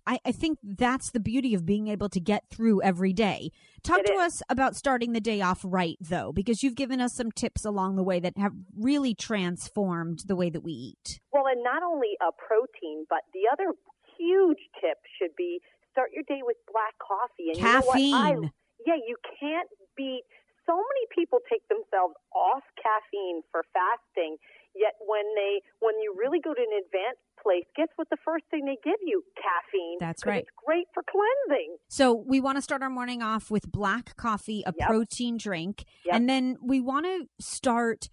I, 0.07 0.17
I, 0.25 0.31
think 0.31 0.57
that's 0.63 1.11
the 1.11 1.19
beauty 1.19 1.53
of 1.53 1.63
being 1.63 1.89
able 1.89 2.09
to 2.09 2.19
get 2.19 2.45
through 2.49 2.81
every 2.81 3.13
day. 3.13 3.51
Talk 3.83 3.99
it 3.99 4.07
to 4.07 4.13
is. 4.13 4.19
us 4.19 4.41
about 4.49 4.75
starting 4.75 5.13
the 5.13 5.21
day 5.21 5.41
off 5.41 5.61
right, 5.63 5.95
though, 6.01 6.31
because 6.33 6.63
you've 6.63 6.73
given 6.73 6.99
us 6.99 7.13
some 7.13 7.31
tips 7.31 7.63
along 7.63 7.97
the 7.97 8.03
way 8.03 8.19
that 8.19 8.35
have 8.35 8.53
really 8.75 9.13
transformed 9.13 10.23
the 10.25 10.35
way 10.35 10.49
that 10.49 10.63
we 10.63 10.71
eat. 10.71 11.19
Well, 11.31 11.45
and 11.45 11.63
not 11.63 11.83
only 11.83 12.17
a 12.19 12.31
protein, 12.31 13.05
but 13.07 13.19
the 13.31 13.41
other 13.53 13.75
huge 14.17 14.57
tip 14.81 14.97
should 15.21 15.35
be 15.37 15.59
start 15.91 16.09
your 16.15 16.23
day 16.27 16.41
with 16.41 16.57
black 16.65 16.95
coffee. 16.97 17.51
And 17.53 17.59
Caffeine. 17.59 18.35
You 18.35 18.41
know 18.41 18.49
yeah, 18.85 18.95
you 18.95 19.15
can't 19.39 19.69
beat 19.95 20.23
so 20.65 20.75
many 20.75 21.05
people 21.13 21.39
take 21.49 21.67
themselves 21.67 22.15
off 22.33 22.63
caffeine 22.79 23.41
for 23.51 23.63
fasting 23.73 24.37
yet 24.75 24.95
when 25.05 25.23
they 25.35 25.61
when 25.79 25.93
you 26.01 26.15
really 26.17 26.39
go 26.39 26.53
to 26.53 26.61
an 26.61 26.73
advanced 26.85 27.21
place 27.41 27.63
guess 27.75 27.89
what 27.95 28.09
the 28.09 28.17
first 28.25 28.43
thing 28.49 28.65
they 28.65 28.77
give 28.83 28.99
you 29.03 29.23
caffeine 29.35 29.97
that's 29.99 30.25
right 30.25 30.43
it's 30.43 30.51
great 30.65 30.87
for 30.93 31.03
cleansing 31.03 31.77
so 31.89 32.13
we 32.13 32.39
want 32.39 32.57
to 32.57 32.61
start 32.61 32.81
our 32.81 32.89
morning 32.89 33.21
off 33.21 33.51
with 33.51 33.71
black 33.71 34.15
coffee 34.15 34.63
a 34.65 34.73
yep. 34.77 34.87
protein 34.87 35.37
drink 35.37 35.85
yep. 36.05 36.15
and 36.15 36.29
then 36.29 36.57
we 36.61 36.79
want 36.79 37.05
to 37.05 37.27
start 37.39 38.09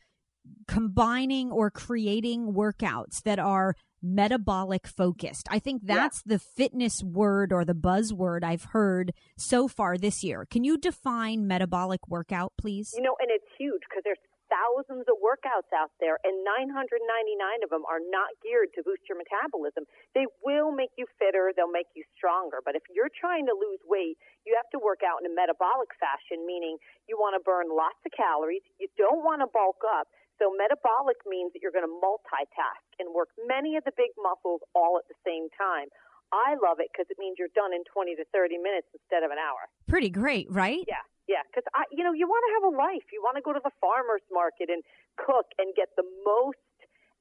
combining 0.66 1.50
or 1.50 1.70
creating 1.70 2.52
workouts 2.52 3.22
that 3.22 3.38
are 3.38 3.74
metabolic 4.02 4.86
focused. 4.86 5.46
I 5.50 5.58
think 5.58 5.82
that's 5.84 6.22
yeah. 6.26 6.34
the 6.34 6.38
fitness 6.38 7.02
word 7.02 7.52
or 7.52 7.64
the 7.64 7.74
buzzword 7.74 8.44
I've 8.44 8.64
heard 8.72 9.12
so 9.36 9.68
far 9.68 9.96
this 9.96 10.22
year. 10.24 10.46
Can 10.50 10.64
you 10.64 10.78
define 10.78 11.46
metabolic 11.46 12.08
workout, 12.08 12.52
please? 12.58 12.92
You 12.96 13.02
know, 13.02 13.16
and 13.20 13.30
it's 13.30 13.46
huge 13.58 13.82
because 13.88 14.02
there's 14.04 14.18
thousands 14.50 15.06
of 15.06 15.16
workouts 15.22 15.70
out 15.70 15.94
there, 16.02 16.18
and 16.26 16.42
999 16.42 16.90
of 17.62 17.70
them 17.70 17.86
are 17.86 18.02
not 18.02 18.34
geared 18.42 18.74
to 18.74 18.82
boost 18.82 19.06
your 19.06 19.16
metabolism. 19.16 19.86
They 20.12 20.26
will 20.42 20.74
make 20.74 20.90
you 20.98 21.06
fitter, 21.16 21.54
they'll 21.54 21.70
make 21.70 21.88
you 21.94 22.02
stronger. 22.18 22.58
But 22.60 22.74
if 22.74 22.82
you're 22.90 23.14
trying 23.14 23.46
to 23.46 23.54
lose 23.54 23.80
weight, 23.86 24.18
you 24.44 24.58
have 24.58 24.68
to 24.74 24.82
work 24.82 25.06
out 25.06 25.22
in 25.22 25.30
a 25.30 25.34
metabolic 25.34 25.94
fashion, 26.02 26.42
meaning 26.44 26.76
you 27.06 27.14
want 27.16 27.38
to 27.38 27.42
burn 27.46 27.70
lots 27.70 28.02
of 28.02 28.10
calories, 28.12 28.66
you 28.82 28.90
don't 28.98 29.22
want 29.22 29.40
to 29.40 29.48
bulk 29.48 29.80
up, 29.86 30.10
so 30.40 30.48
metabolic 30.56 31.20
means 31.28 31.52
that 31.52 31.60
you're 31.60 31.74
going 31.74 31.86
to 31.86 31.96
multitask 32.00 32.88
and 32.96 33.12
work 33.12 33.28
many 33.44 33.76
of 33.76 33.84
the 33.84 33.92
big 33.92 34.16
muscles 34.16 34.64
all 34.72 34.96
at 34.96 35.04
the 35.12 35.18
same 35.20 35.52
time. 35.52 35.92
I 36.32 36.56
love 36.56 36.80
it 36.80 36.88
because 36.88 37.10
it 37.12 37.20
means 37.20 37.36
you're 37.36 37.52
done 37.52 37.76
in 37.76 37.84
20 37.92 38.16
to 38.16 38.24
30 38.32 38.56
minutes 38.56 38.88
instead 38.96 39.20
of 39.20 39.34
an 39.34 39.38
hour. 39.38 39.68
Pretty 39.90 40.08
great, 40.08 40.48
right? 40.48 40.80
Yeah, 40.88 41.04
yeah. 41.28 41.44
Because 41.44 41.66
I, 41.74 41.84
you 41.92 42.06
know, 42.06 42.14
you 42.14 42.24
want 42.24 42.40
to 42.48 42.52
have 42.56 42.64
a 42.70 42.74
life. 42.74 43.04
You 43.12 43.20
want 43.20 43.36
to 43.36 43.44
go 43.44 43.52
to 43.52 43.60
the 43.60 43.74
farmers 43.82 44.22
market 44.32 44.70
and 44.72 44.80
cook 45.18 45.52
and 45.58 45.74
get 45.74 45.92
the 45.98 46.06
most 46.24 46.62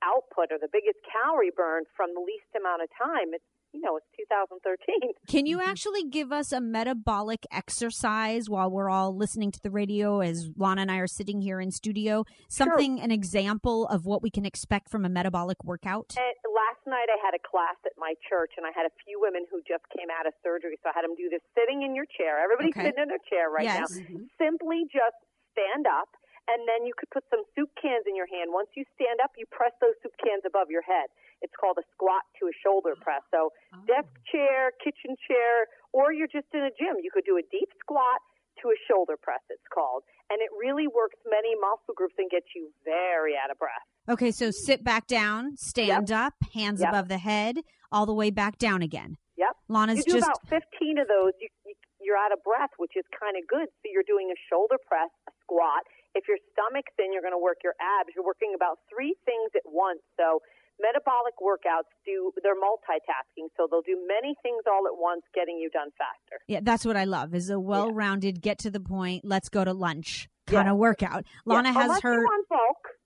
output 0.05 0.53
or 0.53 0.61
the 0.61 0.71
biggest 0.71 1.01
calorie 1.03 1.51
burn 1.51 1.83
from 1.97 2.15
the 2.15 2.23
least 2.23 2.47
amount 2.55 2.85
of 2.85 2.89
time. 2.95 3.35
It's 3.35 3.51
you 3.73 3.81
know, 3.81 3.97
it's 3.97 4.05
2013. 4.17 5.13
Can 5.27 5.45
you 5.45 5.61
actually 5.61 6.03
give 6.03 6.31
us 6.31 6.51
a 6.51 6.59
metabolic 6.59 7.45
exercise 7.51 8.49
while 8.49 8.69
we're 8.69 8.89
all 8.89 9.15
listening 9.15 9.51
to 9.51 9.59
the 9.61 9.69
radio 9.69 10.21
as 10.21 10.49
Lana 10.57 10.81
and 10.81 10.91
I 10.91 10.97
are 10.97 11.07
sitting 11.07 11.41
here 11.41 11.61
in 11.61 11.71
studio? 11.71 12.25
Something, 12.47 12.97
sure. 12.97 13.05
an 13.05 13.11
example 13.11 13.87
of 13.87 14.05
what 14.05 14.21
we 14.21 14.29
can 14.29 14.45
expect 14.45 14.89
from 14.89 15.05
a 15.05 15.09
metabolic 15.09 15.63
workout? 15.63 16.15
And 16.17 16.35
last 16.49 16.81
night 16.87 17.07
I 17.13 17.17
had 17.23 17.37
a 17.37 17.41
class 17.45 17.77
at 17.85 17.93
my 17.97 18.13
church 18.27 18.53
and 18.57 18.65
I 18.65 18.71
had 18.73 18.85
a 18.85 18.93
few 19.05 19.21
women 19.21 19.45
who 19.51 19.61
just 19.67 19.85
came 19.95 20.09
out 20.09 20.25
of 20.25 20.33
surgery. 20.43 20.77
So 20.81 20.89
I 20.89 20.93
had 20.95 21.05
them 21.05 21.15
do 21.15 21.29
this 21.29 21.41
sitting 21.53 21.83
in 21.83 21.95
your 21.95 22.05
chair. 22.09 22.41
Everybody's 22.41 22.73
okay. 22.73 22.89
sitting 22.89 23.03
in 23.05 23.09
their 23.09 23.23
chair 23.29 23.49
right 23.49 23.65
yes. 23.65 23.77
now. 23.77 23.87
Mm-hmm. 23.89 24.29
Simply 24.41 24.89
just 24.89 25.17
stand 25.53 25.85
up 25.85 26.09
and 26.49 26.65
then 26.65 26.83
you 26.83 26.97
could 26.97 27.09
put 27.13 27.23
some 27.29 27.45
soup 27.53 27.69
cans 27.77 28.09
in 28.09 28.17
your 28.17 28.25
hand. 28.25 28.49
Once 28.49 28.73
you 28.73 28.83
stand 28.97 29.21
up, 29.21 29.37
you 29.37 29.45
press 29.53 29.71
those 29.77 29.93
soup 30.01 30.17
cans 30.17 30.41
above 30.49 30.73
your 30.73 30.81
head. 30.81 31.13
It's 31.45 31.53
called 31.53 31.77
a 31.77 31.85
squat 31.93 32.25
to 32.41 32.49
a 32.49 32.55
shoulder 32.65 32.97
press. 32.97 33.21
So 33.29 33.53
oh. 33.53 33.85
desk 33.85 34.09
chair, 34.27 34.73
kitchen 34.81 35.13
chair, 35.29 35.69
or 35.93 36.11
you're 36.11 36.31
just 36.31 36.49
in 36.51 36.65
a 36.65 36.73
gym. 36.73 36.97
You 36.99 37.13
could 37.13 37.25
do 37.25 37.37
a 37.37 37.45
deep 37.53 37.69
squat 37.79 38.19
to 38.61 38.69
a 38.69 38.77
shoulder 38.91 39.15
press, 39.15 39.39
it's 39.49 39.63
called. 39.73 40.03
And 40.29 40.41
it 40.41 40.49
really 40.57 40.87
works 40.87 41.15
many 41.23 41.55
muscle 41.55 41.95
groups 41.95 42.15
and 42.17 42.29
gets 42.29 42.47
you 42.55 42.69
very 42.83 43.33
out 43.39 43.51
of 43.51 43.57
breath. 43.57 43.87
Okay, 44.09 44.31
so 44.31 44.51
sit 44.51 44.83
back 44.83 45.07
down, 45.07 45.55
stand 45.55 46.09
yep. 46.09 46.19
up, 46.19 46.33
hands 46.53 46.81
yep. 46.81 46.89
above 46.89 47.07
the 47.07 47.17
head, 47.17 47.57
all 47.91 48.05
the 48.05 48.13
way 48.13 48.29
back 48.29 48.57
down 48.57 48.81
again. 48.81 49.17
Yep. 49.37 49.55
Lana's 49.69 49.97
you 49.99 50.03
do 50.03 50.19
just 50.19 50.27
about 50.27 50.43
15 50.49 50.99
of 50.99 51.07
those. 51.07 51.31
You, 51.39 51.47
you, 51.65 51.73
you're 52.01 52.19
out 52.19 52.33
of 52.35 52.43
breath, 52.43 52.75
which 52.77 52.93
is 52.99 53.05
kind 53.15 53.39
of 53.39 53.47
good. 53.47 53.71
So 53.79 53.85
you're 53.87 54.07
doing 54.07 54.27
a 54.27 54.39
shoulder 54.51 54.75
press, 54.83 55.09
a 55.27 55.33
squat, 55.43 55.87
if 56.15 56.27
your 56.27 56.37
stomach's 56.53 56.93
in, 56.97 57.13
you're 57.13 57.25
going 57.25 57.35
to 57.35 57.41
work 57.41 57.61
your 57.63 57.77
abs. 57.79 58.13
You're 58.15 58.25
working 58.25 58.53
about 58.55 58.79
three 58.89 59.15
things 59.25 59.51
at 59.55 59.65
once. 59.65 60.01
So 60.17 60.41
metabolic 60.79 61.35
workouts 61.43 61.91
do 62.05 62.31
they're 62.41 62.55
multitasking 62.55 63.47
so 63.57 63.67
they'll 63.69 63.81
do 63.81 63.99
many 64.07 64.35
things 64.41 64.63
all 64.65 64.87
at 64.87 64.95
once 64.95 65.21
getting 65.35 65.57
you 65.57 65.69
done 65.69 65.89
faster 65.97 66.39
yeah 66.47 66.59
that's 66.63 66.85
what 66.85 66.95
i 66.95 67.03
love 67.03 67.35
is 67.35 67.49
a 67.49 67.59
well-rounded 67.59 68.37
yeah. 68.37 68.41
get 68.41 68.57
to 68.57 68.71
the 68.71 68.79
point 68.79 69.25
let's 69.25 69.49
go 69.49 69.65
to 69.65 69.73
lunch 69.73 70.29
kind 70.47 70.67
yeah. 70.67 70.71
of 70.71 70.77
workout 70.77 71.25
lana 71.45 71.67
yeah. 71.67 71.73
has 71.73 71.83
Unless 71.83 72.01
her 72.03 72.25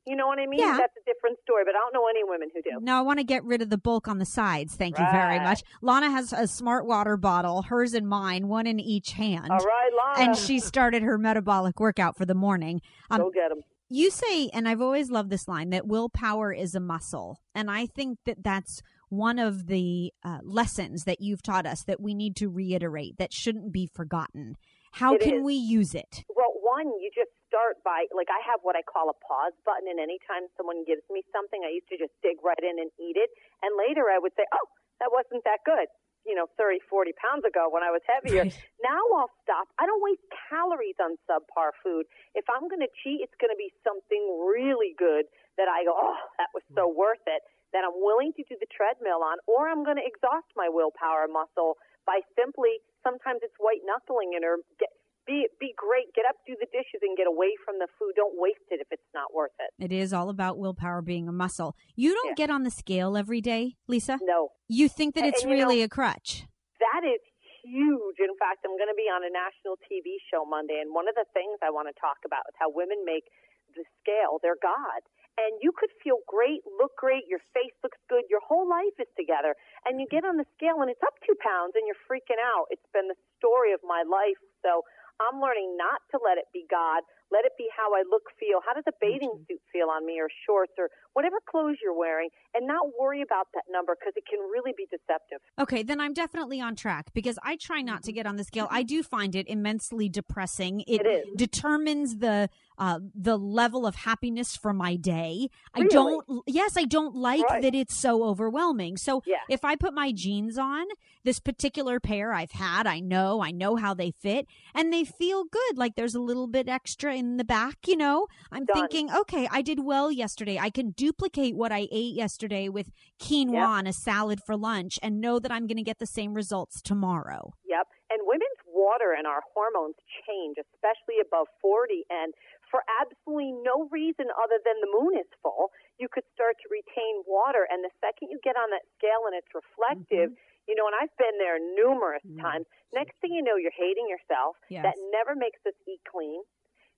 you 0.06 0.16
want 0.16 0.16
bulk 0.16 0.16
you 0.16 0.16
know 0.16 0.28
what 0.28 0.40
I 0.40 0.46
mean? 0.48 0.60
Yeah. 0.60 0.78
That's 0.78 0.96
a 0.98 1.06
different 1.06 1.40
story, 1.44 1.64
but 1.66 1.76
I 1.76 1.80
don't 1.80 1.94
know 1.94 2.08
any 2.08 2.24
women 2.24 2.50
who 2.54 2.62
do. 2.62 2.84
No, 2.84 2.98
I 2.98 3.02
want 3.02 3.20
to 3.20 3.24
get 3.24 3.44
rid 3.44 3.62
of 3.62 3.70
the 3.70 3.78
bulk 3.78 4.08
on 4.08 4.20
the 4.20 4.26
sides. 4.26 4.76
Thank 4.76 4.98
right. 4.98 5.06
you 5.06 5.12
very 5.12 5.40
much. 5.40 5.64
Lana 5.82 6.10
has 6.10 6.34
a 6.34 6.48
smart 6.48 6.86
water 6.86 7.18
bottle, 7.18 7.64
hers 7.64 7.94
and 7.94 8.08
mine, 8.08 8.48
one 8.48 8.68
in 8.68 8.80
each 8.80 9.12
hand. 9.12 9.48
All 9.50 9.58
right, 9.58 10.16
Lana. 10.18 10.30
And 10.30 10.38
she 10.38 10.60
started 10.60 11.04
her 11.04 11.18
metabolic 11.18 11.80
workout 11.80 12.18
for 12.18 12.26
the 12.26 12.36
morning. 12.36 12.82
Um, 13.10 13.22
Go 13.22 13.32
get 13.32 13.50
them. 13.50 13.62
You 13.90 14.10
say, 14.10 14.50
and 14.50 14.68
I've 14.68 14.82
always 14.82 15.12
loved 15.12 15.30
this 15.30 15.48
line, 15.48 15.70
that 15.70 15.86
willpower 15.86 16.52
is 16.52 16.74
a 16.74 16.80
muscle. 16.80 17.40
And 17.54 17.70
I 17.70 17.86
think 17.86 18.18
that 18.26 18.44
that's 18.44 18.82
one 19.10 19.38
of 19.38 19.68
the 19.68 20.12
uh, 20.24 20.40
lessons 20.44 21.04
that 21.04 21.22
you've 21.22 21.44
taught 21.44 21.68
us 21.68 21.84
that 21.84 22.02
we 22.02 22.16
need 22.16 22.36
to 22.38 22.50
reiterate 22.50 23.18
that 23.20 23.32
shouldn't 23.32 23.72
be 23.72 23.86
forgotten. 23.86 24.56
How 24.94 25.16
It 25.16 25.22
can 25.22 25.36
is. 25.36 25.44
we 25.44 25.54
use 25.54 25.94
it? 25.94 26.24
Well, 26.36 26.54
one, 26.62 26.88
you 26.88 27.12
just 27.14 27.30
start 27.54 27.78
by 27.86 28.10
like 28.10 28.34
I 28.34 28.42
have 28.50 28.66
what 28.66 28.74
I 28.74 28.82
call 28.82 29.14
a 29.14 29.18
pause 29.22 29.54
button, 29.62 29.86
and 29.86 30.02
anytime 30.02 30.50
someone 30.58 30.82
gives 30.90 31.06
me 31.14 31.22
something, 31.30 31.62
I 31.62 31.70
used 31.70 31.86
to 31.94 32.02
just 32.02 32.18
dig 32.26 32.42
right 32.42 32.58
in 32.58 32.82
and 32.82 32.90
eat 32.98 33.14
it, 33.14 33.30
and 33.62 33.78
later 33.78 34.10
I 34.10 34.18
would 34.18 34.34
say, 34.34 34.50
"Oh, 34.50 34.66
that 34.98 35.14
wasn't 35.14 35.46
that 35.46 35.62
good." 35.62 35.86
You 36.26 36.34
know, 36.34 36.48
30, 36.56 36.80
40 36.88 37.12
pounds 37.20 37.44
ago 37.44 37.68
when 37.68 37.84
I 37.84 37.92
was 37.92 38.00
heavier. 38.08 38.48
Right. 38.48 38.56
Now 38.82 39.04
I'll 39.20 39.36
stop. 39.44 39.68
I 39.76 39.86
don't 39.86 40.00
waste 40.00 40.24
calories 40.50 40.96
on 40.98 41.20
subpar 41.28 41.76
food. 41.84 42.08
If 42.34 42.48
I'm 42.48 42.72
going 42.72 42.80
to 42.80 42.92
cheat, 43.04 43.20
it's 43.20 43.36
going 43.44 43.52
to 43.52 43.60
be 43.60 43.76
something 43.84 44.24
really 44.42 44.96
good 44.98 45.30
that 45.62 45.70
I 45.70 45.86
go, 45.86 45.94
"Oh, 45.94 46.18
that 46.42 46.50
was 46.58 46.66
so 46.74 46.90
mm. 46.90 46.98
worth 46.98 47.24
it." 47.30 47.46
That 47.78 47.86
I'm 47.86 47.98
willing 48.02 48.34
to 48.38 48.44
do 48.46 48.56
the 48.58 48.70
treadmill 48.70 49.22
on, 49.26 49.38
or 49.46 49.70
I'm 49.70 49.82
going 49.86 49.98
to 49.98 50.06
exhaust 50.06 50.46
my 50.58 50.70
willpower 50.70 51.26
muscle 51.26 51.78
by 52.06 52.22
simply 52.38 52.84
sometimes 53.02 53.42
it's 53.42 53.56
white 53.58 53.82
knuckling 53.82 54.38
it 54.38 54.44
or 54.46 54.62
get, 54.78 54.94
be 55.26 55.48
be 55.60 55.74
great, 55.78 56.14
get 56.16 56.26
up, 56.28 56.36
do 56.46 56.56
the 56.60 56.68
dishes, 56.72 57.02
and 57.02 57.16
get 57.18 57.28
away 57.28 57.56
from 57.64 57.80
the 57.80 57.88
food. 58.00 58.14
Don't 58.16 58.36
waste 58.38 58.68
it 58.72 58.80
if 58.82 58.88
it's 58.92 59.08
not 59.14 59.34
worth 59.34 59.56
it. 59.60 59.72
It 59.84 59.92
is 59.92 60.14
all 60.14 60.30
about 60.30 60.58
willpower 60.58 61.02
being 61.02 61.28
a 61.28 61.32
muscle. 61.32 61.76
You 61.96 62.14
don't 62.14 62.38
Yeah. 62.38 62.48
get 62.48 62.50
on 62.50 62.64
the 62.64 62.72
scale 62.72 63.16
every 63.18 63.42
day, 63.42 63.76
Lisa? 63.88 64.20
No, 64.22 64.52
You 64.68 64.88
think 64.88 65.16
that 65.16 65.26
it's 65.26 65.44
and, 65.44 65.52
you 65.52 65.58
know- 65.58 65.64
really 65.68 65.82
a 65.82 65.90
crutch? 65.90 66.46
that 66.80 67.08
is 67.08 67.22
huge. 67.64 68.20
In 68.20 68.36
fact, 68.38 68.68
I'm 68.68 68.76
going 68.76 68.92
to 68.92 69.00
be 69.00 69.08
on 69.08 69.24
a 69.24 69.32
national 69.32 69.80
TV 69.88 70.20
show 70.30 70.44
Monday, 70.44 70.84
and 70.84 70.94
one 70.94 71.08
of 71.08 71.16
the 71.16 71.26
things 71.34 71.58
I 71.64 71.72
want 71.72 71.88
to 71.88 71.96
talk 71.96 72.20
about 72.28 72.44
is 72.52 72.56
how 72.60 72.70
women 72.70 73.04
make 73.08 73.32
the 73.74 73.88
scale 74.04 74.38
their 74.44 74.60
god. 74.60 75.02
And 75.34 75.58
you 75.66 75.74
could 75.74 75.90
feel 76.04 76.22
great, 76.30 76.62
look 76.78 76.94
great, 76.94 77.26
your 77.26 77.42
face 77.58 77.74
looks 77.82 77.98
good, 78.06 78.30
your 78.30 78.42
whole 78.46 78.70
life 78.70 78.94
is 79.02 79.10
together, 79.18 79.56
and 79.88 79.98
you 79.98 80.06
mm-hmm. 80.06 80.22
get 80.22 80.30
on 80.30 80.38
the 80.38 80.46
scale 80.54 80.78
and 80.86 80.92
it's 80.94 81.02
up 81.02 81.18
two 81.26 81.34
pounds, 81.42 81.74
and 81.74 81.88
you're 81.90 81.98
freaking 82.06 82.38
out. 82.38 82.70
It's 82.70 82.86
been 82.94 83.08
the 83.10 83.18
story 83.42 83.74
of 83.74 83.82
my 83.82 84.06
life, 84.06 84.38
so 84.62 84.86
I'm 85.22 85.42
learning 85.42 85.78
not 85.78 86.02
to 86.12 86.20
let 86.24 86.38
it 86.38 86.46
be 86.54 86.66
God. 86.70 87.04
Let 87.32 87.46
it 87.46 87.54
be 87.58 87.68
how 87.76 87.94
I 87.94 88.04
look, 88.10 88.30
feel. 88.40 88.62
How 88.66 88.74
does 88.74 88.84
a 88.88 88.94
bathing 89.02 89.30
mm-hmm. 89.30 89.50
suit 89.50 89.62
feel 89.72 89.90
on 89.90 90.06
me, 90.06 90.20
or 90.20 90.30
shorts, 90.46 90.74
or 90.78 90.90
whatever 91.14 91.38
clothes 91.50 91.78
you're 91.82 91.98
wearing, 91.98 92.30
and 92.54 92.68
not 92.68 92.86
worry 93.00 93.22
about 93.22 93.48
that 93.54 93.64
number 93.72 93.96
because 94.00 94.14
it 94.16 94.24
can 94.30 94.40
really 94.40 94.74
be 94.78 94.86
deceptive. 94.86 95.40
Okay, 95.60 95.82
then 95.82 96.00
I'm 96.00 96.14
definitely 96.14 96.62
on 96.62 96.76
track 96.76 97.12
because 97.14 97.40
I 97.44 97.56
try 97.56 97.82
not 97.82 98.04
to 98.04 98.12
mm-hmm. 98.12 98.16
get 98.16 98.28
on 98.28 98.36
the 98.36 98.44
scale. 98.44 98.66
Mm-hmm. 98.66 98.76
I 98.76 98.84
do 98.84 99.02
find 99.04 99.36
it 99.36 99.48
immensely 99.48 100.10
depressing. 100.10 100.82
It, 100.82 101.02
It 101.02 101.08
is. 101.08 101.26
determines 101.36 102.18
the 102.18 102.50
uh, 102.78 103.00
the 103.14 103.38
level 103.38 103.86
of 103.86 103.96
happiness 103.96 104.56
for 104.56 104.74
my 104.74 104.96
day. 104.96 105.50
I 105.74 105.84
don't. 105.84 106.26
Yes, 106.48 106.76
I 106.78 106.86
don't 106.86 107.16
like 107.16 107.44
Right. 107.50 107.62
that 107.62 107.76
it's 107.76 107.96
so 107.96 108.24
overwhelming. 108.24 108.98
So 108.98 109.22
Yeah. 109.26 109.38
if 109.50 109.64
I 109.66 109.76
put 109.76 109.94
my 109.94 110.12
jeans 110.12 110.58
on, 110.58 110.86
this 111.24 111.40
particular 111.40 112.00
pair 112.00 112.34
I've 112.34 112.52
had, 112.52 112.86
I 112.88 113.00
know, 113.00 113.42
I 113.42 113.52
know 113.52 113.76
how 113.78 113.94
they 113.94 114.12
fit, 114.12 114.46
and 114.74 114.92
they 114.92 115.04
feel 115.06 115.44
good. 115.46 115.78
Like 115.78 115.96
there's 115.96 116.16
a 116.16 116.20
little 116.22 116.48
bit 116.48 116.68
extra 116.68 117.16
in 117.16 117.38
the 117.38 117.46
back. 117.46 117.88
You 117.88 117.96
know, 117.98 118.28
I'm 118.52 118.66
Done. 118.66 118.76
thinking, 118.76 119.12
okay, 119.12 119.48
I 119.52 119.62
did 119.62 119.84
well 119.84 120.12
yesterday. 120.12 120.58
I 120.60 120.70
can 120.70 120.92
duplicate 120.92 121.56
what 121.56 121.72
I 121.72 121.88
ate 121.92 122.16
yesterday 122.16 122.70
with 122.70 122.92
quinoa 123.20 123.54
Yep. 123.54 123.68
on 123.68 123.88
a 123.88 123.94
salad 123.94 124.40
for 124.46 124.56
lunch 124.58 125.00
and 125.02 125.22
know 125.22 125.40
that 125.40 125.52
I'm 125.52 125.68
going 125.68 125.78
to 125.78 125.84
get 125.84 126.00
the 126.00 126.06
same 126.08 126.34
results 126.34 126.82
tomorrow. 126.82 127.54
Yep. 127.66 127.88
And 128.10 128.22
women's 128.26 128.60
water 128.68 129.14
and 129.18 129.26
our 129.26 129.42
hormones 129.54 129.96
change, 130.28 130.58
especially 130.58 131.20
above 131.22 131.48
40. 131.62 132.04
And 132.10 132.34
for 132.74 132.82
absolutely 132.98 133.54
no 133.62 133.86
reason 133.94 134.34
other 134.34 134.58
than 134.66 134.82
the 134.82 134.90
moon 134.90 135.14
is 135.22 135.30
full, 135.46 135.70
you 136.02 136.10
could 136.10 136.26
start 136.34 136.58
to 136.66 136.68
retain 136.74 137.22
water. 137.30 137.70
And 137.70 137.86
the 137.86 137.94
second 138.02 138.34
you 138.34 138.42
get 138.42 138.58
on 138.58 138.74
that 138.74 138.82
scale 138.98 139.30
and 139.30 139.38
it's 139.38 139.54
reflective, 139.54 140.34
mm-hmm. 140.34 140.66
you 140.66 140.74
know, 140.74 140.90
and 140.90 140.98
I've 140.98 141.14
been 141.22 141.38
there 141.38 141.62
numerous 141.62 142.26
mm-hmm. 142.26 142.42
times, 142.42 142.66
next 142.90 143.14
thing 143.22 143.30
you 143.30 143.46
know, 143.46 143.62
you're 143.62 143.78
hating 143.78 144.10
yourself. 144.10 144.58
Yes. 144.74 144.90
That 144.90 144.98
never 145.14 145.38
makes 145.38 145.62
us 145.70 145.78
eat 145.86 146.02
clean. 146.10 146.42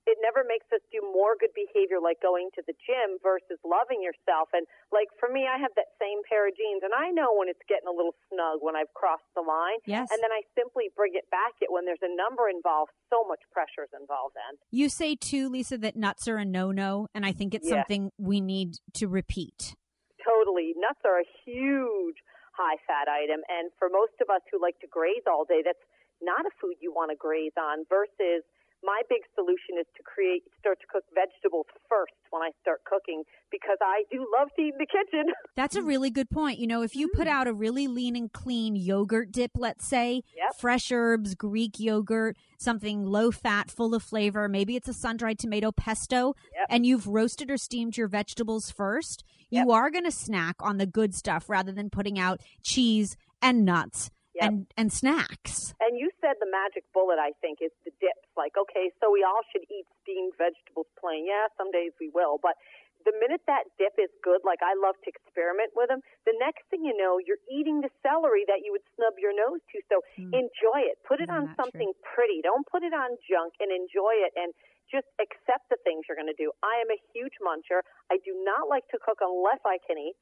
It 0.05 0.21
never 0.21 0.45
makes 0.45 0.69
us 0.69 0.81
do 0.93 1.01
more 1.01 1.33
good 1.33 1.49
behavior 1.57 1.97
like 1.97 2.21
going 2.21 2.53
to 2.53 2.61
the 2.65 2.77
gym 2.85 3.17
versus 3.25 3.57
loving 3.65 4.05
yourself. 4.05 4.53
And 4.53 4.69
like 4.93 5.09
for 5.17 5.29
me, 5.29 5.49
I 5.49 5.57
have 5.57 5.73
that 5.75 5.97
same 5.97 6.21
pair 6.29 6.45
of 6.45 6.53
jeans, 6.53 6.85
and 6.85 6.93
I 6.93 7.09
know 7.09 7.33
when 7.33 7.49
it's 7.49 7.61
getting 7.65 7.89
a 7.89 7.95
little 7.95 8.13
snug 8.29 8.61
when 8.61 8.77
I've 8.77 8.93
crossed 8.93 9.25
the 9.33 9.41
line. 9.41 9.81
Yes. 9.89 10.09
And 10.13 10.21
then 10.21 10.29
I 10.29 10.45
simply 10.53 10.93
bring 10.93 11.17
it 11.17 11.25
back 11.33 11.57
it 11.61 11.73
when 11.73 11.85
there's 11.89 12.05
a 12.05 12.13
number 12.13 12.45
involved. 12.49 12.93
So 13.09 13.25
much 13.25 13.41
pressure 13.49 13.81
is 13.81 13.93
involved 13.97 14.37
then. 14.37 14.61
You 14.69 14.89
say 14.89 15.17
too, 15.17 15.49
Lisa, 15.49 15.77
that 15.81 15.95
nuts 15.97 16.27
are 16.29 16.37
a 16.37 16.45
no-no, 16.45 17.07
and 17.13 17.25
I 17.25 17.33
think 17.33 17.53
it's 17.57 17.65
Yeah. 17.65 17.81
something 17.81 18.11
we 18.21 18.41
need 18.41 18.77
to 19.01 19.07
repeat. 19.07 19.73
Totally. 20.21 20.73
Nuts 20.77 21.01
are 21.05 21.19
a 21.19 21.27
huge 21.45 22.17
high 22.53 22.77
fat 22.87 23.09
item. 23.09 23.41
And 23.49 23.71
for 23.77 23.89
most 23.89 24.13
of 24.21 24.29
us 24.29 24.41
who 24.51 24.61
like 24.61 24.79
to 24.79 24.87
graze 24.87 25.25
all 25.27 25.45
day, 25.45 25.61
that's 25.63 25.81
not 26.21 26.45
a 26.45 26.51
food 26.61 26.77
you 26.79 26.93
want 26.93 27.11
to 27.11 27.17
graze 27.17 27.53
on 27.57 27.85
versus 27.89 28.43
my 28.85 29.01
big 29.09 29.21
solution 29.33 29.79
is 29.79 29.87
to 29.97 30.03
create, 30.03 30.43
start 30.59 30.79
to 30.81 30.87
cook 30.87 31.03
vegetables 31.13 31.65
first 31.89 32.13
when 32.29 32.41
I 32.41 32.51
start 32.61 32.83
cooking 32.85 33.23
because 33.51 33.77
I 33.81 34.03
do 34.11 34.25
love 34.37 34.49
to 34.55 34.61
eat 34.61 34.73
in 34.73 34.79
the 34.79 34.85
kitchen. 34.85 35.33
That's 35.55 35.75
a 35.75 35.81
really 35.81 36.09
good 36.09 36.29
point. 36.29 36.59
You 36.59 36.67
know, 36.67 36.83
if 36.83 36.95
you 36.95 37.07
put 37.09 37.27
mm. 37.27 37.31
out 37.31 37.47
a 37.47 37.53
really 37.53 37.87
lean 37.87 38.15
and 38.15 38.31
clean 38.31 38.75
yogurt 38.75 39.31
dip, 39.31 39.51
let's 39.55 39.85
say, 39.85 40.21
Yep. 40.35 40.57
fresh 40.59 40.91
herbs, 40.91 41.33
Greek 41.33 41.79
yogurt, 41.79 42.37
something 42.57 43.05
low 43.05 43.31
fat, 43.31 43.71
full 43.71 43.95
of 43.95 44.03
flavor, 44.03 44.47
maybe 44.47 44.75
it's 44.75 44.87
a 44.87 44.93
sun 44.93 45.17
dried 45.17 45.39
tomato 45.39 45.71
pesto, 45.71 46.35
Yep. 46.55 46.67
and 46.69 46.85
you've 46.85 47.07
roasted 47.07 47.49
or 47.49 47.57
steamed 47.57 47.97
your 47.97 48.07
vegetables 48.07 48.69
first, 48.69 49.23
you 49.49 49.71
are 49.71 49.89
going 49.89 50.03
to 50.03 50.11
snack 50.11 50.55
on 50.59 50.77
the 50.77 50.85
good 50.85 51.15
stuff 51.15 51.49
rather 51.49 51.71
than 51.71 51.89
putting 51.89 52.19
out 52.19 52.41
cheese 52.61 53.15
and 53.41 53.63
nuts 53.63 54.09
Yep. 54.35 54.43
and, 54.43 54.67
and 54.75 54.91
snacks. 54.91 55.71
And 55.79 55.95
you 55.95 56.11
said 56.19 56.35
the 56.43 56.51
magic 56.51 56.83
bullet, 56.91 57.15
I 57.15 57.31
think, 57.39 57.63
is 57.63 57.71
the 57.87 57.91
dips. 58.03 58.27
Like, 58.35 58.59
okay, 58.59 58.91
so 58.99 59.07
we 59.07 59.23
all 59.23 59.39
should 59.47 59.63
eat 59.71 59.87
steamed 60.03 60.35
vegetables 60.35 60.91
plain. 60.99 61.23
Yeah, 61.23 61.47
some 61.55 61.71
days 61.71 61.95
we 62.03 62.11
will. 62.11 62.35
But 62.43 62.59
the 63.07 63.15
minute 63.21 63.45
that 63.47 63.69
dip 63.79 63.95
is 63.95 64.11
good, 64.25 64.41
like 64.43 64.59
I 64.59 64.75
love 64.75 64.99
to 65.05 65.07
experiment 65.07 65.71
with 65.77 65.87
them, 65.87 66.03
the 66.27 66.35
next 66.41 66.67
thing 66.67 66.83
you 66.83 66.91
know, 66.97 67.21
you're 67.21 67.39
eating 67.47 67.79
the 67.79 67.93
celery 68.03 68.43
that 68.49 68.65
you 68.65 68.75
would 68.75 68.83
snub 68.97 69.15
your 69.21 69.31
nose 69.31 69.63
to. 69.71 69.77
So 69.87 70.03
hmm. 70.19 70.33
enjoy 70.33 70.83
it. 70.83 70.99
Put 71.07 71.23
it 71.23 71.31
Isn't 71.31 71.53
on 71.53 71.55
something 71.55 71.95
pretty. 72.03 72.43
Don't 72.43 72.65
put 72.67 72.83
it 72.83 72.91
on 72.91 73.15
junk 73.23 73.55
and 73.63 73.71
enjoy 73.71 74.19
it. 74.25 74.35
And 74.35 74.51
just 74.89 75.07
accept 75.17 75.69
the 75.69 75.79
things 75.81 76.05
you're 76.05 76.17
going 76.17 76.29
to 76.29 76.37
do. 76.37 76.53
I 76.61 76.81
am 76.81 76.89
a 76.93 76.99
huge 77.13 77.41
muncher. 77.41 77.81
I 78.09 78.21
do 78.21 78.37
not 78.45 78.69
like 78.69 78.85
to 78.93 78.97
cook 79.01 79.21
unless 79.21 79.61
I 79.65 79.81
can 79.81 79.97
eat. 79.97 80.19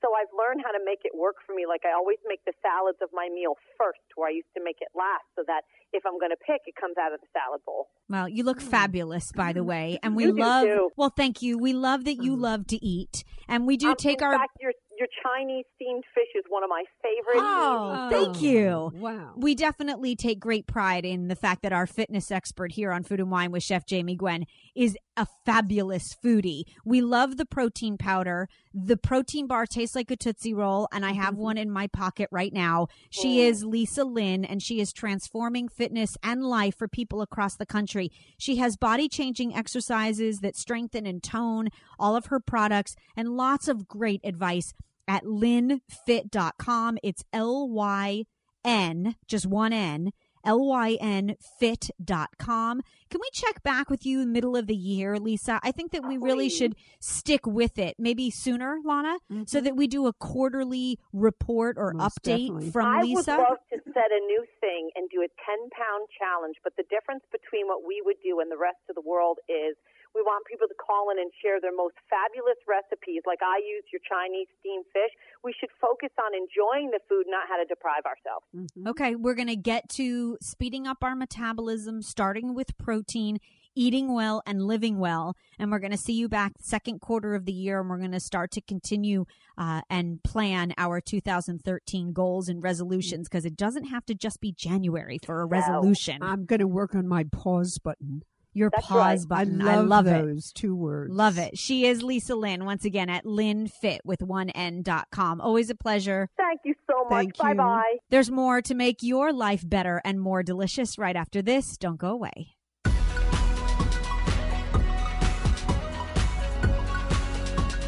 So 0.00 0.14
I've 0.14 0.30
learned 0.30 0.62
how 0.64 0.70
to 0.70 0.78
make 0.84 1.00
it 1.04 1.12
work 1.16 1.36
for 1.44 1.54
me. 1.54 1.66
Like 1.66 1.82
I 1.84 1.92
always 1.92 2.18
make 2.26 2.44
the 2.46 2.52
salads 2.62 2.98
of 3.02 3.08
my 3.12 3.28
meal 3.32 3.54
first, 3.76 3.98
where 4.14 4.28
I 4.28 4.32
used 4.32 4.50
to 4.56 4.62
make 4.62 4.78
it 4.80 4.88
last, 4.94 5.26
so 5.34 5.42
that 5.46 5.62
if 5.92 6.04
I'm 6.06 6.18
going 6.18 6.30
to 6.30 6.38
pick, 6.46 6.62
it 6.66 6.74
comes 6.78 6.94
out 7.00 7.12
of 7.12 7.20
the 7.20 7.26
salad 7.34 7.60
bowl. 7.66 7.88
Well, 8.08 8.28
you 8.28 8.44
look 8.44 8.60
fabulous, 8.60 9.32
by 9.32 9.52
the 9.52 9.64
way, 9.64 9.98
and 10.02 10.14
we 10.14 10.24
You 10.24 10.32
do 10.34 10.40
love. 10.40 10.64
too. 10.66 10.90
Well, 10.96 11.10
thank 11.14 11.42
you. 11.42 11.58
We 11.58 11.72
love 11.72 12.04
that 12.04 12.22
you 12.22 12.36
love 12.36 12.66
to 12.68 12.76
eat, 12.84 13.24
and 13.48 13.66
we 13.66 13.76
do 13.76 13.90
Um, 13.90 13.96
take 13.98 14.20
in 14.22 14.26
our. 14.28 14.38
fact, 14.38 14.56
your 14.60 14.72
your 14.98 15.08
Chinese 15.22 15.64
steamed 15.76 16.04
fish 16.14 16.28
is 16.34 16.44
one 16.48 16.62
of 16.62 16.70
my 16.70 16.84
favorite. 17.02 17.42
Oh, 17.42 18.08
easy 18.08 18.24
thank 18.24 18.36
oh, 18.36 18.40
you. 18.40 19.00
Wow. 19.00 19.32
We 19.36 19.54
definitely 19.54 20.16
take 20.16 20.40
great 20.40 20.66
pride 20.66 21.04
in 21.04 21.28
the 21.28 21.36
fact 21.36 21.62
that 21.62 21.72
our 21.72 21.86
fitness 21.86 22.30
expert 22.30 22.72
here 22.72 22.90
on 22.92 23.04
Food 23.04 23.20
and 23.20 23.30
Wine 23.30 23.52
with 23.52 23.62
Chef 23.62 23.86
Jamie 23.86 24.16
Gwen 24.16 24.46
is 24.74 24.96
a 25.16 25.26
fabulous 25.44 26.14
foodie. 26.24 26.62
We 26.84 27.00
love 27.00 27.36
the 27.36 27.46
protein 27.46 27.96
powder. 27.96 28.48
The 28.72 28.96
protein 28.96 29.46
bar 29.46 29.66
tastes 29.66 29.96
like 29.96 30.10
a 30.10 30.16
Tootsie 30.16 30.54
Roll, 30.54 30.88
and 30.92 31.04
I 31.04 31.12
have 31.12 31.34
mm-hmm. 31.34 31.42
one 31.42 31.58
in 31.58 31.70
my 31.70 31.86
pocket 31.88 32.28
right 32.30 32.52
now. 32.52 32.88
She 33.10 33.42
is 33.42 33.64
Lisa 33.64 34.04
Lynn, 34.04 34.44
and 34.44 34.62
she 34.62 34.80
is 34.80 34.92
transforming 34.92 35.68
fitness 35.68 36.16
and 36.22 36.44
life 36.44 36.76
for 36.76 36.88
people 36.88 37.22
across 37.22 37.56
the 37.56 37.66
country. 37.66 38.10
She 38.38 38.56
has 38.56 38.76
body 38.76 39.08
changing 39.08 39.54
exercises 39.54 40.38
that 40.40 40.56
strengthen 40.56 41.06
and 41.06 41.22
tone 41.22 41.68
all 41.98 42.14
of 42.14 42.26
her 42.26 42.40
products 42.40 42.94
and 43.16 43.36
lots 43.36 43.68
of 43.68 43.88
great 43.88 44.20
advice 44.22 44.72
at 45.08 45.24
lynfit.com. 45.24 46.98
It's 47.02 47.24
L 47.32 47.68
Y 47.68 48.24
N, 48.64 49.16
just 49.26 49.46
one 49.46 49.72
N, 49.72 50.12
L 50.44 50.66
Y 50.66 50.96
N 51.00 51.34
fit.com. 51.58 52.82
Can 53.10 53.20
we 53.20 53.30
check 53.32 53.62
back 53.62 53.88
with 53.88 54.04
you 54.04 54.20
in 54.20 54.28
the 54.28 54.32
middle 54.32 54.54
of 54.56 54.66
the 54.66 54.76
year, 54.76 55.18
Lisa? 55.18 55.58
I 55.62 55.72
think 55.72 55.92
that 55.92 56.06
we 56.06 56.18
really 56.18 56.50
should 56.50 56.74
stick 57.00 57.46
with 57.46 57.78
it, 57.78 57.96
maybe 57.98 58.30
sooner, 58.30 58.76
Lana, 58.84 59.16
so 59.28 59.34
mm-hmm. 59.34 59.64
that 59.64 59.76
we 59.76 59.86
do 59.86 60.06
a 60.06 60.12
quarterly 60.12 60.98
report 61.12 61.76
or 61.78 61.94
Most 61.94 62.20
update 62.22 62.48
definitely. 62.48 62.70
from 62.70 62.86
I 62.86 63.00
Lisa. 63.02 63.16
would 63.16 63.38
love 63.38 63.58
to 63.72 63.78
set 63.92 64.12
a 64.12 64.20
new 64.26 64.44
thing 64.60 64.90
and 64.94 65.08
do 65.08 65.22
a 65.22 65.28
10 65.28 65.70
pound 65.72 66.08
challenge, 66.18 66.56
but 66.62 66.74
the 66.76 66.84
difference 66.90 67.24
between 67.32 67.66
what 67.66 67.86
we 67.86 68.02
would 68.04 68.16
do 68.22 68.40
and 68.40 68.52
the 68.52 68.58
rest 68.58 68.80
of 68.90 68.94
the 68.94 69.02
world 69.02 69.38
is 69.48 69.74
we 70.18 70.26
want 70.26 70.42
people 70.50 70.66
to 70.66 70.74
call 70.74 71.14
in 71.14 71.22
and 71.22 71.30
share 71.38 71.62
their 71.62 71.74
most 71.74 71.94
fabulous 72.10 72.58
recipes. 72.66 73.22
Like 73.22 73.38
I 73.38 73.62
use 73.62 73.86
your 73.94 74.02
Chinese 74.02 74.50
steamed 74.58 74.84
fish. 74.90 75.14
We 75.46 75.54
should 75.54 75.70
focus 75.80 76.10
on 76.18 76.34
enjoying 76.34 76.90
the 76.90 76.98
food, 77.06 77.30
not 77.30 77.46
how 77.46 77.62
to 77.62 77.64
deprive 77.64 78.02
ourselves. 78.02 78.42
Okay, 78.82 79.14
we're 79.14 79.38
going 79.38 79.54
to 79.54 79.56
get 79.56 79.88
to 79.90 80.36
speeding 80.42 80.90
up 80.90 80.98
our 81.06 81.14
metabolism, 81.14 82.02
starting 82.02 82.52
with 82.52 82.76
protein, 82.78 83.38
eating 83.78 84.12
well 84.12 84.42
and 84.44 84.66
living 84.66 84.98
well. 84.98 85.36
And 85.56 85.70
we're 85.70 85.78
going 85.78 85.92
to 85.92 85.96
see 85.96 86.14
you 86.14 86.28
back 86.28 86.52
second 86.58 87.00
quarter 87.00 87.36
of 87.36 87.44
the 87.44 87.52
year, 87.52 87.80
and 87.80 87.88
we're 87.88 87.98
going 87.98 88.10
to 88.10 88.20
start 88.20 88.50
to 88.52 88.60
continue 88.60 89.24
uh, 89.56 89.82
and 89.88 90.20
plan 90.24 90.74
our 90.76 91.00
2013 91.00 92.12
goals 92.12 92.48
and 92.48 92.60
resolutions 92.60 93.28
because 93.28 93.44
it 93.44 93.56
doesn't 93.56 93.84
have 93.84 94.04
to 94.06 94.14
just 94.14 94.40
be 94.40 94.50
January 94.50 95.20
for 95.24 95.40
a 95.40 95.46
resolution. 95.46 96.18
I'm 96.22 96.44
going 96.44 96.58
to 96.58 96.66
work 96.66 96.96
on 96.96 97.06
my 97.06 97.24
pause 97.24 97.78
button. 97.78 98.24
Your 98.58 98.70
That's 98.74 98.86
pause 98.88 99.20
right. 99.30 99.46
button. 99.46 99.62
I 99.62 99.76
love, 99.76 99.86
love 99.86 100.06
it. 100.08 100.26
those 100.26 100.50
two 100.52 100.74
words. 100.74 101.12
Love 101.14 101.38
it. 101.38 101.56
She 101.56 101.86
is 101.86 102.02
Lisa 102.02 102.34
Lynn, 102.34 102.64
once 102.64 102.84
again 102.84 103.08
at 103.08 103.24
lynfit 103.24 104.00
with 104.04 104.20
one 104.20 104.50
N 104.50 104.82
dot 104.82 105.06
com. 105.12 105.40
Always 105.40 105.70
a 105.70 105.76
pleasure. 105.76 106.28
Thank 106.36 106.60
you 106.64 106.74
so 106.90 107.04
much. 107.08 107.38
Bye 107.38 107.54
bye. 107.54 107.98
There's 108.10 108.32
more 108.32 108.60
to 108.62 108.74
make 108.74 108.96
your 109.00 109.32
life 109.32 109.62
better 109.64 110.02
and 110.04 110.20
more 110.20 110.42
delicious 110.42 110.98
right 110.98 111.14
after 111.14 111.40
this. 111.40 111.76
Don't 111.76 111.98
go 112.00 112.08
away. 112.08 112.56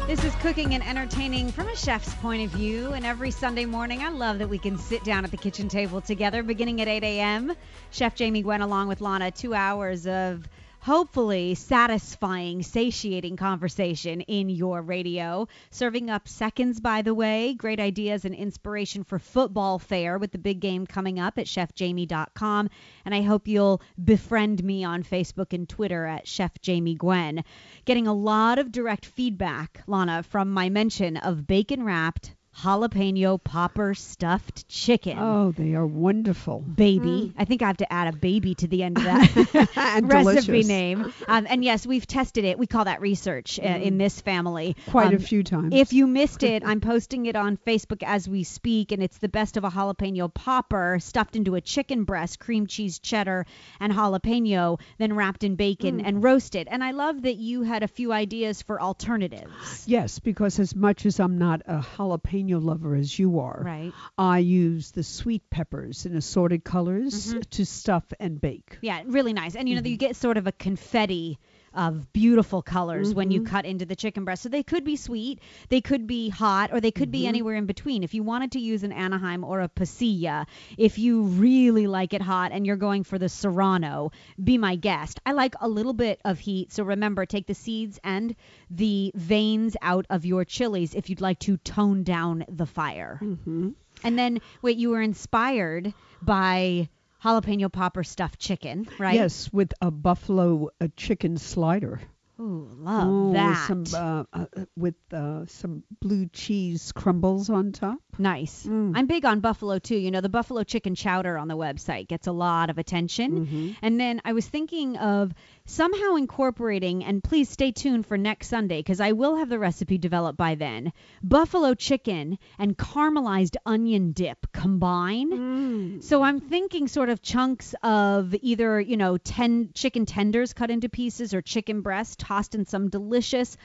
This 0.07 0.23
is 0.25 0.35
cooking 0.35 0.73
and 0.73 0.83
entertaining 0.83 1.51
from 1.53 1.69
a 1.69 1.75
chef's 1.75 2.13
point 2.15 2.43
of 2.43 2.49
view. 2.51 2.91
And 2.91 3.05
every 3.05 3.31
Sunday 3.31 3.63
morning, 3.63 4.01
I 4.03 4.09
love 4.09 4.39
that 4.39 4.49
we 4.49 4.57
can 4.57 4.77
sit 4.77 5.05
down 5.05 5.23
at 5.23 5.31
the 5.31 5.37
kitchen 5.37 5.69
table 5.69 6.01
together 6.01 6.43
beginning 6.43 6.81
at 6.81 6.89
8 6.89 7.01
a.m. 7.03 7.53
Chef 7.91 8.13
Jamie 8.15 8.41
Gwen 8.41 8.59
along 8.61 8.89
with 8.89 8.99
Lana, 8.99 9.31
two 9.31 9.53
hours 9.53 10.05
of 10.07 10.49
hopefully 10.81 11.53
satisfying, 11.53 12.63
satiating 12.63 13.37
conversation 13.37 14.21
in 14.21 14.49
your 14.49 14.81
radio. 14.81 15.47
Serving 15.69 16.09
up 16.09 16.27
seconds, 16.27 16.79
by 16.79 17.01
the 17.03 17.13
way. 17.13 17.53
Great 17.53 17.79
ideas 17.79 18.25
and 18.25 18.33
inspiration 18.33 19.03
for 19.03 19.19
football 19.19 19.77
fare 19.77 20.17
with 20.17 20.31
the 20.31 20.37
big 20.39 20.59
game 20.59 20.87
coming 20.87 21.19
up 21.19 21.37
at 21.37 21.45
chefjamie.com. 21.45 22.69
And 23.05 23.13
I 23.13 23.21
hope 23.21 23.47
you'll 23.47 23.81
befriend 24.03 24.63
me 24.63 24.83
on 24.83 25.03
Facebook 25.03 25.53
and 25.53 25.69
Twitter 25.69 26.05
at 26.05 26.27
Chef 26.27 26.59
Jamie 26.61 26.95
Gwen. 26.95 27.43
Getting 27.85 28.07
a 28.07 28.13
lot 28.13 28.57
of 28.57 28.71
direct 28.71 29.05
feedback, 29.05 29.83
Lana, 29.85 30.23
from 30.23 30.49
my 30.49 30.69
mention 30.69 31.17
of 31.17 31.45
bacon 31.45 31.83
wrapped 31.83 32.33
jalapeno 32.57 33.41
popper 33.43 33.93
stuffed 33.93 34.67
chicken. 34.67 35.17
Oh, 35.19 35.51
they 35.51 35.73
are 35.73 35.85
wonderful. 35.87 36.59
Baby. 36.61 37.33
I 37.37 37.45
think 37.45 37.61
I 37.61 37.67
have 37.67 37.77
to 37.77 37.91
add 37.91 38.13
a 38.13 38.17
baby 38.17 38.55
to 38.55 38.67
the 38.67 38.83
end 38.83 38.97
of 38.97 39.03
that 39.05 39.69
And 39.75 40.09
recipe 40.11 40.41
delicious. 40.45 40.67
name. 40.67 41.13
Um, 41.27 41.47
and 41.49 41.63
yes, 41.63 41.85
we've 41.87 42.05
tested 42.05 42.43
it. 42.45 42.59
We 42.59 42.67
call 42.67 42.85
that 42.85 43.01
research 43.01 43.59
uh, 43.59 43.63
in 43.63 43.97
this 43.97 44.19
family. 44.21 44.75
Quite 44.89 45.13
a 45.13 45.15
Um, 45.17 45.21
few 45.21 45.43
times. 45.43 45.73
If 45.73 45.93
you 45.93 46.07
missed 46.07 46.43
it, 46.43 46.63
I'm 46.65 46.81
posting 46.81 47.25
it 47.25 47.35
on 47.35 47.57
Facebook 47.57 48.03
as 48.05 48.27
we 48.27 48.43
speak, 48.43 48.91
and 48.91 49.01
it's 49.01 49.17
the 49.17 49.29
best 49.29 49.55
of 49.57 49.63
a 49.63 49.69
jalapeno 49.69 50.31
popper 50.33 50.97
stuffed 50.99 51.35
into 51.35 51.55
a 51.55 51.61
chicken 51.61 52.03
breast, 52.03 52.39
cream 52.39 52.67
cheese, 52.67 52.99
cheddar, 52.99 53.45
and 53.79 53.93
jalapeno, 53.93 54.79
then 54.97 55.15
wrapped 55.15 55.43
in 55.43 55.55
bacon 55.55 56.01
and 56.01 56.23
roasted. 56.23 56.67
And 56.69 56.83
I 56.83 56.91
love 56.91 57.21
that 57.23 57.35
you 57.35 57.63
had 57.63 57.81
a 57.83 57.87
few 57.87 58.11
ideas 58.11 58.61
for 58.61 58.81
alternatives. 58.81 59.85
Yes, 59.87 60.19
because 60.19 60.59
as 60.59 60.75
much 60.75 61.05
as 61.05 61.19
I'm 61.19 61.37
not 61.37 61.61
a 61.65 61.79
jalapeno 61.97 62.40
lover 62.49 62.95
as 62.95 63.17
you 63.17 63.39
are, 63.39 63.61
Right. 63.65 63.93
I 64.17 64.39
use 64.39 64.91
the 64.91 65.03
sweet 65.03 65.49
peppers 65.49 66.05
in 66.05 66.15
assorted 66.15 66.63
colors 66.63 67.27
Mm-hmm. 67.33 67.39
to 67.51 67.65
stuff 67.65 68.03
and 68.19 68.39
bake. 68.39 68.77
Yeah, 68.81 69.01
really 69.05 69.33
nice. 69.33 69.55
And 69.55 69.67
you 69.69 69.75
Mm-hmm. 69.75 69.83
know, 69.83 69.89
you 69.89 69.97
get 69.97 70.15
sort 70.15 70.37
of 70.37 70.47
a 70.47 70.51
confetti 70.51 71.39
of 71.73 72.11
beautiful 72.13 72.61
colors 72.61 73.13
when 73.13 73.27
Mm-hmm. 73.29 73.31
you 73.31 73.43
cut 73.43 73.65
into 73.65 73.85
the 73.85 73.95
chicken 73.95 74.25
breast. 74.25 74.43
So 74.43 74.49
they 74.49 74.63
could 74.63 74.83
be 74.83 74.95
sweet, 74.95 75.39
they 75.69 75.81
could 75.81 76.07
be 76.07 76.29
hot, 76.29 76.71
or 76.73 76.81
they 76.81 76.91
could 76.91 77.03
Mm-hmm. 77.07 77.11
be 77.11 77.27
anywhere 77.27 77.55
in 77.55 77.65
between. 77.65 78.03
If 78.03 78.13
you 78.13 78.23
wanted 78.23 78.53
to 78.53 78.59
use 78.59 78.83
an 78.83 78.91
Anaheim 78.91 79.43
or 79.43 79.61
a 79.61 79.69
Pasilla, 79.69 80.45
if 80.77 80.97
you 80.99 81.23
really 81.23 81.87
like 81.87 82.13
it 82.13 82.21
hot 82.21 82.51
and 82.51 82.65
you're 82.65 82.75
going 82.77 83.03
for 83.03 83.17
the 83.17 83.29
Serrano, 83.29 84.11
be 84.43 84.57
my 84.57 84.75
guest. 84.75 85.19
I 85.25 85.31
like 85.33 85.55
a 85.61 85.67
little 85.69 85.93
bit 85.93 86.19
of 86.25 86.39
heat, 86.39 86.71
so 86.73 86.83
remember, 86.83 87.25
take 87.25 87.47
the 87.47 87.53
seeds 87.53 87.99
and 88.03 88.35
the 88.69 89.11
veins 89.15 89.75
out 89.81 90.05
of 90.09 90.25
your 90.25 90.45
chilies 90.45 90.93
if 90.95 91.09
you'd 91.09 91.21
like 91.21 91.39
to 91.39 91.57
tone 91.57 92.03
down 92.03 92.45
the 92.49 92.65
fire. 92.65 93.19
Mm-hmm. 93.21 93.69
And 94.03 94.17
then, 94.17 94.39
wait, 94.61 94.77
you 94.77 94.89
were 94.89 95.01
inspired 95.01 95.93
by 96.21 96.89
jalapeno 97.23 97.71
popper 97.71 98.03
stuffed 98.03 98.39
chicken, 98.39 98.87
right? 98.99 99.15
Yes, 99.15 99.51
with 99.53 99.73
a 99.81 99.91
buffalo 99.91 100.69
uh 100.79 100.87
chicken 100.95 101.37
slider. 101.37 101.99
Ooh, 102.39 102.67
love 102.79 103.07
Oh, 103.07 103.33
that. 103.33 103.67
Some 103.67 103.83
uh, 103.93 104.23
uh, 104.33 104.45
with 104.75 104.95
uh, 105.13 105.45
some 105.45 105.83
blue 106.01 106.25
cheese 106.25 106.91
crumbles 106.91 107.51
on 107.51 107.71
top. 107.71 107.99
nice. 108.17 108.65
Mm. 108.65 108.93
I'm 108.95 109.05
big 109.05 109.25
on 109.25 109.41
buffalo 109.41 109.77
too. 109.77 109.95
You 109.97 110.09
know, 110.09 110.21
the 110.21 110.29
buffalo 110.29 110.63
chicken 110.63 110.95
chowder 110.95 111.37
on 111.37 111.47
the 111.47 111.55
website 111.55 112.07
gets 112.07 112.25
a 112.25 112.31
lot 112.31 112.71
of 112.71 112.79
attention. 112.79 113.45
Mm-hmm. 113.45 113.71
And 113.83 113.99
then 113.99 114.21
I 114.25 114.33
was 114.33 114.47
thinking 114.47 114.97
of 114.97 115.33
somehow 115.65 116.15
incorporating, 116.15 117.03
and 117.03 117.23
please 117.23 117.49
stay 117.49 117.71
tuned 117.71 118.05
for 118.05 118.17
next 118.17 118.47
Sunday 118.47 118.79
because 118.79 118.99
I 118.99 119.11
will 119.13 119.37
have 119.37 119.49
the 119.49 119.59
recipe 119.59 119.97
developed 119.97 120.37
by 120.37 120.55
then. 120.55 120.93
Buffalo 121.23 121.73
chicken 121.73 122.37
and 122.57 122.77
caramelized 122.77 123.55
onion 123.65 124.11
dip 124.11 124.51
combine. 124.51 125.31
Mm. 125.31 126.03
So 126.03 126.23
I'm 126.23 126.39
thinking 126.39 126.87
sort 126.87 127.09
of 127.09 127.21
chunks 127.21 127.75
of 127.83 128.35
either, 128.41 128.79
you 128.79 128.97
know, 128.97 129.17
ten 129.17 129.69
chicken 129.73 130.05
tenders 130.05 130.53
cut 130.53 130.71
into 130.71 130.89
pieces 130.89 131.33
or 131.33 131.41
chicken 131.41 131.81
breast 131.81 132.19
tossed 132.19 132.55
in 132.55 132.65
some 132.65 132.89
delicious 132.89 133.57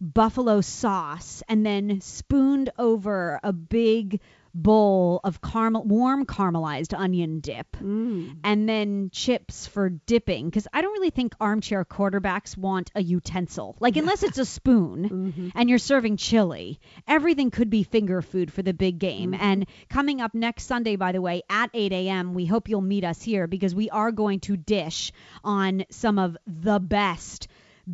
buffalo 0.00 0.60
sauce 0.60 1.42
and 1.48 1.64
then 1.64 2.00
spooned 2.00 2.70
over 2.76 3.38
a 3.44 3.52
big 3.52 4.20
bowl 4.54 5.20
of 5.24 5.40
caramel 5.40 5.84
warm 5.84 6.26
caramelized 6.26 6.96
onion 6.96 7.40
dip 7.40 7.76
mm. 7.76 8.36
and 8.44 8.68
then 8.68 9.10
chips 9.10 9.66
for 9.66 9.88
dipping 9.88 10.46
because 10.46 10.68
I 10.72 10.82
don't 10.82 10.92
really 10.92 11.10
think 11.10 11.34
armchair 11.40 11.84
quarterbacks 11.84 12.56
want 12.56 12.90
a 12.94 13.02
utensil. 13.02 13.76
Like 13.80 13.96
unless 13.96 14.22
it's 14.22 14.38
a 14.38 14.44
spoon 14.44 15.08
mm-hmm. 15.08 15.48
and 15.54 15.68
you're 15.70 15.78
serving 15.78 16.18
chili, 16.18 16.80
everything 17.08 17.50
could 17.50 17.70
be 17.70 17.82
finger 17.82 18.20
food 18.20 18.52
for 18.52 18.62
the 18.62 18.74
big 18.74 18.98
game. 18.98 19.32
Mm-hmm. 19.32 19.42
And 19.42 19.66
coming 19.88 20.20
up 20.20 20.34
next 20.34 20.64
Sunday, 20.64 20.96
by 20.96 21.12
the 21.12 21.22
way, 21.22 21.42
at 21.48 21.70
8 21.72 21.92
a.m., 21.92 22.34
we 22.34 22.46
hope 22.46 22.68
you'll 22.68 22.80
meet 22.80 23.04
us 23.04 23.22
here 23.22 23.46
because 23.46 23.74
we 23.74 23.88
are 23.90 24.12
going 24.12 24.40
to 24.40 24.56
dish 24.56 25.12
on 25.42 25.84
some 25.90 26.18
of 26.18 26.36
the 26.46 26.78
best 26.78 27.48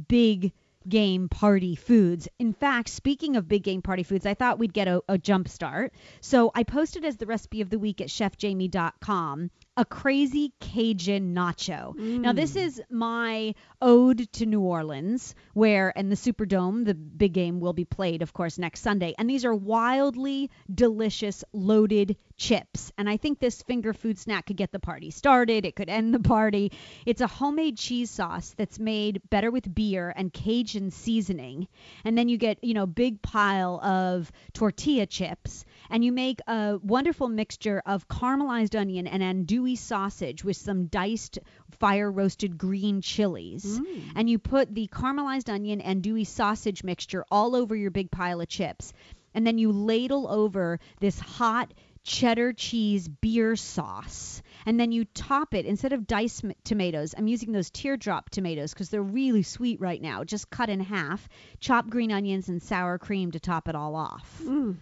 big 0.09 0.53
game 0.89 1.29
party 1.29 1.75
foods. 1.75 2.29
In 2.39 2.53
fact, 2.53 2.89
speaking 2.89 3.37
of 3.37 3.49
big 3.49 3.63
game 3.63 3.83
party 3.83 4.03
foods, 4.03 4.27
I 4.27 4.35
thought 4.35 4.59
we'd 4.59 4.73
get 4.73 4.89
a, 4.89 5.03
a 5.09 5.19
jump 5.19 5.49
start. 5.49 5.93
So 6.21 6.51
I 6.55 6.63
posted 6.63 7.05
as 7.05 7.17
the 7.17 7.27
recipe 7.27 7.61
of 7.61 7.71
the 7.71 7.79
week 7.79 8.01
at 8.01 8.09
chefjamie.com 8.09 9.51
a 9.79 9.85
crazy 9.85 10.53
Cajun 10.59 11.35
nacho. 11.37 11.95
Now, 11.97 12.33
this 12.33 12.55
mm. 12.55 12.67
is 12.67 12.83
my 12.91 13.55
ode 13.81 14.31
to 14.33 14.45
New 14.45 14.61
Orleans, 14.61 15.37
where 15.55 15.91
in 15.91 16.09
the 16.09 16.17
Superdome, 16.17 16.85
the 16.85 16.95
big 16.95 17.33
game 17.33 17.61
will 17.61 17.73
be 17.73 17.85
played, 17.85 18.23
of 18.23 18.33
course, 18.33 18.59
next 18.59 18.81
Sunday. 18.81 19.15
And 19.17 19.31
these 19.31 19.45
are 19.45 19.55
wildly 19.55 20.51
delicious, 20.73 21.45
loaded 21.53 22.17
chips. 22.37 22.93
And 22.99 23.09
I 23.09 23.19
think 23.19 23.39
this 23.39 23.63
finger 23.63 23.93
food 23.93 24.19
snack 24.19 24.47
could 24.47 24.57
get 24.57 24.73
the 24.73 24.81
party 24.81 25.13
started. 25.13 25.65
It 25.65 25.77
could 25.77 25.89
end 25.89 26.13
the 26.13 26.21
party. 26.21 26.73
It's 27.07 27.21
a 27.21 27.29
homemade 27.29 27.77
cheese 27.77 28.11
sauce 28.11 28.55
that's 28.57 28.81
made 28.81 29.21
better 29.31 29.51
with 29.51 29.73
beer 29.73 30.13
and 30.15 30.33
Cajun 30.33 30.91
seasoning. 30.91 31.69
And 32.05 32.19
then 32.19 32.29
you 32.29 32.37
get, 32.37 32.65
you 32.65 32.75
know, 32.75 32.87
big 32.87 33.23
pile 33.23 33.81
of 33.81 34.33
tortilla 34.55 35.07
chips. 35.07 35.65
And 35.91 36.05
you 36.05 36.13
make 36.13 36.41
a 36.47 36.79
wonderful 36.83 37.29
mixture 37.29 37.83
of 37.87 38.09
caramelized 38.09 38.79
onion 38.79 39.07
and 39.07 39.23
andouille 39.23 39.79
sausage 39.79 40.45
with 40.45 40.57
some 40.57 40.87
diced 40.87 41.39
fire 41.79 42.11
roasted 42.11 42.59
green 42.59 43.01
chilies. 43.01 43.81
Mm. 43.81 44.03
And 44.17 44.31
you 44.31 44.39
put 44.39 44.75
the 44.75 44.89
caramelized 44.89 45.49
onion 45.49 45.81
and 45.81 46.03
andouille 46.03 46.27
sausage 46.27 46.85
mixture 46.85 47.25
all 47.31 47.55
over 47.55 47.75
your 47.75 47.91
big 47.91 48.11
pile 48.11 48.41
of 48.41 48.49
chips. 48.49 48.93
And 49.35 49.47
then 49.47 49.59
you 49.59 49.73
ladle 49.73 50.29
over 50.29 50.81
this 51.01 51.19
hot 51.19 51.73
cheddar 52.03 52.53
cheese 52.53 53.07
beer 53.07 53.55
sauce. 53.55 54.43
And 54.67 54.81
then 54.81 54.93
you 54.93 55.05
top 55.05 55.55
it 55.55 55.67
instead 55.67 55.93
of 55.93 56.07
diced 56.07 56.45
m- 56.45 56.53
tomatoes. 56.65 57.15
I'm 57.17 57.29
using 57.29 57.53
those 57.53 57.71
teardrop 57.71 58.31
tomatoes 58.31 58.73
because 58.73 58.89
they're 58.89 59.03
really 59.03 59.43
sweet 59.43 59.81
right 59.81 60.01
now. 60.01 60.25
Just 60.25 60.51
cut 60.51 60.71
in 60.71 60.81
half, 60.81 61.29
chop 61.61 61.89
green 61.89 62.11
onions 62.11 62.49
and 62.49 62.63
sour 62.63 62.99
cream 62.99 63.31
to 63.33 63.41
top 63.41 63.69
it 63.69 63.75
all 63.75 63.95
off. 63.95 64.41
Mm. 64.43 64.77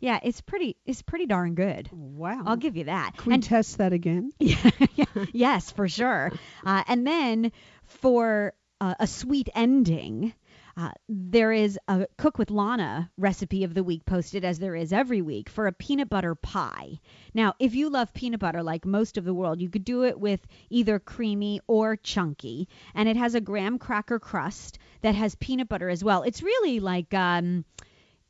Yeah, 0.00 0.18
it's 0.22 0.40
pretty. 0.40 0.76
It's 0.86 1.02
pretty 1.02 1.26
darn 1.26 1.54
good. 1.54 1.90
Wow. 1.92 2.42
I'll 2.46 2.56
give 2.56 2.76
you 2.76 2.84
that. 2.84 3.16
Can 3.18 3.28
we 3.28 3.34
And 3.34 3.42
test 3.42 3.78
that 3.78 3.92
again? 3.92 4.32
yeah, 4.38 4.70
yeah, 4.94 5.04
yes, 5.32 5.70
for 5.70 5.88
sure. 5.88 6.32
Uh, 6.64 6.82
and 6.88 7.06
then 7.06 7.52
for 7.84 8.54
uh, 8.80 8.94
a 8.98 9.06
sweet 9.06 9.50
ending, 9.54 10.32
uh, 10.74 10.92
there 11.10 11.52
is 11.52 11.78
a 11.86 12.06
Cook 12.16 12.38
with 12.38 12.50
Lana 12.50 13.10
recipe 13.18 13.64
of 13.64 13.74
the 13.74 13.84
week 13.84 14.06
posted, 14.06 14.42
as 14.42 14.58
there 14.58 14.74
is 14.74 14.90
every 14.90 15.20
week, 15.20 15.50
for 15.50 15.66
a 15.66 15.72
peanut 15.72 16.08
butter 16.08 16.34
pie. 16.34 16.98
Now, 17.34 17.52
if 17.58 17.74
you 17.74 17.90
love 17.90 18.14
peanut 18.14 18.40
butter 18.40 18.62
like 18.62 18.86
most 18.86 19.18
of 19.18 19.24
the 19.24 19.34
world, 19.34 19.60
you 19.60 19.68
could 19.68 19.84
do 19.84 20.04
it 20.04 20.18
with 20.18 20.40
either 20.70 20.98
creamy 20.98 21.60
or 21.66 21.96
chunky. 21.96 22.68
And 22.94 23.06
it 23.06 23.16
has 23.16 23.34
a 23.34 23.40
graham 23.42 23.78
cracker 23.78 24.18
crust 24.18 24.78
that 25.02 25.14
has 25.14 25.34
peanut 25.34 25.68
butter 25.68 25.90
as 25.90 26.02
well. 26.02 26.22
It's 26.22 26.42
really 26.42 26.80
like. 26.80 27.12
Um, 27.12 27.66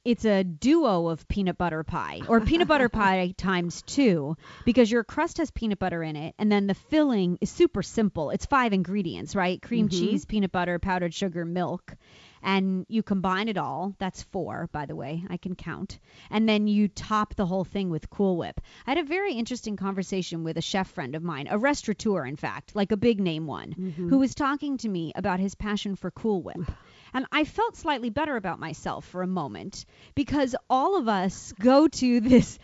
it's 0.05 0.25
a 0.25 0.43
duo 0.43 1.09
of 1.09 1.29
peanut 1.29 1.59
butter 1.59 1.85
pie 1.85 2.23
or 2.27 2.41
peanut 2.41 2.69
butter 2.69 2.89
pie 3.01 3.35
times 3.37 3.83
two 3.83 4.37
because 4.65 4.91
your 4.91 5.05
crust 5.05 5.37
has 5.39 5.51
peanut 5.51 5.79
butter 5.79 6.03
in 6.03 6.17
it 6.17 6.35
and 6.39 6.51
then 6.51 6.67
the 6.67 6.75
filling 6.75 7.37
is 7.43 7.51
super 7.51 7.83
simple. 7.83 8.31
It's 8.31 8.47
five 8.47 8.73
ingredients, 8.73 9.37
right? 9.37 9.61
Cream 9.61 9.89
Mm-hmm. 9.89 9.99
cheese, 9.99 10.25
peanut 10.25 10.53
butter, 10.53 10.79
powdered 10.79 11.13
sugar, 11.15 11.45
milk. 11.45 11.95
And 12.43 12.87
you 12.89 13.03
combine 13.03 13.49
it 13.49 13.59
all. 13.59 13.95
That's 13.99 14.23
four, 14.23 14.71
by 14.73 14.87
the 14.87 14.97
way. 14.97 15.23
I 15.29 15.37
can 15.37 15.55
count. 15.55 15.99
And 16.31 16.49
then 16.49 16.67
you 16.67 16.89
top 16.89 17.35
the 17.35 17.45
whole 17.45 17.65
thing 17.65 17.91
with 17.91 18.09
Cool 18.09 18.39
Whip. 18.39 18.63
I 18.87 18.93
had 18.93 18.99
a 18.99 19.07
very 19.07 19.35
interesting 19.35 19.77
conversation 19.77 20.43
with 20.43 20.57
a 20.57 20.63
chef 20.63 20.91
friend 20.91 21.15
of 21.15 21.23
mine, 21.23 21.49
a 21.51 21.59
restaurateur, 21.59 22.25
in 22.25 22.37
fact, 22.37 22.75
like 22.75 22.93
a 22.93 22.97
big 22.97 23.21
name 23.21 23.47
one, 23.47 23.75
Mm-hmm. 23.79 24.09
who 24.09 24.19
was 24.19 24.35
talking 24.35 24.79
to 24.79 24.89
me 24.89 25.13
about 25.15 25.39
his 25.41 25.55
passion 25.55 25.97
for 25.97 26.11
Cool 26.11 26.41
Whip. 26.43 26.57
And 27.13 27.27
I 27.33 27.45
felt 27.45 27.77
slightly 27.77 28.11
better 28.11 28.37
about 28.37 28.59
myself 28.59 29.05
for 29.05 29.23
a 29.23 29.27
moment 29.27 29.85
because 30.15 30.55
all 30.69 30.97
of 30.97 31.09
us 31.09 31.53
go 31.61 31.89
to 31.89 32.21
this 32.33 32.59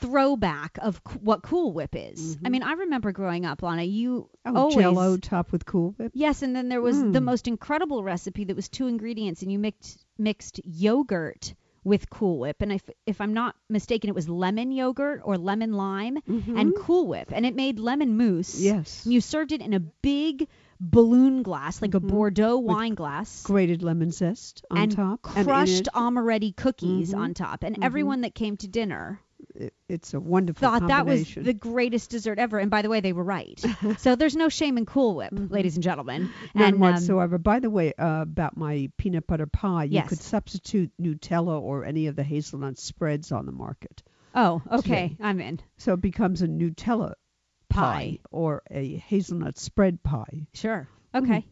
throwback 0.00 0.78
of 0.80 1.00
what 1.20 1.42
Cool 1.42 1.72
Whip 1.72 1.94
is. 1.94 2.36
I 2.44 2.48
mean, 2.48 2.62
I 2.62 2.72
remember 2.72 3.12
growing 3.12 3.46
up, 3.46 3.62
Lana, 3.62 3.82
you 3.84 4.28
Oh, 4.44 4.56
always 4.56 4.74
Jello 4.76 5.16
topped 5.16 5.52
with 5.52 5.64
Cool 5.64 5.94
Whip. 5.98 6.10
Yes, 6.14 6.42
and 6.42 6.56
then 6.56 6.68
there 6.68 6.80
was 6.80 6.98
the 6.98 7.20
Mm. 7.20 7.24
most 7.24 7.46
incredible 7.46 8.02
recipe 8.02 8.44
that 8.44 8.56
was 8.56 8.68
two 8.68 8.86
ingredients, 8.88 9.42
and 9.42 9.52
you 9.52 9.58
mixed 9.58 10.04
mixed 10.18 10.60
yogurt 10.64 11.54
with 11.84 12.08
Cool 12.10 12.38
Whip, 12.38 12.56
and 12.60 12.72
if 12.72 12.88
if 13.06 13.20
I'm 13.20 13.34
not 13.34 13.54
mistaken, 13.68 14.08
it 14.08 14.14
was 14.14 14.28
lemon 14.28 14.72
yogurt 14.72 15.20
or 15.24 15.36
lemon 15.38 15.72
lime 15.74 16.18
and 16.26 16.74
Cool 16.76 17.06
Whip, 17.06 17.30
and 17.32 17.44
it 17.46 17.54
made 17.54 17.78
lemon 17.78 18.16
mousse. 18.16 18.54
Mm-hmm. 18.56 18.64
Yes. 18.64 19.04
and 19.04 19.12
you 19.14 19.20
served 19.20 19.52
it 19.52 19.60
in 19.60 19.72
a 19.74 19.80
big 19.80 20.48
balloon 20.82 21.42
glass, 21.42 21.80
like 21.80 21.94
a 21.94 22.00
Bordeaux 22.00 22.58
wine 22.58 22.94
glass. 22.94 23.42
Grated 23.44 23.82
lemon 23.82 24.10
zest 24.10 24.64
on 24.70 24.78
and 24.78 24.92
top. 24.92 25.20
and 25.36 25.46
crushed 25.46 25.86
it, 25.86 25.94
amaretti 25.94 26.54
cookies 26.56 27.14
Mhm. 27.14 27.18
on 27.18 27.34
top, 27.34 27.62
and 27.62 27.78
everyone 27.82 28.22
that 28.22 28.34
came 28.34 28.56
to 28.58 28.68
dinner 28.68 29.20
it- 29.56 29.74
it's 29.88 30.14
a 30.14 30.20
wonderful 30.20 30.66
thought 30.66 30.86
that 30.86 31.04
was 31.04 31.34
the 31.34 31.52
greatest 31.52 32.10
dessert 32.10 32.38
ever. 32.38 32.58
And 32.58 32.70
by 32.70 32.80
the 32.80 32.88
way, 32.88 33.00
they 33.00 33.12
were 33.12 33.24
right. 33.24 33.58
so 33.98 34.14
there's 34.16 34.36
no 34.36 34.48
shame 34.48 34.78
in 34.78 34.86
Cool 34.86 35.16
Whip, 35.16 35.32
ladies 35.50 35.74
and 35.74 35.82
gentlemen. 35.82 36.22
Mm-hmm. 36.28 36.58
None 36.58 36.66
and, 36.68 36.74
um, 36.76 36.80
whatsoever. 36.80 37.38
By 37.38 37.58
the 37.58 37.68
way, 37.68 37.92
uh, 37.94 38.22
about 38.22 38.56
my 38.56 38.88
peanut 38.96 39.26
butter 39.26 39.46
pie, 39.46 39.84
you 39.84 39.94
Yes. 39.94 40.08
could 40.08 40.20
substitute 40.20 40.90
Nutella 40.98 41.60
or 41.60 41.84
any 41.84 42.06
of 42.06 42.16
the 42.16 42.22
hazelnut 42.22 42.78
spreads 42.78 43.30
on 43.32 43.44
the 43.44 43.52
market. 43.52 44.02
Oh, 44.34 44.62
okay. 44.70 45.16
I'm 45.20 45.40
in. 45.40 45.60
So 45.76 45.92
it 45.94 46.00
becomes 46.00 46.40
a 46.40 46.48
Nutella 46.48 47.14
Pie. 47.72 47.80
pie, 47.80 48.18
or 48.30 48.62
a 48.70 48.96
hazelnut 48.96 49.58
spread 49.58 50.02
pie. 50.02 50.46
Sure. 50.54 50.88
Mm. 51.14 51.22
Okay. 51.22 51.46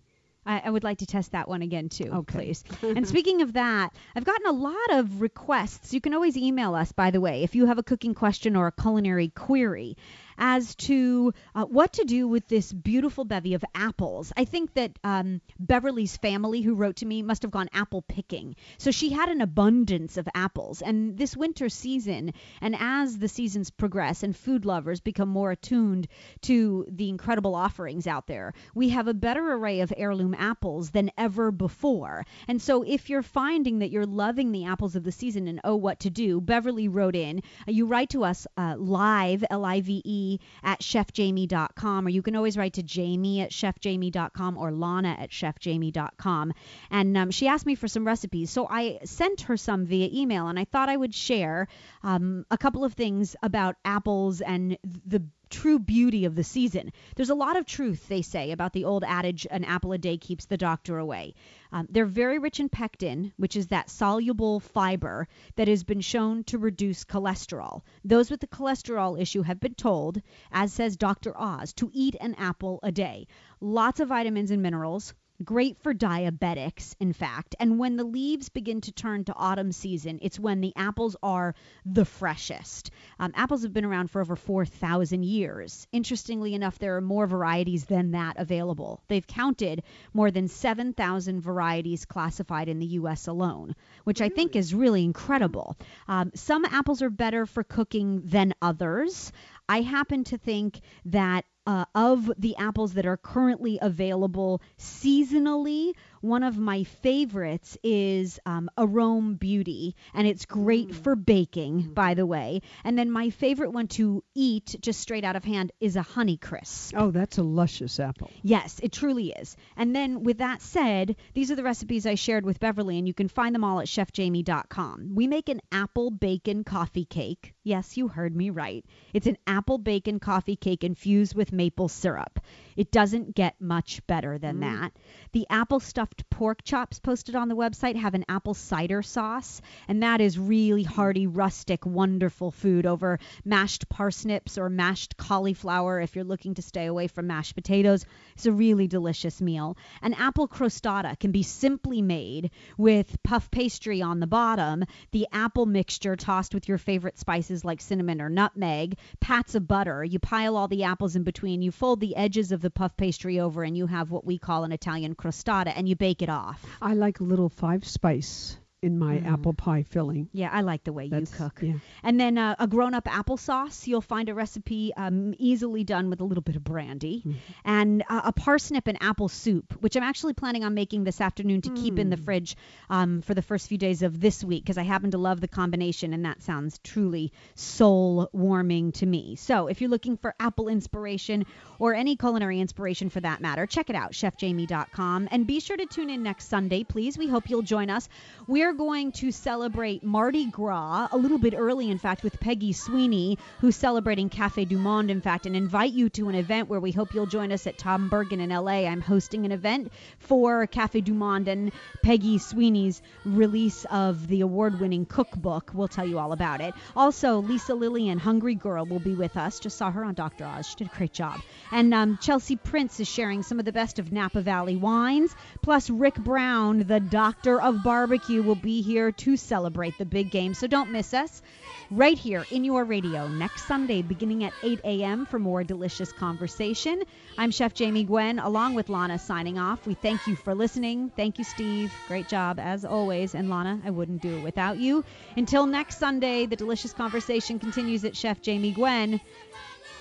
I, 0.46 0.62
I 0.64 0.70
would 0.70 0.84
like 0.84 0.98
to 0.98 1.06
test 1.06 1.32
that 1.32 1.48
one 1.48 1.60
again 1.62 1.88
too, 1.90 2.10
Okay. 2.10 2.38
please. 2.38 2.64
and 2.82 3.06
speaking 3.06 3.42
of 3.42 3.52
that, 3.52 3.90
I've 4.16 4.24
gotten 4.24 4.46
a 4.46 4.52
lot 4.52 4.90
of 4.92 5.20
requests. 5.20 5.92
You 5.92 6.00
can 6.00 6.14
always 6.14 6.36
email 6.36 6.74
us, 6.74 6.92
by 6.92 7.10
the 7.10 7.20
way, 7.20 7.42
if 7.42 7.54
you 7.54 7.66
have 7.66 7.78
a 7.78 7.82
cooking 7.82 8.14
question 8.14 8.56
or 8.56 8.66
a 8.68 8.72
culinary 8.72 9.28
query 9.28 9.96
as 10.38 10.74
to 10.76 11.32
uh, 11.54 11.64
what 11.64 11.92
to 11.94 12.04
do 12.04 12.28
with 12.28 12.48
this 12.48 12.72
beautiful 12.72 13.24
bevy 13.24 13.54
of 13.54 13.64
apples. 13.74 14.32
I 14.36 14.44
think 14.44 14.74
that 14.74 14.98
um, 15.04 15.40
Beverly's 15.58 16.16
family, 16.16 16.62
who 16.62 16.74
wrote 16.74 16.96
to 16.96 17.06
me, 17.06 17.22
must 17.22 17.42
have 17.42 17.50
gone 17.50 17.68
apple 17.72 18.02
picking. 18.02 18.56
So 18.78 18.90
she 18.90 19.10
had 19.10 19.28
an 19.28 19.40
abundance 19.40 20.16
of 20.16 20.28
apples. 20.34 20.82
And 20.82 21.16
this 21.16 21.36
winter 21.36 21.68
season, 21.68 22.32
and 22.60 22.76
as 22.78 23.18
the 23.18 23.28
seasons 23.28 23.70
progress 23.70 24.22
and 24.22 24.36
food 24.36 24.64
lovers 24.64 25.00
become 25.00 25.28
more 25.28 25.50
attuned 25.50 26.08
to 26.42 26.86
the 26.88 27.08
incredible 27.08 27.54
offerings 27.54 28.06
out 28.06 28.26
there, 28.26 28.54
we 28.74 28.90
have 28.90 29.08
a 29.08 29.14
better 29.14 29.52
array 29.52 29.80
of 29.80 29.92
heirloom 29.96 30.34
apples 30.34 30.90
than 30.90 31.10
ever 31.18 31.50
before. 31.50 32.24
And 32.48 32.60
so 32.60 32.82
if 32.82 33.10
you're 33.10 33.22
finding 33.22 33.80
that 33.80 33.90
you're 33.90 34.06
loving 34.06 34.52
the 34.52 34.66
apples 34.66 34.96
of 34.96 35.04
the 35.04 35.12
season 35.12 35.48
and 35.48 35.60
oh, 35.64 35.76
what 35.76 36.00
to 36.00 36.10
do, 36.10 36.40
Beverly 36.40 36.88
wrote 36.88 37.16
in. 37.16 37.42
You 37.66 37.86
write 37.86 38.10
to 38.10 38.24
us 38.24 38.46
uh, 38.56 38.76
live, 38.78 39.44
L 39.50 39.64
I 39.64 39.80
V 39.80 40.02
E, 40.04 40.29
at 40.62 40.80
chefjamie.com, 40.80 42.06
or 42.06 42.10
you 42.10 42.22
can 42.22 42.36
always 42.36 42.56
write 42.56 42.74
to 42.74 42.82
Jamie 42.82 43.40
at 43.40 43.50
chefjamie.com 43.50 44.56
or 44.58 44.70
Lana 44.70 45.16
at 45.18 45.30
chefjamie.com. 45.30 46.52
And 46.90 47.16
um, 47.16 47.30
she 47.30 47.48
asked 47.48 47.66
me 47.66 47.74
for 47.74 47.88
some 47.88 48.06
recipes. 48.06 48.50
So 48.50 48.68
I 48.68 49.00
sent 49.04 49.42
her 49.42 49.56
some 49.56 49.86
via 49.86 50.08
email, 50.12 50.48
and 50.48 50.58
I 50.58 50.64
thought 50.64 50.88
I 50.88 50.96
would 50.96 51.14
share 51.14 51.68
um, 52.02 52.44
a 52.50 52.58
couple 52.58 52.84
of 52.84 52.92
things 52.92 53.34
about 53.42 53.76
apples 53.84 54.40
and 54.40 54.76
the 55.06 55.22
true 55.50 55.78
beauty 55.78 56.24
of 56.24 56.34
the 56.34 56.44
season. 56.44 56.92
There's 57.16 57.30
a 57.30 57.34
lot 57.34 57.56
of 57.56 57.66
truth, 57.66 58.08
they 58.08 58.22
say, 58.22 58.52
about 58.52 58.72
the 58.72 58.84
old 58.84 59.04
adage 59.04 59.46
an 59.50 59.64
apple 59.64 59.92
a 59.92 59.98
day 59.98 60.16
keeps 60.16 60.46
the 60.46 60.56
doctor 60.56 60.96
away. 60.98 61.34
Um, 61.72 61.86
they're 61.90 62.06
very 62.06 62.38
rich 62.38 62.60
in 62.60 62.68
pectin, 62.68 63.32
which 63.36 63.56
is 63.56 63.68
that 63.68 63.90
soluble 63.90 64.60
fiber 64.60 65.28
that 65.56 65.68
has 65.68 65.84
been 65.84 66.00
shown 66.00 66.44
to 66.44 66.58
reduce 66.58 67.04
cholesterol. 67.04 67.82
Those 68.04 68.30
with 68.30 68.40
the 68.40 68.46
cholesterol 68.46 69.20
issue 69.20 69.42
have 69.42 69.60
been 69.60 69.74
told, 69.74 70.22
as 70.50 70.72
says 70.72 70.96
Dr. 70.96 71.36
Oz, 71.36 71.72
to 71.74 71.90
eat 71.92 72.16
an 72.20 72.34
apple 72.36 72.80
a 72.82 72.92
day. 72.92 73.26
Lots 73.60 74.00
of 74.00 74.08
vitamins 74.08 74.50
and 74.50 74.62
minerals. 74.62 75.14
Great 75.42 75.78
for 75.78 75.94
diabetics, 75.94 76.94
in 77.00 77.14
fact. 77.14 77.56
And 77.58 77.78
when 77.78 77.96
the 77.96 78.04
leaves 78.04 78.50
begin 78.50 78.82
to 78.82 78.92
turn 78.92 79.24
to 79.24 79.34
autumn 79.34 79.72
season, 79.72 80.18
it's 80.20 80.38
when 80.38 80.60
the 80.60 80.74
apples 80.76 81.16
are 81.22 81.54
the 81.86 82.04
freshest. 82.04 82.90
Um, 83.18 83.32
apples 83.34 83.62
have 83.62 83.72
been 83.72 83.86
around 83.86 84.10
for 84.10 84.20
over 84.20 84.36
4,000 84.36 85.24
years. 85.24 85.86
Interestingly 85.92 86.54
enough, 86.54 86.78
there 86.78 86.96
are 86.96 87.00
more 87.00 87.26
varieties 87.26 87.86
than 87.86 88.10
that 88.10 88.36
available. 88.38 89.02
They've 89.08 89.26
counted 89.26 89.82
more 90.12 90.30
than 90.30 90.46
7,000 90.46 91.40
varieties 91.40 92.04
classified 92.04 92.68
in 92.68 92.78
the 92.78 92.86
U.S. 92.86 93.26
alone, 93.26 93.74
which 94.04 94.20
I 94.20 94.28
think 94.28 94.54
is 94.54 94.74
really 94.74 95.04
incredible. 95.04 95.78
Um, 96.06 96.32
some 96.34 96.66
apples 96.66 97.00
are 97.00 97.10
better 97.10 97.46
for 97.46 97.64
cooking 97.64 98.20
than 98.26 98.52
others. 98.60 99.32
I 99.70 99.80
happen 99.80 100.24
to 100.24 100.36
think 100.36 100.80
that 101.06 101.44
uh, 101.66 101.84
of 101.94 102.30
the 102.38 102.56
apples 102.56 102.94
that 102.94 103.06
are 103.06 103.16
currently 103.16 103.78
available 103.80 104.62
seasonally, 104.78 105.92
one 106.20 106.42
of 106.42 106.58
my 106.58 106.84
favorites 106.84 107.78
is 107.82 108.38
um, 108.44 108.68
a 108.76 108.86
Rome 108.86 109.34
Beauty, 109.36 109.96
and 110.12 110.26
it's 110.26 110.44
great 110.44 110.94
for 110.94 111.16
baking, 111.16 111.94
by 111.94 112.14
the 112.14 112.26
way. 112.26 112.60
And 112.84 112.98
then 112.98 113.10
my 113.10 113.30
favorite 113.30 113.72
one 113.72 113.88
to 113.88 114.22
eat, 114.34 114.76
just 114.80 115.00
straight 115.00 115.24
out 115.24 115.36
of 115.36 115.44
hand, 115.44 115.72
is 115.80 115.96
a 115.96 116.00
Honeycrisp. 116.00 116.92
Oh, 116.96 117.10
that's 117.10 117.38
a 117.38 117.42
luscious 117.42 117.98
apple. 117.98 118.30
Yes, 118.42 118.80
it 118.82 118.92
truly 118.92 119.30
is. 119.30 119.56
And 119.76 119.96
then, 119.96 120.22
with 120.24 120.38
that 120.38 120.60
said, 120.60 121.16
these 121.32 121.50
are 121.50 121.56
the 121.56 121.62
recipes 121.62 122.06
I 122.06 122.16
shared 122.16 122.44
with 122.44 122.60
Beverly, 122.60 122.98
and 122.98 123.06
you 123.06 123.14
can 123.14 123.28
find 123.28 123.54
them 123.54 123.64
all 123.64 123.80
at 123.80 123.86
chefjamie.com. 123.86 125.14
We 125.14 125.26
make 125.26 125.48
an 125.48 125.60
apple 125.72 126.10
bacon 126.10 126.64
coffee 126.64 127.06
cake. 127.06 127.54
Yes, 127.62 127.96
you 127.96 128.08
heard 128.08 128.36
me 128.36 128.50
right. 128.50 128.84
It's 129.14 129.26
an 129.26 129.38
apple 129.46 129.78
bacon 129.78 130.20
coffee 130.20 130.56
cake 130.56 130.84
infused 130.84 131.34
with 131.34 131.49
maple 131.52 131.88
syrup. 131.88 132.40
It 132.76 132.90
doesn't 132.90 133.34
get 133.34 133.60
much 133.60 134.06
better 134.06 134.38
than 134.38 134.56
mm. 134.56 134.60
that. 134.60 134.92
The 135.32 135.46
apple 135.50 135.80
stuffed 135.80 136.28
pork 136.30 136.62
chops 136.64 136.98
posted 136.98 137.34
on 137.34 137.48
the 137.48 137.56
website 137.56 137.96
have 137.96 138.14
an 138.14 138.24
apple 138.28 138.54
cider 138.54 139.02
sauce, 139.02 139.60
and 139.88 140.02
that 140.02 140.20
is 140.20 140.38
really 140.38 140.84
mm. 140.84 140.88
hearty, 140.88 141.26
rustic, 141.26 141.84
wonderful 141.84 142.50
food 142.50 142.86
over 142.86 143.18
mashed 143.44 143.88
parsnips 143.88 144.56
or 144.56 144.70
mashed 144.70 145.16
cauliflower 145.16 146.00
if 146.00 146.14
you're 146.14 146.24
looking 146.24 146.54
to 146.54 146.62
stay 146.62 146.86
away 146.86 147.06
from 147.06 147.26
mashed 147.26 147.54
potatoes. 147.54 148.06
It's 148.34 148.46
a 148.46 148.52
really 148.52 148.88
delicious 148.88 149.40
meal. 149.40 149.76
An 150.00 150.14
apple 150.14 150.48
crostata 150.48 151.18
can 151.18 151.32
be 151.32 151.42
simply 151.42 152.02
made 152.02 152.50
with 152.78 153.22
puff 153.22 153.50
pastry 153.50 154.00
on 154.00 154.20
the 154.20 154.26
bottom, 154.26 154.84
the 155.10 155.26
apple 155.32 155.66
mixture 155.66 156.16
tossed 156.16 156.54
with 156.54 156.68
your 156.68 156.78
favorite 156.78 157.18
spices 157.18 157.64
like 157.64 157.80
cinnamon 157.80 158.20
or 158.20 158.28
nutmeg, 158.28 158.96
pats 159.20 159.54
of 159.54 159.66
butter. 159.66 160.04
You 160.04 160.18
pile 160.18 160.56
all 160.56 160.68
the 160.68 160.84
apples 160.84 161.16
in 161.16 161.22
between, 161.24 161.39
you 161.48 161.72
fold 161.72 162.00
the 162.00 162.16
edges 162.16 162.52
of 162.52 162.60
the 162.60 162.70
puff 162.70 162.96
pastry 162.96 163.40
over, 163.40 163.62
and 163.62 163.76
you 163.76 163.86
have 163.86 164.10
what 164.10 164.24
we 164.24 164.38
call 164.38 164.64
an 164.64 164.72
Italian 164.72 165.14
crostata, 165.14 165.72
and 165.74 165.88
you 165.88 165.96
bake 165.96 166.22
it 166.22 166.28
off. 166.28 166.64
I 166.82 166.94
like 166.94 167.20
a 167.20 167.24
little 167.24 167.48
five 167.48 167.86
spice 167.86 168.56
in 168.82 168.98
my 168.98 169.18
apple 169.18 169.52
pie 169.52 169.82
filling. 169.82 170.28
Yeah, 170.32 170.48
I 170.50 170.62
like 170.62 170.84
the 170.84 170.92
way 170.92 171.08
That's- 171.08 171.30
you 171.30 171.36
cook. 171.36 171.58
yeah. 171.60 171.74
And 172.02 172.18
then 172.18 172.38
uh, 172.38 172.56
a 172.58 172.66
grown 172.66 172.94
up 172.94 173.04
applesauce. 173.04 173.86
You'll 173.86 174.00
find 174.00 174.28
a 174.30 174.34
recipe 174.34 174.92
um, 174.96 175.34
easily 175.38 175.84
done 175.84 176.08
with 176.08 176.20
a 176.20 176.24
little 176.24 176.40
bit 176.42 176.56
of 176.56 176.64
brandy. 176.64 177.22
And 177.64 178.02
uh, 178.08 178.22
a 178.24 178.32
parsnip 178.32 178.86
and 178.86 178.96
apple 179.02 179.28
soup, 179.28 179.74
which 179.82 179.96
I'm 179.96 180.02
actually 180.02 180.32
planning 180.32 180.64
on 180.64 180.72
making 180.72 181.04
this 181.04 181.20
afternoon 181.20 181.60
to 181.62 181.70
keep 181.74 181.98
in 181.98 182.08
the 182.08 182.16
fridge 182.16 182.56
um, 182.88 183.20
for 183.20 183.34
the 183.34 183.42
first 183.42 183.68
few 183.68 183.76
days 183.76 184.02
of 184.02 184.18
this 184.18 184.42
week 184.42 184.64
because 184.64 184.78
I 184.78 184.82
happen 184.82 185.10
to 185.10 185.18
love 185.18 185.42
the 185.42 185.48
combination 185.48 186.14
and 186.14 186.24
that 186.24 186.42
sounds 186.42 186.78
truly 186.82 187.32
soul 187.54 188.30
warming 188.32 188.92
to 188.92 189.06
me. 189.06 189.36
So 189.36 189.66
if 189.66 189.82
you're 189.82 189.90
looking 189.90 190.16
for 190.16 190.34
apple 190.40 190.68
inspiration 190.68 191.44
or 191.78 191.94
any 191.94 192.16
culinary 192.16 192.60
inspiration 192.60 193.10
for 193.10 193.20
that 193.20 193.42
matter, 193.42 193.66
check 193.66 193.90
it 193.90 193.96
out, 193.96 194.12
chefjamie.com. 194.12 195.28
And 195.30 195.46
be 195.46 195.60
sure 195.60 195.76
to 195.76 195.84
tune 195.86 196.08
in 196.08 196.22
next 196.22 196.48
Sunday, 196.48 196.82
please. 196.84 197.18
We 197.18 197.26
hope 197.28 197.50
you'll 197.50 197.60
join 197.62 197.90
us. 197.90 198.08
We're 198.46 198.69
are 198.70 198.74
going 198.74 199.10
to 199.10 199.32
celebrate 199.32 200.04
Mardi 200.04 200.46
Gras 200.46 201.08
a 201.10 201.16
little 201.16 201.38
bit 201.38 201.54
early, 201.56 201.90
in 201.90 201.98
fact, 201.98 202.22
with 202.22 202.38
Peggy 202.38 202.72
Sweeney, 202.72 203.36
who's 203.60 203.74
celebrating 203.74 204.28
Cafe 204.28 204.64
du 204.64 204.78
Monde, 204.78 205.10
in 205.10 205.20
fact, 205.20 205.46
and 205.46 205.56
invite 205.56 205.92
you 205.92 206.08
to 206.10 206.28
an 206.28 206.36
event 206.36 206.68
where 206.68 206.78
we 206.78 206.92
hope 206.92 207.12
you'll 207.12 207.26
join 207.26 207.50
us 207.50 207.66
at 207.66 207.78
Tom 207.78 208.08
Bergin 208.08 208.38
in 208.38 208.50
LA. 208.50 208.86
I'm 208.86 209.00
hosting 209.00 209.44
an 209.44 209.50
event 209.50 209.90
for 210.20 210.68
Cafe 210.68 211.00
du 211.00 211.12
Monde 211.12 211.48
and 211.48 211.72
Peggy 212.04 212.38
Sweeney's 212.38 213.02
release 213.24 213.86
of 213.86 214.28
the 214.28 214.42
award 214.42 214.78
winning 214.78 215.04
cookbook. 215.04 215.72
We'll 215.74 215.88
tell 215.88 216.06
you 216.06 216.20
all 216.20 216.30
about 216.30 216.60
it. 216.60 216.72
Also, 216.94 217.38
Lisa 217.38 217.74
Lillian, 217.74 218.20
Hungry 218.20 218.54
Girl, 218.54 218.86
will 218.86 219.00
be 219.00 219.14
with 219.14 219.36
us. 219.36 219.58
Just 219.58 219.78
saw 219.78 219.90
her 219.90 220.04
on 220.04 220.14
Dr. 220.14 220.44
Oz. 220.44 220.68
She 220.68 220.76
did 220.76 220.92
a 220.92 220.96
great 220.96 221.12
job. 221.12 221.40
And 221.72 221.92
um, 221.92 222.18
Chelsea 222.22 222.54
Prince 222.54 223.00
is 223.00 223.08
sharing 223.08 223.42
some 223.42 223.58
of 223.58 223.64
the 223.64 223.72
best 223.72 223.98
of 223.98 224.12
Napa 224.12 224.42
Valley 224.42 224.76
wines. 224.76 225.34
Plus, 225.60 225.90
Rick 225.90 226.14
Brown, 226.14 226.84
the 226.86 227.00
doctor 227.00 227.60
of 227.60 227.82
barbecue, 227.82 228.44
will 228.44 228.59
be 228.62 228.82
here 228.82 229.12
to 229.12 229.36
celebrate 229.36 229.96
the 229.98 230.04
big 230.04 230.30
game. 230.30 230.54
So 230.54 230.66
don't 230.66 230.90
miss 230.90 231.14
us 231.14 231.42
right 231.90 232.16
here 232.16 232.46
in 232.50 232.64
your 232.64 232.84
radio 232.84 233.26
next 233.28 233.66
Sunday, 233.66 234.02
beginning 234.02 234.44
at 234.44 234.52
8 234.62 234.80
a.m. 234.84 235.26
for 235.26 235.38
more 235.38 235.64
delicious 235.64 236.12
conversation. 236.12 237.02
I'm 237.36 237.50
Chef 237.50 237.74
Jamie 237.74 238.04
Gwen, 238.04 238.38
along 238.38 238.74
with 238.74 238.88
Lana, 238.88 239.18
signing 239.18 239.58
off. 239.58 239.86
We 239.86 239.94
thank 239.94 240.26
you 240.26 240.36
for 240.36 240.54
listening. 240.54 241.10
Thank 241.16 241.38
you, 241.38 241.44
Steve. 241.44 241.92
Great 242.06 242.28
job, 242.28 242.58
as 242.60 242.84
always. 242.84 243.34
And 243.34 243.50
Lana, 243.50 243.80
I 243.84 243.90
wouldn't 243.90 244.22
do 244.22 244.38
it 244.38 244.42
without 244.42 244.78
you. 244.78 245.04
Until 245.36 245.66
next 245.66 245.98
Sunday, 245.98 246.46
the 246.46 246.56
delicious 246.56 246.92
conversation 246.92 247.58
continues 247.58 248.04
at 248.04 248.16
Chef 248.16 248.40
Jamie 248.40 248.72
Gwen. 248.72 249.20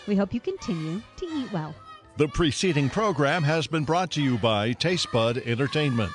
We 0.07 0.15
hope 0.15 0.33
you 0.33 0.39
continue 0.39 1.01
to 1.17 1.25
eat 1.25 1.51
well. 1.51 1.73
The 2.17 2.27
preceding 2.27 2.89
program 2.89 3.43
has 3.43 3.65
been 3.65 3.85
brought 3.85 4.11
to 4.11 4.21
you 4.21 4.37
by 4.37 4.73
Tastebud 4.73 5.45
Entertainment. 5.47 6.11